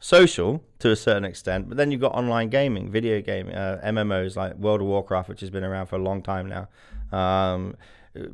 social 0.00 0.64
to 0.80 0.90
a 0.90 0.96
certain 0.96 1.24
extent. 1.24 1.68
But 1.68 1.76
then 1.76 1.90
you've 1.90 2.00
got 2.00 2.14
online 2.14 2.48
gaming, 2.48 2.90
video 2.90 3.20
gaming, 3.20 3.54
uh, 3.54 3.80
MMOs 3.84 4.34
like 4.34 4.54
World 4.56 4.80
of 4.80 4.86
Warcraft, 4.86 5.28
which 5.28 5.40
has 5.40 5.50
been 5.50 5.64
around 5.64 5.86
for 5.86 5.96
a 5.96 6.02
long 6.02 6.22
time 6.22 6.48
now. 6.48 6.68
Um, 7.16 7.76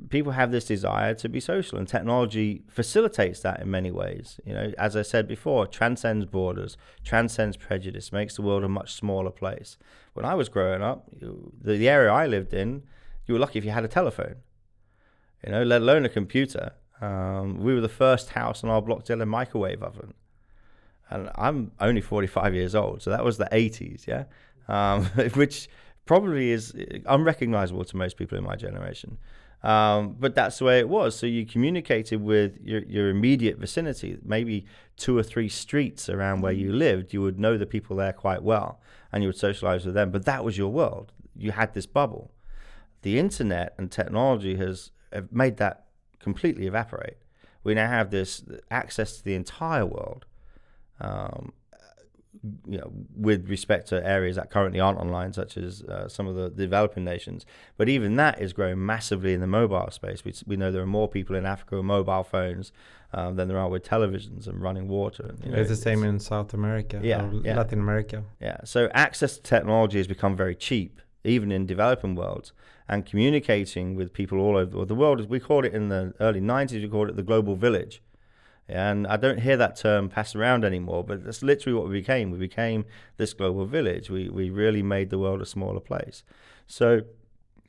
people 0.09 0.33
have 0.33 0.51
this 0.51 0.65
desire 0.65 1.15
to 1.15 1.29
be 1.29 1.41
social, 1.41 1.79
and 1.79 1.87
technology 1.87 2.63
facilitates 2.69 3.41
that 3.41 3.61
in 3.61 3.71
many 3.71 3.91
ways. 3.91 4.41
You 4.45 4.55
know, 4.55 4.73
as 4.79 4.97
I 4.97 5.03
said 5.03 5.29
before, 5.29 5.67
transcends 5.67 6.27
borders, 6.27 6.77
transcends 7.05 7.57
prejudice, 7.57 8.13
makes 8.13 8.37
the 8.37 8.43
world 8.43 8.65
a 8.65 8.69
much 8.69 8.95
smaller 8.95 9.31
place. 9.31 9.77
When 10.15 10.25
I 10.25 10.35
was 10.35 10.49
growing 10.49 10.83
up, 10.83 11.09
the, 11.21 11.75
the 11.75 11.89
area 11.89 12.11
I 12.11 12.27
lived 12.27 12.53
in, 12.53 12.83
you 13.27 13.35
were 13.35 13.41
lucky 13.41 13.59
if 13.59 13.65
you 13.65 13.71
had 13.71 13.85
a 13.85 13.89
telephone. 13.89 14.37
You 15.45 15.53
know, 15.53 15.63
let 15.63 15.83
alone 15.83 16.05
a 16.05 16.09
computer. 16.09 16.73
Um, 17.01 17.59
we 17.63 17.75
were 17.75 17.81
the 17.81 17.89
first 17.89 18.31
house 18.31 18.65
on 18.65 18.71
our 18.71 18.83
block 18.83 19.05
to 19.05 19.13
have 19.13 19.21
a 19.21 19.27
microwave 19.27 19.83
oven, 19.83 20.15
and 21.11 21.31
I'm 21.37 21.73
only 21.81 22.01
45 22.01 22.55
years 22.55 22.75
old, 22.75 23.03
so 23.03 23.11
that 23.11 23.25
was 23.25 23.39
the 23.39 23.49
80s, 23.53 24.07
yeah, 24.07 24.25
um, 24.69 25.05
which 25.35 25.69
probably 26.07 26.51
is 26.51 26.75
unrecognizable 27.07 27.85
to 27.85 27.97
most 27.97 28.17
people 28.17 28.37
in 28.37 28.45
my 28.45 28.57
generation. 28.57 29.19
Um, 29.63 30.17
but 30.19 30.35
that's 30.35 30.59
the 30.59 30.65
way 30.65 30.79
it 30.79 30.89
was. 30.89 31.17
So 31.17 31.27
you 31.27 31.45
communicated 31.45 32.23
with 32.23 32.59
your, 32.63 32.83
your 32.85 33.11
immediate 33.11 33.59
vicinity, 33.59 34.19
maybe 34.23 34.67
two 34.97 35.19
or 35.19 35.23
three 35.23 35.49
streets 35.49 36.09
around 36.09 36.43
where 36.43 36.53
you 36.53 36.73
lived. 36.73 37.13
You 37.13 37.23
would 37.23 37.39
know 37.39 37.59
the 37.59 37.67
people 37.67 37.97
there 37.97 38.13
quite 38.13 38.43
well 38.43 38.81
and 39.13 39.23
you 39.23 39.29
would 39.29 39.37
socialize 39.37 39.85
with 39.85 39.95
them. 39.95 40.11
But 40.11 40.25
that 40.27 40.45
was 40.45 40.57
your 40.57 40.71
world. 40.71 41.13
You 41.37 41.53
had 41.53 41.75
this 41.75 41.87
bubble. 41.87 42.31
The 43.03 43.19
internet 43.19 43.75
and 43.79 43.91
technology 43.91 44.57
has 44.57 44.93
have 45.13 45.33
made 45.33 45.57
that 45.59 45.87
completely 46.21 46.67
evaporate. 46.67 47.17
We 47.65 47.75
now 47.75 47.89
have 47.89 48.11
this 48.11 48.45
access 48.71 49.19
to 49.19 49.25
the 49.25 49.35
entire 49.35 49.87
world. 49.87 50.27
Um, 51.01 51.53
you 52.69 52.79
know, 52.79 52.93
with 53.17 53.49
respect 53.49 53.89
to 53.89 54.07
areas 54.07 54.37
that 54.37 54.49
currently 54.49 54.79
aren't 54.79 54.99
online, 55.01 55.33
such 55.33 55.57
as 55.57 55.83
uh, 55.83 56.09
some 56.09 56.29
of 56.29 56.37
the 56.37 56.51
developing 56.51 57.05
nations. 57.05 57.45
But 57.77 57.89
even 57.89 58.15
that 58.17 58.41
is 58.41 58.53
growing 58.53 58.85
massively 58.85 59.33
in 59.35 59.41
the 59.41 59.47
mobile 59.47 59.91
space. 59.91 60.25
We, 60.25 60.33
we 60.47 60.57
know 60.57 60.71
there 60.71 60.83
are 60.83 60.87
more 60.87 61.09
people 61.09 61.35
in 61.35 61.45
Africa 61.45 61.77
with 61.77 61.85
mobile 61.85 62.23
phones 62.23 62.71
um, 63.13 63.35
than 63.37 63.49
there 63.49 63.59
are 63.59 63.69
with 63.69 63.85
televisions 63.85 64.47
and 64.47 64.63
running 64.63 64.87
water. 64.87 65.25
And, 65.31 65.45
you 65.45 65.51
know, 65.51 65.59
it's 65.59 65.71
the 65.71 65.77
same 65.77 66.05
in 66.05 66.21
South 66.21 66.55
America 66.55 67.01
Yeah, 67.03 67.25
or 67.25 67.41
yeah. 67.43 67.57
Latin 67.57 67.81
America. 67.81 68.23
Yeah. 68.41 68.59
So 68.65 68.89
access 68.95 69.37
to 69.37 69.43
technology 69.43 69.99
has 69.99 70.07
become 70.07 70.37
very 70.37 70.55
cheap, 70.55 71.01
even 71.25 71.51
in 71.51 71.67
developing 71.67 72.15
worlds. 72.15 72.53
And 72.89 73.05
communicating 73.05 73.95
with 73.95 74.15
people 74.15 74.41
all 74.41 74.57
over 74.57 74.85
the 74.85 74.95
world, 74.95 75.21
as 75.21 75.27
we 75.27 75.41
called 75.41 75.67
it 75.67 75.75
in 75.75 75.89
the 75.89 76.15
early 76.21 76.41
90s, 76.41 76.83
we 76.83 76.89
called 76.89 77.11
it 77.11 77.17
the 77.17 77.23
global 77.23 77.55
village. 77.55 78.03
And 78.69 79.07
I 79.07 79.17
don't 79.17 79.41
hear 79.41 79.57
that 79.57 79.77
term 79.77 80.09
passed 80.09 80.37
around 80.37 80.65
anymore, 80.65 81.03
but 81.03 81.25
that's 81.25 81.43
literally 81.43 81.79
what 81.79 81.89
we 81.89 82.01
became. 82.01 82.31
We 82.31 82.39
became 82.39 82.85
this 83.17 83.33
global 83.33 83.65
village. 83.65 84.11
We, 84.11 84.29
we 84.29 84.51
really 84.51 84.83
made 84.83 85.11
the 85.11 85.19
world 85.19 85.41
a 85.41 85.47
smaller 85.47 85.81
place. 85.81 86.23
So 86.67 87.03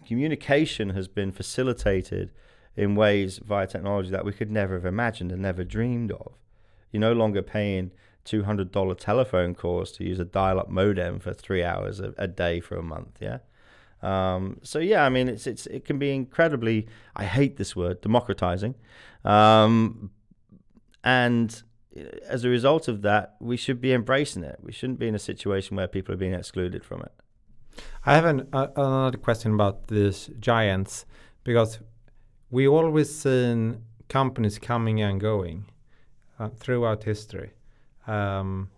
communication 0.06 0.92
has 0.92 1.08
been 1.08 1.32
facilitated 1.32 2.32
in 2.76 2.96
ways 2.96 3.40
via 3.40 3.68
technology 3.68 4.10
that 4.10 4.26
we 4.26 4.34
could 4.34 4.52
never 4.52 4.76
have 4.76 4.86
imagined 4.86 5.32
and 5.32 5.42
never 5.42 5.64
dreamed 5.64 6.12
of. 6.12 6.34
You're 6.92 7.02
no 7.02 7.14
longer 7.14 7.42
paying 7.42 7.92
$200 8.26 8.98
telephone 8.98 9.56
calls 9.56 9.92
to 9.94 10.04
use 10.04 10.20
a 10.20 10.26
dial 10.26 10.60
up 10.60 10.70
modem 10.70 11.20
for 11.20 11.34
three 11.34 11.64
hours 11.64 12.00
a, 12.00 12.14
a 12.18 12.28
day 12.28 12.60
for 12.60 12.76
a 12.78 12.84
month. 12.84 13.18
Yeah. 13.20 13.40
Um, 14.02 14.60
so 14.64 14.80
yeah, 14.80 15.06
I 15.06 15.10
mean, 15.10 15.28
it's 15.28 15.46
it's 15.48 15.66
it 15.68 15.86
can 15.86 16.00
be 16.00 16.12
incredibly. 16.12 16.88
I 17.16 17.26
hate 17.26 17.58
this 17.58 17.76
word, 17.76 18.02
democratizing, 18.02 18.76
um, 19.26 20.12
and 21.04 21.64
uh, 21.98 22.04
as 22.28 22.44
a 22.44 22.50
result 22.50 22.88
of 22.88 23.02
that, 23.02 23.36
we 23.40 23.58
should 23.58 23.82
be 23.82 23.94
embracing 23.94 24.44
it. 24.44 24.60
We 24.62 24.72
shouldn't 24.72 25.00
be 25.00 25.08
in 25.08 25.16
a 25.16 25.20
situation 25.20 25.76
where 25.76 25.88
people 25.88 26.14
are 26.14 26.18
being 26.18 26.34
excluded 26.34 26.84
from 26.84 27.02
it. 27.02 27.12
I 28.06 28.16
have 28.16 28.26
an, 28.26 28.48
uh, 28.54 28.68
another 28.76 29.18
question 29.18 29.54
about 29.54 29.88
these 29.88 30.30
giants 30.40 31.06
because 31.44 31.80
we 32.50 32.68
always 32.68 33.14
seen 33.14 33.84
companies 34.08 34.58
coming 34.60 35.02
and 35.02 35.20
going 35.20 35.66
uh, 36.40 36.50
throughout 36.50 37.04
history. 37.04 37.52
Um, 38.08 38.70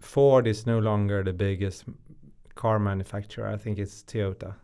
Ford 0.00 0.46
is 0.46 0.66
no 0.66 0.78
longer 0.78 1.22
the 1.22 1.32
biggest 1.32 1.84
car 2.60 2.78
manufacturer. 2.78 3.48
I 3.48 3.56
think 3.56 3.78
it's 3.78 4.02
Toyota. 4.02 4.54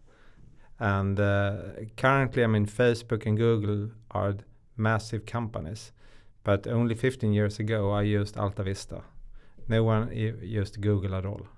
And 0.78 1.18
uh, 1.18 1.52
currently, 1.96 2.44
I 2.44 2.46
mean, 2.46 2.66
Facebook 2.66 3.24
and 3.24 3.38
Google 3.38 3.90
are 4.10 4.34
massive 4.76 5.24
companies. 5.24 5.92
But 6.44 6.66
only 6.66 6.94
15 6.94 7.32
years 7.32 7.58
ago, 7.58 7.90
I 7.90 8.02
used 8.02 8.36
Alta 8.36 8.62
Vista. 8.62 9.02
No 9.68 9.82
one 9.82 10.12
used 10.12 10.80
Google 10.80 11.14
at 11.14 11.24
all. 11.24 11.48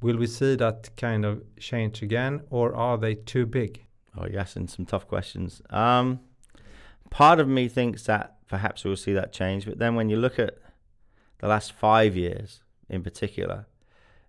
Will 0.00 0.16
we 0.18 0.26
see 0.26 0.56
that 0.56 0.90
kind 0.96 1.24
of 1.24 1.42
change 1.58 2.02
again, 2.02 2.42
or 2.50 2.74
are 2.74 2.98
they 2.98 3.14
too 3.14 3.46
big? 3.46 3.84
Oh, 4.16 4.26
you're 4.26 4.40
asking 4.40 4.68
some 4.68 4.84
tough 4.84 5.06
questions. 5.06 5.62
Um, 5.70 6.20
part 7.10 7.38
of 7.40 7.48
me 7.48 7.68
thinks 7.68 8.02
that 8.04 8.36
perhaps 8.48 8.84
we'll 8.84 8.96
see 8.96 9.14
that 9.14 9.32
change, 9.32 9.64
but 9.64 9.78
then 9.78 9.94
when 9.94 10.10
you 10.10 10.16
look 10.16 10.38
at 10.38 10.58
the 11.38 11.48
last 11.48 11.72
five 11.72 12.16
years 12.16 12.60
in 12.90 13.02
particular, 13.02 13.66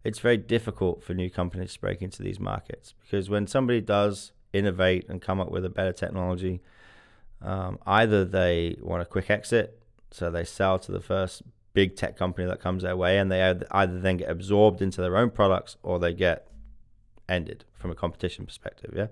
it's 0.05 0.19
very 0.19 0.37
difficult 0.37 1.03
for 1.03 1.15
new 1.15 1.31
companies 1.31 1.73
to 1.73 1.81
break 1.81 2.01
into 2.01 2.21
these 2.21 2.39
markets 2.39 2.93
because 3.01 3.27
when 3.27 3.47
somebody 3.47 3.81
does 3.81 4.31
innovate 4.53 5.09
and 5.09 5.19
come 5.19 5.41
up 5.41 5.49
with 5.49 5.65
a 5.65 5.69
better 5.69 5.91
technology, 5.91 6.61
um, 7.41 7.79
either 7.87 8.23
they 8.23 8.77
want 8.81 9.01
a 9.01 9.05
quick 9.05 9.31
exit, 9.31 9.81
so 10.11 10.29
they 10.29 10.43
sell 10.43 10.77
to 10.77 10.91
the 10.91 11.01
first 11.01 11.41
big 11.73 11.95
tech 11.95 12.15
company 12.15 12.47
that 12.47 12.61
comes 12.61 12.83
their 12.83 12.95
way, 12.95 13.17
and 13.17 13.31
they 13.31 13.41
either 13.41 13.99
then 13.99 14.17
get 14.17 14.29
absorbed 14.29 14.81
into 14.81 15.01
their 15.01 15.17
own 15.17 15.31
products 15.31 15.75
or 15.81 15.97
they 15.97 16.13
get 16.13 16.47
ended 17.27 17.65
from 17.73 17.89
a 17.89 17.95
competition 17.95 18.45
perspective. 18.45 18.93
Yeah, 18.95 19.07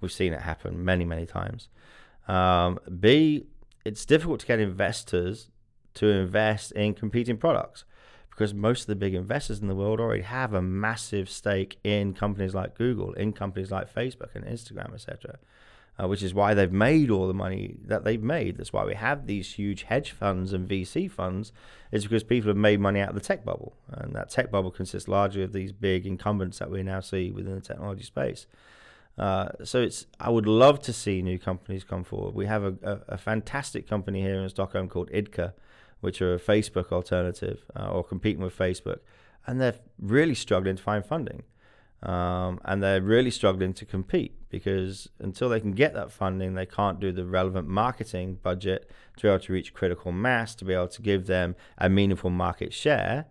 we've 0.00 0.12
seen 0.12 0.32
it 0.32 0.42
happen 0.42 0.84
many, 0.84 1.04
many 1.04 1.26
times. 1.26 1.68
Um, 2.28 2.78
B, 3.00 3.46
it's 3.84 4.04
difficult 4.04 4.40
to 4.40 4.46
get 4.46 4.60
investors 4.60 5.50
to 5.94 6.06
invest 6.06 6.70
in 6.72 6.94
competing 6.94 7.36
products 7.36 7.84
because 8.36 8.52
most 8.52 8.82
of 8.82 8.86
the 8.88 8.96
big 8.96 9.14
investors 9.14 9.60
in 9.60 9.68
the 9.68 9.74
world 9.74 9.98
already 9.98 10.22
have 10.22 10.52
a 10.52 10.60
massive 10.60 11.30
stake 11.30 11.78
in 11.82 12.12
companies 12.12 12.54
like 12.54 12.76
Google, 12.76 13.14
in 13.14 13.32
companies 13.32 13.70
like 13.70 13.92
Facebook 13.92 14.34
and 14.34 14.44
Instagram, 14.44 14.92
etc. 14.92 15.38
Uh, 15.98 16.06
which 16.06 16.22
is 16.22 16.34
why 16.34 16.52
they've 16.52 16.70
made 16.70 17.10
all 17.10 17.26
the 17.26 17.32
money 17.32 17.76
that 17.82 18.04
they've 18.04 18.22
made. 18.22 18.58
That's 18.58 18.74
why 18.74 18.84
we 18.84 18.94
have 18.94 19.26
these 19.26 19.54
huge 19.54 19.84
hedge 19.84 20.10
funds 20.10 20.52
and 20.52 20.68
VC 20.68 21.10
funds, 21.10 21.50
is 21.90 22.02
because 22.02 22.22
people 22.24 22.48
have 22.48 22.58
made 22.58 22.78
money 22.78 23.00
out 23.00 23.08
of 23.08 23.14
the 23.14 23.22
tech 23.22 23.42
bubble. 23.42 23.74
And 23.88 24.14
that 24.14 24.28
tech 24.28 24.50
bubble 24.50 24.70
consists 24.70 25.08
largely 25.08 25.42
of 25.42 25.54
these 25.54 25.72
big 25.72 26.06
incumbents 26.06 26.58
that 26.58 26.70
we 26.70 26.82
now 26.82 27.00
see 27.00 27.30
within 27.30 27.54
the 27.54 27.62
technology 27.62 28.02
space. 28.02 28.46
Uh, 29.16 29.48
so 29.64 29.80
it's 29.80 30.04
I 30.20 30.28
would 30.28 30.46
love 30.46 30.82
to 30.82 30.92
see 30.92 31.22
new 31.22 31.38
companies 31.38 31.84
come 31.84 32.04
forward. 32.04 32.34
We 32.34 32.44
have 32.44 32.64
a, 32.64 32.74
a, 32.82 33.14
a 33.14 33.16
fantastic 33.16 33.88
company 33.88 34.20
here 34.20 34.34
in 34.34 34.48
Stockholm 34.50 34.90
called 34.90 35.10
Idka, 35.10 35.54
which 36.00 36.20
are 36.22 36.34
a 36.34 36.38
Facebook 36.38 36.92
alternative 36.92 37.64
uh, 37.74 37.88
or 37.88 38.04
competing 38.04 38.42
with 38.42 38.56
Facebook, 38.56 39.00
and 39.46 39.60
they're 39.60 39.76
really 39.98 40.34
struggling 40.34 40.76
to 40.76 40.82
find 40.82 41.04
funding. 41.04 41.42
Um, 42.02 42.60
and 42.64 42.82
they're 42.82 43.00
really 43.00 43.30
struggling 43.30 43.72
to 43.74 43.84
compete 43.86 44.34
because 44.50 45.08
until 45.18 45.48
they 45.48 45.60
can 45.60 45.72
get 45.72 45.94
that 45.94 46.12
funding, 46.12 46.54
they 46.54 46.66
can't 46.66 47.00
do 47.00 47.10
the 47.10 47.24
relevant 47.24 47.68
marketing 47.68 48.38
budget 48.42 48.90
to 49.16 49.22
be 49.22 49.28
able 49.28 49.40
to 49.40 49.52
reach 49.52 49.72
critical 49.72 50.12
mass, 50.12 50.54
to 50.56 50.64
be 50.64 50.74
able 50.74 50.88
to 50.88 51.02
give 51.02 51.26
them 51.26 51.56
a 51.78 51.88
meaningful 51.88 52.30
market 52.30 52.72
share, 52.72 53.26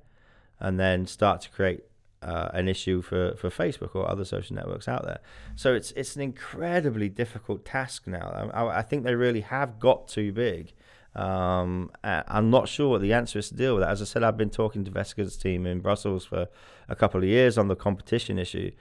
and 0.59 0.79
then 0.79 1.05
start 1.05 1.41
to 1.41 1.49
create 1.51 1.83
uh, 2.21 2.49
an 2.53 2.67
issue 2.67 3.01
for, 3.01 3.35
for 3.35 3.49
Facebook 3.49 3.95
or 3.95 4.09
other 4.09 4.25
social 4.25 4.55
networks 4.55 4.87
out 4.87 5.05
there. 5.05 5.19
So 5.55 5.73
it's 5.75 5.91
it's 5.91 6.15
an 6.15 6.23
incredibly 6.23 7.07
difficult 7.07 7.65
task 7.65 8.07
now. 8.07 8.49
I, 8.53 8.79
I 8.79 8.81
think 8.81 9.03
they 9.03 9.15
really 9.15 9.41
have 9.41 9.79
got 9.79 10.07
too 10.07 10.31
big. 10.31 10.73
Um, 11.15 11.91
I'm 12.03 12.49
not 12.49 12.67
sure 12.67 12.89
what 12.89 13.01
the 13.01 13.13
answer 13.13 13.39
is 13.39 13.49
to 13.49 13.55
deal 13.55 13.75
with 13.75 13.83
that. 13.83 13.89
As 13.89 14.01
I 14.01 14.05
said, 14.05 14.23
I've 14.23 14.37
been 14.37 14.49
talking 14.49 14.83
to 14.83 14.91
Vestager's 14.91 15.37
team 15.37 15.65
in 15.65 15.79
Brussels 15.79 16.25
for 16.25 16.47
a 16.89 16.95
couple 16.95 17.21
of 17.21 17.27
years 17.27 17.57
on 17.57 17.69
the 17.69 17.75
competition 17.75 18.37
issue, 18.37 18.71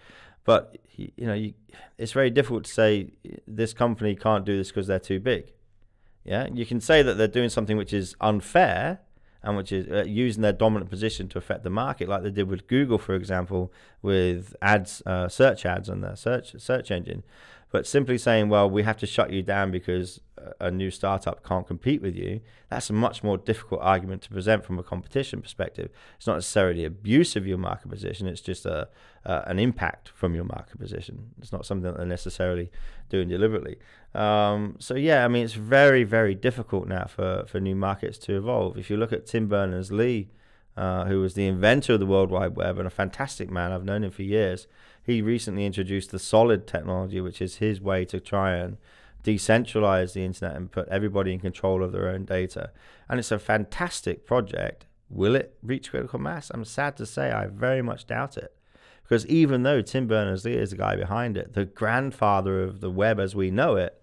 but 0.45 0.76
you 0.97 1.12
know, 1.18 1.35
you, 1.35 1.55
it's 1.97 2.12
very 2.12 2.30
difficult 2.30 2.64
to 2.64 2.72
say 2.72 3.11
this 3.47 3.72
company 3.72 4.16
can't 4.16 4.45
do 4.45 4.57
this 4.57 4.68
because 4.68 4.87
they're 4.87 4.99
too 4.99 5.20
big. 5.20 5.53
Yeah, 6.24 6.49
you 6.53 6.66
can 6.66 6.80
say 6.80 7.03
that 7.03 7.14
they're 7.14 7.28
doing 7.28 7.51
something 7.51 7.76
which 7.76 7.93
is 7.93 8.16
unfair 8.20 9.01
and 9.45 9.57
which 9.57 9.70
is 9.70 9.87
uh, 9.89 10.05
using 10.07 10.43
their 10.43 10.55
dominant 10.55 10.91
position 10.91 11.28
to 11.28 11.39
affect 11.39 11.62
the 11.62 11.70
market, 11.70 12.09
like 12.09 12.22
they 12.22 12.30
did 12.30 12.49
with 12.49 12.66
Google, 12.66 12.97
for 12.97 13.14
example, 13.14 13.70
with 14.01 14.57
ads, 14.62 15.03
uh, 15.05 15.28
search 15.28 15.66
ads 15.66 15.91
on 15.91 16.01
their 16.01 16.16
search 16.16 16.55
search 16.59 16.91
engine. 16.91 17.22
But 17.75 17.89
simply 17.89 18.18
saying, 18.18 18.51
well, 18.51 18.70
we 18.70 18.85
have 18.85 18.99
to 18.99 19.07
shut 19.07 19.33
you 19.33 19.43
down 19.43 19.72
because 19.72 20.20
a 20.61 20.70
new 20.70 20.93
startup 20.93 21.43
can't 21.43 21.66
compete 21.66 22.01
with 22.01 22.14
you, 22.14 22.41
that's 22.68 22.89
a 22.89 22.93
much 22.93 23.25
more 23.25 23.37
difficult 23.37 23.81
argument 23.83 24.22
to 24.22 24.31
present 24.31 24.64
from 24.64 24.79
a 24.79 24.85
competition 24.85 25.43
perspective. 25.43 25.91
It's 26.16 26.29
not 26.29 26.35
necessarily 26.35 26.85
abuse 26.85 27.35
of 27.35 27.49
your 27.49 27.59
market 27.59 27.89
position, 27.89 28.29
it's 28.29 28.41
just 28.41 28.64
a, 28.64 28.89
uh, 29.27 29.43
an 29.47 29.59
impact 29.59 30.11
from 30.11 30.37
your 30.37 30.45
market 30.45 30.79
position. 30.79 31.31
It's 31.41 31.51
not 31.51 31.66
something 31.66 31.91
that 31.91 31.97
they're 31.97 32.07
necessarily 32.07 32.70
doing 33.09 33.27
deliberately. 33.27 33.79
Um, 34.14 34.77
so, 34.79 34.95
yeah, 34.95 35.25
I 35.25 35.29
mean, 35.29 35.45
it's 35.45 35.55
very, 35.55 36.05
very 36.05 36.37
difficult 36.37 36.87
now 36.87 37.07
for, 37.07 37.45
for 37.49 37.59
new 37.59 37.75
markets 37.75 38.18
to 38.18 38.37
evolve. 38.37 38.79
If 38.79 38.89
you 38.89 38.97
look 38.97 39.12
at 39.12 39.27
Tim 39.27 39.49
Berners 39.49 39.91
Lee, 39.91 40.29
uh, 40.77 41.07
who 41.07 41.20
was 41.20 41.35
the 41.35 41.49
inventor 41.49 41.95
of 41.95 42.01
the 42.01 42.07
World 42.07 42.31
Wide 42.31 42.55
Web 42.55 42.79
and 42.79 42.87
a 42.87 42.91
fantastic 42.91 43.51
man, 43.51 43.72
I've 43.72 43.85
known 43.85 44.05
him 44.05 44.12
for 44.12 44.22
years 44.22 44.68
he 45.05 45.20
recently 45.20 45.66
introduced 45.66 46.11
the 46.11 46.18
solid 46.18 46.66
technology, 46.66 47.20
which 47.20 47.42
is 47.42 47.57
his 47.57 47.80
way 47.80 48.05
to 48.07 48.18
try 48.18 48.55
and 48.57 48.78
decentralize 49.22 50.14
the 50.14 50.24
internet 50.24 50.57
and 50.57 50.72
put 50.72 50.88
everybody 50.88 51.32
in 51.32 51.40
control 51.40 51.82
of 51.82 51.92
their 51.92 52.09
own 52.09 52.24
data. 52.24 52.70
And 53.09 53.20
it's 53.20 53.30
a 53.30 53.38
fantastic 53.38 54.26
project. 54.26 54.86
Will 55.11 55.36
it 55.36 55.57
reach 55.62 55.90
critical 55.90 56.18
mass? 56.18 56.50
I'm 56.52 56.64
sad 56.64 56.96
to 56.96 57.07
say 57.07 57.30
I 57.30 57.46
very 57.46 57.82
much 57.82 58.07
doubt 58.07 58.38
it. 58.38 58.57
Because 59.02 59.26
even 59.26 59.62
though 59.62 59.82
Tim 59.82 60.07
Berners 60.07 60.46
Lee 60.46 60.55
is 60.55 60.70
the 60.70 60.76
guy 60.76 60.96
behind 60.96 61.36
it, 61.36 61.52
the 61.52 61.66
grandfather 61.66 62.62
of 62.62 62.80
the 62.80 62.90
web 62.90 63.20
as 63.20 63.34
we 63.34 63.50
know 63.50 63.76
it, 63.76 64.02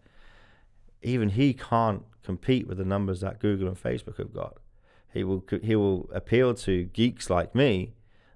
even 1.01 1.29
he 1.29 1.55
can't 1.55 2.03
compete 2.23 2.67
with 2.67 2.77
the 2.77 2.85
numbers 2.85 3.21
that 3.21 3.39
Google 3.39 3.67
and 3.67 3.81
Facebook 3.81 4.17
have 4.17 4.33
got. 4.33 4.57
He 5.11 5.23
will 5.23 5.43
he 5.63 5.75
will 5.75 6.09
appeal 6.13 6.53
to 6.53 6.83
geeks 6.85 7.29
like 7.29 7.55
me 7.55 7.93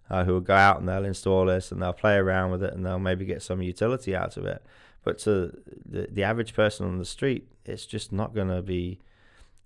uh, 0.09 0.23
who 0.23 0.33
will 0.33 0.41
go 0.41 0.55
out 0.55 0.79
and 0.79 0.87
they'll 0.87 1.05
install 1.05 1.45
this 1.45 1.71
and 1.71 1.81
they'll 1.81 1.93
play 1.93 2.15
around 2.15 2.51
with 2.51 2.63
it 2.63 2.73
and 2.73 2.85
they'll 2.85 2.99
maybe 2.99 3.25
get 3.25 3.41
some 3.41 3.61
utility 3.61 4.15
out 4.15 4.37
of 4.37 4.45
it. 4.45 4.63
But 5.03 5.19
to 5.19 5.57
the, 5.85 6.07
the 6.11 6.23
average 6.23 6.53
person 6.53 6.85
on 6.85 6.97
the 6.97 7.05
street, 7.05 7.47
it's 7.65 7.85
just 7.85 8.11
not 8.11 8.33
going 8.33 8.49
to 8.49 8.61
be 8.61 8.99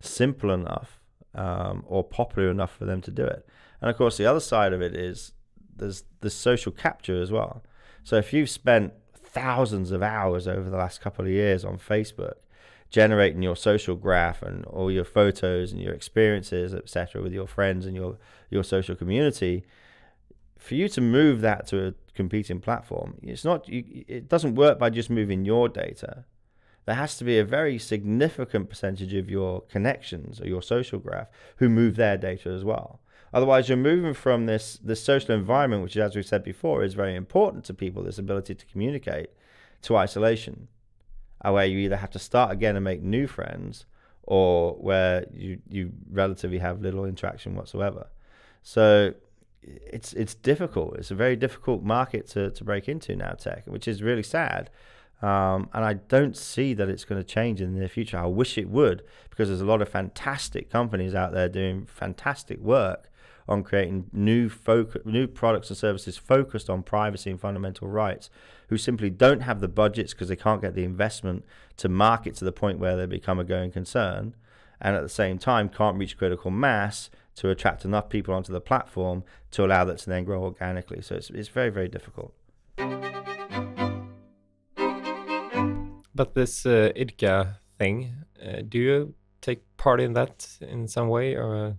simple 0.02 0.52
enough 0.52 1.00
um, 1.36 1.84
or 1.88 2.04
popular 2.04 2.50
enough 2.50 2.76
for 2.76 2.86
them 2.86 3.02
to 3.02 3.12
do 3.12 3.24
it. 3.24 3.48
And 3.82 3.90
of 3.90 3.98
course, 3.98 4.18
the 4.18 4.26
other 4.26 4.40
side 4.40 4.74
of 4.74 4.82
it 4.82 4.96
is 4.96 5.32
there's 5.76 6.04
the 6.22 6.30
social 6.30 6.72
capture 6.72 7.22
as 7.22 7.32
well. 7.32 7.64
So 8.04 8.18
if 8.18 8.34
you've 8.34 8.50
spent 8.50 8.94
thousands 9.14 9.92
of 9.92 10.02
hours 10.02 10.48
over 10.48 10.70
the 10.70 10.78
last 10.78 11.02
couple 11.02 11.26
of 11.26 11.32
years 11.32 11.64
on 11.64 11.78
Facebook, 11.78 12.36
generating 12.90 13.44
your 13.44 13.56
social 13.56 13.96
graph 13.96 14.42
and 14.42 14.66
all 14.66 14.92
your 14.92 15.04
photos 15.04 15.72
and 15.72 15.82
your 15.82 15.94
experiences, 15.94 16.74
etc., 16.74 17.22
with 17.22 17.32
your 17.32 17.48
friends 17.48 17.86
and 17.86 17.96
your 17.96 18.18
your 18.50 18.64
social 18.64 18.96
community, 18.96 19.64
for 20.60 20.76
you 20.76 20.90
to 20.90 21.02
move 21.02 21.42
that 21.42 21.66
to 21.68 21.88
a 21.88 21.94
competing 22.14 22.60
platform, 22.60 23.18
it's 23.24 23.46
not. 23.46 23.68
You, 23.68 24.04
it 24.08 24.28
doesn't 24.28 24.56
work 24.56 24.78
by 24.78 24.90
just 24.90 25.10
moving 25.10 25.46
your 25.46 25.70
data. 25.70 26.26
There 26.86 26.96
has 26.96 27.18
to 27.18 27.24
be 27.24 27.40
a 27.40 27.46
very 27.46 27.80
significant 27.80 28.70
percentage 28.70 29.14
of 29.14 29.30
your 29.30 29.62
connections 29.62 30.42
or 30.42 30.48
your 30.48 30.62
social 30.62 31.00
graph 31.00 31.28
who 31.58 31.70
move 31.70 31.96
their 31.96 32.18
data 32.18 32.50
as 32.50 32.64
well. 32.64 33.00
Otherwise, 33.34 33.70
you're 33.70 33.78
moving 33.78 34.14
from 34.14 34.48
this 34.48 34.80
this 34.84 35.02
social 35.02 35.34
environment, 35.34 35.84
which, 35.84 35.96
as 35.98 36.16
we 36.16 36.24
said 36.24 36.44
before, 36.44 36.84
is 36.84 36.94
very 36.94 37.16
important 37.16 37.64
to 37.66 37.74
people. 37.74 38.04
This 38.04 38.18
ability 38.18 38.56
to 38.56 38.66
communicate, 38.66 39.30
to 39.84 39.96
isolation, 39.96 40.68
uh, 41.46 41.52
where 41.52 41.66
you 41.66 41.78
either 41.80 41.98
have 41.98 42.12
to 42.12 42.20
start 42.20 42.52
again 42.52 42.76
and 42.76 42.84
make 42.84 43.02
new 43.02 43.28
friends, 43.28 43.86
or 44.24 44.74
where 44.74 45.26
you 45.32 45.60
you 45.70 45.92
relatively 46.12 46.58
have 46.58 46.82
little 46.82 47.06
interaction 47.06 47.56
whatsoever. 47.56 48.08
So 48.62 49.14
it's 49.62 50.14
it's 50.14 50.36
difficult. 50.36 50.98
It's 50.98 51.12
a 51.12 51.16
very 51.16 51.36
difficult 51.36 51.84
market 51.84 52.28
to, 52.30 52.52
to 52.52 52.64
break 52.64 52.88
into 52.88 53.16
now, 53.16 53.32
tech, 53.32 53.64
which 53.66 53.88
is 53.88 54.02
really 54.02 54.24
sad. 54.24 54.70
Um, 55.22 55.70
and 55.74 55.84
I 55.84 55.96
don't 55.96 56.38
see 56.38 56.74
that 56.76 56.88
it's 56.88 57.04
going 57.04 57.22
to 57.22 57.28
change 57.28 57.60
in 57.60 57.74
the 57.74 57.80
near 57.80 57.90
future. 57.90 58.18
I 58.18 58.26
wish 58.26 58.58
it 58.58 58.70
would, 58.70 59.04
because 59.30 59.50
there's 59.50 59.60
a 59.60 59.66
lot 59.66 59.82
of 59.82 59.90
fantastic 59.90 60.70
companies 60.70 61.14
out 61.14 61.34
there 61.34 61.50
doing 61.50 61.86
fantastic 61.86 62.60
work 62.60 63.10
on 63.46 63.64
creating 63.64 64.06
new 64.14 64.48
foc- 64.48 65.06
new 65.06 65.28
products 65.28 65.70
and 65.70 65.78
services 65.78 66.18
focused 66.18 66.70
on 66.70 66.84
privacy 66.84 67.30
and 67.32 67.42
fundamental 67.42 67.88
rights, 67.88 68.30
who 68.70 68.78
simply 68.78 69.10
don't 69.10 69.42
have 69.42 69.60
the 69.60 69.68
budgets 69.68 70.14
because 70.14 70.30
they 70.30 70.36
can't 70.36 70.62
get 70.62 70.74
the 70.74 70.84
investment 70.86 71.44
to 71.76 71.90
market 71.90 72.36
to 72.36 72.46
the 72.46 72.52
point 72.52 72.80
where 72.80 72.96
they 72.96 73.06
become 73.06 73.40
a 73.40 73.44
going 73.44 73.72
concern, 73.72 74.36
and 74.80 74.96
at 74.96 75.04
the 75.04 75.10
same 75.10 75.38
time 75.38 75.68
can't 75.68 75.98
reach 75.98 76.18
critical 76.18 76.52
mass 76.52 77.10
to 77.40 77.50
attract 77.50 77.86
enough 77.86 78.10
people 78.10 78.34
onto 78.34 78.52
the 78.52 78.62
platform 78.62 79.24
to 79.52 79.66
allow 79.66 79.86
that 79.86 79.98
to 80.00 80.10
then 80.10 80.24
grow 80.26 80.44
organically. 80.44 81.02
So 81.02 81.16
it's, 81.16 81.30
it's 81.30 81.48
very, 81.50 81.70
very 81.70 81.88
difficult. 81.88 82.34
But 86.14 86.34
this 86.34 86.66
uh, 86.66 86.92
Idka 86.98 87.56
thing, 87.78 88.14
uh, 88.46 88.62
do 88.68 88.78
you 88.78 89.14
take 89.40 89.62
part 89.78 90.02
in 90.02 90.14
that 90.14 90.58
in 90.60 90.88
some 90.88 91.08
way 91.08 91.36
or? 91.36 91.78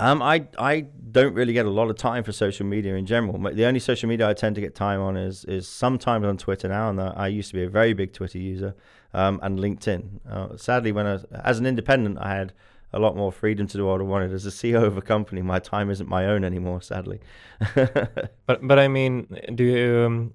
Um, 0.00 0.22
I 0.22 0.46
I 0.58 0.86
don't 1.10 1.34
really 1.34 1.52
get 1.52 1.66
a 1.66 1.70
lot 1.70 1.90
of 1.90 1.96
time 1.96 2.22
for 2.22 2.32
social 2.32 2.64
media 2.64 2.94
in 2.94 3.04
general. 3.04 3.36
The 3.52 3.66
only 3.66 3.80
social 3.80 4.08
media 4.08 4.28
I 4.28 4.32
tend 4.32 4.54
to 4.54 4.60
get 4.62 4.74
time 4.74 5.00
on 5.00 5.16
is 5.16 5.44
is 5.44 5.68
sometimes 5.68 6.24
on 6.24 6.38
Twitter 6.38 6.68
now, 6.68 6.88
and 6.88 7.00
I 7.00 7.26
used 7.26 7.50
to 7.50 7.56
be 7.56 7.64
a 7.64 7.68
very 7.68 7.94
big 7.94 8.12
Twitter 8.12 8.38
user, 8.38 8.74
um, 9.12 9.40
and 9.42 9.58
LinkedIn. 9.58 10.02
Uh, 10.26 10.56
sadly, 10.56 10.92
when 10.92 11.06
I 11.06 11.12
was, 11.14 11.24
as 11.44 11.58
an 11.58 11.66
independent, 11.66 12.16
I 12.20 12.34
had 12.34 12.52
a 12.92 12.98
lot 12.98 13.16
more 13.16 13.30
freedom 13.30 13.66
to 13.66 13.76
do 13.76 13.86
what 13.86 14.00
I 14.00 14.04
wanted. 14.04 14.32
As 14.32 14.46
a 14.46 14.50
CEO 14.50 14.82
of 14.82 14.96
a 14.96 15.02
company, 15.02 15.42
my 15.42 15.58
time 15.58 15.90
isn't 15.90 16.08
my 16.08 16.26
own 16.26 16.44
anymore, 16.44 16.80
sadly. 16.80 17.20
but 17.74 18.66
but 18.66 18.78
I 18.78 18.88
mean, 18.88 19.26
do 19.54 19.64
you 19.64 20.06
um, 20.06 20.34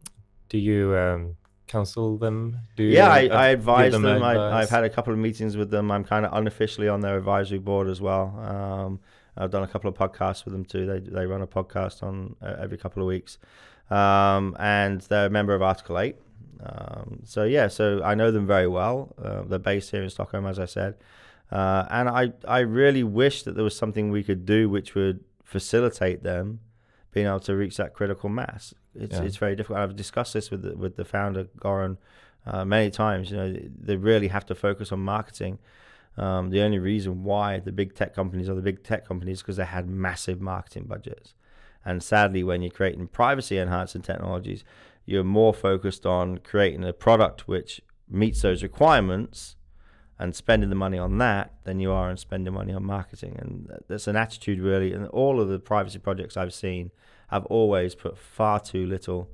do 0.50 0.58
you 0.58 0.96
um, 0.96 1.36
counsel 1.68 2.18
them? 2.18 2.60
Do 2.76 2.84
yeah, 2.84 3.10
I, 3.10 3.28
I 3.28 3.48
advise 3.50 3.92
them. 3.92 4.04
them 4.04 4.22
I, 4.22 4.60
have 4.60 4.70
had 4.70 4.84
a 4.84 4.90
couple 4.90 5.14
of 5.14 5.20
meetings 5.20 5.58
with 5.58 5.72
them. 5.72 5.92
I'm 5.92 6.04
kind 6.04 6.26
of 6.26 6.34
unofficially 6.34 6.88
on 6.88 7.02
their 7.02 7.18
advisory 7.18 7.60
board 7.60 7.88
as 7.88 8.00
well. 8.00 8.38
Um, 8.40 9.00
I've 9.36 9.50
done 9.50 9.64
a 9.64 9.68
couple 9.68 9.90
of 9.90 9.96
podcasts 9.96 10.46
with 10.46 10.54
them 10.54 10.66
too. 10.66 10.86
They 10.86 11.00
they 11.00 11.26
run 11.26 11.42
a 11.42 11.48
podcast 11.48 12.04
on 12.04 12.36
uh, 12.42 12.56
every 12.60 12.78
couple 12.78 13.02
of 13.02 13.08
weeks, 13.08 13.40
um, 13.90 14.56
and 14.60 15.02
they're 15.02 15.26
a 15.26 15.32
member 15.32 15.56
of 15.56 15.64
Article 15.64 15.98
Eight. 16.00 16.18
Um, 16.64 17.22
so 17.26 17.44
yeah, 17.44 17.68
so 17.68 18.02
I 18.04 18.14
know 18.16 18.32
them 18.32 18.46
very 18.46 18.68
well. 18.68 19.14
Uh, 19.22 19.42
they're 19.42 19.60
based 19.60 19.92
here 19.92 20.04
in 20.04 20.10
Stockholm, 20.10 20.46
as 20.46 20.60
I 20.60 20.66
said. 20.66 20.96
Uh, 21.52 21.86
and 21.90 22.10
I, 22.10 22.34
I 22.48 22.60
really 22.60 23.04
wish 23.04 23.44
that 23.44 23.56
there 23.56 23.64
was 23.64 23.76
something 23.76 24.10
we 24.10 24.24
could 24.24 24.46
do 24.46 24.70
which 24.70 24.96
would 24.96 25.24
facilitate 25.44 26.24
them 26.24 26.60
being 27.12 27.28
able 27.28 27.40
to 27.42 27.56
reach 27.56 27.78
that 27.78 27.94
critical 27.94 28.30
mass. 28.30 28.74
It's, 28.96 29.16
yeah. 29.16 29.24
it's 29.24 29.38
very 29.38 29.56
difficult. 29.56 29.80
I've 29.80 29.96
discussed 29.96 30.34
this 30.34 30.50
with 30.50 30.64
the, 30.64 30.76
with 30.76 30.96
the 30.96 31.06
founder 31.06 31.46
Goran 31.60 31.98
uh, 32.46 32.66
many 32.66 32.90
times. 32.90 33.32
You 33.32 33.38
know, 33.38 33.56
they 33.80 33.96
really 33.96 34.30
have 34.30 34.46
to 34.48 34.56
focus 34.56 34.92
on 34.92 35.00
marketing. 35.00 35.60
Um, 36.18 36.50
the 36.50 36.62
only 36.62 36.80
reason 36.80 37.24
why 37.24 37.60
the 37.60 37.72
big 37.72 37.96
tech 37.96 38.14
companies 38.14 38.50
are 38.50 38.56
the 38.56 38.62
big 38.62 38.84
tech 38.84 39.08
companies 39.08 39.42
because 39.42 39.58
they 39.58 39.66
had 39.66 39.88
massive 39.88 40.42
marketing 40.42 40.86
budgets. 40.86 41.34
And 41.86 42.02
sadly, 42.02 42.44
when 42.44 42.62
you're 42.62 42.72
creating 42.72 43.08
privacy 43.08 43.58
enhancing 43.58 44.02
technologies, 44.02 44.64
you're 45.06 45.24
more 45.24 45.54
focused 45.54 46.06
on 46.06 46.38
creating 46.40 46.84
a 46.84 46.94
product 46.94 47.48
which 47.48 47.82
meets 48.10 48.42
those 48.42 48.64
requirements 48.64 49.56
and 50.24 50.34
spending 50.34 50.70
the 50.70 50.76
money 50.76 50.98
on 50.98 51.18
that 51.18 51.52
than 51.66 51.82
you 51.82 51.92
are 51.92 52.10
on 52.10 52.16
spending 52.16 52.54
money 52.54 52.72
on 52.72 52.82
marketing. 52.82 53.36
And 53.42 53.70
that's 53.90 54.08
an 54.08 54.16
attitude 54.16 54.58
really. 54.58 54.94
And 54.94 55.06
all 55.10 55.42
of 55.42 55.50
the 55.50 55.60
privacy 55.60 56.00
projects 56.00 56.38
I've 56.38 56.54
seen 56.54 56.92
have 57.28 57.46
always 57.48 57.94
put 57.94 58.18
far 58.18 58.62
too 58.62 58.86
little 58.86 59.30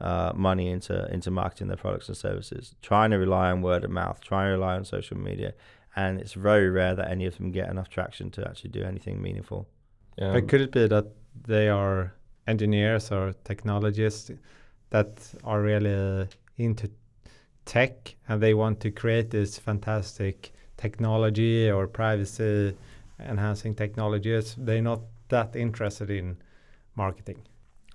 uh, 0.00 0.30
money 0.36 0.68
into 0.70 1.12
into 1.12 1.28
marketing 1.32 1.66
their 1.66 1.76
products 1.76 2.06
and 2.06 2.16
services, 2.16 2.76
trying 2.82 3.10
to 3.10 3.16
rely 3.16 3.50
on 3.50 3.62
word 3.62 3.82
of 3.82 3.90
mouth, 3.90 4.20
trying 4.20 4.46
to 4.46 4.52
rely 4.52 4.76
on 4.76 4.84
social 4.84 5.18
media, 5.18 5.54
and 5.96 6.20
it's 6.20 6.34
very 6.34 6.70
rare 6.70 6.94
that 6.94 7.10
any 7.10 7.26
of 7.26 7.36
them 7.36 7.50
get 7.50 7.68
enough 7.68 7.88
traction 7.88 8.30
to 8.30 8.46
actually 8.48 8.70
do 8.70 8.84
anything 8.84 9.20
meaningful. 9.20 9.66
Yeah. 10.16 10.34
But 10.34 10.46
could 10.46 10.60
it 10.60 10.70
be 10.70 10.86
that 10.86 11.06
they 11.48 11.68
are 11.68 12.12
engineers 12.46 13.10
or 13.10 13.34
technologists 13.42 14.30
that 14.90 15.34
are 15.42 15.60
really 15.60 16.28
into 16.56 16.88
tech 17.68 18.16
and 18.28 18.42
they 18.42 18.54
want 18.54 18.80
to 18.80 18.90
create 18.90 19.30
this 19.30 19.58
fantastic 19.58 20.52
technology 20.76 21.70
or 21.70 21.86
privacy 21.86 22.74
enhancing 23.20 23.74
technologies 23.74 24.54
they're 24.58 24.82
not 24.82 25.02
that 25.28 25.54
interested 25.54 26.10
in 26.10 26.36
marketing 26.96 27.40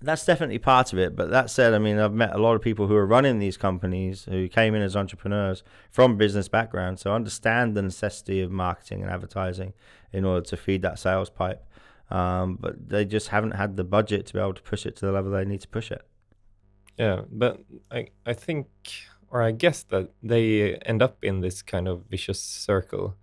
that's 0.03 0.25
definitely 0.25 0.59
part 0.59 0.91
of 0.91 0.99
it. 0.99 1.15
But 1.15 1.31
that 1.31 1.49
said, 1.49 1.73
I 1.73 1.79
mean, 1.79 1.97
I've 1.97 2.13
met 2.13 2.35
a 2.35 2.37
lot 2.37 2.55
of 2.55 2.61
people 2.61 2.87
who 2.87 2.95
are 2.95 3.05
running 3.05 3.39
these 3.39 3.57
companies 3.57 4.25
who 4.25 4.49
came 4.49 4.75
in 4.75 4.81
as 4.81 4.95
entrepreneurs 4.95 5.63
from 5.89 6.17
business 6.17 6.49
backgrounds, 6.49 7.01
so 7.01 7.13
understand 7.13 7.73
the 7.73 7.81
necessity 7.81 8.41
of 8.41 8.51
marketing 8.51 9.01
and 9.01 9.09
advertising 9.09 9.73
in 10.11 10.25
order 10.25 10.45
to 10.47 10.57
feed 10.57 10.81
that 10.81 10.99
sales 10.99 11.29
pipe. 11.29 11.65
Um, 12.11 12.57
but 12.59 12.89
they 12.89 13.05
just 13.05 13.29
haven't 13.29 13.51
had 13.51 13.77
the 13.77 13.85
budget 13.85 14.25
to 14.27 14.33
be 14.33 14.39
able 14.39 14.53
to 14.53 14.61
push 14.61 14.85
it 14.85 14.97
to 14.97 15.05
the 15.05 15.11
level 15.11 15.31
they 15.31 15.45
need 15.45 15.61
to 15.61 15.69
push 15.69 15.89
it. 15.89 16.05
Yeah, 16.97 17.21
but 17.31 17.61
I 17.89 18.09
I 18.25 18.33
think 18.33 18.67
or 19.33 19.41
I 19.41 19.51
guess 19.51 19.83
that 19.89 20.11
they 20.21 20.75
end 20.85 21.01
up 21.01 21.23
in 21.23 21.41
this 21.41 21.63
kind 21.63 21.87
of 21.87 22.03
vicious 22.09 22.39
circle 22.39 23.15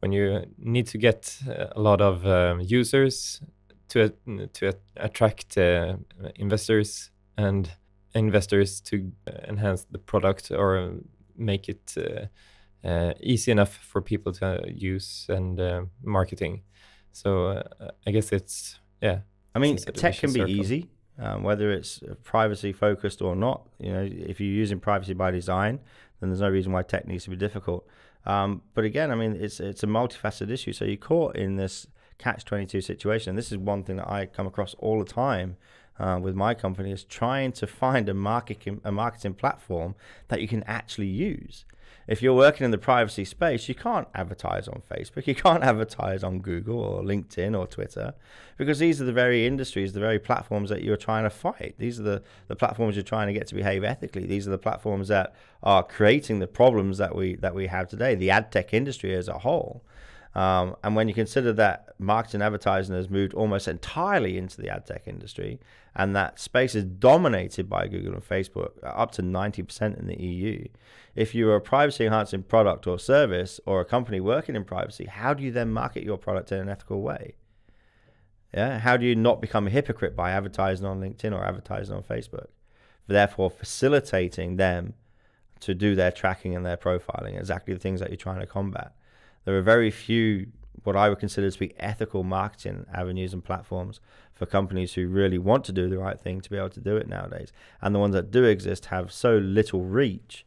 when 0.00 0.10
you 0.10 0.44
need 0.58 0.88
to 0.88 0.98
get 0.98 1.38
a 1.46 1.80
lot 1.80 2.00
of 2.00 2.26
um, 2.26 2.60
users 2.60 3.40
to 3.88 4.12
to 4.54 4.74
attract 4.96 5.56
uh, 5.56 5.96
investors 6.34 7.10
and 7.36 7.70
investors 8.14 8.80
to 8.80 9.12
enhance 9.48 9.86
the 9.90 9.98
product 9.98 10.50
or 10.50 10.94
make 11.36 11.68
it 11.68 11.94
uh, 11.96 12.26
uh, 12.86 13.12
easy 13.20 13.52
enough 13.52 13.76
for 13.76 14.02
people 14.02 14.32
to 14.32 14.60
use 14.66 15.26
and 15.28 15.60
uh, 15.60 15.82
marketing. 16.02 16.62
So 17.12 17.46
uh, 17.46 17.90
I 18.06 18.10
guess 18.10 18.32
it's 18.32 18.80
yeah. 19.00 19.20
I 19.54 19.58
mean, 19.58 19.76
tech 19.76 20.16
can 20.16 20.32
be 20.32 20.40
circle. 20.40 20.56
easy, 20.56 20.88
um, 21.22 21.42
whether 21.44 21.70
it's 21.70 22.00
privacy 22.24 22.72
focused 22.72 23.22
or 23.22 23.36
not. 23.36 23.66
You 23.78 23.92
know, 23.92 24.08
if 24.10 24.40
you're 24.40 24.50
using 24.50 24.80
privacy 24.80 25.14
by 25.14 25.30
design, 25.30 25.78
then 26.20 26.30
there's 26.30 26.40
no 26.40 26.50
reason 26.50 26.72
why 26.72 26.82
tech 26.82 27.06
needs 27.06 27.24
to 27.24 27.30
be 27.30 27.36
difficult. 27.36 27.86
Um, 28.26 28.62
but 28.74 28.84
again, 28.84 29.10
I 29.10 29.14
mean, 29.14 29.36
it's 29.40 29.60
it's 29.60 29.82
a 29.82 29.86
multifaceted 29.86 30.50
issue. 30.50 30.72
So 30.72 30.84
you're 30.84 30.96
caught 30.96 31.36
in 31.36 31.56
this 31.56 31.86
catch 32.18 32.44
22 32.44 32.80
situation. 32.80 33.36
This 33.36 33.52
is 33.52 33.58
one 33.58 33.84
thing 33.84 33.96
that 33.96 34.08
I 34.08 34.26
come 34.26 34.46
across 34.46 34.74
all 34.78 34.98
the 34.98 35.10
time 35.10 35.56
uh, 35.98 36.18
with 36.20 36.34
my 36.34 36.54
company 36.54 36.90
is 36.90 37.04
trying 37.04 37.52
to 37.52 37.66
find 37.66 38.08
a 38.08 38.14
marketing 38.14 38.80
a 38.84 38.92
marketing 38.92 39.34
platform 39.34 39.94
that 40.28 40.40
you 40.40 40.48
can 40.48 40.62
actually 40.64 41.06
use. 41.06 41.64
If 42.06 42.20
you're 42.22 42.34
working 42.34 42.64
in 42.64 42.70
the 42.70 42.78
privacy 42.78 43.24
space, 43.24 43.68
you 43.68 43.74
can't 43.74 44.08
advertise 44.14 44.68
on 44.68 44.82
Facebook, 44.90 45.26
you 45.26 45.34
can't 45.34 45.62
advertise 45.72 46.24
on 46.24 46.40
Google 46.40 46.80
or 46.80 47.02
LinkedIn 47.02 47.58
or 47.58 47.66
Twitter, 47.66 48.14
because 48.56 48.78
these 48.78 49.00
are 49.00 49.04
the 49.04 49.12
very 49.12 49.46
industries, 49.46 49.92
the 49.92 50.00
very 50.00 50.18
platforms 50.18 50.70
that 50.70 50.82
you're 50.82 50.96
trying 50.96 51.24
to 51.24 51.30
fight. 51.30 51.74
These 51.78 52.00
are 52.00 52.04
the, 52.04 52.22
the 52.48 52.56
platforms 52.56 52.96
you're 52.96 53.02
trying 53.02 53.28
to 53.28 53.32
get 53.32 53.46
to 53.48 53.54
behave 53.54 53.84
ethically. 53.84 54.26
These 54.26 54.46
are 54.46 54.50
the 54.50 54.58
platforms 54.58 55.08
that 55.08 55.34
are 55.62 55.82
creating 55.82 56.40
the 56.40 56.46
problems 56.46 56.98
that 56.98 57.14
we 57.14 57.36
that 57.36 57.54
we 57.54 57.68
have 57.68 57.88
today, 57.88 58.14
the 58.14 58.30
ad 58.30 58.50
tech 58.50 58.74
industry 58.74 59.14
as 59.14 59.28
a 59.28 59.38
whole. 59.38 59.82
Um, 60.34 60.76
and 60.82 60.96
when 60.96 61.08
you 61.08 61.14
consider 61.14 61.52
that 61.54 61.94
marketing 61.98 62.40
advertising 62.40 62.94
has 62.94 63.10
moved 63.10 63.34
almost 63.34 63.68
entirely 63.68 64.38
into 64.38 64.60
the 64.60 64.70
ad 64.70 64.86
tech 64.86 65.02
industry, 65.06 65.60
and 65.94 66.16
that 66.16 66.38
space 66.38 66.74
is 66.74 66.84
dominated 66.84 67.68
by 67.68 67.86
Google 67.86 68.14
and 68.14 68.26
Facebook, 68.26 68.72
uh, 68.82 68.86
up 68.86 69.12
to 69.12 69.22
90% 69.22 69.98
in 69.98 70.06
the 70.06 70.20
EU. 70.20 70.66
If 71.14 71.34
you're 71.34 71.56
a 71.56 71.60
privacy 71.60 72.06
enhancing 72.06 72.44
product 72.44 72.86
or 72.86 72.98
service 72.98 73.60
or 73.66 73.80
a 73.80 73.84
company 73.84 74.20
working 74.20 74.56
in 74.56 74.64
privacy, 74.64 75.04
how 75.04 75.34
do 75.34 75.42
you 75.42 75.50
then 75.50 75.72
market 75.72 76.02
your 76.02 76.16
product 76.16 76.50
in 76.52 76.60
an 76.60 76.68
ethical 76.68 77.02
way? 77.02 77.34
Yeah, 78.54 78.78
how 78.78 78.96
do 78.96 79.06
you 79.06 79.14
not 79.14 79.40
become 79.40 79.66
a 79.66 79.70
hypocrite 79.70 80.16
by 80.16 80.30
advertising 80.30 80.86
on 80.86 81.00
LinkedIn 81.00 81.32
or 81.32 81.44
advertising 81.44 81.94
on 81.94 82.02
Facebook? 82.02 82.48
Therefore, 83.06 83.50
facilitating 83.50 84.56
them 84.56 84.94
to 85.60 85.74
do 85.74 85.94
their 85.94 86.10
tracking 86.10 86.54
and 86.54 86.64
their 86.64 86.76
profiling, 86.76 87.38
exactly 87.38 87.74
the 87.74 87.80
things 87.80 88.00
that 88.00 88.10
you're 88.10 88.16
trying 88.16 88.40
to 88.40 88.46
combat 88.46 88.92
there 89.44 89.56
are 89.56 89.62
very 89.62 89.90
few 89.90 90.46
what 90.84 90.96
I 90.96 91.08
would 91.08 91.18
consider 91.18 91.50
to 91.50 91.58
be 91.58 91.74
ethical 91.78 92.22
marketing 92.22 92.86
avenues 92.92 93.32
and 93.32 93.44
platforms 93.44 94.00
for 94.34 94.46
companies 94.46 94.94
who 94.94 95.06
really 95.06 95.38
want 95.38 95.64
to 95.66 95.72
do 95.72 95.88
the 95.88 95.98
right 95.98 96.20
thing 96.20 96.40
to 96.40 96.50
be 96.50 96.56
able 96.56 96.70
to 96.70 96.80
do 96.80 96.96
it 96.96 97.08
nowadays. 97.08 97.52
And 97.80 97.94
the 97.94 97.98
ones 97.98 98.14
that 98.14 98.30
do 98.30 98.44
exist 98.44 98.86
have 98.86 99.12
so 99.12 99.36
little 99.36 99.82
reach, 99.82 100.44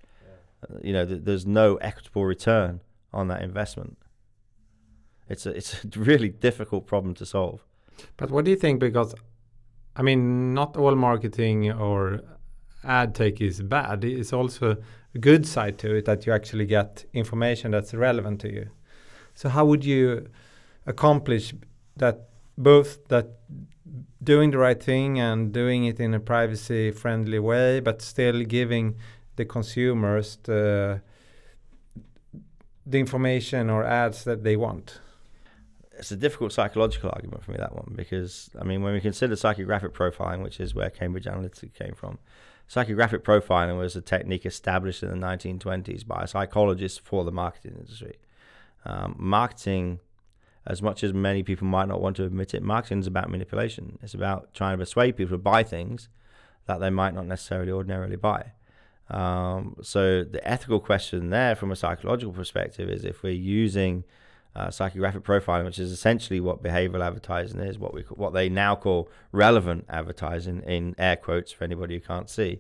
uh, 0.64 0.78
you 0.82 0.94
know, 0.94 1.06
th- 1.06 1.22
there's 1.24 1.46
no 1.46 1.76
equitable 1.78 2.26
return 2.26 2.82
on 3.14 3.28
that 3.30 3.42
investment. 3.42 3.98
It's 5.30 5.46
a, 5.46 5.52
it's 5.52 5.84
a 5.96 6.00
really 6.00 6.30
difficult 6.30 6.86
problem 6.86 7.14
to 7.16 7.26
solve. 7.26 7.66
But 8.18 8.30
what 8.30 8.46
do 8.46 8.52
you 8.52 8.58
think? 8.58 8.80
Because, 8.80 9.16
I 9.96 10.02
mean, 10.02 10.54
not 10.54 10.76
all 10.76 10.96
marketing 10.96 11.72
or 11.72 12.22
ad 12.84 13.16
tech 13.16 13.42
is 13.42 13.62
bad. 13.62 14.04
It's 14.04 14.34
also 14.34 14.78
a 15.14 15.18
good 15.18 15.48
side 15.48 15.78
to 15.80 15.96
it 15.96 16.06
that 16.06 16.26
you 16.26 16.34
actually 16.34 16.66
get 16.66 17.06
information 17.14 17.72
that's 17.72 17.94
relevant 17.94 18.42
to 18.42 18.52
you. 18.52 18.70
So 19.36 19.50
how 19.50 19.66
would 19.66 19.86
you 19.86 20.30
accomplish 20.86 21.54
that 21.98 22.30
both 22.58 23.08
that 23.10 23.40
doing 24.24 24.52
the 24.52 24.58
right 24.58 24.82
thing 24.82 25.20
and 25.20 25.54
doing 25.54 25.86
it 25.86 26.00
in 26.00 26.14
a 26.14 26.20
privacy 26.20 26.92
friendly 26.92 27.40
way 27.40 27.80
but 27.80 28.02
still 28.02 28.44
giving 28.44 28.96
the 29.36 29.46
consumers 29.46 30.38
the 30.44 31.02
the 32.86 33.00
information 33.00 33.70
or 33.70 33.84
ads 33.84 34.24
that 34.24 34.44
they 34.44 34.56
want 34.56 35.00
it's 35.98 36.12
a 36.12 36.16
difficult 36.16 36.52
psychological 36.52 37.10
argument 37.14 37.44
for 37.44 37.52
me 37.52 37.58
that 37.58 37.74
one 37.74 37.94
because 37.96 38.50
I 38.60 38.64
mean 38.64 38.82
when 38.82 38.94
we 38.94 39.02
consider 39.02 39.36
psychographic 39.36 39.90
profiling, 39.92 40.44
which 40.44 40.60
is 40.60 40.76
where 40.76 40.90
Cambridge 40.90 41.26
Analytica 41.26 41.74
came 41.74 41.94
from, 41.94 42.20
psychographic 42.70 43.20
profiling 43.20 43.78
was 43.78 43.96
a 43.96 44.02
technique 44.02 44.46
established 44.46 45.04
in 45.04 45.10
the 45.10 45.26
1920s 45.26 46.06
by 46.06 46.24
a 46.24 46.28
psychologist 46.28 47.02
for 47.02 47.24
the 47.24 47.32
marketing 47.32 47.76
industry. 47.80 48.18
Um, 48.86 49.16
marketing, 49.18 50.00
as 50.66 50.82
much 50.82 51.04
as 51.04 51.14
many 51.14 51.44
people 51.44 51.68
might 51.68 51.88
not 51.88 52.02
want 52.02 52.16
to 52.18 52.26
admit 52.26 52.54
it, 52.54 52.64
marketing 52.64 53.00
is 53.00 53.08
about 53.08 53.30
manipulation. 53.30 53.98
It's 54.02 54.14
about 54.14 54.54
trying 54.54 54.74
to 54.74 54.78
persuade 54.78 55.18
people 55.18 55.38
to 55.38 55.42
buy 55.42 55.64
things 55.64 56.10
that 56.68 56.80
they 56.80 56.90
might 56.90 57.14
not 57.14 57.26
necessarily 57.26 57.72
ordinarily 57.72 58.16
buy. 58.16 58.52
Um, 59.10 59.76
so 59.82 60.24
the 60.24 60.46
ethical 60.48 60.80
question 60.80 61.30
there, 61.30 61.56
from 61.56 61.72
a 61.72 61.76
psychological 61.76 62.34
perspective, 62.34 62.90
is 62.90 63.06
if 63.06 63.22
we're 63.22 63.34
using 63.34 64.04
uh, 64.56 64.68
psychographic 64.68 65.22
profiling, 65.22 65.66
which 65.66 65.80
is 65.80 65.92
essentially 65.92 66.40
what 66.40 66.64
behavioral 66.64 67.06
advertising 67.06 67.60
is, 67.60 67.78
what 67.78 67.94
we 67.94 68.02
what 68.04 68.34
they 68.34 68.50
now 68.50 68.76
call 68.76 69.10
relevant 69.32 69.86
advertising 69.90 70.62
in 70.64 70.96
air 70.98 71.16
quotes 71.16 71.52
for 71.52 71.64
anybody 71.64 71.96
who 71.96 72.02
can't 72.02 72.30
see 72.30 72.60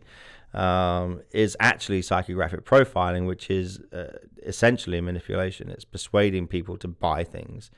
um, 0.55 1.21
is 1.31 1.57
actually 1.59 2.01
psychographic 2.01 2.61
profiling, 2.61 3.27
which 3.27 3.51
is 3.51 3.81
uh, 3.91 4.17
essentially 4.43 5.01
manipulation. 5.01 5.69
It's 5.69 5.85
persuading 5.85 6.47
people 6.47 6.77
to 6.77 6.87
buy 6.87 7.25
things 7.25 7.69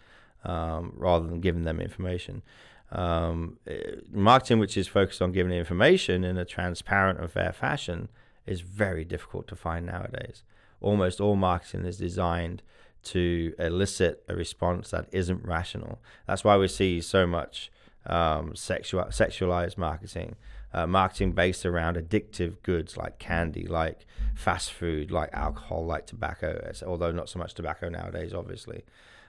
um, 0.45 0.93
rather 0.95 1.25
than 1.25 1.41
giving 1.41 1.63
them 1.63 1.81
information. 1.81 2.43
Um, 2.91 3.57
eh, 3.67 3.95
marketing, 4.11 4.59
which 4.59 4.77
is 4.77 4.87
focused 4.87 5.21
on 5.21 5.31
giving 5.31 5.51
information 5.51 6.23
in 6.23 6.37
a 6.37 6.45
transparent 6.45 7.19
and 7.19 7.29
fair 7.29 7.51
fashion, 7.51 8.09
is 8.45 8.61
very 8.61 9.03
difficult 9.03 9.47
to 9.47 9.55
find 9.55 9.87
nowadays. 9.87 10.43
Almost 10.79 11.19
all 11.19 11.35
marketing 11.35 11.83
is 11.83 11.97
designed 11.97 12.61
to 13.05 13.53
elicit 13.57 14.23
a 14.29 14.35
response 14.35 14.91
that 14.91 15.07
isn't 15.11 15.43
rational. 15.43 15.99
That's 16.27 16.43
why 16.43 16.57
we 16.57 16.67
see 16.67 17.01
so 17.01 17.25
much 17.25 17.71
um, 18.05 18.55
sexual, 18.55 19.05
sexualized 19.05 19.77
marketing 19.77 20.35
uh, 20.73 20.85
marketing 20.85 21.31
based 21.31 21.65
around 21.65 21.95
addictive 21.95 22.61
goods 22.63 22.97
like 22.97 23.19
candy, 23.19 23.65
like 23.65 24.05
fast 24.35 24.71
food, 24.71 25.11
like 25.11 25.29
alcohol, 25.33 25.85
like 25.85 26.05
tobacco, 26.05 26.71
although 26.85 27.11
not 27.11 27.29
so 27.29 27.39
much 27.39 27.53
tobacco 27.53 27.89
nowadays, 27.89 28.33
obviously. 28.33 28.83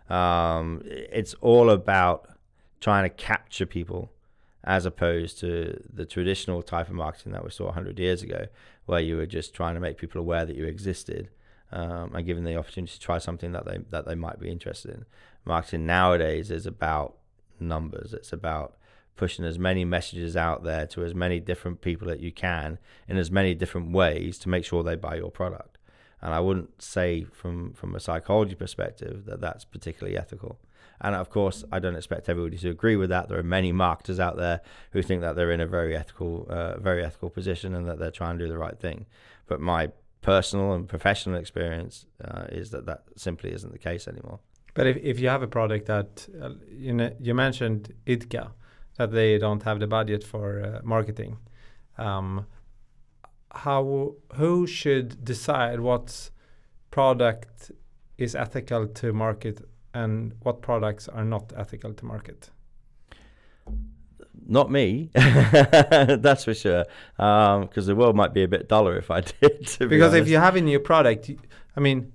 Um, 0.09 0.83
it's 0.85 1.35
all 1.41 1.71
about 1.71 2.29
trying 2.81 3.05
to 3.05 3.11
capture 3.11 3.67
people 3.67 4.11
as 4.65 4.85
opposed 4.85 5.39
to 5.41 5.83
the 5.93 6.05
traditional 6.05 6.63
type 6.63 6.89
of 6.89 6.95
marketing 6.95 7.33
that 7.33 7.45
we 7.45 7.51
saw 7.51 7.67
100 7.67 7.99
years 7.99 8.23
ago, 8.23 8.47
where 8.87 9.01
you 9.01 9.17
were 9.17 9.27
just 9.27 9.55
trying 9.55 9.75
to 9.75 9.81
make 9.81 9.97
people 9.97 10.21
aware 10.21 10.45
that 10.45 10.57
you 10.57 10.65
existed 10.65 11.29
um, 11.73 12.15
and 12.15 12.27
giving 12.27 12.45
them 12.45 12.53
the 12.53 12.59
opportunity 12.59 12.93
to 12.93 13.01
try 13.01 13.19
something 13.19 13.53
that 13.53 13.65
they 13.65 13.79
that 13.91 14.07
they 14.07 14.15
might 14.15 14.41
be 14.41 14.51
interested 14.51 14.91
in. 14.91 15.05
Marketing 15.45 15.87
nowadays 15.87 16.51
is 16.51 16.67
about 16.67 17.17
numbers. 17.61 18.13
It's 18.13 18.33
about 18.33 18.77
pushing 19.19 19.45
as 19.45 19.59
many 19.59 19.85
messages 19.85 20.37
out 20.37 20.65
there 20.65 20.87
to 20.87 21.05
as 21.05 21.15
many 21.15 21.41
different 21.41 21.83
people 21.83 22.09
that 22.09 22.21
you 22.21 22.33
can 22.33 22.79
in 23.07 23.19
as 23.19 23.31
many 23.31 23.55
different 23.55 23.93
ways 23.93 24.39
to 24.39 24.49
make 24.49 24.65
sure 24.65 24.83
they 24.83 24.97
buy 24.97 25.17
your 25.17 25.31
product. 25.31 25.77
And 26.23 26.33
I 26.33 26.41
wouldn't 26.41 26.81
say 26.81 27.27
from 27.33 27.75
from 27.75 27.95
a 27.95 28.01
psychology 28.01 28.55
perspective 28.55 29.27
that 29.27 29.41
that's 29.41 29.65
particularly 29.65 30.17
ethical. 30.17 30.59
And 31.01 31.15
of 31.15 31.31
course, 31.31 31.65
I 31.71 31.79
don't 31.79 31.95
expect 31.95 32.29
everybody 32.29 32.59
to 32.59 32.71
agree 32.71 32.97
with 32.97 33.11
that. 33.11 33.29
There 33.29 33.39
are 33.39 33.45
many 33.45 33.71
marketers 33.71 34.19
out 34.19 34.37
there 34.37 34.61
who 34.93 35.03
think 35.03 35.21
that 35.21 35.37
they're 35.37 35.53
in 35.53 35.61
a 35.61 35.67
very 35.67 35.95
ethical, 35.97 36.47
uh, 36.49 36.79
very 36.79 37.05
ethical 37.05 37.31
position 37.31 37.75
and 37.75 37.87
that 37.87 38.01
they're 38.01 38.11
trying 38.11 38.39
to 38.39 38.45
do 38.45 38.51
the 38.51 38.59
right 38.59 38.79
thing. 38.81 39.07
But 39.47 39.61
my 39.61 39.93
personal 40.23 40.73
and 40.73 40.89
professional 40.89 41.39
experience 41.39 42.07
uh, 42.25 42.47
is 42.51 42.71
that 42.71 42.87
that 42.87 43.05
simply 43.15 43.53
isn't 43.53 43.73
the 43.73 43.79
case 43.79 44.09
anymore. 44.09 44.41
But 44.75 44.89
if, 44.89 44.97
if 44.97 45.21
you 45.21 45.29
have 45.29 45.43
a 45.43 45.47
product 45.47 45.87
that 45.87 46.29
uh, 46.41 46.51
you 46.69 46.93
know, 46.93 47.15
you 47.21 47.33
mentioned 47.35 47.95
Idka, 48.07 48.51
that 48.99 49.13
they 49.13 49.39
don't 49.39 49.63
have 49.63 49.81
the 49.81 49.87
budget 49.87 50.23
for 50.23 50.61
uh, 50.61 50.81
marketing. 50.85 51.39
Um, 51.97 52.47
how 53.53 54.15
who 54.35 54.67
should 54.67 55.25
decide 55.25 55.81
what 55.81 56.31
product 56.91 57.71
is 58.19 58.35
ethical 58.35 58.87
to 58.87 59.13
market 59.13 59.67
and 59.95 60.35
what 60.43 60.61
products 60.61 61.09
are 61.09 61.25
not 61.25 61.53
ethical 61.57 61.95
to 61.95 62.05
market? 62.05 62.51
Not 64.47 64.71
me, 64.71 65.11
that's 65.15 66.45
for 66.45 66.55
sure. 66.55 66.85
Because 67.17 67.87
the 67.87 67.97
world 67.97 68.17
might 68.17 68.33
be 68.33 68.43
a 68.43 68.49
bit 68.49 68.69
duller 68.69 68.97
if 68.97 69.11
I 69.11 69.21
did. 69.41 69.67
to 69.67 69.79
be 69.81 69.97
because 69.97 70.15
if 70.15 70.29
you 70.29 70.39
have 70.39 70.57
a 70.57 70.61
new 70.61 70.81
product, 70.81 71.31
I 71.77 71.81
mean, 71.81 72.13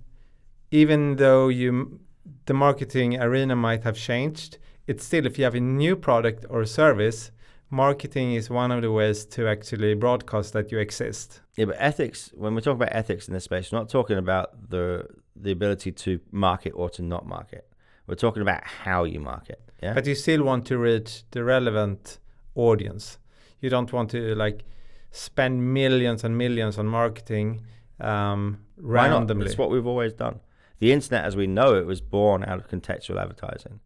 even 0.72 1.16
though 1.16 1.48
you 1.48 2.00
the 2.46 2.54
marketing 2.54 3.22
arena 3.22 3.56
might 3.56 3.84
have 3.84 3.98
changed, 3.98 4.58
it's 4.88 5.06
still 5.06 5.26
if 5.26 5.38
you 5.38 5.44
have 5.44 5.56
a 5.56 5.60
new 5.60 5.96
product 5.96 6.46
or 6.50 6.66
service, 6.66 7.32
marketing 7.70 8.34
is 8.34 8.50
one 8.50 8.72
of 8.72 8.82
the 8.82 8.92
ways 8.92 9.26
to 9.26 9.48
actually 9.48 9.94
broadcast 9.96 10.54
that 10.54 10.72
you 10.72 10.80
exist. 10.80 11.42
Yeah, 11.56 11.66
but 11.66 11.76
ethics. 11.80 12.32
When 12.36 12.56
we 12.56 12.62
talk 12.62 12.76
about 12.76 12.90
ethics 12.92 13.28
in 13.28 13.34
this 13.34 13.46
space, 13.46 13.72
we're 13.72 13.80
not 13.80 13.90
talking 13.90 14.18
about 14.18 14.70
the 14.70 15.08
the 15.36 15.52
ability 15.52 15.92
to 15.92 16.20
market 16.32 16.72
or 16.76 16.90
to 16.92 17.02
not 17.02 17.26
market. 17.26 17.68
We're 18.08 18.16
talking 18.16 18.42
about 18.42 18.64
how 18.64 19.04
you 19.06 19.20
market. 19.20 19.60
Yeah. 19.82 19.94
But 19.94 20.06
you 20.06 20.16
still 20.16 20.44
want 20.44 20.66
to 20.68 20.78
reach 20.78 21.24
the 21.32 21.44
relevant 21.44 22.20
audience. 22.56 23.18
You 23.60 23.70
don't 23.70 23.92
want 23.92 24.12
to 24.12 24.36
like 24.36 24.64
spend 25.12 25.74
millions 25.74 26.24
and 26.24 26.38
millions 26.38 26.78
on 26.78 26.88
marketing 26.88 27.62
um, 28.00 28.60
Why 28.76 29.08
not? 29.08 29.20
randomly. 29.20 29.46
It's 29.46 29.58
what 29.58 29.70
we've 29.72 29.88
always 29.88 30.14
done. 30.14 30.40
The 30.80 30.92
internet, 30.92 31.24
as 31.24 31.36
we 31.36 31.48
know 31.48 31.76
it, 31.76 31.86
was 31.86 32.02
born 32.02 32.44
out 32.44 32.60
of 32.60 32.68
contextual 32.68 33.22
advertising. 33.22 33.80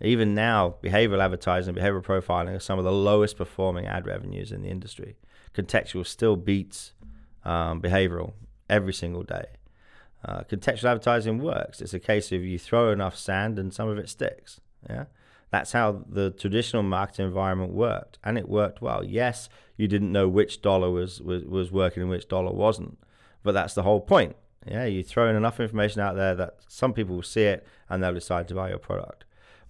Even 0.00 0.34
now, 0.34 0.76
behavioral 0.82 1.22
advertising, 1.22 1.74
behavioral 1.74 2.02
profiling 2.02 2.56
are 2.56 2.60
some 2.60 2.78
of 2.78 2.84
the 2.84 2.92
lowest 2.92 3.36
performing 3.36 3.86
ad 3.86 4.06
revenues 4.06 4.52
in 4.52 4.62
the 4.62 4.68
industry. 4.68 5.16
Contextual 5.54 6.06
still 6.06 6.36
beats 6.36 6.92
um, 7.44 7.80
behavioral 7.80 8.32
every 8.68 8.92
single 8.92 9.22
day. 9.22 9.46
Uh, 10.24 10.42
contextual 10.42 10.90
advertising 10.90 11.38
works. 11.38 11.80
It's 11.80 11.94
a 11.94 12.00
case 12.00 12.32
of 12.32 12.42
you 12.42 12.58
throw 12.58 12.90
enough 12.90 13.16
sand 13.16 13.58
and 13.58 13.72
some 13.72 13.88
of 13.88 13.98
it 13.98 14.08
sticks. 14.08 14.60
Yeah, 14.88 15.04
that's 15.50 15.72
how 15.72 16.04
the 16.08 16.30
traditional 16.30 16.82
marketing 16.82 17.26
environment 17.26 17.72
worked, 17.72 18.18
and 18.24 18.36
it 18.36 18.48
worked 18.48 18.82
well. 18.82 19.04
Yes, 19.04 19.48
you 19.76 19.86
didn't 19.86 20.12
know 20.12 20.28
which 20.28 20.62
dollar 20.62 20.90
was 20.90 21.20
was, 21.20 21.44
was 21.44 21.70
working 21.70 22.02
and 22.02 22.10
which 22.10 22.28
dollar 22.28 22.52
wasn't, 22.52 22.98
but 23.42 23.52
that's 23.52 23.74
the 23.74 23.82
whole 23.82 24.00
point. 24.00 24.34
Yeah, 24.66 24.86
you 24.86 25.02
throw 25.02 25.28
in 25.28 25.36
enough 25.36 25.60
information 25.60 26.00
out 26.00 26.16
there 26.16 26.34
that 26.34 26.56
some 26.68 26.94
people 26.94 27.16
will 27.16 27.22
see 27.22 27.42
it 27.42 27.66
and 27.90 28.02
they'll 28.02 28.14
decide 28.14 28.48
to 28.48 28.54
buy 28.54 28.70
your 28.70 28.78
product. 28.78 29.23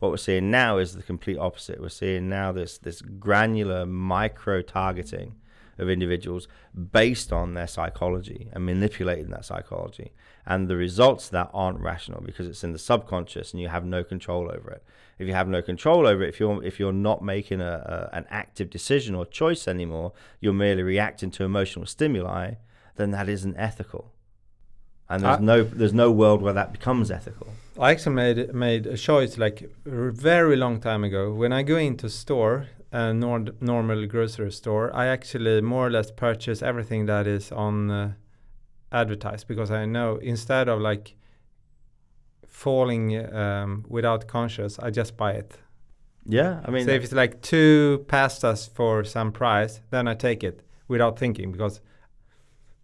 What 0.05 0.11
we're 0.11 0.17
seeing 0.19 0.51
now 0.51 0.77
is 0.77 0.95
the 0.95 1.03
complete 1.03 1.39
opposite. 1.39 1.81
We're 1.81 1.89
seeing 1.89 2.29
now 2.29 2.53
this 2.53 2.77
this 2.77 3.01
granular 3.01 3.87
micro 3.87 4.61
targeting 4.61 5.37
of 5.79 5.89
individuals 5.89 6.47
based 6.93 7.33
on 7.33 7.55
their 7.55 7.67
psychology 7.67 8.51
and 8.53 8.67
manipulating 8.67 9.31
that 9.31 9.47
psychology. 9.47 10.13
And 10.45 10.69
the 10.69 10.77
results 10.77 11.31
that 11.31 11.49
aren't 11.55 11.81
rational 11.81 12.21
because 12.21 12.47
it's 12.47 12.63
in 12.63 12.73
the 12.73 12.79
subconscious 12.79 13.55
and 13.55 13.63
you 13.63 13.69
have 13.69 13.87
no 13.87 14.05
control 14.05 14.51
over 14.53 14.73
it. 14.73 14.85
If 15.19 15.27
you 15.27 15.33
have 15.33 15.49
no 15.49 15.63
control 15.63 16.07
over 16.07 16.23
it, 16.23 16.29
if 16.29 16.39
you're 16.39 16.63
if 16.63 16.79
you're 16.79 16.93
not 16.93 17.25
making 17.25 17.63
a, 17.63 18.11
a 18.13 18.15
an 18.15 18.27
active 18.29 18.69
decision 18.69 19.15
or 19.15 19.25
choice 19.25 19.67
anymore, 19.67 20.13
you're 20.39 20.53
merely 20.53 20.83
reacting 20.83 21.31
to 21.31 21.45
emotional 21.45 21.87
stimuli, 21.87 22.57
then 22.97 23.11
that 23.13 23.31
isn't 23.31 23.57
ethical. 23.57 24.13
And 25.09 25.23
there's 25.23 25.39
I- 25.39 25.43
no 25.43 25.63
there's 25.65 25.95
no 25.95 26.11
world 26.11 26.43
where 26.43 26.53
that 26.55 26.73
becomes 26.73 27.11
ethical. 27.11 27.49
I 27.79 27.91
actually 27.91 28.15
made 28.15 28.55
made 28.55 28.87
a 28.87 28.97
choice 28.97 29.37
like 29.37 29.63
a 29.87 30.11
very 30.13 30.57
long 30.57 30.81
time 30.81 31.03
ago. 31.05 31.33
When 31.35 31.53
I 31.53 31.63
go 31.63 31.77
into 31.77 32.09
store, 32.09 32.67
a 32.93 33.13
nord- 33.13 33.61
normal 33.61 34.07
grocery 34.07 34.53
store, 34.53 34.95
I 34.95 35.07
actually 35.07 35.61
more 35.61 35.87
or 35.89 35.91
less 35.91 36.11
purchase 36.13 36.63
everything 36.63 37.07
that 37.07 37.27
is 37.27 37.51
on 37.53 37.91
uh, 37.91 38.13
advertised 38.93 39.49
because 39.49 39.71
I 39.73 39.87
know 39.87 40.17
instead 40.23 40.69
of 40.69 40.81
like 40.81 41.17
falling 42.47 43.17
um, 43.35 43.85
without 43.89 44.27
conscious, 44.29 44.79
I 44.79 44.91
just 44.91 45.17
buy 45.17 45.33
it. 45.33 45.59
Yeah, 46.27 46.61
I 46.65 46.71
mean 46.71 46.87
so 46.87 46.93
if 46.93 47.05
it's 47.05 47.13
like 47.13 47.43
two 47.43 48.05
pastas 48.09 48.69
for 48.71 49.05
some 49.05 49.33
price, 49.33 49.81
then 49.91 50.09
I 50.09 50.15
take 50.15 50.43
it 50.43 50.63
without 50.89 51.19
thinking 51.19 51.53
because 51.53 51.81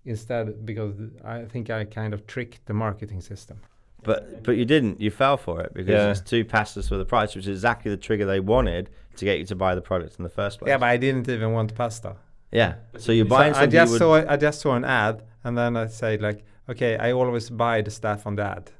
instead 0.04 0.64
because 0.64 0.94
I 1.24 1.44
think 1.44 1.70
I 1.70 1.84
kind 1.84 2.14
of 2.14 2.26
tricked 2.26 2.66
the 2.66 2.74
marketing 2.74 3.20
system. 3.20 3.60
But 4.02 4.42
but 4.42 4.52
you 4.56 4.64
didn't. 4.64 5.00
You 5.00 5.10
fell 5.10 5.36
for 5.36 5.60
it 5.60 5.74
because 5.74 5.90
Yeah. 5.90 6.10
it's 6.10 6.20
two 6.22 6.44
passes 6.44 6.88
for 6.88 6.96
the 6.96 7.04
price, 7.04 7.34
which 7.34 7.46
is 7.46 7.58
exactly 7.58 7.90
the 7.90 7.96
trigger 7.98 8.24
they 8.26 8.40
wanted 8.40 8.88
to 9.16 9.24
get 9.24 9.38
you 9.38 9.44
to 9.46 9.54
buy 9.56 9.74
the 9.74 9.82
product 9.82 10.16
in 10.18 10.22
the 10.22 10.30
first 10.30 10.58
place. 10.58 10.68
Yeah, 10.70 10.78
but 10.78 10.88
I 10.88 10.96
didn't 10.96 11.28
even 11.28 11.52
want 11.52 11.74
pasta. 11.74 12.16
yeah. 12.50 12.74
So 12.98 13.12
you're 13.12 13.26
So 13.26 13.30
buying 13.30 13.52
I 13.52 13.60
something. 13.60 13.70
you 13.72 13.78
just 13.84 13.92
would- 13.92 13.98
saw 13.98 14.32
I 14.32 14.36
just 14.36 14.60
saw 14.62 14.74
an 14.74 14.84
ad, 14.84 15.22
and 15.44 15.56
then 15.58 15.76
I 15.76 15.86
said 15.88 16.22
like, 16.22 16.44
okay, 16.68 16.96
I 16.96 17.12
always 17.12 17.50
buy 17.50 17.82
the 17.82 17.90
stuff 17.90 18.26
on 18.26 18.36
the 18.36 18.44
ad. 18.44 18.70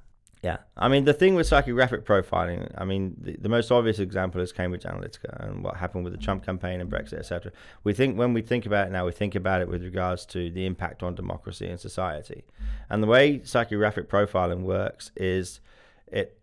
Yeah, 0.43 0.59
I 0.74 0.88
mean 0.88 1.05
the 1.05 1.12
thing 1.12 1.34
with 1.34 1.49
psychographic 1.49 2.05
profiling. 2.05 2.72
I 2.78 2.84
mean 2.84 3.14
the, 3.20 3.36
the 3.36 3.49
most 3.51 3.70
obvious 3.70 3.99
example 3.99 4.41
is 4.41 4.53
Cambridge 4.53 4.84
Analytica 4.84 5.47
and 5.47 5.62
what 5.62 5.76
happened 5.76 6.05
with 6.05 6.14
the 6.14 6.18
Trump 6.18 6.47
campaign 6.47 6.80
and 6.80 6.91
Brexit, 6.91 7.18
etc. 7.18 7.53
We 7.84 7.93
think 7.93 8.16
when 8.16 8.32
we 8.32 8.41
think 8.41 8.64
about 8.64 8.86
it 8.86 8.91
now, 8.91 9.05
we 9.05 9.12
think 9.12 9.34
about 9.34 9.61
it 9.61 9.68
with 9.68 9.82
regards 9.82 10.24
to 10.26 10.51
the 10.51 10.64
impact 10.64 11.03
on 11.03 11.14
democracy 11.14 11.66
and 11.66 11.78
society. 11.78 12.45
And 12.88 13.03
the 13.03 13.07
way 13.07 13.41
psychographic 13.41 14.07
profiling 14.07 14.62
works 14.62 15.11
is 15.14 15.61
it 16.07 16.38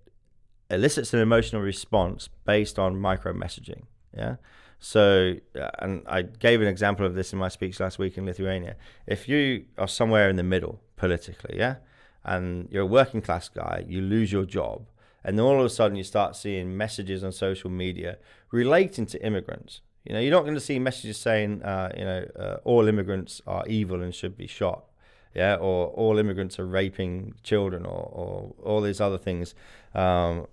elicits 0.69 1.13
an 1.13 1.19
emotional 1.19 1.61
response 1.61 2.29
based 2.45 2.77
on 2.77 2.99
micro 2.99 3.33
messaging. 3.33 3.83
Yeah. 4.15 4.35
So, 4.79 5.35
uh, 5.59 5.69
and 5.79 6.03
I 6.07 6.21
gave 6.21 6.61
an 6.61 6.67
example 6.67 7.05
of 7.05 7.15
this 7.15 7.33
in 7.33 7.39
my 7.39 7.47
speech 7.47 7.79
last 7.79 7.97
week 7.97 8.17
in 8.17 8.25
Lithuania. 8.25 8.75
If 9.07 9.27
you 9.27 9.65
are 9.77 9.87
somewhere 9.87 10.29
in 10.29 10.35
the 10.35 10.43
middle 10.43 10.81
politically, 10.97 11.57
yeah, 11.57 11.77
and 12.27 12.67
you're 12.69 12.83
a 12.83 12.85
working 12.85 13.21
class 13.21 13.49
guy, 13.49 13.85
you 13.87 14.01
lose 14.01 14.31
your 14.31 14.45
job, 14.45 14.85
and 15.23 15.37
then 15.37 15.45
all 15.45 15.59
of 15.59 15.65
a 15.65 15.69
sudden 15.69 15.97
you 15.97 16.03
start 16.03 16.35
seeing 16.35 16.77
messages 16.77 17.23
on 17.23 17.31
social 17.31 17.69
media 17.69 18.17
relating 18.51 19.05
to 19.07 19.25
immigrants. 19.25 19.81
You 20.05 20.13
know, 20.13 20.19
you're 20.19 20.31
not 20.31 20.43
going 20.43 20.53
to 20.53 20.61
see 20.61 20.79
messages 20.79 21.17
saying, 21.17 21.63
uh, 21.63 21.91
you 21.97 22.05
know, 22.05 22.25
uh, 22.37 22.57
all 22.63 22.87
immigrants 22.87 23.41
are 23.47 23.65
evil 23.67 24.01
and 24.01 24.13
should 24.13 24.37
be 24.37 24.47
shot, 24.47 24.85
yeah, 25.33 25.55
or 25.55 25.87
all 25.87 26.17
immigrants 26.17 26.59
are 26.59 26.65
raping 26.65 27.33
children, 27.43 27.85
or, 27.85 28.11
or 28.13 28.53
all 28.63 28.81
these 28.81 29.01
other 29.01 29.17
things 29.17 29.55
um, 29.95 30.47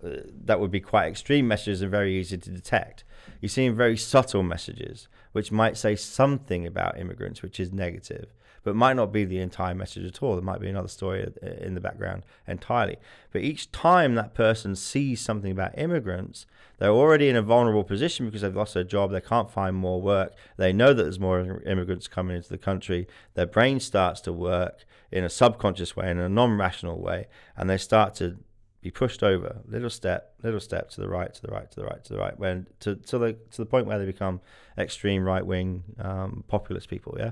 that 0.45 0.61
would 0.61 0.71
be 0.71 0.81
quite 0.81 1.09
extreme 1.09 1.47
messages 1.47 1.83
and 1.83 1.91
very 1.91 2.19
easy 2.19 2.39
to 2.39 2.51
detect. 2.51 3.05
You're 3.41 3.49
seeing 3.49 3.75
very 3.75 3.97
subtle 3.97 4.43
messages 4.43 5.09
which 5.33 5.51
might 5.51 5.77
say 5.77 5.97
something 5.97 6.65
about 6.65 6.99
immigrants, 6.99 7.43
which 7.43 7.59
is 7.59 7.73
negative, 7.73 8.27
but 8.65 8.75
might 8.75 8.97
not 8.97 9.13
be 9.13 9.25
the 9.25 9.39
entire 9.39 9.75
message 9.75 10.05
at 10.05 10.23
all. 10.23 10.35
There 10.35 10.43
might 10.43 10.61
be 10.61 10.69
another 10.69 10.89
story 10.89 11.33
in 11.61 11.75
the 11.75 11.81
background 11.81 12.25
entirely. 12.49 12.97
But 13.31 13.43
each 13.43 13.71
time 13.71 14.15
that 14.15 14.35
person 14.35 14.75
sees 14.75 15.21
something 15.21 15.53
about 15.53 15.79
immigrants, 15.79 16.47
they're 16.79 16.91
already 16.91 17.29
in 17.29 17.37
a 17.37 17.43
vulnerable 17.43 17.85
position 17.85 18.27
because 18.27 18.41
they've 18.41 18.57
lost 18.57 18.75
their 18.75 18.83
job, 18.83 19.13
they 19.13 19.21
can't 19.21 19.51
find 19.51 19.77
more 19.77 20.01
work, 20.01 20.33
they 20.57 20.73
know 20.73 20.93
that 20.93 21.03
there's 21.03 21.21
more 21.21 21.63
immigrants 21.63 22.09
coming 22.09 22.37
into 22.37 22.49
the 22.49 22.59
country, 22.59 23.07
their 23.35 23.47
brain 23.47 23.79
starts 23.79 24.21
to 24.23 24.33
work 24.33 24.85
in 25.13 25.23
a 25.23 25.31
subconscious 25.31 25.95
way, 25.95 26.11
in 26.11 26.19
a 26.19 26.29
non 26.29 26.59
rational 26.59 27.01
way, 27.01 27.29
and 27.57 27.71
they 27.71 27.79
start 27.79 28.15
to 28.17 28.39
be 28.81 28.91
pushed 28.91 29.23
over 29.23 29.61
little 29.67 29.89
step, 29.89 30.35
little 30.43 30.61
step 30.61 30.91
to 30.91 31.01
the 31.01 31.09
right, 31.09 31.33
to 31.33 31.41
the 31.41 31.49
right, 31.49 31.71
to 31.71 31.81
the 31.81 31.87
right, 31.87 32.05
to 32.05 32.13
the 32.13 32.19
right, 32.19 32.39
when 32.39 32.67
to, 32.81 32.97
to 32.97 33.19
the 33.19 33.33
to 33.51 33.59
the 33.59 33.67
point 33.67 33.87
where 33.87 33.99
they 33.99 34.05
become 34.05 34.41
extreme 34.77 35.25
right 35.25 35.47
wing 35.47 35.85
um, 35.99 36.45
populist 36.49 36.89
people, 36.89 37.17
yeah. 37.19 37.31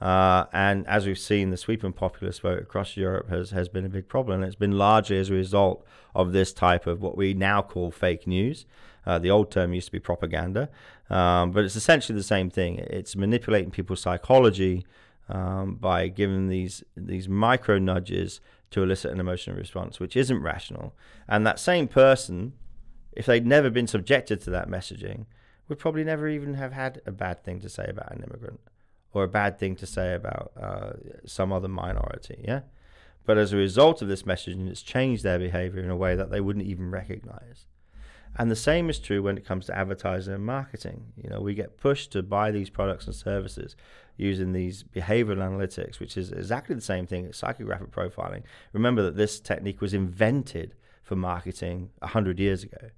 Uh, 0.00 0.44
and 0.52 0.86
as 0.86 1.06
we've 1.06 1.18
seen, 1.18 1.50
the 1.50 1.56
sweeping 1.56 1.92
populist 1.92 2.42
vote 2.42 2.60
across 2.60 2.96
Europe 2.96 3.28
has, 3.28 3.50
has 3.50 3.68
been 3.68 3.84
a 3.84 3.88
big 3.88 4.08
problem. 4.08 4.40
And 4.40 4.46
it's 4.46 4.56
been 4.56 4.78
largely 4.78 5.18
as 5.18 5.30
a 5.30 5.34
result 5.34 5.84
of 6.14 6.32
this 6.32 6.52
type 6.52 6.86
of 6.86 7.02
what 7.02 7.16
we 7.16 7.34
now 7.34 7.62
call 7.62 7.90
fake 7.90 8.26
news. 8.26 8.64
Uh, 9.06 9.18
the 9.18 9.30
old 9.30 9.50
term 9.50 9.72
used 9.72 9.86
to 9.86 9.92
be 9.92 9.98
propaganda, 9.98 10.68
um, 11.08 11.50
but 11.50 11.64
it's 11.64 11.76
essentially 11.76 12.14
the 12.14 12.22
same 12.22 12.50
thing. 12.50 12.76
It's 12.78 13.16
manipulating 13.16 13.70
people's 13.70 14.02
psychology 14.02 14.84
um, 15.30 15.76
by 15.76 16.08
giving 16.08 16.48
these 16.48 16.84
these 16.94 17.26
micro 17.26 17.78
nudges 17.78 18.42
to 18.70 18.82
elicit 18.82 19.10
an 19.10 19.18
emotional 19.18 19.56
response, 19.56 19.98
which 19.98 20.14
isn't 20.14 20.42
rational. 20.42 20.94
And 21.26 21.46
that 21.46 21.58
same 21.58 21.88
person, 21.88 22.52
if 23.12 23.24
they'd 23.24 23.46
never 23.46 23.70
been 23.70 23.86
subjected 23.86 24.42
to 24.42 24.50
that 24.50 24.68
messaging, 24.68 25.24
would 25.68 25.78
probably 25.78 26.04
never 26.04 26.28
even 26.28 26.54
have 26.54 26.72
had 26.72 27.00
a 27.06 27.12
bad 27.12 27.42
thing 27.42 27.60
to 27.60 27.68
say 27.70 27.86
about 27.88 28.12
an 28.12 28.22
immigrant 28.22 28.60
or 29.12 29.24
a 29.24 29.28
bad 29.28 29.58
thing 29.58 29.74
to 29.76 29.86
say 29.86 30.14
about 30.14 30.52
uh, 30.60 30.92
some 31.26 31.52
other 31.52 31.68
minority. 31.68 32.44
Yeah. 32.46 32.60
But 33.24 33.38
as 33.38 33.52
a 33.52 33.56
result 33.56 34.00
of 34.00 34.08
this 34.08 34.22
messaging, 34.22 34.68
it's 34.68 34.82
changed 34.82 35.22
their 35.22 35.38
behavior 35.38 35.82
in 35.82 35.90
a 35.90 35.96
way 35.96 36.16
that 36.16 36.30
they 36.30 36.40
wouldn't 36.40 36.66
even 36.66 36.90
recognize. 36.90 37.66
And 38.36 38.50
the 38.50 38.56
same 38.56 38.88
is 38.88 38.98
true 38.98 39.22
when 39.22 39.36
it 39.36 39.44
comes 39.44 39.66
to 39.66 39.76
advertising 39.76 40.34
and 40.34 40.44
marketing. 40.44 41.12
You 41.16 41.30
know, 41.30 41.40
we 41.40 41.54
get 41.54 41.76
pushed 41.76 42.12
to 42.12 42.22
buy 42.22 42.50
these 42.50 42.70
products 42.70 43.06
and 43.06 43.14
services 43.14 43.76
using 44.16 44.52
these 44.52 44.82
behavioral 44.82 45.38
analytics, 45.38 46.00
which 46.00 46.16
is 46.16 46.32
exactly 46.32 46.74
the 46.74 46.80
same 46.80 47.06
thing 47.06 47.26
as 47.26 47.40
psychographic 47.40 47.90
profiling. 47.90 48.42
Remember 48.72 49.02
that 49.02 49.16
this 49.16 49.40
technique 49.40 49.80
was 49.80 49.94
invented 49.94 50.74
for 51.02 51.16
marketing 51.16 51.90
100 51.98 52.38
years 52.38 52.62
ago. 52.62 52.90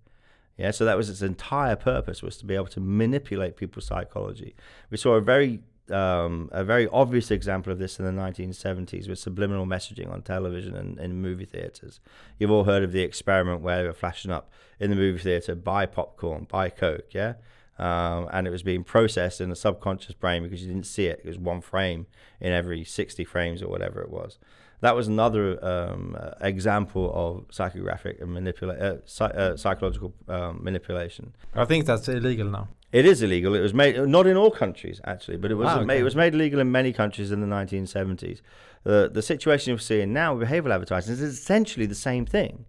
Yeah, 0.56 0.72
so 0.72 0.84
that 0.84 0.96
was 0.96 1.08
its 1.08 1.22
entire 1.22 1.76
purpose 1.76 2.22
was 2.22 2.36
to 2.38 2.44
be 2.44 2.54
able 2.54 2.66
to 2.66 2.80
manipulate 2.80 3.56
people's 3.56 3.86
psychology. 3.86 4.54
We 4.90 4.98
saw 4.98 5.14
a 5.14 5.20
very 5.20 5.60
um, 5.90 6.48
a 6.52 6.64
very 6.64 6.88
obvious 6.88 7.30
example 7.30 7.72
of 7.72 7.78
this 7.78 7.98
in 7.98 8.04
the 8.04 8.12
1970s 8.12 9.08
with 9.08 9.18
subliminal 9.18 9.66
messaging 9.66 10.12
on 10.12 10.22
television 10.22 10.74
and 10.74 10.98
in 10.98 11.20
movie 11.20 11.44
theaters. 11.44 12.00
You've 12.38 12.50
all 12.50 12.64
heard 12.64 12.82
of 12.82 12.92
the 12.92 13.02
experiment 13.02 13.60
where 13.62 13.82
they 13.82 13.86
were 13.86 13.92
flashing 13.92 14.30
up 14.30 14.50
in 14.78 14.90
the 14.90 14.96
movie 14.96 15.18
theater, 15.18 15.54
buy 15.54 15.86
popcorn, 15.86 16.46
buy 16.50 16.70
Coke, 16.70 17.12
yeah? 17.12 17.34
um, 17.80 18.28
and 18.30 18.46
it 18.46 18.50
was 18.50 18.62
being 18.62 18.84
processed 18.84 19.40
in 19.40 19.48
the 19.48 19.56
subconscious 19.56 20.14
brain 20.14 20.42
because 20.42 20.60
you 20.60 20.68
didn't 20.68 20.86
see 20.86 21.06
it. 21.06 21.22
It 21.24 21.28
was 21.28 21.38
one 21.38 21.62
frame 21.62 22.06
in 22.38 22.52
every 22.52 22.84
60 22.84 23.24
frames 23.24 23.62
or 23.62 23.68
whatever 23.68 24.02
it 24.02 24.10
was. 24.10 24.38
That 24.82 24.94
was 24.94 25.08
another 25.08 25.62
um, 25.64 26.16
example 26.40 27.10
of 27.14 27.48
psychographic 27.48 28.20
and 28.20 28.30
manipula- 28.30 28.80
uh, 28.80 28.96
psy- 29.06 29.26
uh, 29.26 29.56
psychological 29.56 30.14
um, 30.28 30.62
manipulation. 30.62 31.32
I 31.54 31.64
think 31.64 31.86
that's 31.86 32.08
illegal 32.08 32.48
now. 32.48 32.68
It 32.92 33.06
is 33.06 33.22
illegal. 33.22 33.54
It 33.54 33.60
was 33.60 33.72
made 33.72 33.96
not 34.08 34.26
in 34.26 34.36
all 34.36 34.50
countries 34.50 35.00
actually, 35.04 35.36
but 35.36 35.50
it 35.50 35.54
was 35.54 35.68
Ah, 35.68 35.76
ma- 35.76 35.92
okay. 35.92 36.00
it 36.00 36.02
was 36.02 36.16
made 36.16 36.34
illegal 36.34 36.58
in 36.60 36.72
many 36.72 36.92
countries 36.92 37.30
in 37.30 37.40
the 37.40 37.46
1970s. 37.46 38.40
The 38.82 39.08
the 39.12 39.22
situation 39.22 39.72
we're 39.74 39.78
seeing 39.78 40.12
now 40.12 40.34
with 40.34 40.48
behavioral 40.48 40.74
advertising 40.74 41.12
is 41.14 41.20
essentially 41.22 41.86
the 41.86 41.94
same 41.94 42.26
thing, 42.26 42.64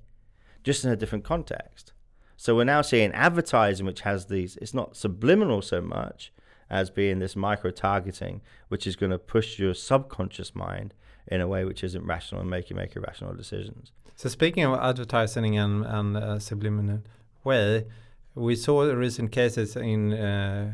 just 0.63 0.85
in 0.85 0.91
a 0.91 0.95
different 0.95 1.23
context. 1.23 1.93
So 2.37 2.55
we're 2.55 2.63
now 2.65 2.81
seeing 2.81 3.11
advertising 3.13 3.85
which 3.85 4.01
has 4.01 4.25
these. 4.27 4.57
It's 4.57 4.73
not 4.73 4.95
subliminal 4.95 5.61
so 5.61 5.81
much 5.81 6.31
as 6.69 6.89
being 6.89 7.19
this 7.19 7.35
micro 7.35 7.69
targeting, 7.71 8.41
which 8.69 8.85
is 8.87 8.95
going 8.95 9.11
to 9.11 9.17
push 9.19 9.59
your 9.59 9.73
subconscious 9.73 10.55
mind 10.55 10.93
in 11.27 11.41
a 11.41 11.47
way 11.47 11.65
which 11.65 11.83
isn't 11.83 12.05
rational 12.05 12.41
and 12.41 12.49
make 12.49 12.69
you 12.69 12.75
make 12.75 12.95
irrational 12.95 13.33
decisions. 13.33 13.91
So 14.15 14.29
speaking 14.29 14.63
of 14.63 14.79
advertising 14.79 15.57
and, 15.57 15.85
and 15.85 16.15
uh, 16.17 16.39
subliminal 16.39 17.01
way, 17.43 17.85
we 18.35 18.55
saw 18.55 18.81
recent 18.83 19.31
cases 19.31 19.75
in 19.75 20.13
uh, 20.13 20.73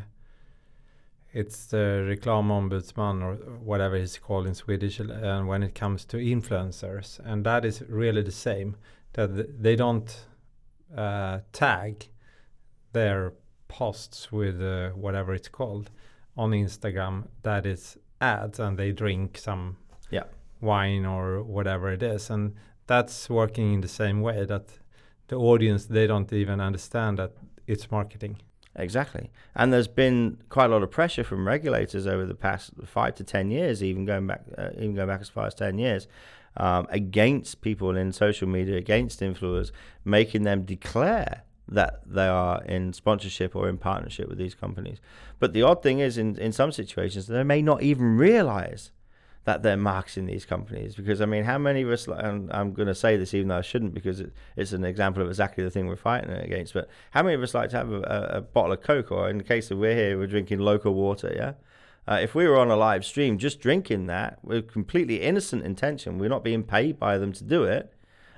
it's 1.33 1.65
the 1.67 2.05
reklamombudsman 2.09 3.21
or 3.21 3.35
whatever 3.59 3.95
it's 3.95 4.17
called 4.17 4.47
in 4.47 4.55
Swedish, 4.55 4.99
uh, 4.99 5.41
when 5.41 5.61
it 5.61 5.75
comes 5.75 6.05
to 6.05 6.17
influencers, 6.17 7.19
and 7.23 7.45
that 7.45 7.65
is 7.65 7.83
really 7.89 8.23
the 8.23 8.31
same. 8.31 8.75
That 9.13 9.61
they 9.61 9.75
don't 9.75 10.25
uh, 10.95 11.39
tag 11.51 12.07
their 12.93 13.33
posts 13.67 14.31
with 14.31 14.61
uh, 14.61 14.89
whatever 14.91 15.33
it's 15.33 15.49
called 15.49 15.89
on 16.35 16.51
Instagram. 16.51 17.27
That 17.43 17.65
is 17.65 17.97
ads, 18.21 18.59
and 18.59 18.77
they 18.77 18.91
drink 18.91 19.37
some 19.37 19.77
Yeah. 20.09 20.23
wine 20.61 21.05
or 21.05 21.43
whatever 21.43 21.91
it 21.91 22.01
is, 22.03 22.29
and 22.29 22.55
that's 22.87 23.29
working 23.29 23.73
in 23.73 23.81
the 23.81 23.87
same 23.87 24.21
way 24.21 24.45
that 24.45 24.79
the 25.27 25.35
audience 25.35 25.85
they 25.85 26.07
don't 26.07 26.31
even 26.31 26.61
understand 26.61 27.17
that 27.19 27.33
it's 27.67 27.91
marketing. 27.91 28.37
Exactly. 28.75 29.31
And 29.55 29.73
there's 29.73 29.87
been 29.87 30.37
quite 30.49 30.65
a 30.65 30.69
lot 30.69 30.83
of 30.83 30.91
pressure 30.91 31.23
from 31.23 31.47
regulators 31.47 32.05
over 32.05 32.25
the 32.25 32.35
past 32.35 32.71
five 32.85 33.15
to 33.15 33.23
ten 33.23 33.49
years, 33.49 33.83
even 33.83 34.05
going 34.05 34.27
back, 34.27 34.43
uh, 34.57 34.69
even 34.75 34.93
going 34.93 35.07
back 35.07 35.21
as 35.21 35.29
far 35.29 35.47
as 35.47 35.55
ten 35.55 35.79
years, 35.79 36.07
um, 36.57 36.87
against 36.91 37.61
people 37.61 37.97
in 37.97 38.11
social 38.11 38.47
media, 38.47 38.77
against 38.77 39.19
influencers, 39.19 39.71
making 40.05 40.43
them 40.43 40.63
declare 40.63 41.43
that 41.67 42.01
they 42.05 42.27
are 42.27 42.63
in 42.63 42.93
sponsorship 42.93 43.55
or 43.55 43.67
in 43.67 43.77
partnership 43.77 44.29
with 44.29 44.37
these 44.37 44.55
companies. 44.55 44.99
But 45.39 45.53
the 45.53 45.63
odd 45.63 45.81
thing 45.81 45.99
is, 45.99 46.17
in 46.17 46.37
in 46.37 46.51
some 46.51 46.71
situations, 46.71 47.25
they 47.25 47.43
may 47.43 47.61
not 47.63 47.81
even 47.81 48.15
realize 48.15 48.91
that 49.47 49.63
they're 49.63 49.77
marketing 49.77 50.25
these 50.25 50.45
companies 50.45 50.93
because 50.93 51.21
I 51.21 51.25
mean, 51.25 51.45
how 51.45 51.57
many 51.57 51.81
of 51.81 51.89
us? 51.89 52.05
And 52.05 52.51
I'm 52.51 52.73
going 52.73 52.89
to 52.89 52.93
say 52.93 53.15
this 53.15 53.33
even 53.33 53.47
though 53.47 53.59
I 53.59 53.61
shouldn't 53.61 53.93
because 53.93 54.19
it, 54.19 54.33
it's 54.57 54.73
an 54.73 54.83
example 54.83 55.23
of 55.23 55.29
exactly 55.29 55.63
the 55.63 55.69
thing 55.69 55.87
we're 55.87 55.95
fighting 55.95 56.29
against. 56.31 56.73
But 56.73 56.89
how 57.11 57.23
many 57.23 57.33
of 57.33 57.41
us 57.41 57.53
like 57.53 57.69
to 57.69 57.77
have 57.77 57.89
a, 57.89 58.29
a, 58.33 58.41
bottle 58.41 58.73
of 58.73 58.81
Coke, 58.81 59.09
or 59.09 59.29
in 59.29 59.37
the 59.37 59.45
case 59.45 59.71
of 59.71 59.77
we're 59.77 59.95
here, 59.95 60.17
we're 60.17 60.27
drinking 60.27 60.59
local 60.59 60.93
water? 60.93 61.31
Yeah. 61.33 61.53
Uh, 62.05 62.19
if 62.21 62.35
we 62.35 62.45
were 62.45 62.57
on 62.57 62.69
a 62.69 62.75
live 62.75 63.05
stream 63.05 63.37
just 63.37 63.61
drinking 63.61 64.07
that 64.07 64.37
with 64.43 64.69
completely 64.69 65.21
innocent 65.21 65.63
intention, 65.63 66.17
we're 66.17 66.27
not 66.27 66.43
being 66.43 66.63
paid 66.63 66.99
by 66.99 67.17
them 67.17 67.31
to 67.31 67.45
do 67.45 67.63
it. 67.63 67.93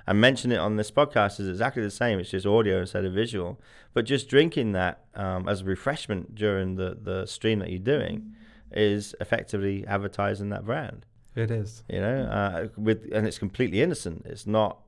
And 0.06 0.20
mention 0.20 0.52
it 0.52 0.58
on 0.58 0.76
this 0.76 0.92
podcast 0.92 1.40
is 1.40 1.48
exactly 1.48 1.82
the 1.82 1.90
same. 1.90 2.20
It's 2.20 2.30
just 2.30 2.46
audio 2.46 2.82
instead 2.82 3.04
of 3.04 3.12
visual. 3.12 3.60
But 3.94 4.04
just 4.04 4.28
drinking 4.28 4.72
that 4.72 5.06
um, 5.16 5.48
as 5.48 5.62
a 5.62 5.64
refreshment 5.64 6.36
during 6.36 6.76
the, 6.76 6.96
the 7.02 7.26
stream 7.26 7.58
that 7.58 7.70
you're 7.70 7.80
doing 7.80 8.36
is 8.72 9.14
effectively 9.20 9.86
advertising 9.86 10.50
that 10.50 10.64
brand. 10.64 11.06
It 11.34 11.50
is. 11.50 11.84
You 11.88 12.00
know, 12.00 12.22
uh, 12.24 12.68
with 12.76 13.08
and 13.12 13.26
it's 13.26 13.38
completely 13.38 13.82
innocent. 13.82 14.26
It's 14.26 14.46
not 14.46 14.78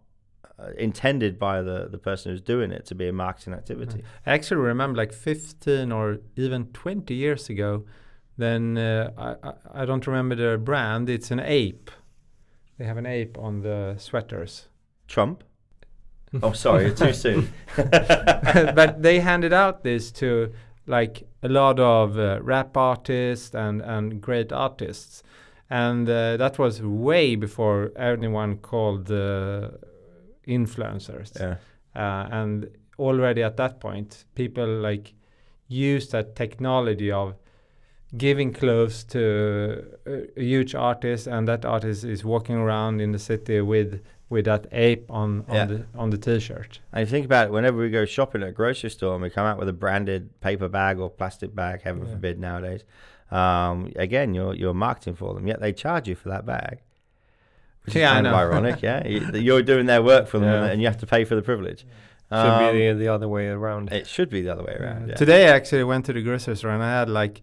uh, 0.58 0.70
intended 0.76 1.38
by 1.38 1.62
the 1.62 1.88
the 1.90 1.98
person 1.98 2.32
who's 2.32 2.40
doing 2.40 2.72
it 2.72 2.86
to 2.86 2.94
be 2.94 3.08
a 3.08 3.12
marketing 3.12 3.54
activity. 3.54 4.02
I 4.26 4.32
actually 4.32 4.60
remember 4.60 4.96
like 4.96 5.12
15 5.12 5.92
or 5.92 6.18
even 6.36 6.66
20 6.66 7.14
years 7.14 7.48
ago. 7.48 7.84
Then 8.36 8.76
uh, 8.78 9.10
I, 9.16 9.48
I 9.48 9.82
I 9.82 9.84
don't 9.84 10.06
remember 10.06 10.34
the 10.34 10.58
brand. 10.58 11.08
It's 11.08 11.30
an 11.30 11.40
ape. 11.40 11.90
They 12.78 12.84
have 12.84 12.96
an 12.96 13.06
ape 13.06 13.38
on 13.38 13.60
the 13.60 13.94
sweaters. 13.98 14.68
Trump. 15.06 15.44
Oh, 16.42 16.52
sorry, 16.52 16.94
too 16.94 17.12
soon. 17.12 17.52
but 17.76 19.02
they 19.02 19.20
handed 19.20 19.52
out 19.52 19.84
this 19.84 20.10
to 20.12 20.52
like 20.86 21.28
a 21.42 21.48
lot 21.48 21.80
of 21.80 22.18
uh, 22.18 22.40
rap 22.42 22.76
artists 22.76 23.54
and 23.54 23.82
and 23.82 24.20
great 24.20 24.52
artists, 24.52 25.22
and 25.70 26.08
uh, 26.08 26.36
that 26.36 26.58
was 26.58 26.82
way 26.82 27.36
before 27.36 27.90
anyone 27.96 28.58
called 28.58 29.10
uh, 29.10 29.70
influencers. 30.46 31.38
yeah. 31.38 31.56
Uh, 31.94 32.28
and 32.30 32.70
already 32.98 33.42
at 33.42 33.56
that 33.56 33.80
point, 33.80 34.24
people 34.34 34.66
like 34.66 35.14
used 35.68 36.12
that 36.12 36.36
technology 36.36 37.10
of 37.10 37.34
giving 38.16 38.52
clothes 38.52 39.04
to 39.04 39.84
a, 40.06 40.40
a 40.40 40.42
huge 40.42 40.74
artist, 40.74 41.26
and 41.26 41.48
that 41.48 41.64
artist 41.64 42.04
is 42.04 42.24
walking 42.24 42.56
around 42.56 43.00
in 43.00 43.12
the 43.12 43.18
city 43.18 43.60
with 43.60 44.00
with 44.28 44.46
that 44.46 44.66
ape 44.72 45.10
on 45.10 45.44
on 45.48 45.54
Yeah. 45.54 45.64
the 45.66 45.86
on 45.94 46.10
the 46.10 46.18
t-shirt. 46.18 46.80
And 46.92 47.00
you 47.00 47.06
think 47.06 47.24
about 47.26 47.46
it, 47.48 47.52
whenever 47.52 47.76
we 47.78 47.90
go 47.90 48.04
shopping 48.06 48.42
at 48.42 48.48
a 48.48 48.52
grocery 48.52 48.90
store 48.90 49.14
and 49.14 49.22
we 49.22 49.30
come 49.30 49.46
out 49.46 49.58
with 49.58 49.68
a 49.68 49.72
branded 49.74 50.40
paper 50.40 50.68
bag 50.68 50.98
or 50.98 51.10
plastic 51.10 51.54
bag, 51.54 51.82
heaven 51.82 52.04
Yeah. 52.04 52.12
forbid 52.12 52.38
nowadays, 52.38 52.84
um, 53.30 53.92
again, 53.96 54.34
you're 54.34 54.54
you're 54.54 54.74
marketing 54.74 55.14
for 55.16 55.34
them, 55.34 55.46
yet 55.46 55.60
they 55.60 55.72
charge 55.72 56.08
you 56.08 56.14
for 56.14 56.28
that 56.30 56.44
bag. 56.46 56.78
Which 57.84 57.96
Yeah, 57.96 58.10
I 58.10 58.12
is 58.12 58.14
kind 58.16 58.26
of 58.28 58.32
know. 58.32 58.38
ironic, 58.38 58.82
yeah. 58.82 59.06
You- 59.12 59.30
You're 59.40 59.62
doing 59.62 59.86
their 59.86 60.02
work 60.02 60.28
for 60.28 60.38
them, 60.38 60.48
Yeah. 60.64 60.70
and 60.70 60.80
you 60.80 60.86
have 60.86 60.98
to 60.98 61.06
pay 61.06 61.24
for 61.24 61.34
the 61.34 61.42
privilege. 61.42 61.84
Should 62.30 62.38
Um, 62.38 62.72
be 62.74 62.88
the, 62.92 62.94
the 62.98 63.08
other 63.08 63.28
way 63.28 63.48
around. 63.48 63.92
It 63.92 64.06
should 64.06 64.30
be 64.30 64.40
the 64.40 64.50
other 64.54 64.62
way 64.62 64.76
around. 64.80 65.08
Yeah. 65.08 65.16
Today, 65.16 65.48
I 65.48 65.56
actually 65.56 65.84
went 65.84 66.06
to 66.06 66.12
the 66.14 66.22
grocery 66.22 66.56
store 66.56 66.70
and 66.70 66.82
I 66.82 66.90
had 67.00 67.10
like 67.10 67.42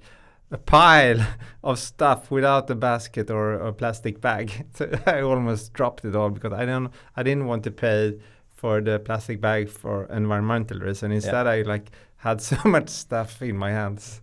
a 0.51 0.57
pile 0.57 1.25
of 1.63 1.77
stuff 1.79 2.31
without 2.31 2.69
a 2.69 2.75
basket 2.75 3.29
or 3.29 3.53
a 3.53 3.73
plastic 3.73 4.19
bag. 4.21 4.65
So 4.73 4.89
I 5.05 5.21
almost 5.21 5.73
dropped 5.73 6.05
it 6.05 6.15
all 6.15 6.29
because 6.29 6.53
I 6.53 6.65
don't, 6.65 6.91
I 7.15 7.23
didn't 7.23 7.45
want 7.45 7.63
to 7.65 7.71
pay 7.71 8.19
for 8.53 8.81
the 8.81 8.99
plastic 8.99 9.39
bag 9.39 9.69
for 9.69 10.05
environmental 10.05 10.79
reason. 10.79 11.11
Instead, 11.11 11.47
I 11.47 11.61
like 11.61 11.91
had 12.17 12.41
so 12.51 12.57
much 12.65 12.89
stuff 12.89 13.41
in 13.41 13.57
my 13.57 13.71
hands. 13.71 14.21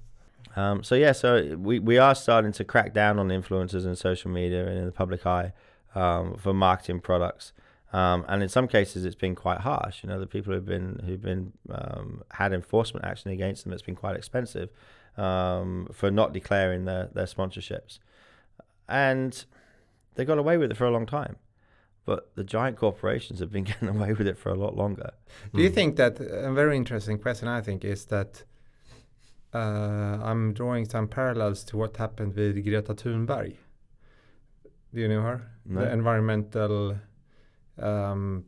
Um, 0.56 0.82
so 0.82 0.94
yeah, 0.94 1.12
so 1.12 1.56
we, 1.58 1.78
we 1.78 1.98
are 1.98 2.14
starting 2.14 2.52
to 2.52 2.64
crack 2.64 2.94
down 2.94 3.18
on 3.18 3.28
influencers 3.28 3.84
in 3.84 3.94
social 3.94 4.30
media 4.30 4.66
and 4.66 4.78
in 4.78 4.86
the 4.86 4.92
public 4.92 5.26
eye 5.26 5.52
um, 5.94 6.36
for 6.36 6.54
marketing 6.54 7.00
products. 7.00 7.52
Um, 7.92 8.24
and 8.28 8.42
in 8.42 8.48
some 8.48 8.66
cases, 8.66 9.04
it's 9.04 9.14
been 9.14 9.34
quite 9.34 9.60
harsh. 9.60 10.02
You 10.02 10.08
know, 10.08 10.18
the 10.18 10.26
people 10.26 10.52
who've 10.52 10.64
been 10.64 11.00
who've 11.04 11.22
been 11.22 11.52
um, 11.70 12.22
had 12.32 12.52
enforcement 12.52 13.06
action 13.06 13.30
against 13.30 13.64
them. 13.64 13.72
It's 13.72 13.82
been 13.82 13.94
quite 13.94 14.16
expensive 14.16 14.70
um, 15.16 15.88
for 15.92 16.10
not 16.10 16.32
declaring 16.32 16.84
their 16.84 17.06
their 17.14 17.26
sponsorships, 17.26 17.98
and 18.88 19.44
they 20.14 20.24
got 20.24 20.38
away 20.38 20.56
with 20.56 20.70
it 20.70 20.76
for 20.76 20.86
a 20.86 20.90
long 20.90 21.06
time. 21.06 21.36
But 22.04 22.30
the 22.36 22.44
giant 22.44 22.76
corporations 22.76 23.40
have 23.40 23.50
been 23.50 23.64
getting 23.72 23.88
away 23.88 24.12
with 24.12 24.26
it 24.28 24.38
for 24.38 24.50
a 24.50 24.54
lot 24.54 24.76
longer. 24.76 25.10
Do 25.54 25.62
you 25.62 25.70
Mm. 25.70 25.74
think 25.74 25.96
that 25.96 26.20
a 26.20 26.52
very 26.52 26.76
interesting 26.76 27.18
question? 27.18 27.48
I 27.48 27.60
think 27.62 27.84
is 27.84 28.04
that 28.06 28.44
uh, 29.54 29.58
I'm 30.22 30.52
drawing 30.52 30.84
some 30.84 31.08
parallels 31.08 31.64
to 31.64 31.76
what 31.76 31.96
happened 31.96 32.34
with 32.36 32.62
Greta 32.64 32.94
Thunberg. 32.94 33.56
Do 34.94 35.00
you 35.00 35.08
know 35.08 35.22
her? 35.22 35.50
No. 35.64 35.80
The 35.80 35.92
environmental 35.92 36.96
um, 37.78 38.44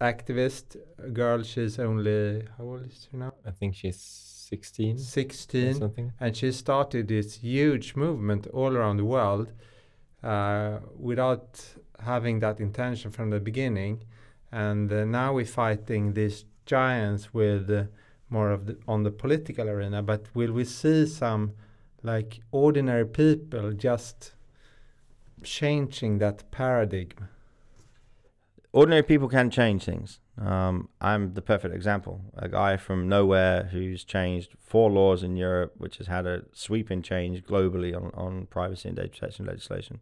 activist 0.00 0.76
girl. 1.12 1.42
She's 1.42 1.78
only 1.78 2.46
how 2.56 2.64
old 2.64 2.86
is 2.86 3.08
she 3.10 3.16
now? 3.16 3.32
I 3.46 3.50
think 3.50 3.74
she's 3.74 4.27
16 4.48 4.98
16 4.98 5.74
something. 5.74 6.12
and 6.20 6.36
she 6.36 6.50
started 6.52 7.08
this 7.08 7.36
huge 7.36 7.94
movement 7.94 8.46
all 8.48 8.76
around 8.76 8.96
the 8.96 9.04
world 9.04 9.52
uh, 10.22 10.78
without 10.98 11.60
having 12.00 12.40
that 12.40 12.60
intention 12.60 13.10
from 13.10 13.30
the 13.30 13.40
beginning 13.40 14.04
and 14.50 14.92
uh, 14.92 15.04
now 15.04 15.34
we're 15.34 15.44
fighting 15.44 16.14
these 16.14 16.44
giants 16.64 17.34
with 17.34 17.70
uh, 17.70 17.84
more 18.30 18.50
of 18.50 18.66
the 18.66 18.76
on 18.86 19.02
the 19.02 19.10
political 19.10 19.68
arena 19.68 20.02
but 20.02 20.26
will 20.34 20.52
we 20.52 20.64
see 20.64 21.06
some 21.06 21.52
like 22.02 22.40
ordinary 22.50 23.06
people 23.06 23.72
just 23.72 24.32
changing 25.42 26.18
that 26.18 26.50
paradigm 26.50 27.28
ordinary 28.72 29.02
people 29.02 29.28
can 29.28 29.50
change 29.50 29.84
things. 29.84 30.20
Um, 30.40 30.88
I'm 31.00 31.34
the 31.34 31.42
perfect 31.42 31.74
example. 31.74 32.20
A 32.36 32.48
guy 32.48 32.76
from 32.76 33.08
nowhere 33.08 33.64
who's 33.72 34.04
changed 34.04 34.54
four 34.60 34.90
laws 34.90 35.22
in 35.22 35.36
Europe, 35.36 35.74
which 35.78 35.96
has 35.98 36.06
had 36.06 36.26
a 36.26 36.44
sweeping 36.52 37.02
change 37.02 37.42
globally 37.42 37.96
on, 37.96 38.12
on 38.14 38.46
privacy 38.46 38.88
and 38.88 38.96
data 38.96 39.08
protection 39.08 39.46
legislation. 39.46 40.00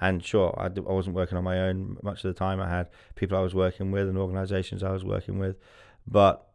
And 0.00 0.24
sure, 0.24 0.54
I, 0.58 0.68
d- 0.68 0.82
I 0.86 0.92
wasn't 0.92 1.16
working 1.16 1.38
on 1.38 1.44
my 1.44 1.60
own 1.60 1.98
much 2.02 2.24
of 2.24 2.34
the 2.34 2.38
time. 2.38 2.60
I 2.60 2.68
had 2.68 2.88
people 3.14 3.38
I 3.38 3.40
was 3.40 3.54
working 3.54 3.92
with 3.92 4.08
and 4.08 4.18
organizations 4.18 4.82
I 4.82 4.90
was 4.90 5.04
working 5.04 5.38
with. 5.38 5.56
But 6.06 6.46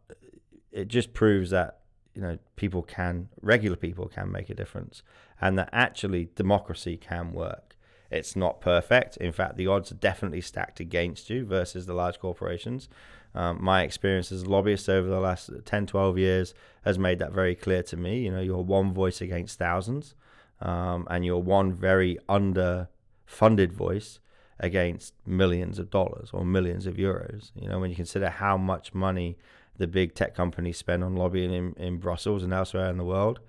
it 0.70 0.88
just 0.88 1.12
proves 1.12 1.50
that 1.50 1.78
you 2.14 2.20
know 2.20 2.38
people 2.56 2.82
can 2.82 3.28
regular 3.40 3.76
people 3.76 4.06
can 4.06 4.30
make 4.30 4.50
a 4.50 4.54
difference 4.54 5.02
and 5.40 5.58
that 5.58 5.68
actually 5.72 6.28
democracy 6.34 6.96
can 6.96 7.32
work 7.32 7.76
it's 8.10 8.36
not 8.36 8.60
perfect 8.60 9.16
in 9.18 9.32
fact 9.32 9.56
the 9.56 9.66
odds 9.66 9.90
are 9.92 9.96
definitely 9.96 10.40
stacked 10.40 10.80
against 10.80 11.30
you 11.30 11.44
versus 11.44 11.86
the 11.86 11.94
large 11.94 12.18
corporations 12.18 12.88
um, 13.34 13.58
my 13.62 13.82
experience 13.82 14.30
as 14.30 14.42
a 14.42 14.48
lobbyist 14.48 14.88
over 14.88 15.08
the 15.08 15.20
last 15.20 15.50
10 15.64 15.86
12 15.86 16.18
years 16.18 16.54
has 16.84 16.98
made 16.98 17.18
that 17.18 17.32
very 17.32 17.54
clear 17.54 17.82
to 17.82 17.96
me 17.96 18.20
you 18.20 18.30
know 18.30 18.40
you're 18.40 18.62
one 18.62 18.92
voice 18.92 19.20
against 19.20 19.58
thousands 19.58 20.14
um, 20.60 21.06
and 21.10 21.24
you're 21.24 21.38
one 21.38 21.72
very 21.72 22.18
underfunded 22.28 23.72
voice 23.72 24.20
against 24.60 25.14
millions 25.26 25.78
of 25.78 25.90
dollars 25.90 26.30
or 26.32 26.44
millions 26.44 26.86
of 26.86 26.96
euros 26.96 27.50
you 27.54 27.68
know 27.68 27.78
when 27.78 27.90
you 27.90 27.96
consider 27.96 28.28
how 28.28 28.56
much 28.56 28.94
money 28.94 29.36
the 29.76 29.86
big 29.86 30.14
tech 30.14 30.34
companies 30.34 30.76
spend 30.76 31.02
on 31.02 31.16
lobbying 31.16 31.52
in, 31.52 31.74
in 31.76 31.98
Brussels 31.98 32.42
and 32.42 32.52
elsewhere 32.52 32.90
in 32.90 32.98
the 32.98 33.04
world. 33.04 33.40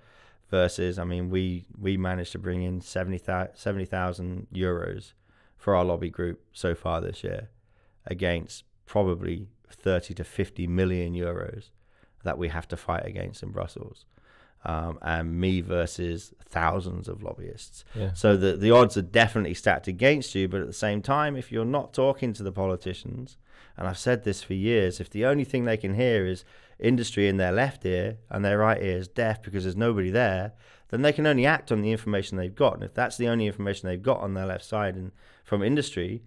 Versus, 0.50 0.98
I 0.98 1.04
mean, 1.04 1.30
we 1.30 1.64
we 1.80 1.96
managed 1.96 2.32
to 2.32 2.38
bring 2.38 2.62
in 2.62 2.80
70,000 2.80 3.56
70, 3.56 4.46
euros 4.54 5.12
for 5.56 5.74
our 5.74 5.84
lobby 5.84 6.10
group 6.10 6.44
so 6.52 6.74
far 6.74 7.00
this 7.00 7.24
year, 7.24 7.48
against 8.06 8.64
probably 8.86 9.48
30 9.74 10.14
to 10.14 10.24
50 10.24 10.66
million 10.66 11.14
euros 11.14 11.70
that 12.22 12.38
we 12.38 12.48
have 12.48 12.66
to 12.68 12.76
fight 12.76 13.06
against 13.06 13.42
in 13.42 13.50
Brussels. 13.50 14.06
Um, 14.66 14.98
and 15.02 15.38
me 15.38 15.60
versus 15.60 16.32
thousands 16.42 17.06
of 17.06 17.22
lobbyists. 17.22 17.84
Yeah. 17.94 18.14
So 18.14 18.34
the 18.34 18.56
the 18.56 18.70
odds 18.70 18.96
are 18.96 19.02
definitely 19.02 19.52
stacked 19.52 19.88
against 19.88 20.34
you. 20.34 20.48
But 20.48 20.62
at 20.62 20.66
the 20.66 20.72
same 20.72 21.02
time, 21.02 21.36
if 21.36 21.52
you're 21.52 21.66
not 21.66 21.92
talking 21.92 22.32
to 22.32 22.42
the 22.42 22.50
politicians, 22.50 23.36
and 23.76 23.86
I've 23.86 23.98
said 23.98 24.24
this 24.24 24.42
for 24.42 24.54
years, 24.54 25.00
if 25.00 25.10
the 25.10 25.26
only 25.26 25.44
thing 25.44 25.64
they 25.64 25.76
can 25.76 25.94
hear 25.94 26.24
is 26.24 26.46
industry 26.78 27.28
in 27.28 27.36
their 27.36 27.52
left 27.52 27.84
ear 27.84 28.16
and 28.30 28.42
their 28.42 28.58
right 28.58 28.82
ear 28.82 28.98
is 28.98 29.08
deaf 29.08 29.42
because 29.42 29.64
there's 29.64 29.76
nobody 29.76 30.10
there, 30.10 30.52
then 30.88 31.02
they 31.02 31.12
can 31.12 31.26
only 31.26 31.44
act 31.44 31.72
on 31.72 31.82
the 31.82 31.92
information 31.92 32.36
they've 32.36 32.54
got. 32.54 32.74
And 32.74 32.84
if 32.84 32.94
that's 32.94 33.16
the 33.16 33.28
only 33.28 33.46
information 33.46 33.88
they've 33.88 34.02
got 34.02 34.20
on 34.20 34.34
their 34.34 34.46
left 34.46 34.64
side 34.64 34.94
and 34.94 35.12
from 35.42 35.62
industry, 35.62 36.22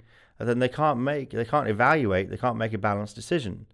then 0.46 0.60
they 0.60 0.70
can't 0.70 1.00
make, 1.00 1.32
they 1.32 1.46
can't 1.46 1.68
evaluate, 1.68 2.30
they 2.30 2.38
can't 2.38 2.58
make 2.58 2.74
a 2.74 2.78
balanced 2.78 3.16
decision. 3.16 3.66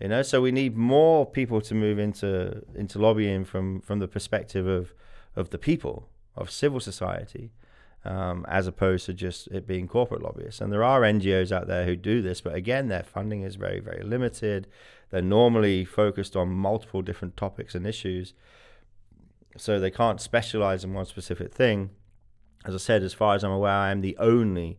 You 0.00 0.08
know, 0.08 0.22
so 0.22 0.40
we 0.40 0.52
need 0.52 0.76
more 0.76 1.26
people 1.26 1.60
to 1.62 1.74
move 1.74 1.98
into 1.98 2.62
into 2.74 2.98
lobbying 2.98 3.44
from 3.44 3.80
from 3.80 3.98
the 3.98 4.06
perspective 4.06 4.66
of 4.66 4.94
of 5.34 5.50
the 5.50 5.58
people 5.58 6.08
of 6.36 6.50
civil 6.50 6.78
society 6.78 7.50
um, 8.04 8.46
as 8.48 8.66
opposed 8.66 9.06
to 9.06 9.12
just 9.12 9.48
it 9.48 9.66
being 9.66 9.88
corporate 9.88 10.22
lobbyists. 10.22 10.60
And 10.60 10.72
there 10.72 10.84
are 10.84 11.02
NGOs 11.02 11.52
out 11.52 11.66
there 11.66 11.84
who 11.84 11.96
do 11.96 12.22
this, 12.22 12.40
but 12.40 12.54
again, 12.54 12.88
their 12.88 13.02
funding 13.02 13.42
is 13.42 13.56
very, 13.56 13.80
very 13.80 14.02
limited. 14.02 14.68
They're 15.10 15.22
normally 15.22 15.84
focused 15.84 16.36
on 16.36 16.48
multiple 16.48 17.02
different 17.02 17.36
topics 17.36 17.74
and 17.74 17.86
issues, 17.86 18.34
so 19.56 19.80
they 19.80 19.90
can't 19.90 20.20
specialize 20.20 20.84
in 20.84 20.94
one 20.94 21.06
specific 21.06 21.52
thing. 21.52 21.90
As 22.64 22.74
I 22.74 22.78
said, 22.78 23.02
as 23.02 23.14
far 23.14 23.34
as 23.34 23.44
I'm 23.44 23.50
aware, 23.50 23.72
I 23.72 23.90
am 23.90 24.00
the 24.00 24.16
only 24.18 24.78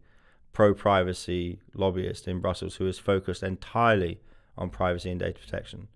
pro 0.54 0.74
privacy 0.74 1.60
lobbyist 1.74 2.28
in 2.28 2.40
Brussels 2.40 2.76
who 2.76 2.88
is 2.88 3.00
focused 3.00 3.44
entirely 3.44 4.20
on 4.58 4.70
privacy 4.70 5.10
and 5.10 5.20
data 5.20 5.40
protection. 5.40 5.88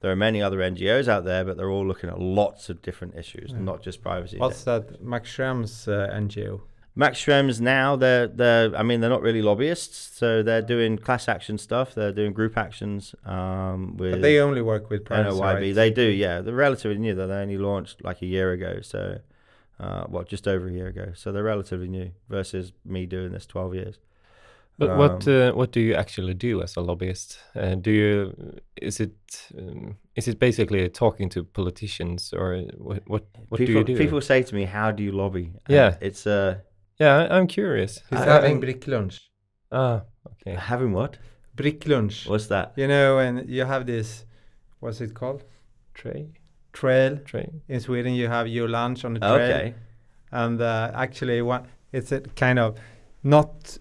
There 0.00 0.10
are 0.10 0.16
many 0.16 0.40
other 0.40 0.58
NGOs 0.58 1.08
out 1.08 1.24
there, 1.24 1.44
but 1.44 1.56
they're 1.56 1.70
all 1.70 1.86
looking 1.86 2.08
at 2.08 2.18
lots 2.18 2.70
of 2.70 2.80
different 2.80 3.16
issues, 3.16 3.50
yeah. 3.52 3.58
not 3.58 3.82
just 3.82 4.00
privacy. 4.00 4.38
What's 4.38 4.64
that? 4.64 5.02
Max 5.02 5.30
Schrems 5.30 5.86
uh, 5.86 6.12
NGO. 6.12 6.62
Max 6.96 7.24
Schrems 7.24 7.60
now 7.60 7.94
they're 7.96 8.26
they're 8.26 8.74
I 8.76 8.82
mean 8.82 9.00
they're 9.00 9.10
not 9.10 9.22
really 9.22 9.42
lobbyists, 9.42 10.18
so 10.18 10.42
they're 10.42 10.62
doing 10.62 10.98
class 10.98 11.28
action 11.28 11.56
stuff. 11.58 11.94
They're 11.94 12.12
doing 12.12 12.32
group 12.32 12.56
actions. 12.56 13.14
Um, 13.24 13.96
with 13.96 14.12
but 14.12 14.22
they 14.22 14.38
only 14.38 14.62
work 14.62 14.90
with 14.90 15.04
privacy. 15.04 15.38
NOYB. 15.38 15.74
They 15.74 15.90
do, 15.90 16.02
yeah. 16.02 16.40
They're 16.40 16.54
relatively 16.54 16.98
new. 16.98 17.14
They 17.14 17.22
only 17.22 17.58
launched 17.58 18.02
like 18.02 18.22
a 18.22 18.26
year 18.26 18.52
ago, 18.52 18.80
so 18.80 19.20
uh, 19.80 20.04
well, 20.08 20.24
just 20.24 20.46
over 20.46 20.68
a 20.68 20.72
year 20.72 20.88
ago. 20.88 21.12
So 21.14 21.32
they're 21.32 21.42
relatively 21.42 21.88
new 21.88 22.10
versus 22.28 22.72
me 22.84 23.06
doing 23.06 23.32
this 23.32 23.46
twelve 23.46 23.74
years. 23.74 23.98
But 24.78 24.90
um, 24.90 24.98
what 24.98 25.28
uh, 25.28 25.52
what 25.52 25.72
do 25.72 25.80
you 25.80 25.94
actually 25.94 26.34
do 26.34 26.62
as 26.62 26.76
a 26.76 26.80
lobbyist? 26.80 27.38
Uh, 27.54 27.74
do 27.74 27.90
you 27.90 28.60
is 28.76 29.00
it 29.00 29.14
um, 29.58 29.96
is 30.16 30.28
it 30.28 30.38
basically 30.38 30.88
talking 30.88 31.28
to 31.30 31.44
politicians 31.44 32.32
or 32.32 32.56
what 32.78 33.02
what, 33.06 33.24
what 33.48 33.58
people, 33.58 33.74
do 33.74 33.78
you 33.78 33.84
do? 33.84 34.04
People 34.04 34.20
say 34.20 34.42
to 34.42 34.54
me, 34.54 34.64
"How 34.64 34.90
do 34.90 35.02
you 35.02 35.12
lobby?" 35.12 35.52
And 35.66 35.74
yeah, 35.76 35.96
it's 36.00 36.26
uh 36.26 36.58
yeah. 36.98 37.28
I'm 37.30 37.46
curious. 37.46 38.00
He's 38.10 38.20
having 38.20 38.60
bricklunch. 38.60 39.20
Ah, 39.72 40.02
okay. 40.32 40.56
Having 40.56 40.92
what? 40.92 41.18
Bricklunch. 41.56 42.28
What's 42.28 42.46
that? 42.46 42.72
You 42.76 42.88
know, 42.88 43.18
and 43.18 43.48
you 43.48 43.64
have 43.64 43.86
this. 43.86 44.24
What's 44.80 45.00
it 45.00 45.14
called? 45.14 45.44
Tray. 45.94 46.39
Trail. 46.72 47.18
Tray. 47.24 47.50
In 47.68 47.80
Sweden, 47.80 48.14
you 48.14 48.28
have 48.28 48.48
your 48.48 48.68
lunch 48.68 49.04
on 49.04 49.14
the 49.14 49.20
trail. 49.20 49.32
Okay. 49.32 49.74
And 50.32 50.60
uh, 50.60 50.92
actually, 50.94 51.42
one 51.42 51.66
it's 51.92 52.12
a 52.12 52.20
kind 52.20 52.58
of 52.58 52.78
not 53.22 53.78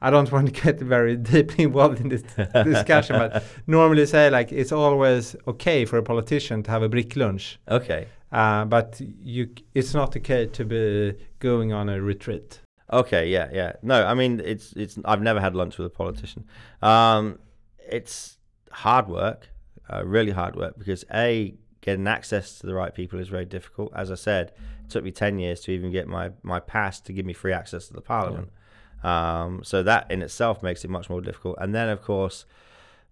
I 0.00 0.10
don't 0.10 0.30
want 0.36 0.54
to 0.54 0.62
get 0.62 0.80
very 0.80 1.16
deeply 1.16 1.64
involved 1.64 2.00
in 2.00 2.08
this 2.08 2.22
discussion, 2.64 3.16
but 3.16 3.42
normally 3.66 4.06
say 4.06 4.30
like 4.30 4.52
it's 4.52 4.72
always 4.72 5.34
okay 5.46 5.84
for 5.84 5.98
a 5.98 6.02
politician 6.02 6.62
to 6.64 6.70
have 6.70 6.82
a 6.82 6.88
brick 6.88 7.16
lunch. 7.16 7.58
Okay. 7.68 8.06
Uh, 8.30 8.64
but 8.64 9.00
you, 9.00 9.48
it's 9.74 9.94
not 9.94 10.16
okay 10.16 10.46
to 10.46 10.64
be 10.64 11.14
going 11.38 11.72
on 11.72 11.88
a 11.88 12.00
retreat. 12.02 12.60
Okay. 12.92 13.28
Yeah. 13.28 13.48
Yeah. 13.52 13.72
No, 13.82 14.04
I 14.04 14.14
mean 14.14 14.40
it's 14.44 14.72
it's. 14.72 14.98
I've 15.04 15.22
never 15.22 15.40
had 15.40 15.54
lunch 15.54 15.78
with 15.78 15.86
a 15.86 15.90
politician. 15.90 16.44
Um, 16.82 17.38
it's 17.78 18.38
hard 18.70 19.08
work, 19.08 19.48
uh, 19.92 20.04
really 20.04 20.32
hard 20.32 20.56
work, 20.56 20.78
because 20.78 21.04
a 21.12 21.54
getting 21.84 22.08
access 22.08 22.58
to 22.58 22.66
the 22.66 22.74
right 22.74 22.94
people 22.94 23.20
is 23.20 23.28
very 23.28 23.44
difficult. 23.44 23.92
As 23.94 24.10
I 24.10 24.16
said, 24.16 24.52
it 24.84 24.90
took 24.90 25.04
me 25.04 25.12
ten 25.12 25.38
years 25.38 25.60
to 25.62 25.70
even 25.70 25.92
get 25.92 26.08
my 26.08 26.30
my 26.42 26.58
pass 26.58 27.00
to 27.02 27.12
give 27.12 27.26
me 27.26 27.32
free 27.32 27.52
access 27.52 27.86
to 27.88 27.92
the 27.92 28.00
parliament. 28.00 28.48
Yeah 28.50 28.60
um, 29.04 29.60
so 29.62 29.82
that 29.82 30.10
in 30.10 30.22
itself 30.22 30.62
makes 30.62 30.84
it 30.84 30.90
much 30.90 31.10
more 31.10 31.20
difficult. 31.20 31.56
And 31.60 31.74
then, 31.74 31.90
of 31.90 32.02
course, 32.02 32.46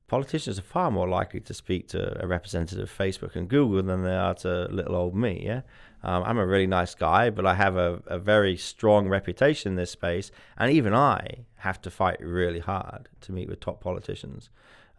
politicians 0.08 0.58
are 0.58 0.62
far 0.62 0.90
more 0.90 1.06
likely 1.06 1.40
to 1.40 1.54
speak 1.54 1.88
to 1.88 2.22
a 2.22 2.26
representative 2.26 2.84
of 2.84 2.98
Facebook 2.98 3.36
and 3.36 3.48
Google 3.48 3.82
than 3.82 4.02
they 4.02 4.16
are 4.16 4.34
to 4.36 4.68
little 4.70 4.96
old 4.96 5.14
me. 5.14 5.42
Yeah, 5.44 5.60
um, 6.02 6.24
I'm 6.24 6.38
a 6.38 6.46
really 6.46 6.66
nice 6.66 6.94
guy, 6.94 7.28
but 7.28 7.44
I 7.44 7.54
have 7.54 7.76
a, 7.76 8.02
a 8.06 8.18
very 8.18 8.56
strong 8.56 9.08
reputation 9.08 9.72
in 9.72 9.76
this 9.76 9.90
space, 9.90 10.32
and 10.56 10.72
even 10.72 10.94
I 10.94 11.44
have 11.56 11.80
to 11.82 11.90
fight 11.90 12.20
really 12.20 12.60
hard 12.60 13.10
to 13.20 13.32
meet 13.32 13.48
with 13.48 13.60
top 13.60 13.80
politicians. 13.82 14.48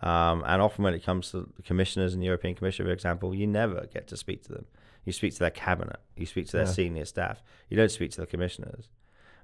Um, 0.04 0.44
and 0.46 0.62
often, 0.62 0.84
when 0.84 0.94
it 0.94 1.04
comes 1.04 1.32
to 1.32 1.50
commissioners 1.64 2.14
and 2.14 2.22
the 2.22 2.26
European 2.26 2.56
Commission, 2.56 2.86
for 2.86 2.92
example, 2.92 3.34
you 3.34 3.48
never 3.48 3.88
get 3.94 4.08
to 4.08 4.18
speak 4.18 4.44
to 4.44 4.52
them. 4.52 4.66
You 5.06 5.14
speak 5.14 5.34
to 5.34 5.40
their 5.40 5.50
cabinet, 5.50 6.00
you 6.18 6.26
speak 6.26 6.48
to 6.48 6.58
their 6.58 6.66
yeah. 6.66 6.72
senior 6.72 7.06
staff. 7.06 7.42
You 7.70 7.78
don't 7.78 7.92
speak 7.92 8.12
to 8.12 8.22
the 8.22 8.28
commissioners. 8.28 8.90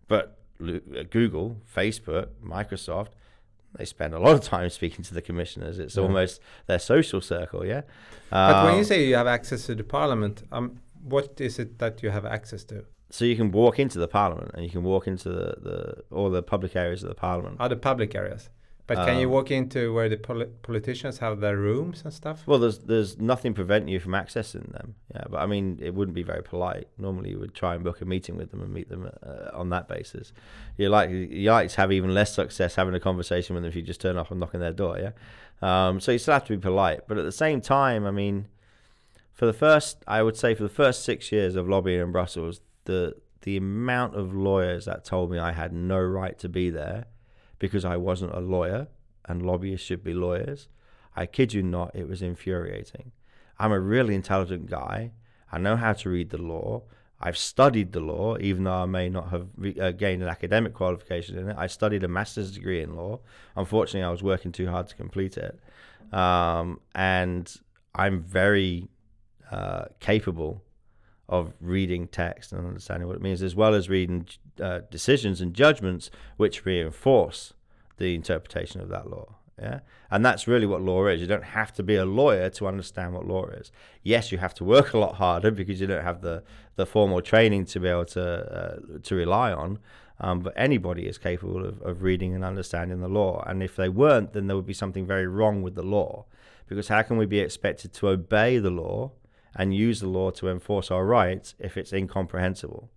But 0.10 0.38
uh, 0.62 0.80
Google, 1.10 1.58
Facebook, 1.74 2.28
Microsoft, 2.44 3.10
they 3.78 3.86
spend 3.86 4.14
a 4.14 4.20
lot 4.20 4.34
of 4.36 4.42
time 4.42 4.70
speaking 4.80 5.04
to 5.06 5.14
the 5.14 5.22
commissioners. 5.22 5.80
It's 5.80 5.96
yeah. 5.96 6.04
almost 6.04 6.42
their 6.68 6.80
social 6.80 7.22
circle, 7.22 7.66
yeah. 7.66 7.84
Um, 8.32 8.52
but 8.52 8.66
when 8.66 8.74
you 8.74 8.80
um, 8.80 8.86
say 8.86 9.06
you 9.06 9.16
have 9.16 9.28
access 9.28 9.66
to 9.68 9.76
the 9.76 9.84
parliament, 9.84 10.44
um, 10.52 10.80
what 11.02 11.40
is 11.40 11.58
it 11.58 11.80
that 11.80 12.04
you 12.04 12.10
have 12.10 12.26
access 12.26 12.66
to? 12.66 12.84
So 13.12 13.24
you 13.24 13.38
can 13.38 13.52
walk 13.52 13.80
into 13.80 13.98
the 13.98 14.08
parliament 14.08 14.52
and 14.54 14.64
you 14.64 14.70
can 14.70 14.84
walk 14.84 15.08
into 15.08 15.30
the, 15.30 15.56
the 15.62 16.04
all 16.12 16.30
the 16.30 16.44
public 16.44 16.76
areas 16.76 17.02
of 17.02 17.10
the 17.10 17.16
parliament. 17.16 17.58
Are 17.60 17.70
the 17.70 17.76
public 17.76 18.14
areas? 18.14 18.50
But 18.90 18.98
um, 18.98 19.06
can 19.06 19.20
you 19.20 19.28
um, 19.28 19.34
walk 19.34 19.52
into 19.52 19.94
where 19.94 20.10
the 20.10 20.18
poli- 20.18 20.48
politicians 20.64 21.20
have 21.20 21.42
their 21.42 21.56
rooms 21.56 22.02
and 22.04 22.12
stuff? 22.12 22.42
Well, 22.48 22.58
there's 22.58 22.80
there's 22.80 23.20
nothing 23.20 23.54
preventing 23.54 23.90
you 23.90 24.00
from 24.00 24.14
accessing 24.14 24.72
them. 24.74 24.96
Yeah, 25.14 25.26
but 25.30 25.38
I 25.38 25.46
mean, 25.46 25.78
it 25.80 25.94
wouldn't 25.94 26.16
be 26.16 26.24
very 26.24 26.42
polite. 26.42 26.88
Normally, 26.98 27.30
you 27.30 27.40
would 27.40 27.54
try 27.54 27.76
and 27.76 27.84
book 27.84 28.02
a 28.02 28.06
meeting 28.06 28.36
with 28.36 28.50
them 28.50 28.62
and 28.62 28.74
meet 28.74 28.90
them 28.90 29.08
uh, 29.22 29.52
on 29.54 29.70
that 29.70 29.88
basis. 29.88 30.34
You 30.76 30.90
like 30.90 31.12
you 31.12 31.52
like 31.52 31.70
to 31.70 31.78
have 31.78 31.92
even 31.92 32.16
less 32.16 32.34
success 32.34 32.74
having 32.74 32.96
a 32.96 33.00
conversation 33.00 33.54
with 33.54 33.62
them 33.62 33.70
if 33.70 33.76
you 33.76 33.84
just 33.84 34.02
turn 34.02 34.18
up 34.18 34.32
and 34.32 34.40
knock 34.40 34.56
on 34.56 34.60
their 34.60 34.74
door. 34.74 34.98
Yeah, 34.98 35.12
um, 35.62 36.00
so 36.00 36.12
you 36.12 36.18
still 36.18 36.34
have 36.34 36.46
to 36.46 36.58
be 36.58 36.60
polite, 36.60 37.02
but 37.08 37.20
at 37.20 37.26
the 37.26 37.32
same 37.32 37.62
time, 37.62 38.08
I 38.08 38.12
mean, 38.12 38.48
for 39.36 39.46
the 39.46 39.54
first, 39.54 40.04
I 40.08 40.24
would 40.24 40.36
say 40.36 40.56
for 40.56 40.64
the 40.64 40.68
first 40.68 41.06
six 41.06 41.32
years 41.32 41.56
of 41.56 41.70
lobbying 41.70 42.02
in 42.02 42.12
Brussels, 42.12 42.60
the 42.86 43.18
the 43.42 43.56
amount 43.56 44.16
of 44.16 44.34
lawyers 44.34 44.86
that 44.86 45.06
told 45.06 45.30
me 45.30 45.38
I 45.38 45.52
had 45.52 45.74
no 45.74 46.00
right 46.00 46.40
to 46.40 46.50
be 46.50 46.72
there 46.72 47.06
because 47.60 47.86
I 47.86 47.98
wasn't 47.98 48.34
a 48.34 48.40
lawyer 48.40 48.88
and 49.26 49.46
lobbyists 49.46 49.86
should 49.86 50.04
be 50.04 50.14
lawyers. 50.14 50.68
I 51.16 51.26
kid 51.26 51.54
you 51.54 51.62
not, 51.62 51.96
it 51.96 52.08
was 52.08 52.22
infuriating. 52.22 53.12
I'm 53.60 53.72
a 53.72 53.80
really 53.80 54.16
intelligent 54.16 54.68
guy. 54.68 55.12
I 55.52 55.58
know 55.60 55.76
how 55.76 55.94
to 55.94 56.10
read 56.10 56.30
the 56.30 56.42
law. 56.42 56.84
I've 57.22 57.38
studied 57.38 57.92
the 57.92 58.00
law, 58.00 58.38
even 58.40 58.64
though 58.64 58.72
I 58.72 58.86
may 58.86 59.10
not 59.10 59.30
have 59.30 59.48
re- 59.58 59.78
uh, 59.78 59.92
gained 59.92 60.24
an 60.24 60.30
academic 60.30 60.74
qualification 60.74 61.38
in 61.38 61.50
it. 61.50 61.56
I 61.58 61.68
studied 61.68 62.04
a 62.04 62.08
master's 62.08 62.52
degree 62.52 62.82
in 62.82 62.96
law. 62.96 63.20
Unfortunately, 63.58 64.04
I 64.04 64.10
was 64.10 64.24
working 64.24 64.54
too 64.54 64.70
hard 64.70 64.88
to 64.88 64.96
complete 64.96 65.38
it. 65.38 65.60
Um, 66.14 66.80
and 66.96 67.54
I'm 67.94 68.22
very 68.22 68.88
uh, 69.52 69.86
capable 70.00 70.64
of 71.30 71.54
reading 71.62 72.08
text 72.08 72.52
and 72.52 72.68
understanding 72.68 73.08
what 73.08 73.16
it 73.16 73.22
means, 73.22 73.42
as 73.42 73.56
well 73.56 73.74
as 73.76 73.88
reading 73.88 74.26
uh, 74.62 74.80
decisions 74.90 75.40
and 75.40 75.54
judgments 75.54 76.10
which 76.38 76.66
reinforce 76.66 77.54
the 77.98 78.16
interpretation 78.16 78.82
of 78.82 78.90
that 78.90 79.10
law. 79.10 79.36
Yeah. 79.62 79.80
And 80.10 80.26
that's 80.26 80.48
really 80.48 80.66
what 80.66 80.82
law 80.82 81.06
is. 81.08 81.22
You 81.22 81.28
don't 81.28 81.44
have 81.44 81.74
to 81.74 81.84
be 81.84 81.96
a 81.96 82.06
lawyer 82.06 82.50
to 82.52 82.68
understand 82.68 83.14
what 83.14 83.28
law 83.28 83.46
is. 83.48 83.72
Yes, 84.04 84.32
you 84.32 84.38
have 84.38 84.54
to 84.56 84.64
work 84.64 84.94
a 84.94 84.98
lot 84.98 85.16
harder 85.16 85.52
because 85.52 85.80
you 85.80 85.88
don't 85.88 86.04
have 86.04 86.22
the, 86.22 86.44
the 86.78 86.86
formal 86.86 87.22
training 87.22 87.66
to 87.66 87.80
be 87.80 87.90
able 87.90 88.06
to, 88.06 88.24
uh, 88.24 89.00
to 89.04 89.16
rely 89.16 89.52
on. 89.52 89.80
Um, 90.22 90.40
but 90.40 90.54
anybody 90.56 91.08
is 91.08 91.18
capable 91.18 91.66
of, 91.66 91.82
of 91.82 92.02
reading 92.02 92.34
and 92.34 92.44
understanding 92.44 93.02
the 93.02 93.08
law. 93.08 93.44
And 93.46 93.62
if 93.62 93.76
they 93.76 93.90
weren't, 93.90 94.34
then 94.34 94.48
there 94.48 94.56
would 94.56 94.66
be 94.66 94.74
something 94.74 95.06
very 95.06 95.28
wrong 95.28 95.62
with 95.62 95.76
the 95.76 95.84
law. 95.84 96.26
Because 96.68 96.88
how 96.88 97.02
can 97.02 97.18
we 97.18 97.26
be 97.26 97.40
expected 97.40 97.94
to 97.94 98.10
obey 98.10 98.60
the 98.60 98.70
law 98.70 99.12
and 99.56 99.74
use 99.74 100.00
the 100.00 100.08
law 100.08 100.32
to 100.32 100.48
enforce 100.50 100.92
our 100.92 101.06
rights 101.06 101.56
if 101.60 101.78
it's 101.78 101.92
incomprehensible? 101.94 102.90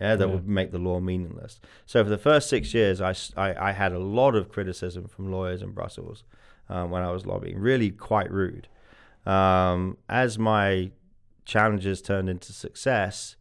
Yeah, 0.00 0.16
that 0.16 0.26
Yeah. 0.28 0.34
would 0.34 0.48
make 0.48 0.70
the 0.70 0.78
law 0.78 0.98
meaningless. 1.00 1.60
So 1.84 2.02
for 2.04 2.10
the 2.10 2.16
first 2.18 2.48
six 2.48 2.72
years, 2.74 3.00
I 3.00 3.14
I 3.36 3.72
had 3.72 3.92
a 3.92 3.98
lot 3.98 4.34
of 4.34 4.48
criticism 4.50 5.08
from 5.08 5.30
lawyers 5.30 5.62
in 5.62 5.72
Brussels 5.72 6.24
um, 6.68 6.90
when 6.90 7.02
I 7.02 7.10
was 7.10 7.26
lobbying, 7.26 7.58
really 7.58 7.90
quite 7.90 8.30
rude. 8.30 8.68
Um, 9.26 9.98
as 10.08 10.38
my 10.38 10.92
challenges 11.44 12.00
turned 12.00 12.28
into 12.28 12.52
success, 12.52 13.36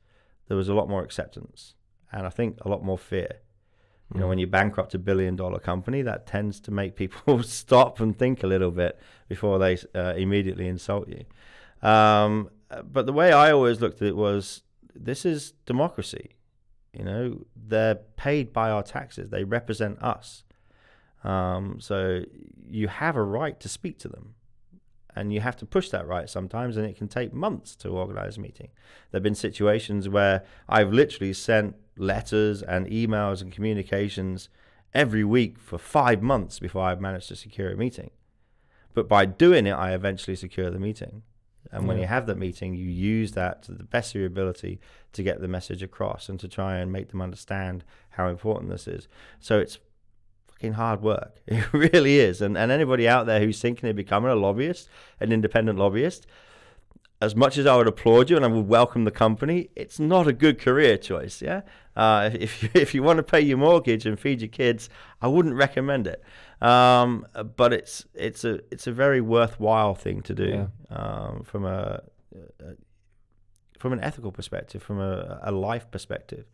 there 0.47 0.57
was 0.57 0.67
a 0.67 0.73
lot 0.73 0.89
more 0.89 1.03
acceptance 1.03 1.75
and 2.11 2.25
I 2.25 2.29
think 2.29 2.57
a 2.65 2.69
lot 2.69 2.83
more 2.83 2.97
fear. 2.97 3.29
You 4.13 4.19
know, 4.21 4.25
Mm. 4.25 4.29
when 4.29 4.39
you 4.39 4.47
bankrupt 4.47 4.95
a 4.95 4.99
billion 4.99 5.35
dollar 5.35 5.59
company, 5.59 6.01
that 6.01 6.25
tends 6.25 6.59
to 6.61 6.71
make 6.71 6.95
people 6.95 7.43
stop 7.61 7.99
and 7.99 8.17
think 8.17 8.41
a 8.43 8.47
little 8.47 8.71
bit 8.71 8.99
before 9.27 9.59
they 9.59 9.77
uh, 9.93 10.15
immediately 10.17 10.67
insult 10.67 11.07
you. 11.07 11.23
Um, 11.81 12.49
but 12.91 13.05
the 13.05 13.13
way 13.13 13.31
I 13.31 13.51
always 13.51 13.81
looked 13.81 14.01
at 14.01 14.07
it 14.07 14.15
was 14.15 14.63
this 14.93 15.25
is 15.25 15.53
democracy. 15.65 16.31
You 16.93 17.03
know, 17.03 17.45
they're 17.55 17.95
paid 17.95 18.51
by 18.51 18.69
our 18.71 18.83
taxes, 18.83 19.29
they 19.29 19.43
represent 19.43 20.01
us. 20.01 20.43
Um, 21.23 21.77
so 21.79 22.23
you 22.69 22.87
have 22.87 23.15
a 23.15 23.23
right 23.23 23.59
to 23.59 23.69
speak 23.69 23.99
to 23.99 24.07
them. 24.07 24.35
And 25.15 25.33
you 25.33 25.41
have 25.41 25.57
to 25.57 25.65
push 25.65 25.89
that 25.89 26.07
right 26.07 26.29
sometimes, 26.29 26.77
and 26.77 26.85
it 26.85 26.95
can 26.95 27.07
take 27.07 27.33
months 27.33 27.75
to 27.77 27.89
organize 27.89 28.37
a 28.37 28.41
meeting. 28.41 28.69
There 29.11 29.17
have 29.17 29.23
been 29.23 29.35
situations 29.35 30.07
where 30.07 30.43
I've 30.69 30.93
literally 30.93 31.33
sent 31.33 31.75
letters 31.97 32.61
and 32.61 32.85
emails 32.87 33.41
and 33.41 33.51
communications 33.51 34.49
every 34.93 35.23
week 35.23 35.57
for 35.57 35.77
five 35.77 36.21
months 36.21 36.59
before 36.59 36.83
I've 36.83 37.01
managed 37.01 37.27
to 37.29 37.35
secure 37.35 37.71
a 37.71 37.75
meeting. 37.75 38.11
But 38.93 39.09
by 39.09 39.25
doing 39.25 39.67
it, 39.67 39.73
I 39.73 39.93
eventually 39.93 40.35
secure 40.35 40.69
the 40.69 40.79
meeting. 40.79 41.23
And 41.71 41.87
when 41.87 41.97
Yeah. 41.97 42.01
you 42.01 42.07
have 42.07 42.25
that 42.27 42.37
meeting, 42.37 42.73
you 42.75 42.87
use 42.89 43.33
that 43.33 43.61
to 43.63 43.71
the 43.73 43.83
best 43.83 44.15
of 44.15 44.19
your 44.21 44.27
ability 44.27 44.79
to 45.13 45.23
get 45.23 45.39
the 45.39 45.47
message 45.47 45.83
across 45.83 46.27
and 46.29 46.39
to 46.39 46.47
try 46.47 46.77
and 46.77 46.91
make 46.91 47.09
them 47.09 47.21
understand 47.21 47.83
how 48.11 48.27
important 48.27 48.69
this 48.71 48.87
is. 48.87 49.07
So 49.39 49.59
it's 49.59 49.77
fucking 50.47 50.73
hard 50.73 51.01
work. 51.01 51.39
It 51.47 51.71
really 51.73 52.19
is. 52.19 52.41
And 52.41 52.57
and 52.57 52.71
anybody 52.71 53.07
out 53.07 53.25
there 53.27 53.39
who's 53.39 53.61
thinking 53.61 53.89
of 53.89 53.95
becoming 53.95 54.31
a 54.31 54.35
lobbyist, 54.35 54.89
an 55.19 55.31
independent 55.31 55.77
lobbyist, 55.79 56.25
as 57.21 57.35
much 57.35 57.57
as 57.57 57.65
I 57.65 57.75
would 57.75 57.87
applaud 57.87 58.29
you 58.29 58.35
and 58.37 58.45
I 58.45 58.47
would 58.47 58.67
welcome 58.67 59.03
the 59.03 59.11
company, 59.11 59.69
it's 59.75 59.99
not 59.99 60.27
a 60.27 60.33
good 60.33 60.57
career 60.59 60.97
choice. 60.97 61.41
Yeah, 61.41 61.61
uh, 61.95 62.29
if 62.33 62.63
you, 62.63 62.69
if 62.73 62.93
you 62.93 63.03
want 63.03 63.17
to 63.17 63.23
pay 63.23 63.41
your 63.41 63.57
mortgage 63.57 64.05
and 64.05 64.19
feed 64.19 64.41
your 64.41 64.47
kids, 64.49 64.89
I 65.21 65.27
wouldn't 65.27 65.55
recommend 65.55 66.07
it. 66.07 66.23
Um, 66.61 67.25
but 67.55 67.73
it's 67.73 68.05
it's 68.13 68.43
a 68.43 68.59
it's 68.71 68.87
a 68.87 68.91
very 68.91 69.21
worthwhile 69.21 69.95
thing 69.95 70.21
to 70.23 70.33
do 70.33 70.67
Yeah. 70.91 70.95
um, 70.97 71.43
from 71.43 71.65
a, 71.65 72.01
a 72.61 72.73
from 73.77 73.93
an 73.93 74.01
ethical 74.01 74.31
perspective, 74.31 74.83
from 74.83 74.99
a, 74.99 75.39
a 75.43 75.51
life 75.51 75.89
perspective. 75.91 76.45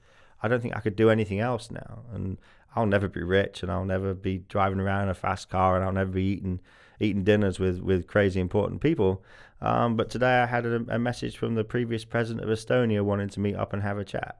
I 0.43 0.47
don't 0.47 0.61
think 0.61 0.75
I 0.75 0.79
could 0.79 0.95
do 0.95 1.09
anything 1.09 1.39
else 1.39 1.71
now, 1.71 2.03
and 2.13 2.37
I'll 2.75 2.85
never 2.85 3.07
be 3.07 3.23
rich, 3.23 3.63
and 3.63 3.71
I'll 3.71 3.85
never 3.85 4.13
be 4.13 4.39
driving 4.39 4.79
around 4.79 5.03
in 5.03 5.09
a 5.09 5.15
fast 5.15 5.49
car, 5.49 5.75
and 5.75 5.83
I'll 5.85 5.91
never 5.93 6.11
be 6.11 6.23
eating 6.23 6.59
eating 6.99 7.23
dinners 7.23 7.59
with 7.59 7.79
with 7.79 8.05
crazy 8.07 8.39
important 8.39 8.81
people. 8.81 9.23
Um, 9.61 9.95
but 9.95 10.09
today 10.09 10.41
I 10.41 10.45
had 10.45 10.65
a, 10.65 10.85
a 10.89 10.99
message 10.99 11.37
from 11.37 11.55
the 11.55 11.63
previous 11.63 12.05
president 12.05 12.43
of 12.47 12.55
Estonia 12.55 13.03
wanting 13.03 13.29
to 13.29 13.39
meet 13.39 13.55
up 13.55 13.73
and 13.73 13.81
have 13.81 13.97
a 13.97 14.03
chat. 14.05 14.37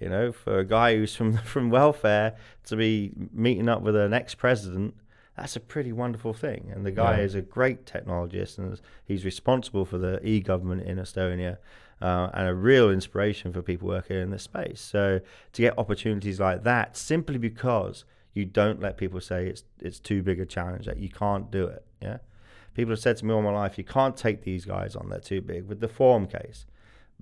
You 0.00 0.08
know, 0.08 0.32
for 0.32 0.58
a 0.58 0.64
guy 0.64 0.96
who's 0.96 1.14
from 1.14 1.36
from 1.44 1.70
welfare 1.70 2.34
to 2.64 2.76
be 2.76 3.12
meeting 3.32 3.68
up 3.68 3.82
with 3.82 3.94
an 3.96 4.12
ex-president, 4.12 4.94
that's 5.36 5.54
a 5.56 5.60
pretty 5.60 5.92
wonderful 5.92 6.32
thing. 6.34 6.70
And 6.74 6.84
the 6.84 6.90
guy 6.90 7.18
Yeah. 7.18 7.24
is 7.24 7.34
a 7.34 7.40
great 7.42 7.86
technologist, 7.86 8.58
and 8.58 8.80
he's 9.04 9.24
responsible 9.24 9.84
for 9.84 9.98
the 9.98 10.24
e-government 10.26 10.82
in 10.82 10.98
Estonia, 10.98 11.58
uh, 12.00 12.30
and 12.34 12.48
a 12.48 12.54
real 12.54 12.90
inspiration 12.90 13.52
for 13.52 13.62
people 13.62 13.86
working 13.88 14.16
in 14.16 14.30
this 14.30 14.42
space. 14.42 14.80
So 14.80 15.20
to 15.52 15.62
get 15.62 15.78
opportunities 15.78 16.40
like 16.40 16.64
that, 16.64 16.96
simply 16.96 17.38
because 17.38 18.04
you 18.34 18.44
don't 18.44 18.80
let 18.80 18.96
people 18.96 19.20
say 19.20 19.46
it's 19.46 19.62
it's 19.78 20.00
too 20.00 20.22
big 20.22 20.40
a 20.40 20.46
challenge 20.46 20.86
that 20.86 20.98
you 20.98 21.10
can't 21.10 21.48
do 21.50 21.66
it. 21.66 21.84
Yeah, 22.02 22.18
people 22.74 22.92
have 22.92 23.00
said 23.00 23.16
to 23.18 23.24
me 23.24 23.32
all 23.32 23.42
my 23.42 23.52
life, 23.52 23.78
you 23.78 23.84
can't 23.84 24.16
take 24.16 24.42
these 24.42 24.64
guys 24.64 24.96
on; 24.96 25.08
they're 25.08 25.20
too 25.20 25.40
big. 25.40 25.66
With 25.66 25.80
the 25.80 25.88
Phorm 25.88 26.26
case, 26.26 26.66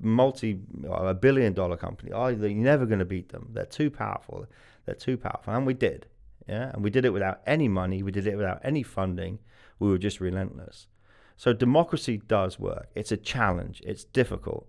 multi 0.01 0.61
a 0.88 1.14
billion 1.14 1.53
dollar 1.53 1.76
company, 1.76 2.12
oh, 2.12 2.28
you're 2.28 2.51
never 2.51 2.86
going 2.86 2.98
to 2.98 3.05
beat 3.05 3.30
them. 3.30 3.51
They're 3.53 3.66
too 3.66 3.90
powerful. 3.90 4.46
They're 4.86 4.94
too 4.94 5.16
powerful, 5.16 5.55
and 5.55 5.66
we 5.66 5.74
did. 5.74 6.07
Yeah, 6.48 6.70
and 6.72 6.82
we 6.82 6.90
did 6.90 7.05
it 7.05 7.12
without 7.12 7.40
any 7.46 7.68
money. 7.68 8.03
We 8.03 8.11
did 8.11 8.26
it 8.26 8.36
without 8.36 8.61
any 8.64 8.82
funding. 8.82 9.38
We 9.78 9.88
were 9.88 9.98
just 9.98 10.20
relentless. 10.20 10.88
So 11.36 11.53
democracy 11.53 12.18
does 12.18 12.59
work. 12.59 12.88
It's 12.94 13.12
a 13.12 13.16
challenge. 13.16 13.80
It's 13.86 14.05
difficult. 14.05 14.66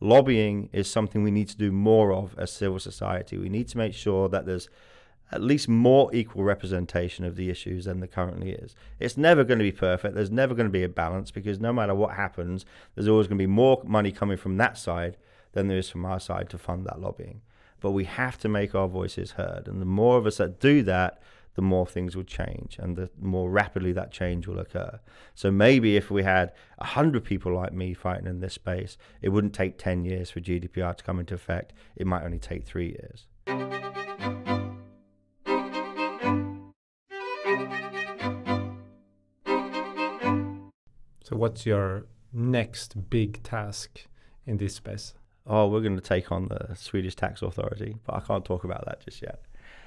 Lobbying 0.00 0.68
is 0.72 0.90
something 0.90 1.22
we 1.22 1.30
need 1.30 1.48
to 1.48 1.56
do 1.56 1.72
more 1.72 2.12
of 2.12 2.38
as 2.38 2.52
civil 2.52 2.78
society. 2.78 3.38
We 3.38 3.48
need 3.48 3.68
to 3.68 3.78
make 3.78 3.94
sure 3.94 4.28
that 4.28 4.46
there's 4.46 4.68
at 5.32 5.42
least 5.42 5.68
more 5.68 6.14
equal 6.14 6.44
representation 6.44 7.24
of 7.24 7.36
the 7.36 7.50
issues 7.50 7.86
than 7.86 8.00
there 8.00 8.08
currently 8.08 8.50
is. 8.50 8.74
It's 9.00 9.16
never 9.16 9.44
going 9.44 9.58
to 9.58 9.64
be 9.64 9.72
perfect. 9.72 10.14
There's 10.14 10.30
never 10.30 10.54
going 10.54 10.68
to 10.68 10.72
be 10.72 10.84
a 10.84 10.88
balance 10.88 11.30
because 11.30 11.58
no 11.58 11.72
matter 11.72 11.94
what 11.94 12.14
happens, 12.14 12.64
there's 12.94 13.08
always 13.08 13.26
going 13.26 13.38
to 13.38 13.42
be 13.42 13.46
more 13.46 13.82
money 13.84 14.12
coming 14.12 14.36
from 14.36 14.56
that 14.58 14.78
side 14.78 15.16
than 15.52 15.68
there 15.68 15.78
is 15.78 15.90
from 15.90 16.04
our 16.04 16.20
side 16.20 16.48
to 16.50 16.58
fund 16.58 16.86
that 16.86 17.00
lobbying. 17.00 17.40
But 17.80 17.90
we 17.90 18.04
have 18.04 18.38
to 18.38 18.48
make 18.48 18.74
our 18.74 18.88
voices 18.88 19.32
heard. 19.32 19.66
And 19.66 19.80
the 19.80 19.86
more 19.86 20.16
of 20.16 20.26
us 20.26 20.36
that 20.36 20.60
do 20.60 20.82
that, 20.84 21.20
the 21.56 21.62
more 21.62 21.86
things 21.86 22.14
will 22.14 22.24
change 22.24 22.76
and 22.78 22.96
the 22.96 23.10
more 23.18 23.50
rapidly 23.50 23.90
that 23.92 24.12
change 24.12 24.46
will 24.46 24.58
occur. 24.58 25.00
So 25.34 25.50
maybe 25.50 25.96
if 25.96 26.10
we 26.10 26.22
had 26.22 26.52
100 26.78 27.24
people 27.24 27.52
like 27.52 27.72
me 27.72 27.94
fighting 27.94 28.26
in 28.26 28.40
this 28.40 28.54
space, 28.54 28.98
it 29.22 29.30
wouldn't 29.30 29.54
take 29.54 29.78
10 29.78 30.04
years 30.04 30.30
for 30.30 30.40
GDPR 30.40 30.96
to 30.96 31.02
come 31.02 31.18
into 31.18 31.34
effect. 31.34 31.72
It 31.96 32.06
might 32.06 32.24
only 32.24 32.38
take 32.38 32.64
three 32.64 32.88
years. 32.88 33.85
So 41.26 41.34
what's 41.34 41.66
your 41.66 42.06
next 42.32 43.10
big 43.10 43.42
task 43.42 44.06
in 44.46 44.58
this 44.58 44.76
space? 44.76 45.12
Oh, 45.44 45.66
we're 45.66 45.80
going 45.80 45.96
to 45.96 46.00
take 46.00 46.30
on 46.30 46.46
the 46.46 46.76
Swedish 46.76 47.16
tax 47.16 47.42
authority, 47.42 47.96
but 48.06 48.14
I 48.14 48.20
can't 48.20 48.44
talk 48.44 48.62
about 48.62 48.84
that 48.84 49.04
just 49.04 49.20
yet. 49.22 49.40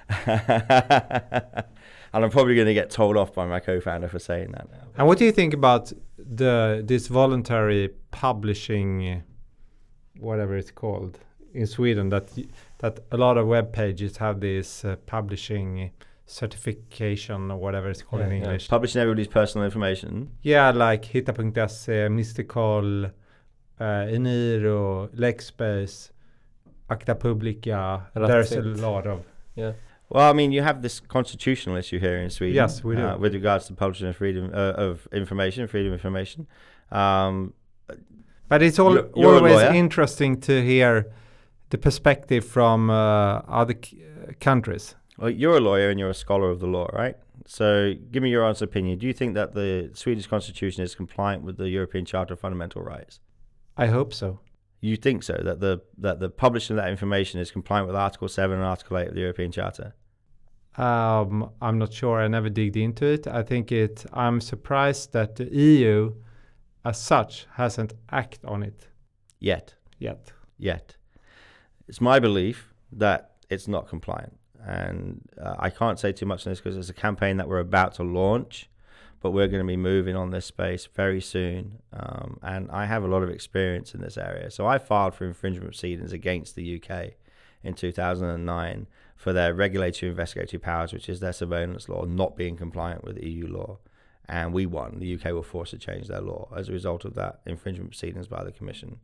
and 2.13 2.25
I'm 2.25 2.29
probably 2.29 2.55
going 2.55 2.67
to 2.67 2.73
get 2.73 2.89
told 2.89 3.15
off 3.15 3.33
by 3.33 3.45
my 3.45 3.61
co-founder 3.61 4.09
for 4.09 4.19
saying 4.19 4.51
that 4.51 4.69
now. 4.69 4.83
And 4.97 5.07
what 5.07 5.17
do 5.17 5.23
you 5.23 5.31
think 5.31 5.53
about 5.53 5.93
the 6.17 6.83
this 6.85 7.07
voluntary 7.07 7.91
publishing, 8.11 9.23
whatever 10.19 10.57
it's 10.57 10.71
called, 10.71 11.19
in 11.53 11.67
Sweden? 11.67 12.09
That 12.09 12.37
that 12.79 12.99
a 13.11 13.17
lot 13.17 13.37
of 13.37 13.47
web 13.47 13.71
pages 13.71 14.17
have 14.17 14.41
this 14.41 14.83
uh, 14.83 14.97
publishing 15.05 15.91
certification 16.29 17.51
or 17.51 17.57
whatever 17.57 17.89
it's 17.89 18.01
called 18.01 18.21
Yeah, 18.21 18.27
in 18.27 18.31
yeah. 18.33 18.37
English. 18.43 18.67
Publishing 18.67 19.01
everybody's 19.01 19.27
personal 19.27 19.65
information. 19.65 20.29
Yeah, 20.41 20.71
like 20.71 21.05
Hitta.se, 21.05 22.07
Mystical, 22.09 23.05
uh, 23.05 23.83
Eniro, 24.15 25.09
Lexbase, 25.15 26.11
Acta 26.89 27.15
Publica. 27.15 28.07
There's 28.13 28.51
a 28.51 28.61
lot 28.61 29.07
of. 29.07 29.25
Yeah. 29.55 29.73
Well, 30.09 30.29
I 30.29 30.33
mean, 30.33 30.51
you 30.51 30.61
have 30.63 30.81
this 30.81 30.99
constitutional 30.99 31.75
issue 31.77 31.99
here 31.99 32.17
in 32.17 32.29
Sweden. 32.29 32.55
Yes, 32.55 32.83
we 32.83 32.95
do. 32.95 33.05
Uh, 33.07 33.17
with 33.17 33.33
regards 33.33 33.67
to 33.67 33.73
publishing 33.73 34.07
of 34.07 34.15
freedom 34.15 34.49
uh, 34.53 34.73
of 34.87 35.07
information, 35.11 35.67
freedom 35.67 35.93
of 35.93 35.99
information. 35.99 36.47
Um, 36.91 37.53
But 38.51 38.63
it's 38.63 38.79
all, 38.79 38.93
You're- 38.93 39.09
you're 39.15 39.33
a 39.33 39.37
always 39.37 39.75
interesting 39.75 40.41
to 40.41 40.53
hear 40.63 41.05
the 41.69 41.77
perspective 41.77 42.43
from 42.43 42.89
uh, 42.89 43.41
other 43.61 43.75
countries. 44.39 44.95
Well, 45.19 45.29
you're 45.29 45.57
a 45.57 45.59
lawyer 45.59 45.89
and 45.89 45.99
you're 45.99 46.09
a 46.09 46.13
scholar 46.13 46.49
of 46.49 46.59
the 46.59 46.67
law, 46.67 46.87
right? 46.93 47.15
So, 47.45 47.93
give 48.11 48.23
me 48.23 48.29
your 48.29 48.43
honest 48.43 48.61
opinion. 48.61 48.99
Do 48.99 49.07
you 49.07 49.13
think 49.13 49.33
that 49.35 49.53
the 49.53 49.91
Swedish 49.93 50.27
constitution 50.27 50.83
is 50.83 50.95
compliant 50.95 51.43
with 51.43 51.57
the 51.57 51.69
European 51.69 52.05
Charter 52.05 52.33
of 52.33 52.39
Fundamental 52.39 52.81
Rights? 52.81 53.19
I 53.77 53.87
hope 53.87 54.13
so. 54.13 54.39
You 54.81 54.95
think 54.95 55.23
so? 55.23 55.33
That 55.43 55.59
the 55.59 55.81
that 55.97 56.19
the 56.19 56.29
publishing 56.29 56.77
of 56.77 56.83
that 56.83 56.89
information 56.89 57.39
is 57.39 57.51
compliant 57.51 57.87
with 57.87 57.95
Article 57.95 58.27
Seven 58.29 58.57
and 58.57 58.65
Article 58.65 58.97
Eight 58.97 59.09
of 59.09 59.15
the 59.15 59.21
European 59.21 59.51
Charter? 59.51 59.93
Um, 60.77 61.49
I'm 61.61 61.77
not 61.77 61.91
sure. 61.91 62.21
I 62.21 62.27
never 62.27 62.49
digged 62.49 62.77
into 62.77 63.05
it. 63.05 63.27
I 63.27 63.43
think 63.43 63.71
it. 63.71 64.05
I'm 64.13 64.39
surprised 64.39 65.11
that 65.13 65.35
the 65.35 65.45
EU, 65.53 66.13
as 66.85 67.01
such, 67.01 67.47
hasn't 67.55 67.93
acted 68.11 68.45
on 68.45 68.63
it 68.63 68.87
Yet, 69.39 69.75
yet. 69.97 70.31
yet, 70.57 70.95
it's 71.87 71.99
my 71.99 72.19
belief 72.19 72.73
that 72.91 73.31
it's 73.49 73.67
not 73.67 73.87
compliant. 73.89 74.38
And 74.65 75.21
uh, 75.41 75.55
I 75.57 75.69
can't 75.69 75.99
say 75.99 76.11
too 76.11 76.25
much 76.25 76.45
on 76.45 76.51
this 76.51 76.59
because 76.59 76.77
it's 76.77 76.89
a 76.89 76.93
campaign 76.93 77.37
that 77.37 77.47
we're 77.47 77.59
about 77.59 77.93
to 77.95 78.03
launch, 78.03 78.69
but 79.21 79.31
we're 79.31 79.47
going 79.47 79.61
to 79.61 79.67
be 79.67 79.77
moving 79.77 80.15
on 80.15 80.31
this 80.31 80.45
space 80.45 80.87
very 80.93 81.21
soon. 81.21 81.79
Um, 81.93 82.39
and 82.41 82.69
I 82.71 82.85
have 82.85 83.03
a 83.03 83.07
lot 83.07 83.23
of 83.23 83.29
experience 83.29 83.93
in 83.93 84.01
this 84.01 84.17
area. 84.17 84.51
So 84.51 84.67
I 84.67 84.77
filed 84.77 85.15
for 85.15 85.25
infringement 85.25 85.71
proceedings 85.71 86.13
against 86.13 86.55
the 86.55 86.81
UK 86.81 87.13
in 87.63 87.73
2009 87.73 88.87
for 89.15 89.33
their 89.33 89.53
regulatory 89.53 90.09
investigatory 90.09 90.59
powers, 90.59 90.93
which 90.93 91.09
is 91.09 91.19
their 91.19 91.33
surveillance 91.33 91.89
law, 91.89 92.05
not 92.05 92.37
being 92.37 92.55
compliant 92.55 93.03
with 93.03 93.21
EU 93.21 93.47
law. 93.47 93.79
And 94.27 94.53
we 94.53 94.65
won. 94.65 94.99
The 94.99 95.15
UK 95.15 95.33
were 95.33 95.43
forced 95.43 95.71
to 95.71 95.77
change 95.77 96.07
their 96.07 96.21
law 96.21 96.49
as 96.55 96.69
a 96.69 96.71
result 96.71 97.03
of 97.03 97.15
that 97.15 97.41
infringement 97.45 97.91
proceedings 97.91 98.27
by 98.27 98.43
the 98.43 98.51
Commission. 98.51 98.99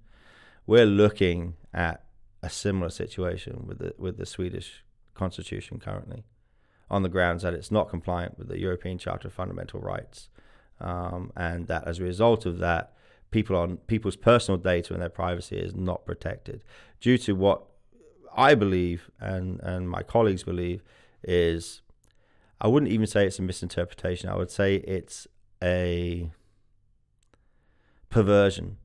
We're 0.68 0.86
looking 0.86 1.56
at 1.74 2.04
a 2.42 2.50
similar 2.50 2.90
situation 2.90 3.66
with 3.66 3.80
the 3.80 3.96
with 3.98 4.18
the 4.18 4.26
Swedish 4.26 4.85
constitution 5.16 5.80
currently, 5.80 6.24
on 6.90 7.02
the 7.02 7.10
grounds 7.10 7.42
that 7.44 7.54
it's 7.54 7.72
not 7.72 7.90
compliant 7.90 8.38
with 8.38 8.48
the 8.48 8.60
European 8.60 8.98
Charter 8.98 9.30
of 9.30 9.34
Fundamental 9.34 9.80
Rights, 9.80 10.30
um, 10.80 11.32
and 11.36 11.68
that 11.68 11.88
as 11.88 12.00
a 12.00 12.04
result 12.04 12.46
of 12.46 12.60
that, 12.60 12.94
people 13.32 13.56
on 13.56 13.78
people's 13.88 14.16
personal 14.16 14.58
data 14.58 14.94
and 14.94 15.02
their 15.02 15.10
privacy 15.10 15.58
is 15.58 15.76
not 15.76 16.06
protected 16.06 16.64
due 17.02 17.18
to 17.18 17.34
what 17.34 17.66
I 18.36 18.56
believe 18.56 19.10
and 19.20 19.60
and 19.62 19.90
my 19.90 20.04
colleagues 20.04 20.44
believe 20.44 20.84
is 21.24 21.82
I 22.62 22.68
wouldn't 22.68 22.92
even 22.92 23.08
say 23.08 23.26
it's 23.26 23.40
a 23.40 23.42
misinterpretation. 23.42 24.30
I 24.30 24.38
would 24.38 24.52
say 24.52 24.76
it's 24.76 25.28
a 25.62 26.30
perversion 28.10 28.78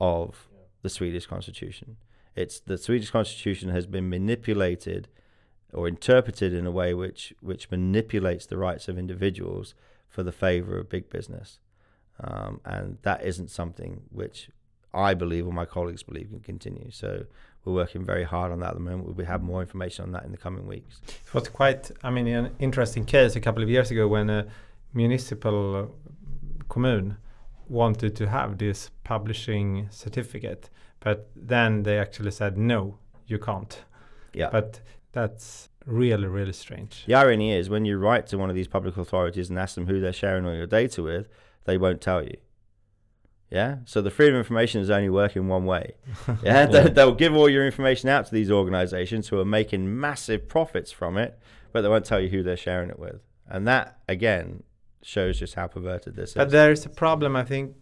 of 0.00 0.48
the 0.82 0.88
Swedish 0.88 1.26
constitution. 1.26 1.96
It's 2.34 2.58
the 2.60 2.78
Swedish 2.78 3.10
constitution 3.10 3.68
has 3.70 3.86
been 3.86 4.08
manipulated 4.08 5.08
or 5.72 5.88
interpreted 5.88 6.52
in 6.52 6.66
a 6.66 6.70
way 6.70 6.94
which 6.94 7.34
which 7.40 7.70
manipulates 7.70 8.46
the 8.46 8.56
rights 8.56 8.88
of 8.88 8.98
individuals 8.98 9.74
for 10.08 10.22
the 10.22 10.32
favor 10.32 10.78
of 10.78 10.88
big 10.88 11.08
business, 11.10 11.58
um, 12.22 12.60
and 12.64 12.98
that 13.02 13.24
isn't 13.24 13.50
something 13.50 14.02
which 14.10 14.50
I 14.92 15.14
believe 15.14 15.46
or 15.46 15.52
my 15.52 15.66
colleagues 15.66 16.02
believe 16.02 16.30
can 16.30 16.40
continue. 16.40 16.90
So 16.90 17.24
we're 17.64 17.74
working 17.74 18.04
very 18.04 18.24
hard 18.24 18.52
on 18.52 18.60
that 18.60 18.70
at 18.70 18.74
the 18.74 18.80
moment. 18.80 19.16
We'll 19.16 19.26
have 19.26 19.42
more 19.42 19.60
information 19.60 20.04
on 20.04 20.12
that 20.12 20.24
in 20.24 20.32
the 20.32 20.38
coming 20.38 20.66
weeks. 20.66 21.00
It 21.06 21.34
was 21.34 21.48
quite, 21.48 21.90
I 22.02 22.10
mean, 22.10 22.26
an 22.26 22.54
interesting 22.58 23.04
case 23.04 23.36
a 23.36 23.40
couple 23.40 23.62
of 23.62 23.68
years 23.68 23.90
ago 23.90 24.08
when 24.08 24.30
a 24.30 24.46
municipal 24.94 25.94
commune 26.68 27.18
wanted 27.68 28.16
to 28.16 28.28
have 28.28 28.58
this 28.58 28.90
publishing 29.04 29.86
certificate, 29.90 30.70
but 30.98 31.30
then 31.36 31.84
they 31.84 31.98
actually 31.98 32.32
said, 32.32 32.58
no, 32.58 32.98
you 33.26 33.38
can't. 33.38 33.84
Yeah. 34.32 34.48
But 34.50 34.80
that's 35.12 35.68
really, 35.86 36.26
really 36.26 36.52
strange. 36.52 37.04
The 37.06 37.14
irony 37.14 37.52
is 37.52 37.68
when 37.68 37.84
you 37.84 37.98
write 37.98 38.26
to 38.28 38.38
one 38.38 38.50
of 38.50 38.56
these 38.56 38.68
public 38.68 38.96
authorities 38.96 39.50
and 39.50 39.58
ask 39.58 39.74
them 39.74 39.86
who 39.86 40.00
they're 40.00 40.12
sharing 40.12 40.46
all 40.46 40.54
your 40.54 40.66
data 40.66 41.02
with, 41.02 41.28
they 41.64 41.78
won't 41.78 42.00
tell 42.00 42.22
you. 42.22 42.36
Yeah. 43.50 43.78
So 43.84 44.00
the 44.00 44.10
freedom 44.10 44.36
of 44.36 44.40
information 44.40 44.80
is 44.80 44.90
only 44.90 45.08
working 45.10 45.48
one 45.48 45.64
way. 45.64 45.94
Yeah. 46.42 46.66
They'll 46.66 47.14
give 47.14 47.34
all 47.34 47.48
your 47.48 47.66
information 47.66 48.08
out 48.08 48.26
to 48.26 48.32
these 48.32 48.50
organizations 48.50 49.28
who 49.28 49.40
are 49.40 49.44
making 49.44 49.98
massive 50.00 50.48
profits 50.48 50.92
from 50.92 51.18
it, 51.18 51.38
but 51.72 51.82
they 51.82 51.88
won't 51.88 52.04
tell 52.04 52.20
you 52.20 52.28
who 52.28 52.42
they're 52.42 52.56
sharing 52.56 52.90
it 52.90 52.98
with. 52.98 53.20
And 53.48 53.66
that, 53.66 53.98
again, 54.08 54.62
shows 55.02 55.40
just 55.40 55.54
how 55.54 55.66
perverted 55.66 56.14
this 56.14 56.34
but 56.34 56.42
is. 56.42 56.44
But 56.46 56.50
there 56.52 56.70
is 56.70 56.86
a 56.86 56.90
problem, 56.90 57.34
I 57.34 57.44
think. 57.44 57.74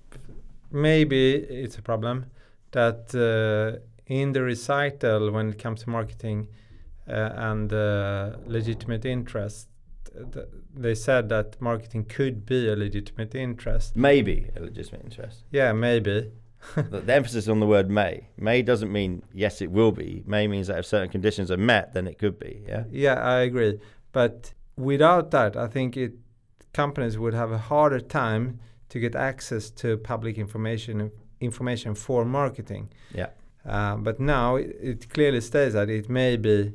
Maybe 0.70 1.34
it's 1.34 1.76
a 1.76 1.82
problem 1.82 2.26
that 2.72 3.14
uh, 3.14 3.80
in 4.06 4.32
the 4.32 4.42
recital, 4.42 5.30
when 5.30 5.50
it 5.50 5.58
comes 5.58 5.82
to 5.82 5.90
marketing 5.90 6.48
and 7.08 7.72
uh, 7.72 8.36
legitimate 8.46 9.04
interest, 9.04 9.68
they 10.74 10.94
said 10.94 11.28
that 11.28 11.60
marketing 11.60 12.04
could 12.04 12.44
be 12.46 12.68
a 12.68 12.76
legitimate 12.76 13.34
interest. 13.34 13.96
Maybe 13.96 14.50
a 14.56 14.60
legitimate 14.60 15.04
interest. 15.04 15.44
Yeah, 15.50 15.72
maybe. 15.72 16.30
the, 16.74 17.00
the, 17.00 17.14
emphasis 17.14 17.46
on 17.48 17.60
the 17.60 17.66
word 17.66 17.88
may. 17.88 18.28
May 18.36 18.62
doesn't 18.62 18.90
mean 18.90 19.22
yes, 19.32 19.60
it 19.60 19.70
will 19.70 19.92
be. 19.92 20.24
May 20.26 20.48
means 20.48 20.66
that 20.66 20.78
if 20.80 20.86
certain 20.86 21.08
conditions 21.08 21.50
are 21.50 21.56
met, 21.56 21.94
then 21.94 22.06
it 22.08 22.18
could 22.18 22.38
be. 22.38 22.64
Yeah. 22.66 22.84
Yeah, 22.90 23.14
I 23.14 23.40
agree. 23.40 23.78
But 24.12 24.52
without 24.76 25.30
that, 25.30 25.56
I 25.56 25.68
think 25.68 25.96
it 25.96 26.14
companies 26.72 27.16
would 27.16 27.34
have 27.34 27.52
a 27.52 27.58
harder 27.58 28.00
time 28.00 28.58
to 28.88 28.98
get 28.98 29.14
access 29.14 29.70
to 29.70 29.96
public 29.96 30.38
information 30.38 31.10
information 31.40 31.94
for 31.94 32.24
marketing. 32.24 32.90
Yeah. 33.14 33.28
Uh, 33.64 33.96
but 33.96 34.18
now 34.18 34.56
it, 34.56 34.76
it 34.80 35.10
clearly 35.10 35.40
states 35.40 35.74
that 35.74 35.88
it 35.88 36.08
may 36.08 36.36
be 36.36 36.72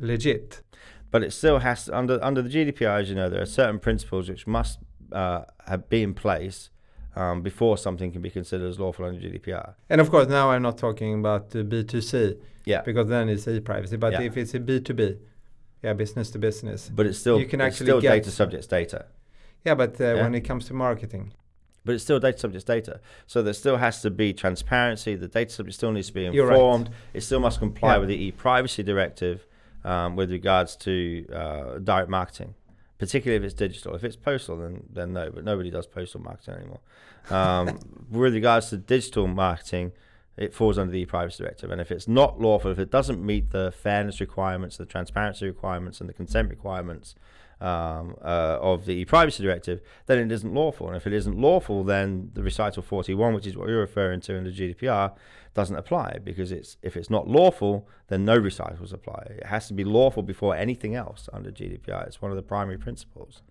legit 0.00 0.62
but 1.10 1.22
it 1.22 1.32
still 1.32 1.58
has 1.58 1.86
to, 1.86 1.96
under 1.96 2.22
under 2.22 2.42
the 2.42 2.48
GDPR, 2.48 3.00
as 3.00 3.08
you 3.08 3.14
know, 3.14 3.28
there 3.28 3.42
are 3.42 3.46
certain 3.46 3.78
principles 3.78 4.28
which 4.28 4.46
must 4.46 4.78
uh, 5.12 5.42
have 5.66 5.88
be 5.88 6.02
in 6.02 6.14
place 6.14 6.70
um, 7.16 7.42
before 7.42 7.76
something 7.76 8.12
can 8.12 8.22
be 8.22 8.30
considered 8.30 8.68
as 8.68 8.78
lawful 8.78 9.04
under 9.04 9.20
GDPR. 9.20 9.74
And 9.88 10.00
of 10.00 10.10
course, 10.10 10.28
now 10.28 10.50
I'm 10.50 10.62
not 10.62 10.78
talking 10.78 11.18
about 11.18 11.54
uh, 11.54 11.58
B2C, 11.58 12.38
yeah, 12.64 12.82
because 12.82 13.08
then 13.08 13.28
it's 13.28 13.46
e-privacy. 13.48 13.96
But 13.96 14.12
yeah. 14.12 14.22
if 14.22 14.36
it's 14.36 14.54
a 14.54 14.60
B2B, 14.60 15.18
yeah, 15.82 15.92
business 15.94 16.30
to 16.30 16.38
business, 16.38 16.90
but 16.94 17.06
it's 17.06 17.18
still 17.18 17.40
you 17.40 17.46
can 17.46 17.60
actually 17.60 17.86
still 17.86 18.00
get 18.00 18.10
data 18.10 18.30
subjects 18.30 18.66
data. 18.66 19.06
Yeah, 19.64 19.74
but 19.74 20.00
uh, 20.00 20.14
yeah. 20.14 20.22
when 20.22 20.34
it 20.34 20.42
comes 20.42 20.66
to 20.66 20.74
marketing. 20.74 21.32
But 21.82 21.94
it's 21.94 22.04
still 22.04 22.20
data 22.20 22.38
subjects 22.38 22.64
data. 22.64 23.00
So 23.26 23.42
there 23.42 23.54
still 23.54 23.78
has 23.78 24.02
to 24.02 24.10
be 24.10 24.34
transparency. 24.34 25.14
The 25.14 25.28
data 25.28 25.50
subject 25.50 25.74
still 25.74 25.92
needs 25.92 26.08
to 26.08 26.12
be 26.12 26.26
informed. 26.26 26.88
Right. 26.88 26.96
It 27.14 27.22
still 27.22 27.40
must 27.40 27.58
comply 27.58 27.94
yeah. 27.94 27.98
with 27.98 28.10
the 28.10 28.22
e-privacy 28.22 28.82
directive 28.82 29.46
um, 29.84 30.16
with 30.16 30.30
regards 30.30 30.76
to 30.76 31.26
uh, 31.32 31.78
direct 31.78 32.08
marketing, 32.08 32.54
particularly 32.98 33.36
if 33.36 33.44
it's 33.44 33.58
digital. 33.58 33.94
If 33.94 34.04
it's 34.04 34.16
postal, 34.16 34.56
then 34.56 34.84
then 34.92 35.12
no, 35.12 35.30
but 35.30 35.44
nobody 35.44 35.70
does 35.70 35.86
postal 35.86 36.20
marketing 36.20 36.54
anymore. 36.54 36.80
Um, 37.30 37.78
with 38.10 38.34
regards 38.34 38.70
to 38.70 38.76
digital 38.76 39.26
marketing, 39.26 39.92
it 40.36 40.54
falls 40.54 40.78
under 40.78 40.92
the 40.92 41.00
e-privacy 41.00 41.42
directive, 41.42 41.70
and 41.70 41.80
if 41.80 41.90
it's 41.90 42.08
not 42.08 42.40
lawful, 42.40 42.70
if 42.70 42.78
it 42.78 42.90
doesn't 42.90 43.24
meet 43.24 43.50
the 43.50 43.72
fairness 43.72 44.20
requirements, 44.20 44.76
the 44.76 44.86
transparency 44.86 45.46
requirements, 45.46 46.00
and 46.00 46.08
the 46.08 46.14
consent 46.14 46.48
requirements 46.50 47.14
um, 47.60 48.16
uh, 48.22 48.58
of 48.60 48.86
the 48.86 49.04
privacy 49.04 49.42
directive, 49.42 49.80
then 50.06 50.18
it 50.18 50.32
isn't 50.32 50.52
lawful. 50.54 50.88
And 50.88 50.96
if 50.96 51.06
it 51.06 51.12
isn't 51.12 51.38
lawful, 51.38 51.84
then 51.84 52.30
the 52.34 52.42
recital 52.42 52.82
41, 52.82 53.34
which 53.34 53.46
is 53.46 53.56
what 53.56 53.68
you're 53.68 53.80
referring 53.80 54.20
to 54.22 54.34
in 54.34 54.44
the 54.44 54.50
GDPR, 54.50 55.12
doesn't 55.54 55.76
apply 55.76 56.18
because 56.22 56.52
it's 56.52 56.76
if 56.82 56.96
it's 56.96 57.10
not 57.10 57.28
lawful, 57.28 57.88
then 58.08 58.24
no 58.24 58.36
recitals 58.36 58.92
apply. 58.92 59.26
It 59.38 59.46
has 59.46 59.66
to 59.68 59.74
be 59.74 59.84
lawful 59.84 60.22
before 60.22 60.54
anything 60.54 60.94
else 60.94 61.28
under 61.32 61.50
GDPR. 61.50 62.06
It's 62.06 62.22
one 62.22 62.30
of 62.30 62.36
the 62.36 62.42
primary 62.42 62.78
principles. 62.78 63.42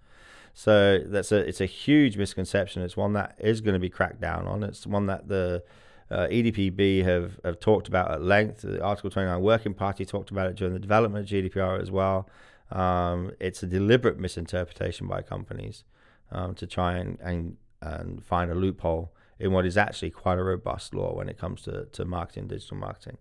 So 0.54 1.00
that's 1.06 1.32
a 1.32 1.38
it's 1.38 1.62
a 1.62 1.66
huge 1.66 2.18
misconception. 2.18 2.82
It's 2.82 2.98
one 2.98 3.14
that 3.14 3.36
is 3.38 3.62
going 3.62 3.74
to 3.74 3.80
be 3.80 3.90
cracked 3.90 4.22
down 4.22 4.48
on. 4.48 4.64
It's 4.64 4.88
one 4.88 5.08
that 5.08 5.28
the 5.28 5.64
uh, 6.12 6.28
EDPB 6.28 7.04
have, 7.04 7.40
have 7.44 7.60
talked 7.60 7.88
about 7.88 8.12
at 8.12 8.22
length. 8.22 8.62
The 8.62 8.82
Article 8.82 9.10
29 9.10 9.42
Working 9.42 9.74
Party 9.74 10.06
talked 10.06 10.32
about 10.32 10.48
it 10.48 10.56
during 10.56 10.74
the 10.74 10.80
development 10.80 11.26
of 11.26 11.32
GDPR 11.32 11.82
as 11.82 11.92
well. 11.92 12.28
Um, 12.72 13.32
it's 13.40 13.64
a 13.64 13.68
deliberate 13.68 14.20
misinterpretation 14.20 15.08
by 15.08 15.22
companies 15.22 15.84
um, 16.32 16.56
to 16.56 16.68
try 16.68 16.98
and, 16.98 17.20
and, 17.22 17.58
and 17.82 18.24
find 18.24 18.52
a 18.52 18.56
loophole 18.56 19.12
in 19.40 19.52
what 19.52 19.66
is 19.66 19.78
actually 19.78 20.10
quite 20.10 20.38
a 20.38 20.44
robust 20.44 20.94
law 20.94 21.14
when 21.14 21.30
it 21.30 21.38
comes 21.38 21.62
to, 21.62 21.86
to 21.86 22.06
marketing, 22.06 22.48
digital 22.48 22.78
marketing. 22.78 23.18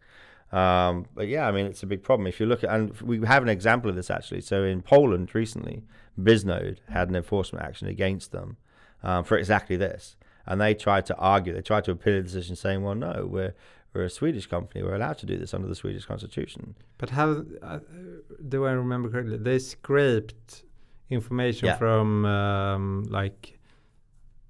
Um, 0.51 1.07
but 1.15 1.29
yeah, 1.29 1.47
I 1.47 1.53
mean, 1.53 1.67
it's 1.67 1.83
a 1.83 1.87
big 1.87 2.03
problem. 2.03 2.27
If 2.27 2.41
you 2.41 2.47
look 2.47 2.65
at, 2.65 2.71
and 2.71 2.99
we 3.01 3.25
have 3.27 3.43
an 3.43 3.49
example 3.49 3.91
of 3.91 3.97
this 3.97 4.11
actually. 4.11 4.41
So 4.41 4.65
in 4.65 4.83
Poland 4.83 5.35
recently, 5.35 5.85
Bisnode 6.19 6.79
had 6.89 7.09
an 7.09 7.17
enforcement 7.17 7.65
action 7.65 7.87
against 7.87 8.33
them 8.33 8.57
um, 9.03 9.25
for 9.25 9.37
exactly 9.37 9.77
this. 9.77 10.17
And 10.47 10.61
they 10.61 10.75
tried 10.75 11.05
to 11.07 11.17
argue, 11.17 11.53
they 11.53 11.61
tried 11.61 11.85
to 11.85 11.91
appeal 11.93 12.15
the 12.15 12.23
decision 12.23 12.57
saying, 12.57 12.83
well, 12.83 12.95
no, 12.95 13.29
we're, 13.31 13.55
we're 13.93 14.05
a 14.05 14.11
Swedish 14.11 14.47
company. 14.47 14.83
We're 14.83 14.95
allowed 14.95 15.19
to 15.19 15.27
do 15.27 15.37
this 15.37 15.53
under 15.53 15.69
the 15.69 15.75
Swedish 15.75 16.07
constitution. 16.07 16.75
But 16.97 17.11
how 17.11 17.45
uh, 17.63 17.81
do 18.49 18.65
I 18.65 18.73
remember 18.73 19.11
correctly? 19.11 19.37
They 19.37 19.59
scraped 19.59 20.65
information 21.11 21.67
yeah. 21.67 21.77
from 21.77 22.25
um, 22.25 23.07
like 23.11 23.58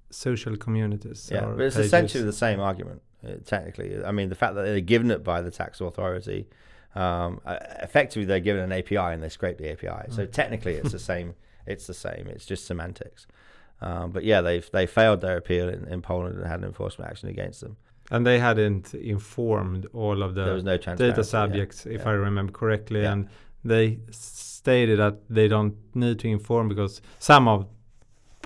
social 0.09 0.55
communities. 0.57 1.29
Yeah, 1.31 1.45
but 1.45 1.61
it's 1.61 1.75
pages. 1.75 1.87
essentially 1.87 2.23
the 2.23 2.33
same 2.33 2.59
argument. 2.59 3.01
Uh, 3.25 3.33
technically, 3.45 4.03
I 4.03 4.11
mean, 4.11 4.29
the 4.29 4.35
fact 4.35 4.55
that 4.55 4.63
they're 4.63 4.79
given 4.79 5.11
it 5.11 5.23
by 5.23 5.41
the 5.41 5.51
tax 5.51 5.81
authority, 5.81 6.47
um, 6.95 7.41
uh, 7.45 7.57
effectively 7.81 8.25
they're 8.25 8.39
given 8.39 8.63
an 8.63 8.71
API 8.71 8.97
and 8.97 9.21
they 9.21 9.29
scrape 9.29 9.57
the 9.57 9.71
API. 9.71 10.11
So 10.11 10.25
mm. 10.25 10.31
technically, 10.31 10.75
it's 10.75 10.91
the 10.91 10.99
same. 11.11 11.35
It's 11.65 11.85
the 11.85 11.93
same. 11.93 12.27
It's 12.27 12.45
just 12.45 12.65
semantics. 12.65 13.27
Um, 13.81 14.11
but 14.11 14.23
yeah, 14.23 14.41
they 14.41 14.59
they 14.59 14.85
failed 14.85 15.21
their 15.21 15.37
appeal 15.37 15.69
in, 15.69 15.85
in 15.87 16.01
Poland 16.01 16.37
and 16.37 16.45
had 16.45 16.59
an 16.59 16.65
enforcement 16.65 17.09
action 17.09 17.29
against 17.29 17.61
them. 17.61 17.77
And 18.11 18.25
they 18.25 18.39
hadn't 18.39 18.93
informed 18.95 19.85
all 19.93 20.23
of 20.23 20.33
the 20.33 20.61
no 20.61 20.77
data 20.77 21.23
subjects, 21.23 21.85
yeah. 21.85 21.93
if 21.93 22.01
yeah. 22.01 22.09
I 22.09 22.13
remember 22.13 22.51
correctly, 22.51 23.01
yeah. 23.01 23.11
and 23.11 23.29
they 23.63 23.99
stated 24.09 24.99
that 24.99 25.19
they 25.29 25.47
don't 25.47 25.75
need 25.93 26.19
to 26.19 26.27
inform 26.27 26.69
because 26.69 27.01
some 27.19 27.47
of 27.47 27.67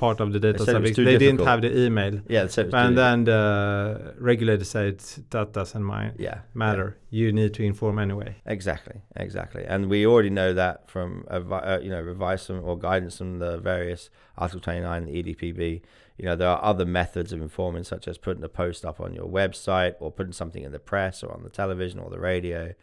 part 0.03 0.19
of 0.19 0.33
the 0.33 0.39
data 0.39 0.59
said 0.59 0.75
it 0.75 0.81
was 0.81 0.95
subject. 0.95 1.05
They 1.05 1.17
didn't 1.17 1.45
have 1.45 1.61
the 1.61 1.71
email. 1.85 2.15
Yeah, 2.27 2.43
it 2.43 2.57
And 2.57 2.97
then 2.97 3.23
the 3.23 4.13
regulator 4.19 4.65
said 4.65 4.99
that 5.29 5.53
doesn't 5.53 5.85
mind, 5.95 6.15
yeah, 6.19 6.39
matter. 6.53 6.97
You 7.09 7.31
need 7.31 7.53
to 7.53 7.63
inform 7.63 7.99
anyway. 7.99 8.35
Exactly, 8.45 8.97
exactly, 9.15 9.63
and 9.65 9.89
we 9.89 10.05
already 10.05 10.33
know 10.39 10.53
that 10.53 10.89
from 10.93 11.25
uh, 11.29 11.79
you 11.81 11.89
know 11.89 12.01
advice 12.15 12.47
from, 12.47 12.63
or 12.63 12.77
guidance 12.77 13.17
from 13.17 13.39
the 13.39 13.57
various 13.57 14.09
Article 14.37 14.61
29, 14.61 15.05
the 15.05 15.23
EDPB. 15.23 15.81
You 16.17 16.25
know 16.25 16.35
there 16.35 16.49
are 16.49 16.63
other 16.71 16.85
methods 16.85 17.31
of 17.33 17.41
informing, 17.41 17.85
such 17.85 18.07
as 18.07 18.17
putting 18.17 18.43
a 18.43 18.49
post 18.49 18.85
up 18.85 18.99
on 18.99 19.13
your 19.13 19.27
website 19.27 19.95
or 19.99 20.11
putting 20.11 20.33
something 20.33 20.63
in 20.63 20.71
the 20.71 20.79
press 20.79 21.23
or 21.23 21.31
on 21.33 21.43
the 21.43 21.49
television 21.49 21.99
or 21.99 22.09
the 22.09 22.19
radio. 22.19 22.73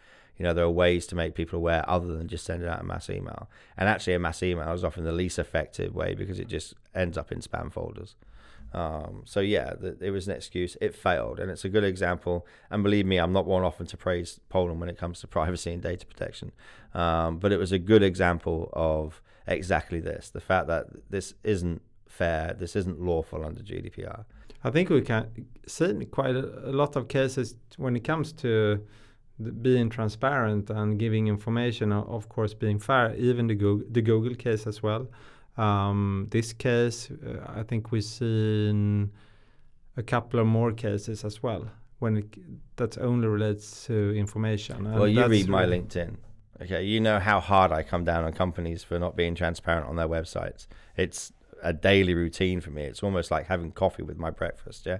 You 0.40 0.46
know 0.46 0.54
there 0.54 0.64
are 0.64 0.70
ways 0.70 1.06
to 1.08 1.14
make 1.14 1.34
people 1.34 1.58
aware 1.58 1.84
other 1.86 2.16
than 2.16 2.26
just 2.26 2.46
sending 2.46 2.66
out 2.66 2.80
a 2.80 2.82
mass 2.82 3.10
email. 3.10 3.50
And 3.76 3.90
actually, 3.90 4.14
a 4.14 4.18
mass 4.18 4.42
email 4.42 4.72
is 4.72 4.82
often 4.82 5.04
the 5.04 5.12
least 5.12 5.38
effective 5.38 5.94
way 5.94 6.14
because 6.14 6.40
it 6.40 6.48
just 6.48 6.72
ends 6.94 7.18
up 7.18 7.30
in 7.30 7.40
spam 7.40 7.70
folders. 7.70 8.16
Um, 8.72 9.24
so 9.26 9.40
yeah, 9.40 9.74
th- 9.74 9.98
it 10.00 10.12
was 10.12 10.28
an 10.28 10.34
excuse. 10.34 10.78
It 10.80 10.94
failed, 10.94 11.40
and 11.40 11.50
it's 11.50 11.66
a 11.66 11.68
good 11.68 11.84
example. 11.84 12.46
And 12.70 12.82
believe 12.82 13.04
me, 13.04 13.18
I'm 13.18 13.34
not 13.34 13.44
one 13.44 13.64
often 13.64 13.84
to 13.88 13.98
praise 13.98 14.40
Poland 14.48 14.80
when 14.80 14.88
it 14.88 14.96
comes 14.96 15.20
to 15.20 15.26
privacy 15.38 15.74
and 15.74 15.82
data 15.82 16.06
protection, 16.06 16.52
um, 16.94 17.38
but 17.38 17.52
it 17.52 17.58
was 17.58 17.70
a 17.70 17.78
good 17.78 18.02
example 18.02 18.70
of 18.72 19.20
exactly 19.46 20.00
this: 20.00 20.30
the 20.30 20.40
fact 20.40 20.68
that 20.68 20.86
this 21.10 21.34
isn't 21.44 21.82
fair, 22.08 22.56
this 22.58 22.74
isn't 22.76 22.98
lawful 22.98 23.44
under 23.44 23.60
GDPR. 23.60 24.24
I 24.64 24.70
think 24.70 24.88
we 24.88 25.02
can 25.02 25.48
see 25.66 26.06
quite 26.06 26.34
a, 26.34 26.70
a 26.70 26.72
lot 26.72 26.96
of 26.96 27.08
cases 27.08 27.56
when 27.76 27.94
it 27.94 28.04
comes 28.04 28.32
to 28.32 28.80
the 28.82 28.82
being 29.62 29.88
transparent 29.90 30.70
and 30.70 30.98
giving 30.98 31.28
information. 31.28 31.92
Of 31.92 32.28
course, 32.28 32.54
being 32.54 32.78
fair. 32.78 33.14
Even 33.16 33.46
the 33.46 33.54
Google, 33.54 33.86
the 33.90 34.02
Google 34.02 34.34
case 34.34 34.66
as 34.66 34.82
well. 34.82 35.08
Um, 35.56 36.26
this 36.30 36.52
case, 36.52 37.10
uh, 37.10 37.38
I 37.46 37.62
think 37.62 37.90
we've 37.90 38.04
seen 38.04 39.10
a 39.96 40.02
couple 40.02 40.40
of 40.40 40.46
more 40.46 40.72
cases 40.72 41.24
as 41.24 41.42
well 41.42 41.68
when 41.98 42.16
it, 42.16 42.76
that 42.76 42.98
only 42.98 43.28
relates 43.28 43.86
to 43.86 44.14
information. 44.16 44.86
and 44.86 44.94
well, 44.94 45.08
you 45.08 45.26
read 45.26 45.48
my 45.48 45.62
really- 45.62 45.80
LinkedIn. 45.80 46.16
Okay, 46.62 46.82
you 46.82 47.00
know 47.00 47.18
how 47.18 47.40
hard 47.40 47.72
I 47.72 47.82
come 47.82 48.04
down 48.04 48.24
on 48.24 48.32
companies 48.34 48.84
for 48.84 48.98
not 48.98 49.16
being 49.16 49.34
transparent 49.34 49.86
on 49.86 49.96
their 49.96 50.08
websites. 50.08 50.66
It's 50.94 51.32
a 51.62 51.72
daily 51.72 52.12
routine 52.12 52.60
for 52.60 52.70
me. 52.70 52.82
It's 52.82 53.02
almost 53.02 53.30
like 53.30 53.46
having 53.46 53.72
coffee 53.72 54.02
with 54.02 54.18
my 54.18 54.28
breakfast. 54.28 54.84
Yeah, 54.84 54.98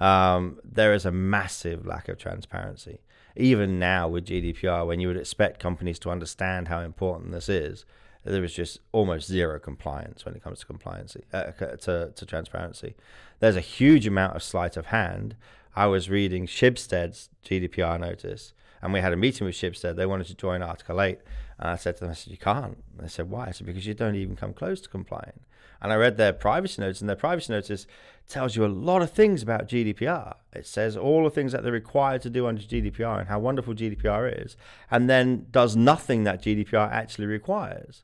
um, 0.00 0.58
there 0.62 0.92
is 0.92 1.06
a 1.06 1.10
massive 1.10 1.86
lack 1.86 2.08
of 2.08 2.18
transparency. 2.18 3.00
Even 3.38 3.78
now 3.78 4.08
with 4.08 4.26
GDPR, 4.26 4.86
when 4.86 4.98
you 4.98 5.08
would 5.08 5.16
expect 5.16 5.60
companies 5.60 5.98
to 6.00 6.10
understand 6.10 6.68
how 6.68 6.80
important 6.80 7.30
this 7.30 7.48
is, 7.48 7.86
there 8.24 8.42
is 8.42 8.52
just 8.52 8.80
almost 8.92 9.28
zero 9.28 9.58
compliance 9.60 10.24
when 10.24 10.34
it 10.34 10.42
comes 10.42 10.58
to 10.58 10.66
compliance 10.66 11.16
uh, 11.32 11.44
to, 11.52 12.12
to 12.14 12.26
transparency. 12.26 12.96
There's 13.38 13.56
a 13.56 13.60
huge 13.60 14.06
amount 14.06 14.34
of 14.34 14.42
sleight 14.42 14.76
of 14.76 14.86
hand. 14.86 15.36
I 15.76 15.86
was 15.86 16.10
reading 16.10 16.46
Schibsted's 16.46 17.30
GDPR 17.44 18.00
notice, 18.00 18.52
and 18.82 18.92
we 18.92 19.00
had 19.00 19.12
a 19.12 19.16
meeting 19.16 19.46
with 19.46 19.54
Shibstead. 19.54 19.94
They 19.94 20.06
wanted 20.06 20.26
to 20.26 20.34
join 20.34 20.60
Article 20.60 21.00
8. 21.00 21.20
And 21.60 21.70
I 21.70 21.76
said 21.76 21.96
to 21.96 22.00
them, 22.00 22.10
I 22.10 22.14
said, 22.14 22.32
You 22.32 22.38
can't. 22.38 22.78
And 22.96 23.06
they 23.06 23.08
said, 23.08 23.30
Why? 23.30 23.46
I 23.46 23.50
said, 23.52 23.66
Because 23.66 23.86
you 23.86 23.94
don't 23.94 24.16
even 24.16 24.36
come 24.36 24.52
close 24.52 24.80
to 24.82 24.88
complying. 24.88 25.40
And 25.80 25.92
I 25.92 25.96
read 25.96 26.16
their 26.16 26.32
privacy 26.32 26.82
notice, 26.82 27.00
and 27.00 27.08
their 27.08 27.16
privacy 27.16 27.52
notice 27.52 27.86
tells 28.28 28.56
you 28.56 28.64
a 28.64 28.66
lot 28.66 29.00
of 29.00 29.10
things 29.10 29.42
about 29.42 29.68
GDPR. 29.68 30.36
It 30.52 30.66
says 30.66 30.96
all 30.96 31.24
the 31.24 31.30
things 31.30 31.52
that 31.52 31.62
they're 31.62 31.72
required 31.72 32.22
to 32.22 32.30
do 32.30 32.46
under 32.46 32.62
GDPR 32.62 33.20
and 33.20 33.28
how 33.28 33.38
wonderful 33.38 33.74
GDPR 33.74 34.44
is, 34.44 34.56
and 34.90 35.08
then 35.08 35.46
does 35.50 35.76
nothing 35.76 36.24
that 36.24 36.42
GDPR 36.42 36.90
actually 36.90 37.26
requires. 37.26 38.02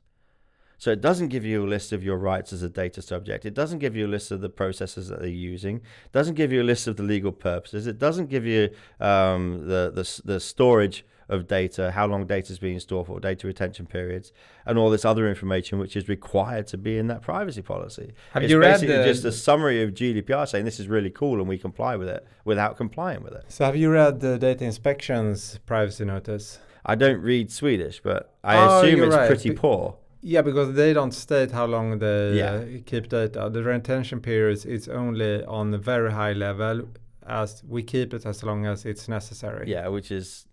So 0.77 0.91
it 0.91 1.01
doesn't 1.01 1.29
give 1.29 1.45
you 1.45 1.65
a 1.65 1.67
list 1.67 1.93
of 1.93 2.03
your 2.03 2.17
rights 2.17 2.51
as 2.51 2.61
a 2.61 2.69
data 2.69 3.01
subject. 3.01 3.45
It 3.45 3.53
doesn't 3.53 3.79
give 3.79 3.95
you 3.95 4.07
a 4.07 4.09
list 4.09 4.31
of 4.31 4.41
the 4.41 4.49
processes 4.49 5.07
that 5.07 5.19
they're 5.19 5.29
using. 5.29 5.77
It 5.77 6.11
doesn't 6.11 6.35
give 6.35 6.51
you 6.51 6.61
a 6.61 6.63
list 6.63 6.87
of 6.87 6.97
the 6.97 7.03
legal 7.03 7.31
purposes. 7.31 7.87
It 7.87 7.97
doesn't 7.97 8.29
give 8.29 8.45
you 8.45 8.69
um, 8.99 9.67
the, 9.67 9.91
the 9.93 10.21
the 10.33 10.39
storage 10.39 11.05
of 11.29 11.47
data, 11.47 11.91
how 11.91 12.05
long 12.05 12.25
data 12.25 12.51
is 12.51 12.59
being 12.59 12.79
stored 12.79 13.07
for, 13.07 13.19
data 13.19 13.47
retention 13.47 13.85
periods, 13.85 14.31
and 14.65 14.77
all 14.77 14.89
this 14.89 15.05
other 15.05 15.27
information 15.29 15.79
which 15.79 15.95
is 15.95 16.07
required 16.07 16.67
to 16.67 16.77
be 16.77 16.97
in 16.97 17.07
that 17.07 17.21
privacy 17.21 17.61
policy. 17.61 18.13
Have 18.33 18.43
it's 18.43 18.51
you 18.51 18.59
read 18.59 18.73
basically 18.73 18.97
the- 18.97 19.03
just 19.05 19.25
a 19.25 19.31
summary 19.31 19.81
of 19.81 19.93
GDPR 19.93 20.45
saying 20.47 20.65
this 20.65 20.79
is 20.79 20.87
really 20.87 21.09
cool 21.09 21.39
and 21.39 21.47
we 21.47 21.57
comply 21.57 21.95
with 21.95 22.07
it 22.09 22.25
without 22.43 22.77
complying 22.77 23.23
with 23.23 23.33
it. 23.33 23.43
So 23.47 23.65
have 23.65 23.75
you 23.75 23.91
read 23.91 24.19
the 24.19 24.37
data 24.37 24.63
inspection's 24.65 25.59
privacy 25.65 26.05
notice? 26.05 26.59
I 26.85 26.95
don't 26.95 27.21
read 27.21 27.51
Swedish, 27.51 27.99
but 28.03 28.33
I 28.43 28.57
Oh, 28.57 28.79
assume 28.81 29.03
it's 29.03 29.15
right. 29.15 29.27
pretty 29.27 29.49
Be- 29.49 29.55
poor. 29.55 29.97
Yeah, 30.21 30.41
because 30.41 30.73
they 30.75 30.93
don't 30.93 31.13
state 31.13 31.51
how 31.51 31.65
long 31.65 31.99
they 31.99 32.33
Yeah. 32.37 32.53
uh, 32.53 32.65
keep 32.85 33.09
data. 33.09 33.49
The 33.51 33.61
retention 33.63 34.21
periods 34.21 34.65
is 34.65 34.87
only 34.87 35.43
on 35.45 35.73
a 35.73 35.77
very 35.77 36.11
high 36.11 36.33
level, 36.33 36.87
as 37.27 37.63
we 37.67 37.83
keep 37.83 38.13
it 38.13 38.25
as 38.25 38.43
long 38.43 38.65
as 38.65 38.85
it's 38.85 39.07
necessary. 39.07 39.69
Yeah, 39.69 39.87
which 39.87 40.11
is 40.11 40.45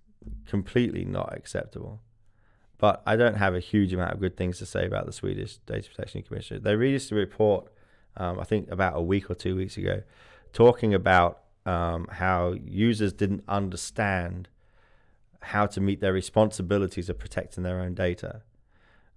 completely 0.46 1.04
not 1.04 1.34
acceptable. 1.36 2.00
But 2.78 3.02
I 3.06 3.16
don't 3.16 3.36
have 3.36 3.54
a 3.54 3.60
huge 3.60 3.92
amount 3.92 4.12
of 4.12 4.20
good 4.20 4.36
things 4.36 4.58
to 4.58 4.66
say 4.66 4.86
about 4.86 5.06
the 5.06 5.12
Swedish 5.12 5.58
Data 5.58 5.88
Protection 5.88 6.22
Commission. 6.22 6.62
They 6.62 6.74
released 6.74 7.12
a 7.12 7.14
report, 7.14 7.68
um, 8.16 8.40
I 8.40 8.44
think 8.44 8.70
about 8.70 8.96
a 8.96 9.00
week 9.00 9.30
or 9.30 9.34
two 9.34 9.54
weeks 9.54 9.76
ago, 9.76 10.02
talking 10.52 10.92
about 10.92 11.42
um, 11.64 12.08
how 12.10 12.56
users 12.64 13.12
didn't 13.12 13.44
understand 13.46 14.48
how 15.42 15.66
to 15.66 15.80
meet 15.80 16.00
their 16.00 16.12
responsibilities 16.12 17.08
of 17.08 17.18
protecting 17.18 17.62
their 17.62 17.80
own 17.80 17.94
data. 17.94 18.42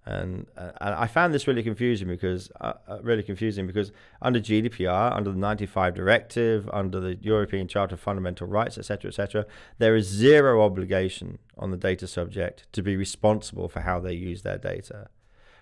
And, 0.06 0.46
uh, 0.56 0.70
and 0.80 0.94
I 0.94 1.08
found 1.08 1.34
this 1.34 1.48
really 1.48 1.64
confusing 1.64 2.06
because 2.06 2.48
uh, 2.60 2.74
uh, 2.86 2.98
really 3.02 3.24
confusing 3.24 3.66
because 3.66 3.90
under 4.22 4.38
GDPR, 4.38 5.12
under 5.12 5.32
the 5.32 5.38
95 5.38 5.94
directive, 5.94 6.70
under 6.72 7.00
the 7.00 7.16
European 7.20 7.66
Charter 7.66 7.94
of 7.94 8.00
Fundamental 8.00 8.46
Rights, 8.46 8.78
etc., 8.78 9.08
etc., 9.08 9.46
there 9.78 9.96
is 9.96 10.06
zero 10.06 10.62
obligation 10.62 11.38
on 11.58 11.72
the 11.72 11.76
data 11.76 12.06
subject 12.06 12.68
to 12.72 12.82
be 12.82 12.96
responsible 12.96 13.68
for 13.68 13.80
how 13.80 13.98
they 13.98 14.12
use 14.12 14.42
their 14.42 14.58
data. 14.58 15.08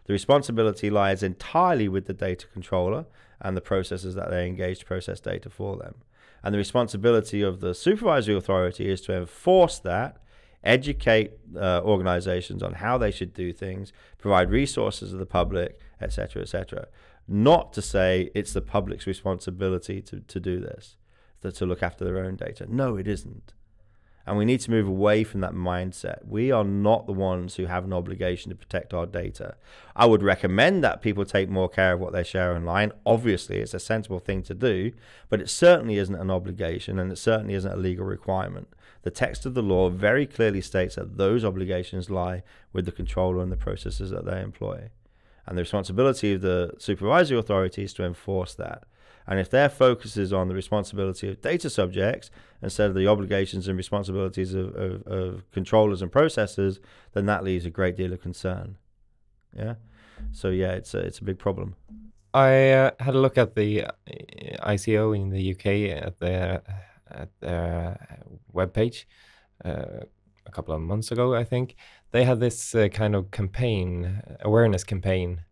The 0.05 0.13
responsibility 0.13 0.91
lies 0.91 1.23
entirely 1.23 1.89
with 1.89 2.05
the 2.05 2.13
data 2.13 2.47
controller 2.53 3.07
and 3.41 3.57
the 3.57 3.63
processes 3.63 4.15
that 4.15 4.31
they 4.31 4.47
engage 4.47 4.81
to 4.81 4.85
process 4.85 5.21
data 5.21 5.49
for 5.49 5.79
them. 5.79 5.95
And 6.43 6.53
the 6.53 6.59
responsibility 6.59 7.41
of 7.41 7.61
the 7.61 7.75
supervisory 7.75 8.37
authority 8.37 8.91
is 8.91 9.01
to 9.03 9.17
enforce 9.17 9.79
that 9.79 10.19
educate 10.65 11.33
uh, 11.57 11.81
organizations 11.85 12.63
on 12.63 12.75
how 12.75 12.99
they 12.99 13.11
should 13.11 13.33
do 13.33 13.53
things, 13.53 13.93
provide 14.19 14.51
resources 14.51 15.11
to 15.11 15.17
the 15.17 15.27
public, 15.27 15.79
etc., 16.01 16.43
etc. 16.43 16.87
Not 17.29 17.73
to 17.75 17.83
say 17.83 18.31
it's 18.35 18.53
the 18.53 18.61
public's 18.61 19.07
responsibility 19.07 20.03
to, 20.03 20.21
to 20.21 20.41
do 20.41 20.61
this, 20.61 20.97
to, 21.43 21.53
to 21.53 21.67
look 21.67 21.83
after 21.83 22.05
their 22.05 22.19
own 22.19 22.37
data. 22.37 22.67
No, 22.69 22.97
it 22.97 23.07
isn't. 23.07 23.53
And 24.27 24.39
we 24.39 24.47
need 24.47 24.61
to 24.61 24.71
move 24.71 24.89
away 24.89 25.23
from 25.23 25.41
that 25.43 25.53
mindset. 25.53 26.27
We 26.27 26.51
are 26.51 26.65
not 26.65 27.07
the 27.07 27.13
ones 27.13 27.57
who 27.57 27.67
have 27.67 27.85
an 27.85 27.93
obligation 27.93 28.51
to 28.51 28.57
protect 28.57 28.95
our 28.95 29.05
data. 29.05 29.57
I 29.95 30.07
would 30.07 30.23
recommend 30.23 30.83
that 30.83 31.03
people 31.03 31.27
take 31.27 31.51
more 31.51 31.69
care 31.69 31.93
of 31.93 32.01
what 32.01 32.15
they 32.15 32.25
share 32.25 32.55
online. 32.55 32.93
Obviously, 33.05 33.59
it's 33.59 33.75
a 33.75 33.79
sensible 33.79 34.21
thing 34.21 34.43
to 34.45 34.55
do, 34.55 34.93
but 35.29 35.43
it 35.43 35.51
certainly 35.51 35.99
isn't 35.99 36.15
an 36.15 36.31
obligation 36.31 36.99
and 36.99 37.13
it 37.13 37.19
certainly 37.19 37.53
isn't 37.53 37.71
a 37.71 37.77
legal 37.77 38.07
requirement. 38.07 38.69
The 39.05 39.11
text 39.11 39.45
of 39.45 39.53
the 39.53 39.63
law 39.63 39.91
very 39.91 40.27
clearly 40.27 40.63
states 40.63 40.97
that 40.97 41.19
those 41.19 41.45
obligations 41.45 42.09
lie 42.09 42.43
with 42.73 42.87
the 42.87 42.93
controller 42.93 43.43
and 43.43 43.53
the 43.53 43.57
processes 43.57 44.11
that 44.11 44.25
they 44.25 44.41
employ. 44.41 44.89
And 45.47 45.59
the 45.59 45.63
responsibility 45.63 46.33
of 46.33 46.41
the 46.41 46.73
supervisory 46.79 47.39
authority 47.39 47.85
is 47.85 47.93
to 47.95 48.05
enforce 48.05 48.55
that. 48.55 48.85
And 49.27 49.39
if 49.39 49.51
their 49.51 49.69
focus 49.69 50.17
is 50.17 50.33
on 50.33 50.49
the 50.49 50.55
responsibility 50.55 51.29
of 51.29 51.43
data 51.43 51.69
subjects 51.69 52.31
instead 52.63 52.89
of 52.89 52.95
the 52.95 53.07
obligations 53.07 53.69
and 53.69 53.77
responsibilities 53.77 54.55
of, 54.55 54.75
of, 54.75 55.07
of 55.07 55.51
controllers 55.51 56.01
and 56.01 56.11
processors, 56.11 56.79
then 57.13 57.27
that 57.27 57.45
leaves 57.45 57.67
a 57.67 57.71
great 57.71 57.97
deal 57.97 58.13
of 58.13 58.23
concern. 58.23 58.79
Yeah. 59.55 59.75
So 60.33 60.49
yeah, 60.49 60.73
it's 60.73 60.95
a, 60.95 60.99
it's 60.99 61.19
a 61.19 61.25
big 61.25 61.39
problem. 61.39 61.77
I 62.33 62.71
uh, 62.71 62.91
had 63.01 63.15
a 63.15 63.21
look 63.21 63.37
at 63.37 63.55
the 63.55 63.85
uh, 63.85 63.91
ICO 64.67 65.15
in 65.15 65.29
the 65.29 65.53
UK 65.53 66.03
at 66.05 66.19
their 66.21 66.63
at 67.15 67.29
their 67.41 68.27
webpage 68.55 69.05
uh, 69.65 70.05
a 70.47 70.51
couple 70.51 70.75
of 70.75 70.81
months 70.81 71.11
ago, 71.11 71.35
I 71.35 71.45
think. 71.45 71.77
They 72.11 72.25
had 72.25 72.41
this 72.41 72.75
uh, 72.75 72.89
kind 72.89 73.15
of 73.15 73.31
campaign, 73.31 74.23
awareness 74.41 74.85
campaign, 74.85 75.43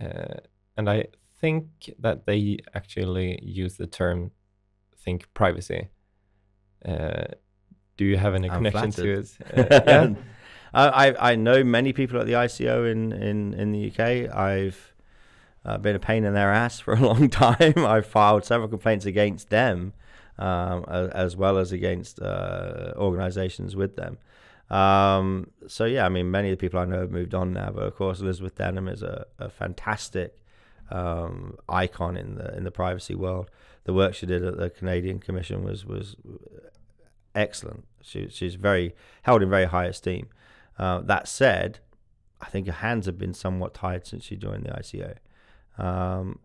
uh, 0.00 0.40
and 0.76 0.88
I 0.88 1.06
think 1.40 1.66
that 1.98 2.26
they 2.26 2.58
actually 2.74 3.38
use 3.42 3.76
the 3.76 3.86
term 3.86 4.30
"think 4.96 5.32
privacy." 5.34 5.88
Uh, 6.84 7.24
do 7.96 8.04
you 8.04 8.16
have 8.16 8.34
any 8.34 8.50
I'm 8.50 8.64
connection 8.64 8.90
to 8.92 9.24
flattered. 9.24 9.70
it? 9.70 9.72
Uh, 9.72 9.82
yeah. 9.86 10.14
I, 10.74 11.08
I 11.08 11.32
I 11.32 11.36
know 11.36 11.64
many 11.64 11.92
people 11.92 12.20
at 12.20 12.26
the 12.26 12.34
ICO 12.34 12.90
in, 12.90 13.12
in, 13.12 13.54
in 13.54 13.72
the 13.72 13.90
UK. 13.90 14.34
I've 14.34 14.94
uh, 15.64 15.78
been 15.78 15.96
a 15.96 15.98
pain 15.98 16.24
in 16.24 16.34
their 16.34 16.52
ass 16.52 16.80
for 16.80 16.94
a 16.94 17.00
long 17.00 17.28
time. 17.44 17.74
I've 17.76 18.06
filed 18.06 18.44
several 18.44 18.68
complaints 18.68 19.06
against 19.06 19.50
them, 19.50 19.92
um, 20.38 20.84
as, 20.88 21.36
well 21.36 21.58
as 21.58 21.72
against 21.72 22.20
uh, 22.20 22.92
organisations 22.96 23.74
with 23.74 23.96
them. 23.96 24.18
Um, 24.70 25.50
so 25.68 25.84
yeah, 25.84 26.04
I 26.04 26.08
mean, 26.08 26.30
many 26.30 26.50
of 26.50 26.58
the 26.58 26.60
people 26.60 26.80
I 26.80 26.84
know 26.84 27.00
have 27.00 27.10
moved 27.10 27.34
on 27.34 27.52
now. 27.52 27.70
But 27.70 27.84
of 27.84 27.96
course, 27.96 28.20
Elizabeth 28.20 28.56
Denham 28.56 28.88
is 28.88 29.02
a, 29.02 29.26
a 29.38 29.48
fantastic 29.48 30.38
um, 30.90 31.56
icon 31.68 32.16
in 32.16 32.34
the 32.36 32.56
in 32.56 32.64
the 32.64 32.70
privacy 32.70 33.14
world. 33.14 33.50
The 33.84 33.92
work 33.92 34.14
she 34.14 34.26
did 34.26 34.44
at 34.44 34.56
the 34.56 34.70
Canadian 34.70 35.20
Commission 35.20 35.62
was 35.62 35.86
was 35.86 36.16
excellent. 37.34 37.84
She, 38.02 38.28
she's 38.28 38.54
very 38.54 38.94
held 39.22 39.42
in 39.42 39.50
very 39.50 39.66
high 39.66 39.86
esteem. 39.86 40.28
Uh, 40.78 41.00
that 41.00 41.28
said, 41.28 41.78
I 42.40 42.46
think 42.46 42.66
her 42.66 42.72
hands 42.72 43.06
have 43.06 43.18
been 43.18 43.34
somewhat 43.34 43.74
tied 43.74 44.06
since 44.06 44.24
she 44.24 44.36
joined 44.36 44.64
the 44.64 44.70
ICO. 44.70 45.16
Um, 45.82 46.40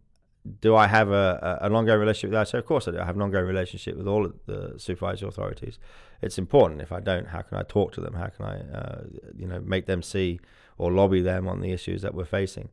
do 0.59 0.75
I 0.75 0.87
have 0.87 1.09
a, 1.11 1.59
a, 1.61 1.65
an 1.65 1.73
ongoing 1.73 1.99
relationship 1.99 2.31
with 2.31 2.47
ICO? 2.47 2.59
Of 2.59 2.65
course 2.65 2.87
I 2.87 2.91
do. 2.91 2.99
I 2.99 3.05
have 3.05 3.15
an 3.15 3.21
ongoing 3.21 3.45
relationship 3.45 3.95
with 3.95 4.07
all 4.07 4.25
of 4.25 4.33
the 4.45 4.73
supervisory 4.77 5.29
authorities. 5.29 5.77
It's 6.21 6.37
important. 6.37 6.81
If 6.81 6.91
I 6.91 6.99
don't, 6.99 7.27
how 7.27 7.41
can 7.41 7.57
I 7.57 7.63
talk 7.63 7.93
to 7.93 8.01
them? 8.01 8.13
How 8.13 8.27
can 8.27 8.45
I, 8.45 8.59
uh, 8.75 9.01
you 9.35 9.47
know, 9.47 9.59
make 9.59 9.85
them 9.85 10.01
see 10.01 10.39
or 10.77 10.91
lobby 10.91 11.21
them 11.21 11.47
on 11.47 11.61
the 11.61 11.71
issues 11.71 12.01
that 12.01 12.15
we're 12.15 12.25
facing? 12.25 12.69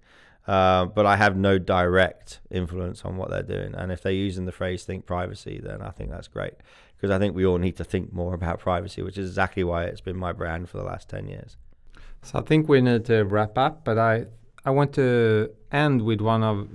Uh, 0.47 0.87
but 0.87 1.05
I 1.05 1.17
have 1.17 1.37
no 1.37 1.59
direct 1.59 2.41
influence 2.51 3.05
on 3.05 3.19
what 3.19 3.29
they're 3.31 3.43
doing. 3.43 3.75
And 3.75 3.93
if 3.93 4.03
they're 4.03 4.13
using 4.13 4.47
the 4.47 4.53
phrase 4.53 4.85
"think 4.85 5.05
privacy," 5.05 5.61
then 5.63 5.83
I 5.83 5.91
think 5.91 6.11
that's 6.11 6.29
great 6.29 6.55
because 6.97 7.15
I 7.15 7.19
think 7.19 7.37
we 7.37 7.45
all 7.45 7.59
need 7.59 7.77
to 7.77 7.85
think 7.85 8.15
more 8.15 8.33
about 8.33 8.59
privacy, 8.59 9.03
which 9.03 9.19
is 9.19 9.29
exactly 9.29 9.63
why 9.63 9.85
it's 9.85 10.01
been 10.01 10.17
my 10.17 10.33
brand 10.33 10.71
for 10.71 10.79
the 10.79 10.85
last 10.85 11.11
ten 11.11 11.29
years. 11.29 11.59
So 12.23 12.39
I 12.39 12.43
think 12.43 12.67
we 12.67 12.81
need 12.81 13.05
to 13.07 13.25
wrap 13.25 13.59
up, 13.59 13.85
but 13.85 13.99
I 13.99 14.25
I 14.65 14.71
want 14.71 14.95
to 14.95 15.51
end 15.71 16.01
with 16.03 16.23
one 16.23 16.43
of 16.43 16.67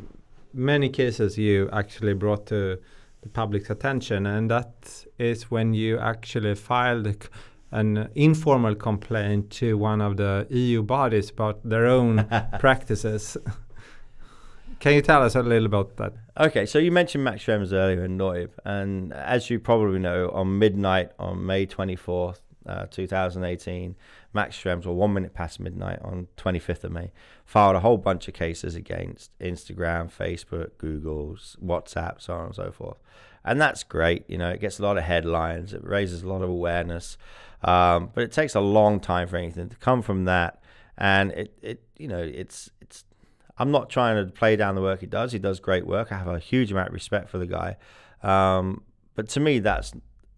many 0.53 0.89
cases 0.89 1.37
you 1.37 1.69
actually 1.73 2.13
brought 2.13 2.45
to 2.47 2.79
the 3.21 3.29
public's 3.29 3.69
attention, 3.69 4.25
and 4.25 4.51
that 4.51 5.05
is 5.17 5.49
when 5.49 5.73
you 5.73 5.97
actually 5.97 6.55
filed 6.55 7.29
an 7.71 8.09
informal 8.13 8.75
complaint 8.75 9.49
to 9.49 9.77
one 9.77 10.01
of 10.01 10.17
the 10.17 10.45
EU 10.49 10.83
bodies 10.83 11.31
about 11.31 11.67
their 11.67 11.87
own 11.87 12.27
practices. 12.59 13.35
Can 14.79 14.93
you 14.93 15.01
tell 15.01 15.23
us 15.23 15.35
a 15.35 15.41
little 15.41 15.65
about 15.65 15.95
that? 15.97 16.13
Okay, 16.37 16.65
so 16.65 16.77
you 16.77 16.91
mentioned 16.91 17.23
Max 17.23 17.43
Schrems 17.43 17.71
earlier 17.71 18.03
in 18.03 18.17
NOYB, 18.17 18.49
and 18.65 19.13
as 19.13 19.49
you 19.49 19.59
probably 19.59 19.99
know, 19.99 20.29
on 20.31 20.59
midnight 20.59 21.11
on 21.17 21.45
May 21.45 21.65
24th, 21.65 22.41
uh, 22.65 22.85
2018, 22.91 23.95
Max 24.33 24.57
Schrems, 24.57 24.85
or 24.85 24.93
one 24.93 25.13
minute 25.13 25.33
past 25.33 25.59
midnight 25.59 25.99
on 26.01 26.27
25th 26.37 26.83
of 26.83 26.91
May, 26.91 27.11
filed 27.45 27.75
a 27.75 27.79
whole 27.81 27.97
bunch 27.97 28.27
of 28.27 28.33
cases 28.33 28.75
against 28.75 29.37
Instagram, 29.39 30.11
Facebook, 30.11 30.71
Google, 30.77 31.35
WhatsApp, 31.63 32.21
so 32.21 32.33
on 32.33 32.45
and 32.47 32.55
so 32.55 32.71
forth. 32.71 32.97
And 33.45 33.61
that's 33.61 33.83
great. 33.83 34.29
You 34.29 34.37
know, 34.37 34.49
it 34.49 34.59
gets 34.59 34.79
a 34.79 34.83
lot 34.83 34.97
of 34.97 35.03
headlines, 35.03 35.73
it 35.73 35.83
raises 35.83 36.23
a 36.23 36.27
lot 36.27 36.41
of 36.41 36.49
awareness, 36.49 37.17
um, 37.63 38.09
but 38.13 38.23
it 38.23 38.31
takes 38.31 38.55
a 38.55 38.61
long 38.61 38.99
time 38.99 39.27
for 39.27 39.37
anything 39.37 39.69
to 39.69 39.75
come 39.77 40.01
from 40.01 40.25
that. 40.25 40.61
And 40.97 41.31
it, 41.31 41.57
it, 41.61 41.83
you 41.97 42.07
know, 42.07 42.19
it's, 42.21 42.69
it's. 42.81 43.03
I'm 43.57 43.69
not 43.69 43.89
trying 43.89 44.25
to 44.25 44.31
play 44.31 44.55
down 44.55 44.73
the 44.73 44.81
work 44.81 45.01
he 45.01 45.05
does. 45.05 45.31
He 45.31 45.39
does 45.39 45.59
great 45.59 45.85
work. 45.85 46.11
I 46.11 46.17
have 46.17 46.27
a 46.27 46.39
huge 46.39 46.71
amount 46.71 46.87
of 46.87 46.93
respect 46.93 47.29
for 47.29 47.37
the 47.37 47.45
guy. 47.45 47.77
Um, 48.23 48.81
but 49.15 49.29
to 49.29 49.39
me, 49.39 49.59
that's 49.59 49.93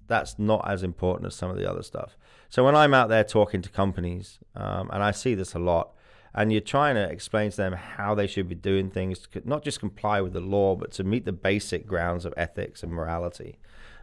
that's 0.08 0.38
not 0.38 0.70
as 0.70 0.84
important 0.84 1.28
as 1.28 1.36
some 1.36 1.50
of 1.50 1.58
the 1.58 1.70
other 1.70 1.84
stuff. 1.84 2.18
So 2.50 2.64
when 2.64 2.76
I'm 2.76 2.94
out 2.94 3.10
there 3.10 3.24
talking 3.24 3.62
to 3.62 3.70
companies, 3.70 4.40
um, 4.56 4.90
and 4.94 5.04
I 5.04 5.12
see 5.12 5.36
this 5.36 5.54
a 5.54 5.60
lot, 5.60 5.92
and 6.34 6.52
you're 6.52 6.62
trying 6.62 6.96
to 6.96 7.04
explain 7.04 7.52
to 7.52 7.58
them 7.58 7.74
how 7.74 8.14
they 8.14 8.28
should 8.28 8.50
be 8.50 8.56
doing 8.56 8.90
things, 8.90 9.20
to 9.20 9.42
not 9.46 9.64
just 9.64 9.80
comply 9.80 10.22
with 10.22 10.34
the 10.34 10.42
law, 10.42 10.76
but 10.76 10.92
to 10.94 11.04
meet 11.04 11.26
the 11.26 11.32
basic 11.32 11.88
grounds 11.88 12.26
of 12.26 12.34
ethics 12.36 12.84
and 12.84 12.92
morality, 12.92 13.58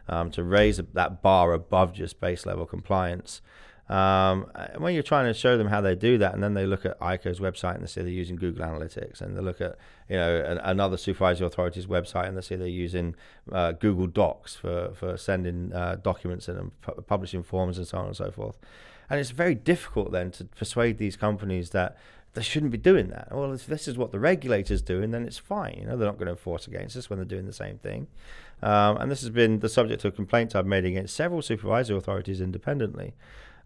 um, 0.07 0.31
to 0.31 0.43
raise 0.43 0.77
that 0.77 1.21
bar 1.21 1.53
above 1.53 1.93
just 1.93 2.19
base 2.19 2.45
level 2.45 2.65
compliance. 2.65 3.41
Um, 3.89 4.49
when 4.77 4.93
you're 4.93 5.03
trying 5.03 5.25
to 5.25 5.33
show 5.37 5.57
them 5.57 5.67
how 5.67 5.81
they 5.81 5.95
do 5.95 6.17
that, 6.17 6.33
and 6.33 6.41
then 6.41 6.53
they 6.53 6.65
look 6.65 6.85
at 6.85 6.97
ICO's 6.99 7.39
website 7.39 7.75
and 7.75 7.83
they 7.83 7.87
see 7.87 8.01
they're 8.01 8.09
using 8.09 8.37
Google 8.37 8.65
Analytics, 8.65 9.21
and 9.21 9.35
they 9.35 9.41
look 9.41 9.59
at 9.59 9.77
you 10.09 10.15
know 10.15 10.37
an, 10.37 10.57
another 10.59 10.97
supervisory 10.97 11.47
authority's 11.47 11.85
website 11.85 12.27
and 12.27 12.37
they 12.37 12.41
see 12.41 12.55
they're 12.55 12.67
using 12.67 13.15
uh, 13.51 13.73
Google 13.73 14.07
Docs 14.07 14.55
for 14.55 14.93
for 14.93 15.17
sending 15.17 15.73
uh, 15.73 15.97
documents 16.01 16.47
and 16.47 16.79
pu- 16.81 17.01
publishing 17.01 17.43
forms 17.43 17.77
and 17.77 17.87
so 17.87 17.97
on 17.97 18.07
and 18.07 18.15
so 18.15 18.31
forth. 18.31 18.55
And 19.09 19.19
it's 19.19 19.31
very 19.31 19.55
difficult 19.55 20.11
then 20.11 20.31
to 20.31 20.45
persuade 20.45 20.97
these 20.97 21.17
companies 21.17 21.71
that 21.71 21.97
they 22.33 22.41
shouldn't 22.41 22.71
be 22.71 22.77
doing 22.77 23.09
that. 23.09 23.27
Well, 23.31 23.53
if 23.53 23.67
this 23.67 23.87
is 23.87 23.97
what 23.97 24.11
the 24.11 24.19
regulators 24.19 24.81
doing, 24.81 25.11
then 25.11 25.25
it's 25.25 25.37
fine. 25.37 25.77
You 25.79 25.85
know, 25.85 25.97
they're 25.97 26.07
not 26.07 26.17
going 26.17 26.27
to 26.27 26.31
enforce 26.31 26.67
against 26.67 26.95
us 26.95 27.09
when 27.09 27.19
they're 27.19 27.25
doing 27.25 27.45
the 27.45 27.53
same 27.53 27.77
thing. 27.77 28.07
Um, 28.63 28.97
and 28.97 29.11
this 29.11 29.21
has 29.21 29.29
been 29.29 29.59
the 29.59 29.69
subject 29.69 30.03
of 30.05 30.15
complaints 30.15 30.55
I've 30.55 30.65
made 30.65 30.85
against 30.85 31.15
several 31.15 31.41
supervisory 31.41 31.97
authorities 31.97 32.41
independently. 32.41 33.13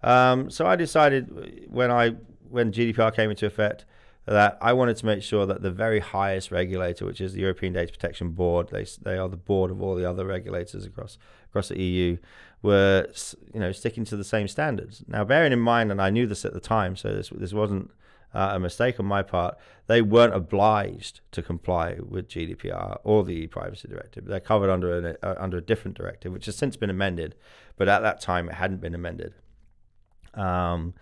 Um, 0.04 0.50
so 0.50 0.66
I 0.66 0.76
decided 0.76 1.68
when 1.70 1.92
I 1.92 2.16
when 2.50 2.72
GDPR 2.72 3.14
came 3.14 3.30
into 3.30 3.46
effect 3.46 3.86
that 4.28 4.58
I 4.62 4.74
wanted 4.74 4.98
to 4.98 5.06
make 5.06 5.24
sure 5.24 5.46
that 5.46 5.62
the 5.62 5.72
very 5.72 6.02
highest 6.02 6.52
regulator, 6.52 7.06
which 7.06 7.22
is 7.22 7.34
the 7.34 7.40
European 7.40 7.74
Data 7.74 7.92
Protection 7.92 8.32
Board, 8.32 8.70
they 8.70 8.86
they 9.02 9.18
are 9.18 9.30
the 9.30 9.38
board 9.38 9.72
of 9.72 9.82
all 9.82 9.96
the 9.96 10.08
other 10.08 10.26
regulators 10.26 10.86
across 10.86 11.18
across 11.50 11.70
the 11.70 11.82
EU, 11.82 12.18
were 12.62 13.08
you 13.54 13.60
know 13.60 13.72
sticking 13.72 14.04
to 14.06 14.18
the 14.18 14.26
same 14.26 14.48
standards. 14.48 15.04
Now, 15.08 15.24
bearing 15.24 15.54
in 15.54 15.60
mind, 15.60 15.92
and 15.92 16.02
I 16.02 16.10
knew 16.10 16.28
this 16.28 16.44
at 16.44 16.54
the 16.54 16.60
time, 16.60 16.98
so 16.98 17.14
this 17.14 17.30
this 17.30 17.54
wasn't 17.54 17.90
uh, 18.34 18.52
a 18.54 18.60
mistake 18.60 19.00
on 19.00 19.06
my 19.06 19.24
part. 19.24 19.58
They 19.88 20.02
weren't 20.02 20.36
obliged 20.36 21.22
to 21.32 21.42
comply 21.42 21.98
with 22.06 22.28
GDPR 22.28 23.00
or 23.06 23.24
the 23.24 23.32
e-privacy 23.32 23.88
directive. 23.88 24.26
They're 24.26 24.42
covered 24.42 24.70
under 24.70 25.18
uh, 25.24 25.36
under 25.38 25.58
a 25.58 25.62
different 25.62 25.96
directive, 25.96 26.34
which 26.34 26.48
has 26.48 26.58
since 26.58 26.76
been 26.76 26.90
amended, 26.90 27.36
but 27.78 27.88
at 27.88 28.02
that 28.02 28.20
time 28.20 28.50
it 28.50 28.56
hadn't 28.56 28.82
been 28.82 28.94
amended. 28.94 29.36
Um, 30.38 30.94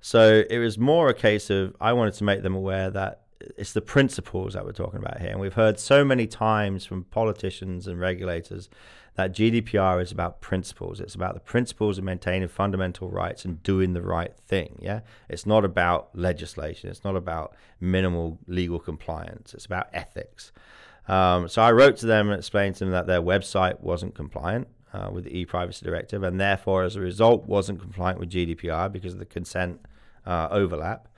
so 0.00 0.44
it 0.48 0.58
was 0.58 0.78
more 0.78 1.08
a 1.08 1.14
case 1.14 1.50
of 1.50 1.76
I 1.80 1.92
wanted 1.92 2.14
to 2.14 2.24
make 2.24 2.42
them 2.42 2.54
aware 2.54 2.90
that 2.90 3.22
it's 3.56 3.72
the 3.72 3.80
principles 3.80 4.54
that 4.54 4.64
we're 4.64 4.72
talking 4.72 4.98
about 4.98 5.20
here. 5.20 5.30
And 5.30 5.40
we've 5.40 5.54
heard 5.54 5.78
so 5.78 6.04
many 6.04 6.26
times 6.26 6.84
from 6.84 7.04
politicians 7.04 7.86
and 7.86 7.98
regulators 7.98 8.68
that 9.14 9.32
GDPR 9.32 10.02
is 10.02 10.12
about 10.12 10.40
principles. 10.40 11.00
It's 11.00 11.14
about 11.14 11.34
the 11.34 11.40
principles 11.40 11.98
of 11.98 12.04
maintaining 12.04 12.48
fundamental 12.48 13.10
rights 13.10 13.44
and 13.44 13.62
doing 13.62 13.92
the 13.92 14.02
right 14.02 14.34
thing. 14.36 14.78
Yeah. 14.80 15.00
It's 15.28 15.46
not 15.46 15.64
about 15.64 16.10
legislation. 16.14 16.90
It's 16.90 17.04
not 17.04 17.16
about 17.16 17.54
minimal 17.80 18.38
legal 18.46 18.78
compliance. 18.78 19.52
It's 19.54 19.66
about 19.66 19.88
ethics. 19.92 20.52
Um, 21.08 21.48
so 21.48 21.62
I 21.62 21.72
wrote 21.72 21.96
to 21.98 22.06
them 22.06 22.30
and 22.30 22.38
explained 22.38 22.76
to 22.76 22.84
them 22.84 22.92
that 22.92 23.06
their 23.06 23.22
website 23.22 23.80
wasn't 23.80 24.14
compliant 24.14 24.68
uh, 24.92 25.08
with 25.12 25.24
the 25.24 25.38
e-privacy 25.38 25.84
directive, 25.84 26.22
and 26.22 26.40
therefore, 26.40 26.84
as 26.84 26.96
a 26.96 27.00
result, 27.00 27.46
wasn't 27.46 27.80
compliant 27.80 28.18
with 28.18 28.30
GDPR 28.30 28.90
because 28.90 29.12
of 29.12 29.18
the 29.18 29.26
consent 29.26 29.80
uh, 30.26 30.48
overlap. 30.50 31.08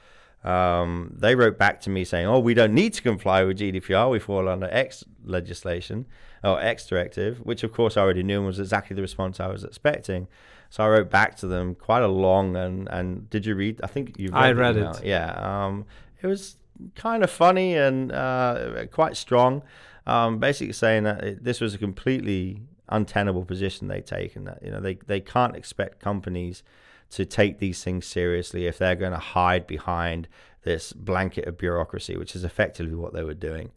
Um, 0.44 1.14
they 1.16 1.34
wrote 1.36 1.56
back 1.56 1.80
to 1.82 1.90
me 1.90 2.04
saying, 2.04 2.26
"Oh, 2.26 2.40
we 2.40 2.54
don't 2.54 2.74
need 2.74 2.94
to 2.94 3.02
comply 3.02 3.44
with 3.44 3.58
GDPR. 3.58 4.10
We 4.10 4.18
fall 4.18 4.48
under 4.48 4.68
X 4.70 5.04
legislation 5.24 6.06
or 6.42 6.60
X 6.60 6.86
directive," 6.86 7.38
which 7.38 7.62
of 7.62 7.72
course 7.72 7.96
I 7.96 8.00
already 8.00 8.22
knew 8.22 8.38
and 8.38 8.46
was 8.46 8.58
exactly 8.58 8.96
the 8.96 9.02
response 9.02 9.38
I 9.38 9.46
was 9.46 9.62
expecting. 9.62 10.26
So 10.68 10.82
I 10.82 10.88
wrote 10.88 11.10
back 11.10 11.36
to 11.36 11.46
them 11.46 11.74
quite 11.74 12.02
a 12.02 12.08
long 12.08 12.56
and 12.56 12.88
and 12.88 13.30
did 13.30 13.46
you 13.46 13.54
read? 13.54 13.80
I 13.84 13.86
think 13.86 14.18
you. 14.18 14.30
I 14.32 14.52
read 14.52 14.76
it. 14.76 15.04
Yeah, 15.04 15.32
um, 15.66 15.84
it 16.20 16.26
was 16.26 16.56
kind 16.96 17.22
of 17.22 17.30
funny 17.30 17.76
and 17.76 18.10
uh, 18.10 18.86
quite 18.90 19.16
strong. 19.16 19.62
Um, 20.04 20.38
basically 20.38 20.72
saying 20.72 21.04
that 21.04 21.22
it, 21.22 21.44
this 21.44 21.60
was 21.60 21.74
a 21.74 21.78
completely 21.78 22.62
untenable 22.94 23.44
position 23.44 23.88
they 23.88 24.00
take, 24.00 24.36
and 24.36 24.46
that 24.46 24.62
you 24.62 24.70
know 24.70 24.80
they 24.80 24.94
they 25.06 25.20
can't 25.20 25.56
expect 25.56 26.00
companies 26.00 26.62
to 27.10 27.26
take 27.26 27.58
these 27.58 27.84
things 27.84 28.06
seriously 28.06 28.66
if 28.66 28.78
they're 28.78 28.96
going 28.96 29.12
to 29.12 29.18
hide 29.18 29.66
behind 29.66 30.28
this 30.62 30.92
blanket 30.92 31.46
of 31.46 31.58
bureaucracy, 31.58 32.16
which 32.16 32.34
is 32.34 32.44
effectively 32.44 32.94
what 32.94 33.12
they 33.12 33.22
were 33.22 33.34
doing. 33.34 33.70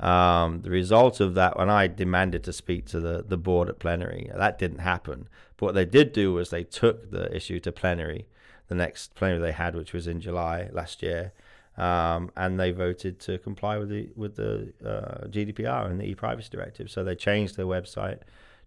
Um, 0.00 0.62
the 0.62 0.70
result 0.70 1.20
of 1.20 1.34
that, 1.34 1.58
when 1.58 1.68
I 1.68 1.88
demanded 1.88 2.44
to 2.44 2.52
speak 2.52 2.86
to 2.86 3.00
the, 3.00 3.24
the 3.26 3.36
board 3.36 3.68
at 3.68 3.78
plenary, 3.78 4.30
that 4.34 4.58
didn't 4.58 4.78
happen. 4.78 5.28
But 5.56 5.66
what 5.66 5.74
they 5.74 5.84
did 5.84 6.12
do 6.12 6.32
was 6.32 6.50
they 6.50 6.64
took 6.64 7.10
the 7.10 7.34
issue 7.34 7.58
to 7.60 7.72
plenary, 7.72 8.26
the 8.68 8.76
next 8.76 9.14
plenary 9.14 9.40
they 9.40 9.52
had, 9.52 9.74
which 9.74 9.92
was 9.92 10.06
in 10.06 10.20
July 10.20 10.68
last 10.72 11.02
year, 11.02 11.32
um, 11.76 12.30
and 12.36 12.58
they 12.60 12.70
voted 12.70 13.18
to 13.20 13.38
comply 13.38 13.76
with 13.76 13.88
the 13.88 14.08
with 14.14 14.36
the 14.36 14.72
uh, 14.84 15.26
GDPR 15.26 15.90
and 15.90 16.00
the 16.00 16.04
e-privacy 16.04 16.48
directive. 16.50 16.90
So 16.90 17.02
they 17.02 17.14
changed 17.14 17.56
their 17.56 17.66
website 17.66 18.20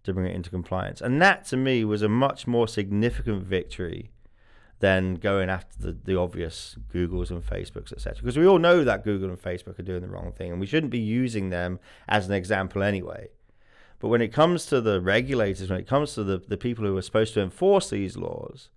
to 0.04 0.12
bring 0.12 0.26
it 0.26 0.34
into 0.34 0.50
compliance. 0.50 1.00
And 1.00 1.20
that 1.22 1.44
to 1.46 1.56
me 1.56 1.84
was 1.84 2.02
a 2.02 2.08
much 2.08 2.46
more 2.46 2.66
significant 2.66 3.44
victory 3.44 4.10
than 4.80 5.14
going 5.14 5.48
after 5.48 5.78
the, 5.78 5.96
the 6.04 6.18
obvious 6.18 6.76
Googles 6.92 7.30
and 7.30 7.40
Facebooks, 7.40 7.92
etc. 7.92 8.16
Because 8.20 8.36
we 8.36 8.46
all 8.46 8.58
know 8.58 8.82
that 8.82 9.04
Google 9.04 9.28
and 9.28 9.40
Facebook 9.40 9.78
are 9.78 9.84
doing 9.84 10.02
the 10.02 10.08
wrong 10.08 10.32
thing, 10.32 10.50
and 10.50 10.60
we 10.60 10.66
shouldn't 10.66 10.90
be 10.90 10.98
using 10.98 11.50
them 11.50 11.78
as 12.08 12.26
an 12.26 12.34
example 12.34 12.82
anyway. 12.82 13.28
But 14.00 14.08
when 14.08 14.20
it 14.20 14.32
comes 14.32 14.66
to 14.66 14.80
the 14.80 15.00
regulators, 15.00 15.70
when 15.70 15.78
it 15.78 15.86
comes 15.86 16.14
to 16.14 16.24
the, 16.24 16.38
the 16.38 16.56
people 16.56 16.84
who 16.84 16.96
are 16.96 17.02
supposed 17.02 17.34
to 17.34 17.40
enforce 17.40 17.90
these 17.90 18.16
laws, 18.16 18.70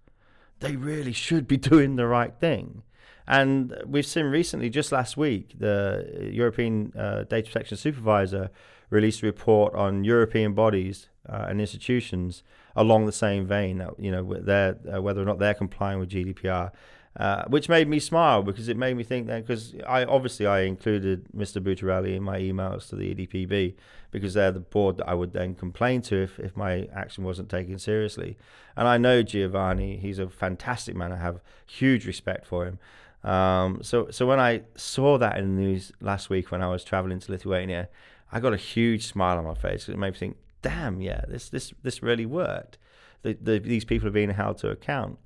they 0.60 0.76
really 0.76 1.12
should 1.12 1.48
be 1.48 1.58
doing 1.72 1.96
the 1.96 2.06
right 2.06 2.36
thing. 2.40 2.84
And 3.28 3.76
we've 3.88 4.06
seen 4.06 4.26
recently, 4.26 4.70
just 4.70 4.92
last 4.92 5.18
week, 5.18 5.58
the 5.58 6.30
European 6.32 6.94
uh, 6.96 7.24
Data 7.24 7.48
Protection 7.48 7.78
Supervisor 7.78 8.52
released 8.92 9.24
a 9.24 9.26
report 9.26 9.74
on 9.74 10.04
European 10.04 10.54
bodies 10.54 11.08
uh, 11.30 11.46
and 11.50 11.60
institutions 11.60 12.44
along 12.76 13.06
the 13.06 13.12
same 13.12 13.46
vein. 13.46 13.78
That, 13.80 14.00
you 14.00 14.12
know, 14.12 14.20
uh, 14.20 15.02
whether 15.02 15.22
or 15.22 15.26
not 15.26 15.40
they're 15.40 15.54
complying 15.54 16.00
with 16.00 16.10
GDPR. 16.10 16.72
uh, 17.18 17.46
which 17.46 17.70
made 17.70 17.88
me 17.88 17.98
smile 17.98 18.44
because 18.44 18.68
it 18.68 18.76
made 18.76 18.98
me 18.98 19.04
think 19.04 19.28
that 19.28 19.46
because 19.46 19.74
I 19.88 20.04
obviously 20.04 20.46
I 20.46 20.62
included 20.62 21.28
Mr. 21.36 21.64
Buttarelli 21.64 22.16
in 22.16 22.24
my 22.24 22.40
emails 22.40 22.90
to 22.90 22.98
the 22.98 23.16
EDPB 23.16 23.76
because 24.12 24.34
they're 24.34 24.52
the 24.52 24.60
board 24.60 24.98
that 24.98 25.08
I 25.08 25.14
would 25.14 25.32
then 25.32 25.56
complain 25.56 26.02
to 26.04 26.24
if, 26.24 26.40
if 26.40 26.58
my 26.58 26.90
action 26.94 27.24
wasn't 27.24 27.50
taken 27.50 27.80
seriously. 27.80 28.38
And 28.76 28.88
I 28.88 28.98
know 28.98 29.24
Giovanni, 29.24 29.98
he's 29.98 30.20
a 30.20 30.30
fantastic 30.30 30.96
man. 30.96 31.14
I 31.14 31.18
have 31.18 31.40
huge 31.66 32.06
respect 32.06 32.46
for 32.46 32.66
him. 32.66 32.80
Um, 33.24 33.80
so 33.82 34.10
so 34.12 34.28
when 34.28 34.40
I 34.42 34.64
saw 34.76 35.18
that 35.18 35.38
in 35.38 35.56
the 35.56 35.62
news 35.62 35.94
last 36.02 36.30
week 36.30 36.52
when 36.52 36.62
I 36.62 36.68
was 36.68 36.84
traveling 36.84 37.20
to 37.20 37.32
Lithuania, 37.32 37.88
I 38.30 38.42
got 38.42 38.54
a 38.54 38.58
huge 38.58 39.08
smile 39.08 39.38
on 39.38 39.46
my 39.46 39.54
face. 39.54 39.88
It 39.88 39.98
made 39.98 40.14
me 40.14 40.20
think, 40.20 40.38
damn, 40.66 41.00
yeah, 41.00 41.22
this 41.28 41.50
this 41.50 41.74
this 41.84 42.02
really 42.02 42.26
worked. 42.26 42.80
The, 43.22 43.38
the, 43.40 43.60
these 43.60 43.86
people 43.86 44.08
are 44.08 44.12
being 44.12 44.32
held 44.32 44.58
to 44.60 44.70
account. 44.70 45.20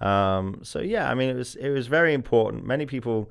Um, 0.00 0.60
so 0.62 0.80
yeah, 0.80 1.10
I 1.10 1.14
mean, 1.14 1.30
it 1.30 1.36
was 1.36 1.54
it 1.54 1.70
was 1.70 1.86
very 1.86 2.12
important. 2.12 2.66
Many 2.66 2.84
people 2.84 3.30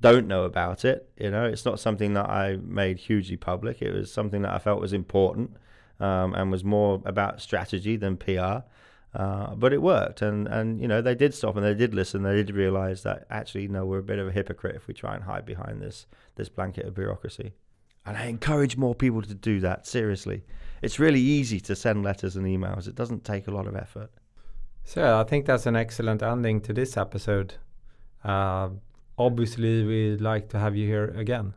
don't 0.00 0.26
know 0.26 0.42
about 0.42 0.84
it. 0.84 1.08
You 1.16 1.30
know, 1.30 1.44
it's 1.44 1.64
not 1.64 1.78
something 1.78 2.14
that 2.14 2.28
I 2.28 2.56
made 2.56 2.98
hugely 2.98 3.36
public. 3.36 3.80
It 3.82 3.92
was 3.92 4.12
something 4.12 4.42
that 4.42 4.52
I 4.52 4.58
felt 4.58 4.80
was 4.80 4.92
important 4.92 5.56
um, 6.00 6.34
and 6.34 6.50
was 6.50 6.64
more 6.64 7.00
about 7.04 7.40
strategy 7.40 7.96
than 7.96 8.16
PR. 8.16 8.64
Uh, 9.14 9.54
but 9.54 9.72
it 9.72 9.80
worked, 9.80 10.22
and 10.22 10.48
and 10.48 10.80
you 10.80 10.88
know 10.88 11.00
they 11.00 11.14
did 11.14 11.34
stop 11.34 11.54
and 11.54 11.64
they 11.64 11.74
did 11.74 11.94
listen. 11.94 12.24
They 12.24 12.42
did 12.42 12.50
realize 12.50 13.04
that 13.04 13.26
actually, 13.30 13.68
no, 13.68 13.86
we're 13.86 14.00
a 14.00 14.10
bit 14.12 14.18
of 14.18 14.26
a 14.26 14.32
hypocrite 14.32 14.74
if 14.74 14.88
we 14.88 14.94
try 14.94 15.14
and 15.14 15.22
hide 15.22 15.46
behind 15.46 15.80
this 15.80 16.06
this 16.34 16.48
blanket 16.48 16.84
of 16.84 16.94
bureaucracy. 16.96 17.52
And 18.06 18.16
I 18.16 18.26
encourage 18.26 18.76
more 18.76 18.94
people 18.94 19.20
to 19.22 19.34
do 19.34 19.58
that. 19.60 19.86
Seriously, 19.86 20.44
it's 20.80 20.98
really 20.98 21.20
easy 21.20 21.58
to 21.60 21.74
send 21.74 22.04
letters 22.04 22.36
and 22.36 22.46
emails. 22.46 22.86
It 22.86 22.94
doesn't 22.94 23.24
take 23.24 23.48
a 23.48 23.50
lot 23.50 23.66
of 23.66 23.74
effort. 23.74 24.10
So 24.84 25.18
I 25.18 25.24
think 25.24 25.46
that's 25.46 25.66
an 25.66 25.74
excellent 25.74 26.22
ending 26.22 26.60
to 26.62 26.72
this 26.72 26.96
episode. 26.96 27.54
Uh, 28.22 28.68
obviously, 29.18 29.84
we'd 29.84 30.20
like 30.20 30.48
to 30.50 30.58
have 30.60 30.76
you 30.76 30.86
here 30.86 31.06
again. 31.16 31.54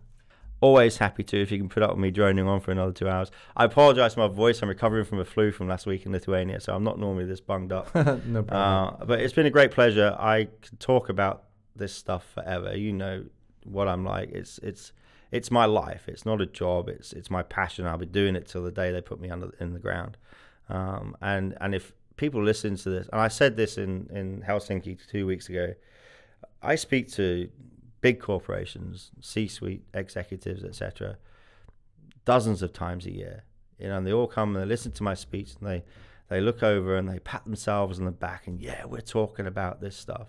Always 0.61 0.97
happy 0.97 1.23
to 1.23 1.41
if 1.41 1.51
you 1.51 1.59
can 1.59 1.69
put 1.69 1.84
up 1.84 1.91
with 1.91 1.99
me 1.99 2.09
droning 2.11 2.47
on 2.47 2.59
for 2.59 2.71
another 2.71 2.91
two 2.91 3.07
hours. 3.07 3.30
I 3.55 3.65
apologize 3.65 4.15
for 4.15 4.27
my 4.27 4.27
voice. 4.27 4.61
I'm 4.61 4.67
recovering 4.67 5.05
from 5.05 5.19
a 5.19 5.26
flu 5.26 5.51
from 5.51 5.67
last 5.67 5.85
week 5.85 6.05
in 6.05 6.11
Lithuania, 6.11 6.59
so 6.59 6.76
I'm 6.76 6.84
not 6.84 6.99
normally 6.99 7.26
this 7.26 7.39
bunged 7.39 7.71
up. 7.71 7.93
no 7.95 8.43
problem. 8.43 8.49
Uh, 8.51 9.05
but 9.05 9.21
it's 9.21 9.34
been 9.34 9.45
a 9.45 9.51
great 9.51 9.71
pleasure. 9.71 10.17
I 10.19 10.49
can 10.61 10.77
talk 10.77 11.09
about 11.09 11.43
this 11.76 11.93
stuff 11.93 12.26
forever. 12.34 12.76
You 12.76 12.91
know 12.91 13.26
what 13.63 13.88
I'm 13.88 14.03
like. 14.03 14.31
It's 14.31 14.57
it's 14.59 14.91
it's 15.31 15.51
my 15.51 15.65
life. 15.65 16.07
It's 16.07 16.26
not 16.26 16.41
a 16.41 16.45
job. 16.45 16.89
It's 16.89 17.14
it's 17.14 17.30
my 17.30 17.43
passion. 17.43 17.85
I'll 17.85 17.97
be 17.97 18.06
doing 18.06 18.35
it 18.35 18.47
till 18.47 18.64
the 18.64 18.72
day 18.72 18.91
they 18.91 19.01
put 19.01 19.19
me 19.19 19.30
under 19.30 19.51
in 19.60 19.73
the 19.73 19.80
ground. 19.80 20.18
Um, 20.69 21.15
and 21.22 21.56
and 21.61 21.76
if 21.76 21.93
people 22.18 22.43
listen 22.43 22.76
to 22.77 22.89
this, 22.89 23.07
and 23.11 23.22
I 23.22 23.27
said 23.27 23.56
this 23.56 23.77
in, 23.77 24.10
in 24.11 24.43
Helsinki 24.47 24.97
two 25.07 25.26
weeks 25.26 25.49
ago, 25.49 25.73
I 26.61 26.76
speak 26.76 27.11
to 27.14 27.49
big 28.01 28.19
corporations, 28.19 29.11
C-suite 29.22 29.84
executives, 29.93 30.64
etc., 30.64 31.18
dozens 32.26 32.61
of 32.61 32.73
times 32.73 33.06
a 33.06 33.11
year. 33.11 33.43
You 33.80 33.88
know, 33.88 33.97
and 33.97 34.07
they 34.07 34.14
all 34.14 34.27
come 34.27 34.56
and 34.56 34.64
they 34.64 34.68
listen 34.68 34.91
to 34.93 35.03
my 35.03 35.14
speech, 35.14 35.56
and 35.60 35.69
they 35.69 35.84
they 36.30 36.41
look 36.41 36.64
over 36.64 36.95
and 36.95 37.07
they 37.07 37.19
pat 37.19 37.43
themselves 37.45 37.99
on 37.99 38.06
the 38.06 38.11
back, 38.11 38.47
and 38.47 38.60
yeah, 38.60 38.85
we're 38.85 39.01
talking 39.01 39.45
about 39.45 39.80
this 39.80 39.95
stuff, 39.95 40.27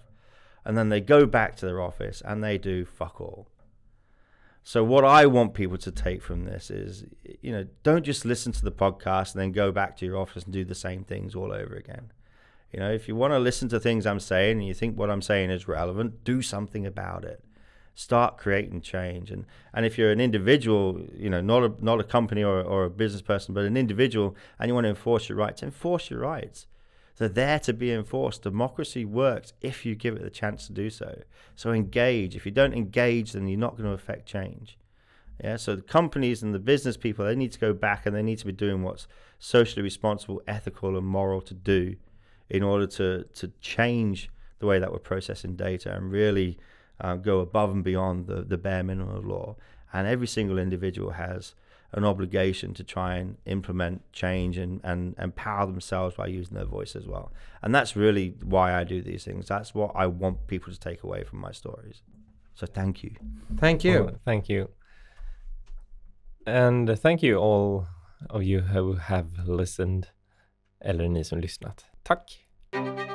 and 0.65 0.77
then 0.77 0.91
they 0.91 1.01
go 1.01 1.27
back 1.27 1.57
to 1.57 1.67
their 1.67 1.81
office 1.81 2.23
and 2.25 2.45
they 2.45 2.59
do 2.59 2.85
fuck 2.85 3.21
all. 3.21 3.49
So 4.63 4.85
what 4.85 5.05
I 5.05 5.27
want 5.27 5.55
people 5.55 5.79
to 5.79 5.91
take 5.91 6.23
from 6.23 6.45
this 6.45 6.71
is, 6.71 7.05
you 7.41 7.51
know, 7.51 7.67
don't 7.83 8.05
just 8.05 8.25
listen 8.25 8.53
to 8.53 8.63
the 8.63 8.73
podcast 8.73 9.33
and 9.33 9.41
then 9.41 9.53
go 9.53 9.73
back 9.73 9.97
to 9.99 10.07
your 10.07 10.19
office 10.19 10.45
and 10.45 10.53
do 10.53 10.65
the 10.65 10.75
same 10.75 11.03
things 11.03 11.35
all 11.35 11.53
over 11.53 11.75
again. 11.75 12.13
You 12.73 12.81
know, 12.81 12.93
if 12.93 13.09
you 13.09 13.17
want 13.17 13.33
to 13.33 13.39
listen 13.39 13.69
to 13.71 13.81
things 13.81 14.07
I'm 14.07 14.21
saying 14.21 14.59
and 14.59 14.67
you 14.67 14.75
think 14.75 14.97
what 14.97 15.11
I'm 15.11 15.23
saying 15.23 15.51
is 15.51 15.67
relevant, 15.67 16.25
do 16.25 16.41
something 16.43 16.87
about 16.87 17.25
it. 17.25 17.43
Start 17.95 18.39
creating 18.39 18.81
change. 18.83 19.31
And 19.31 19.45
and 19.75 19.85
if 19.85 19.99
you're 19.99 20.13
an 20.13 20.21
individual, 20.21 21.01
you 21.15 21.29
know, 21.29 21.41
not 21.41 21.65
a 21.65 21.75
not 21.81 22.01
a 22.01 22.05
company 22.05 22.45
or, 22.45 22.63
or 22.63 22.85
a 22.85 22.91
business 22.91 23.23
person, 23.23 23.55
but 23.55 23.65
an 23.65 23.77
individual 23.77 24.37
and 24.59 24.69
you 24.69 24.75
want 24.75 24.85
to 24.85 24.91
enforce 24.91 25.29
your 25.29 25.37
rights, 25.37 25.63
enforce 25.63 26.11
your 26.11 26.21
rights. 26.21 26.67
They're 27.21 27.29
there 27.29 27.59
to 27.61 27.75
be 27.75 27.93
enforced. 27.93 28.45
Democracy 28.45 29.05
works 29.05 29.53
if 29.61 29.85
you 29.85 29.95
give 29.95 30.17
it 30.17 30.23
the 30.23 30.31
chance 30.31 30.67
to 30.67 30.73
do 30.73 30.89
so. 30.89 31.21
So 31.55 31.71
engage. 31.71 32.35
If 32.35 32.47
you 32.47 32.51
don't 32.51 32.73
engage, 32.73 33.33
then 33.33 33.47
you're 33.47 33.59
not 33.59 33.77
going 33.77 33.87
to 33.87 33.95
affect 33.95 34.25
change. 34.25 34.79
Yeah. 35.45 35.57
So 35.57 35.77
the 35.77 35.83
companies 35.83 36.43
and 36.43 36.55
the 36.55 36.59
business 36.59 36.97
people, 36.97 37.27
they 37.27 37.35
need 37.37 37.53
to 37.53 37.59
go 37.59 37.75
back 37.75 38.07
and 38.07 38.17
they 38.17 38.23
need 38.23 38.39
to 38.39 38.47
be 38.47 38.53
doing 38.53 38.83
what's 38.83 39.07
socially 39.39 39.83
responsible, 39.83 40.41
ethical, 40.49 40.97
and 40.97 41.07
moral 41.07 41.43
to 41.43 41.53
do 41.53 41.97
in 42.49 42.63
order 42.63 42.87
to 42.87 43.25
to 43.35 43.53
change 43.61 44.31
the 44.59 44.65
way 44.65 44.79
that 44.79 44.91
we're 44.91 44.99
processing 44.99 45.57
data 45.57 45.95
and 45.95 46.11
really 46.11 46.59
uh, 47.03 47.17
go 47.17 47.41
above 47.41 47.71
and 47.71 47.85
beyond 47.85 48.29
the, 48.29 48.41
the 48.41 48.57
bare 48.57 48.83
minimum 48.83 49.15
of 49.15 49.27
law. 49.27 49.57
And 49.93 50.07
every 50.07 50.27
single 50.27 50.59
individual 50.59 51.11
has 51.11 51.55
an 51.93 52.05
obligation 52.05 52.73
to 52.75 52.85
try 52.85 53.17
and 53.17 53.37
implement 53.47 54.03
change 54.13 54.57
and, 54.57 54.81
and 54.85 55.15
empower 55.19 55.67
themselves 55.67 56.17
by 56.17 56.27
using 56.27 56.55
their 56.57 56.65
voice 56.65 56.95
as 56.95 57.07
well. 57.07 57.33
And 57.63 57.75
that's 57.75 57.97
really 57.97 58.37
why 58.43 58.75
I 58.75 58.85
do 58.85 59.03
these 59.03 59.25
things. 59.25 59.49
That's 59.49 59.75
what 59.75 59.93
I 59.95 60.07
want 60.07 60.47
people 60.47 60.73
to 60.73 60.79
take 60.79 61.03
away 61.03 61.25
from 61.25 61.41
my 61.41 61.53
stories. 61.53 62.03
So 62.55 62.67
thank 62.67 63.03
you. 63.03 63.17
Thank 63.57 63.85
you. 63.85 64.05
Well, 64.05 64.21
thank 64.25 64.49
you. 64.49 64.71
And 66.47 66.99
thank 66.99 67.23
you 67.23 67.37
all 67.37 67.87
of 68.29 68.43
you 68.43 68.61
who 68.61 68.95
have 68.95 69.47
listened 69.47 70.09
eller 70.81 71.09
ni 71.09 71.23
som 71.23 71.41
lyssnat. 71.41 71.85
Tack! 72.05 73.10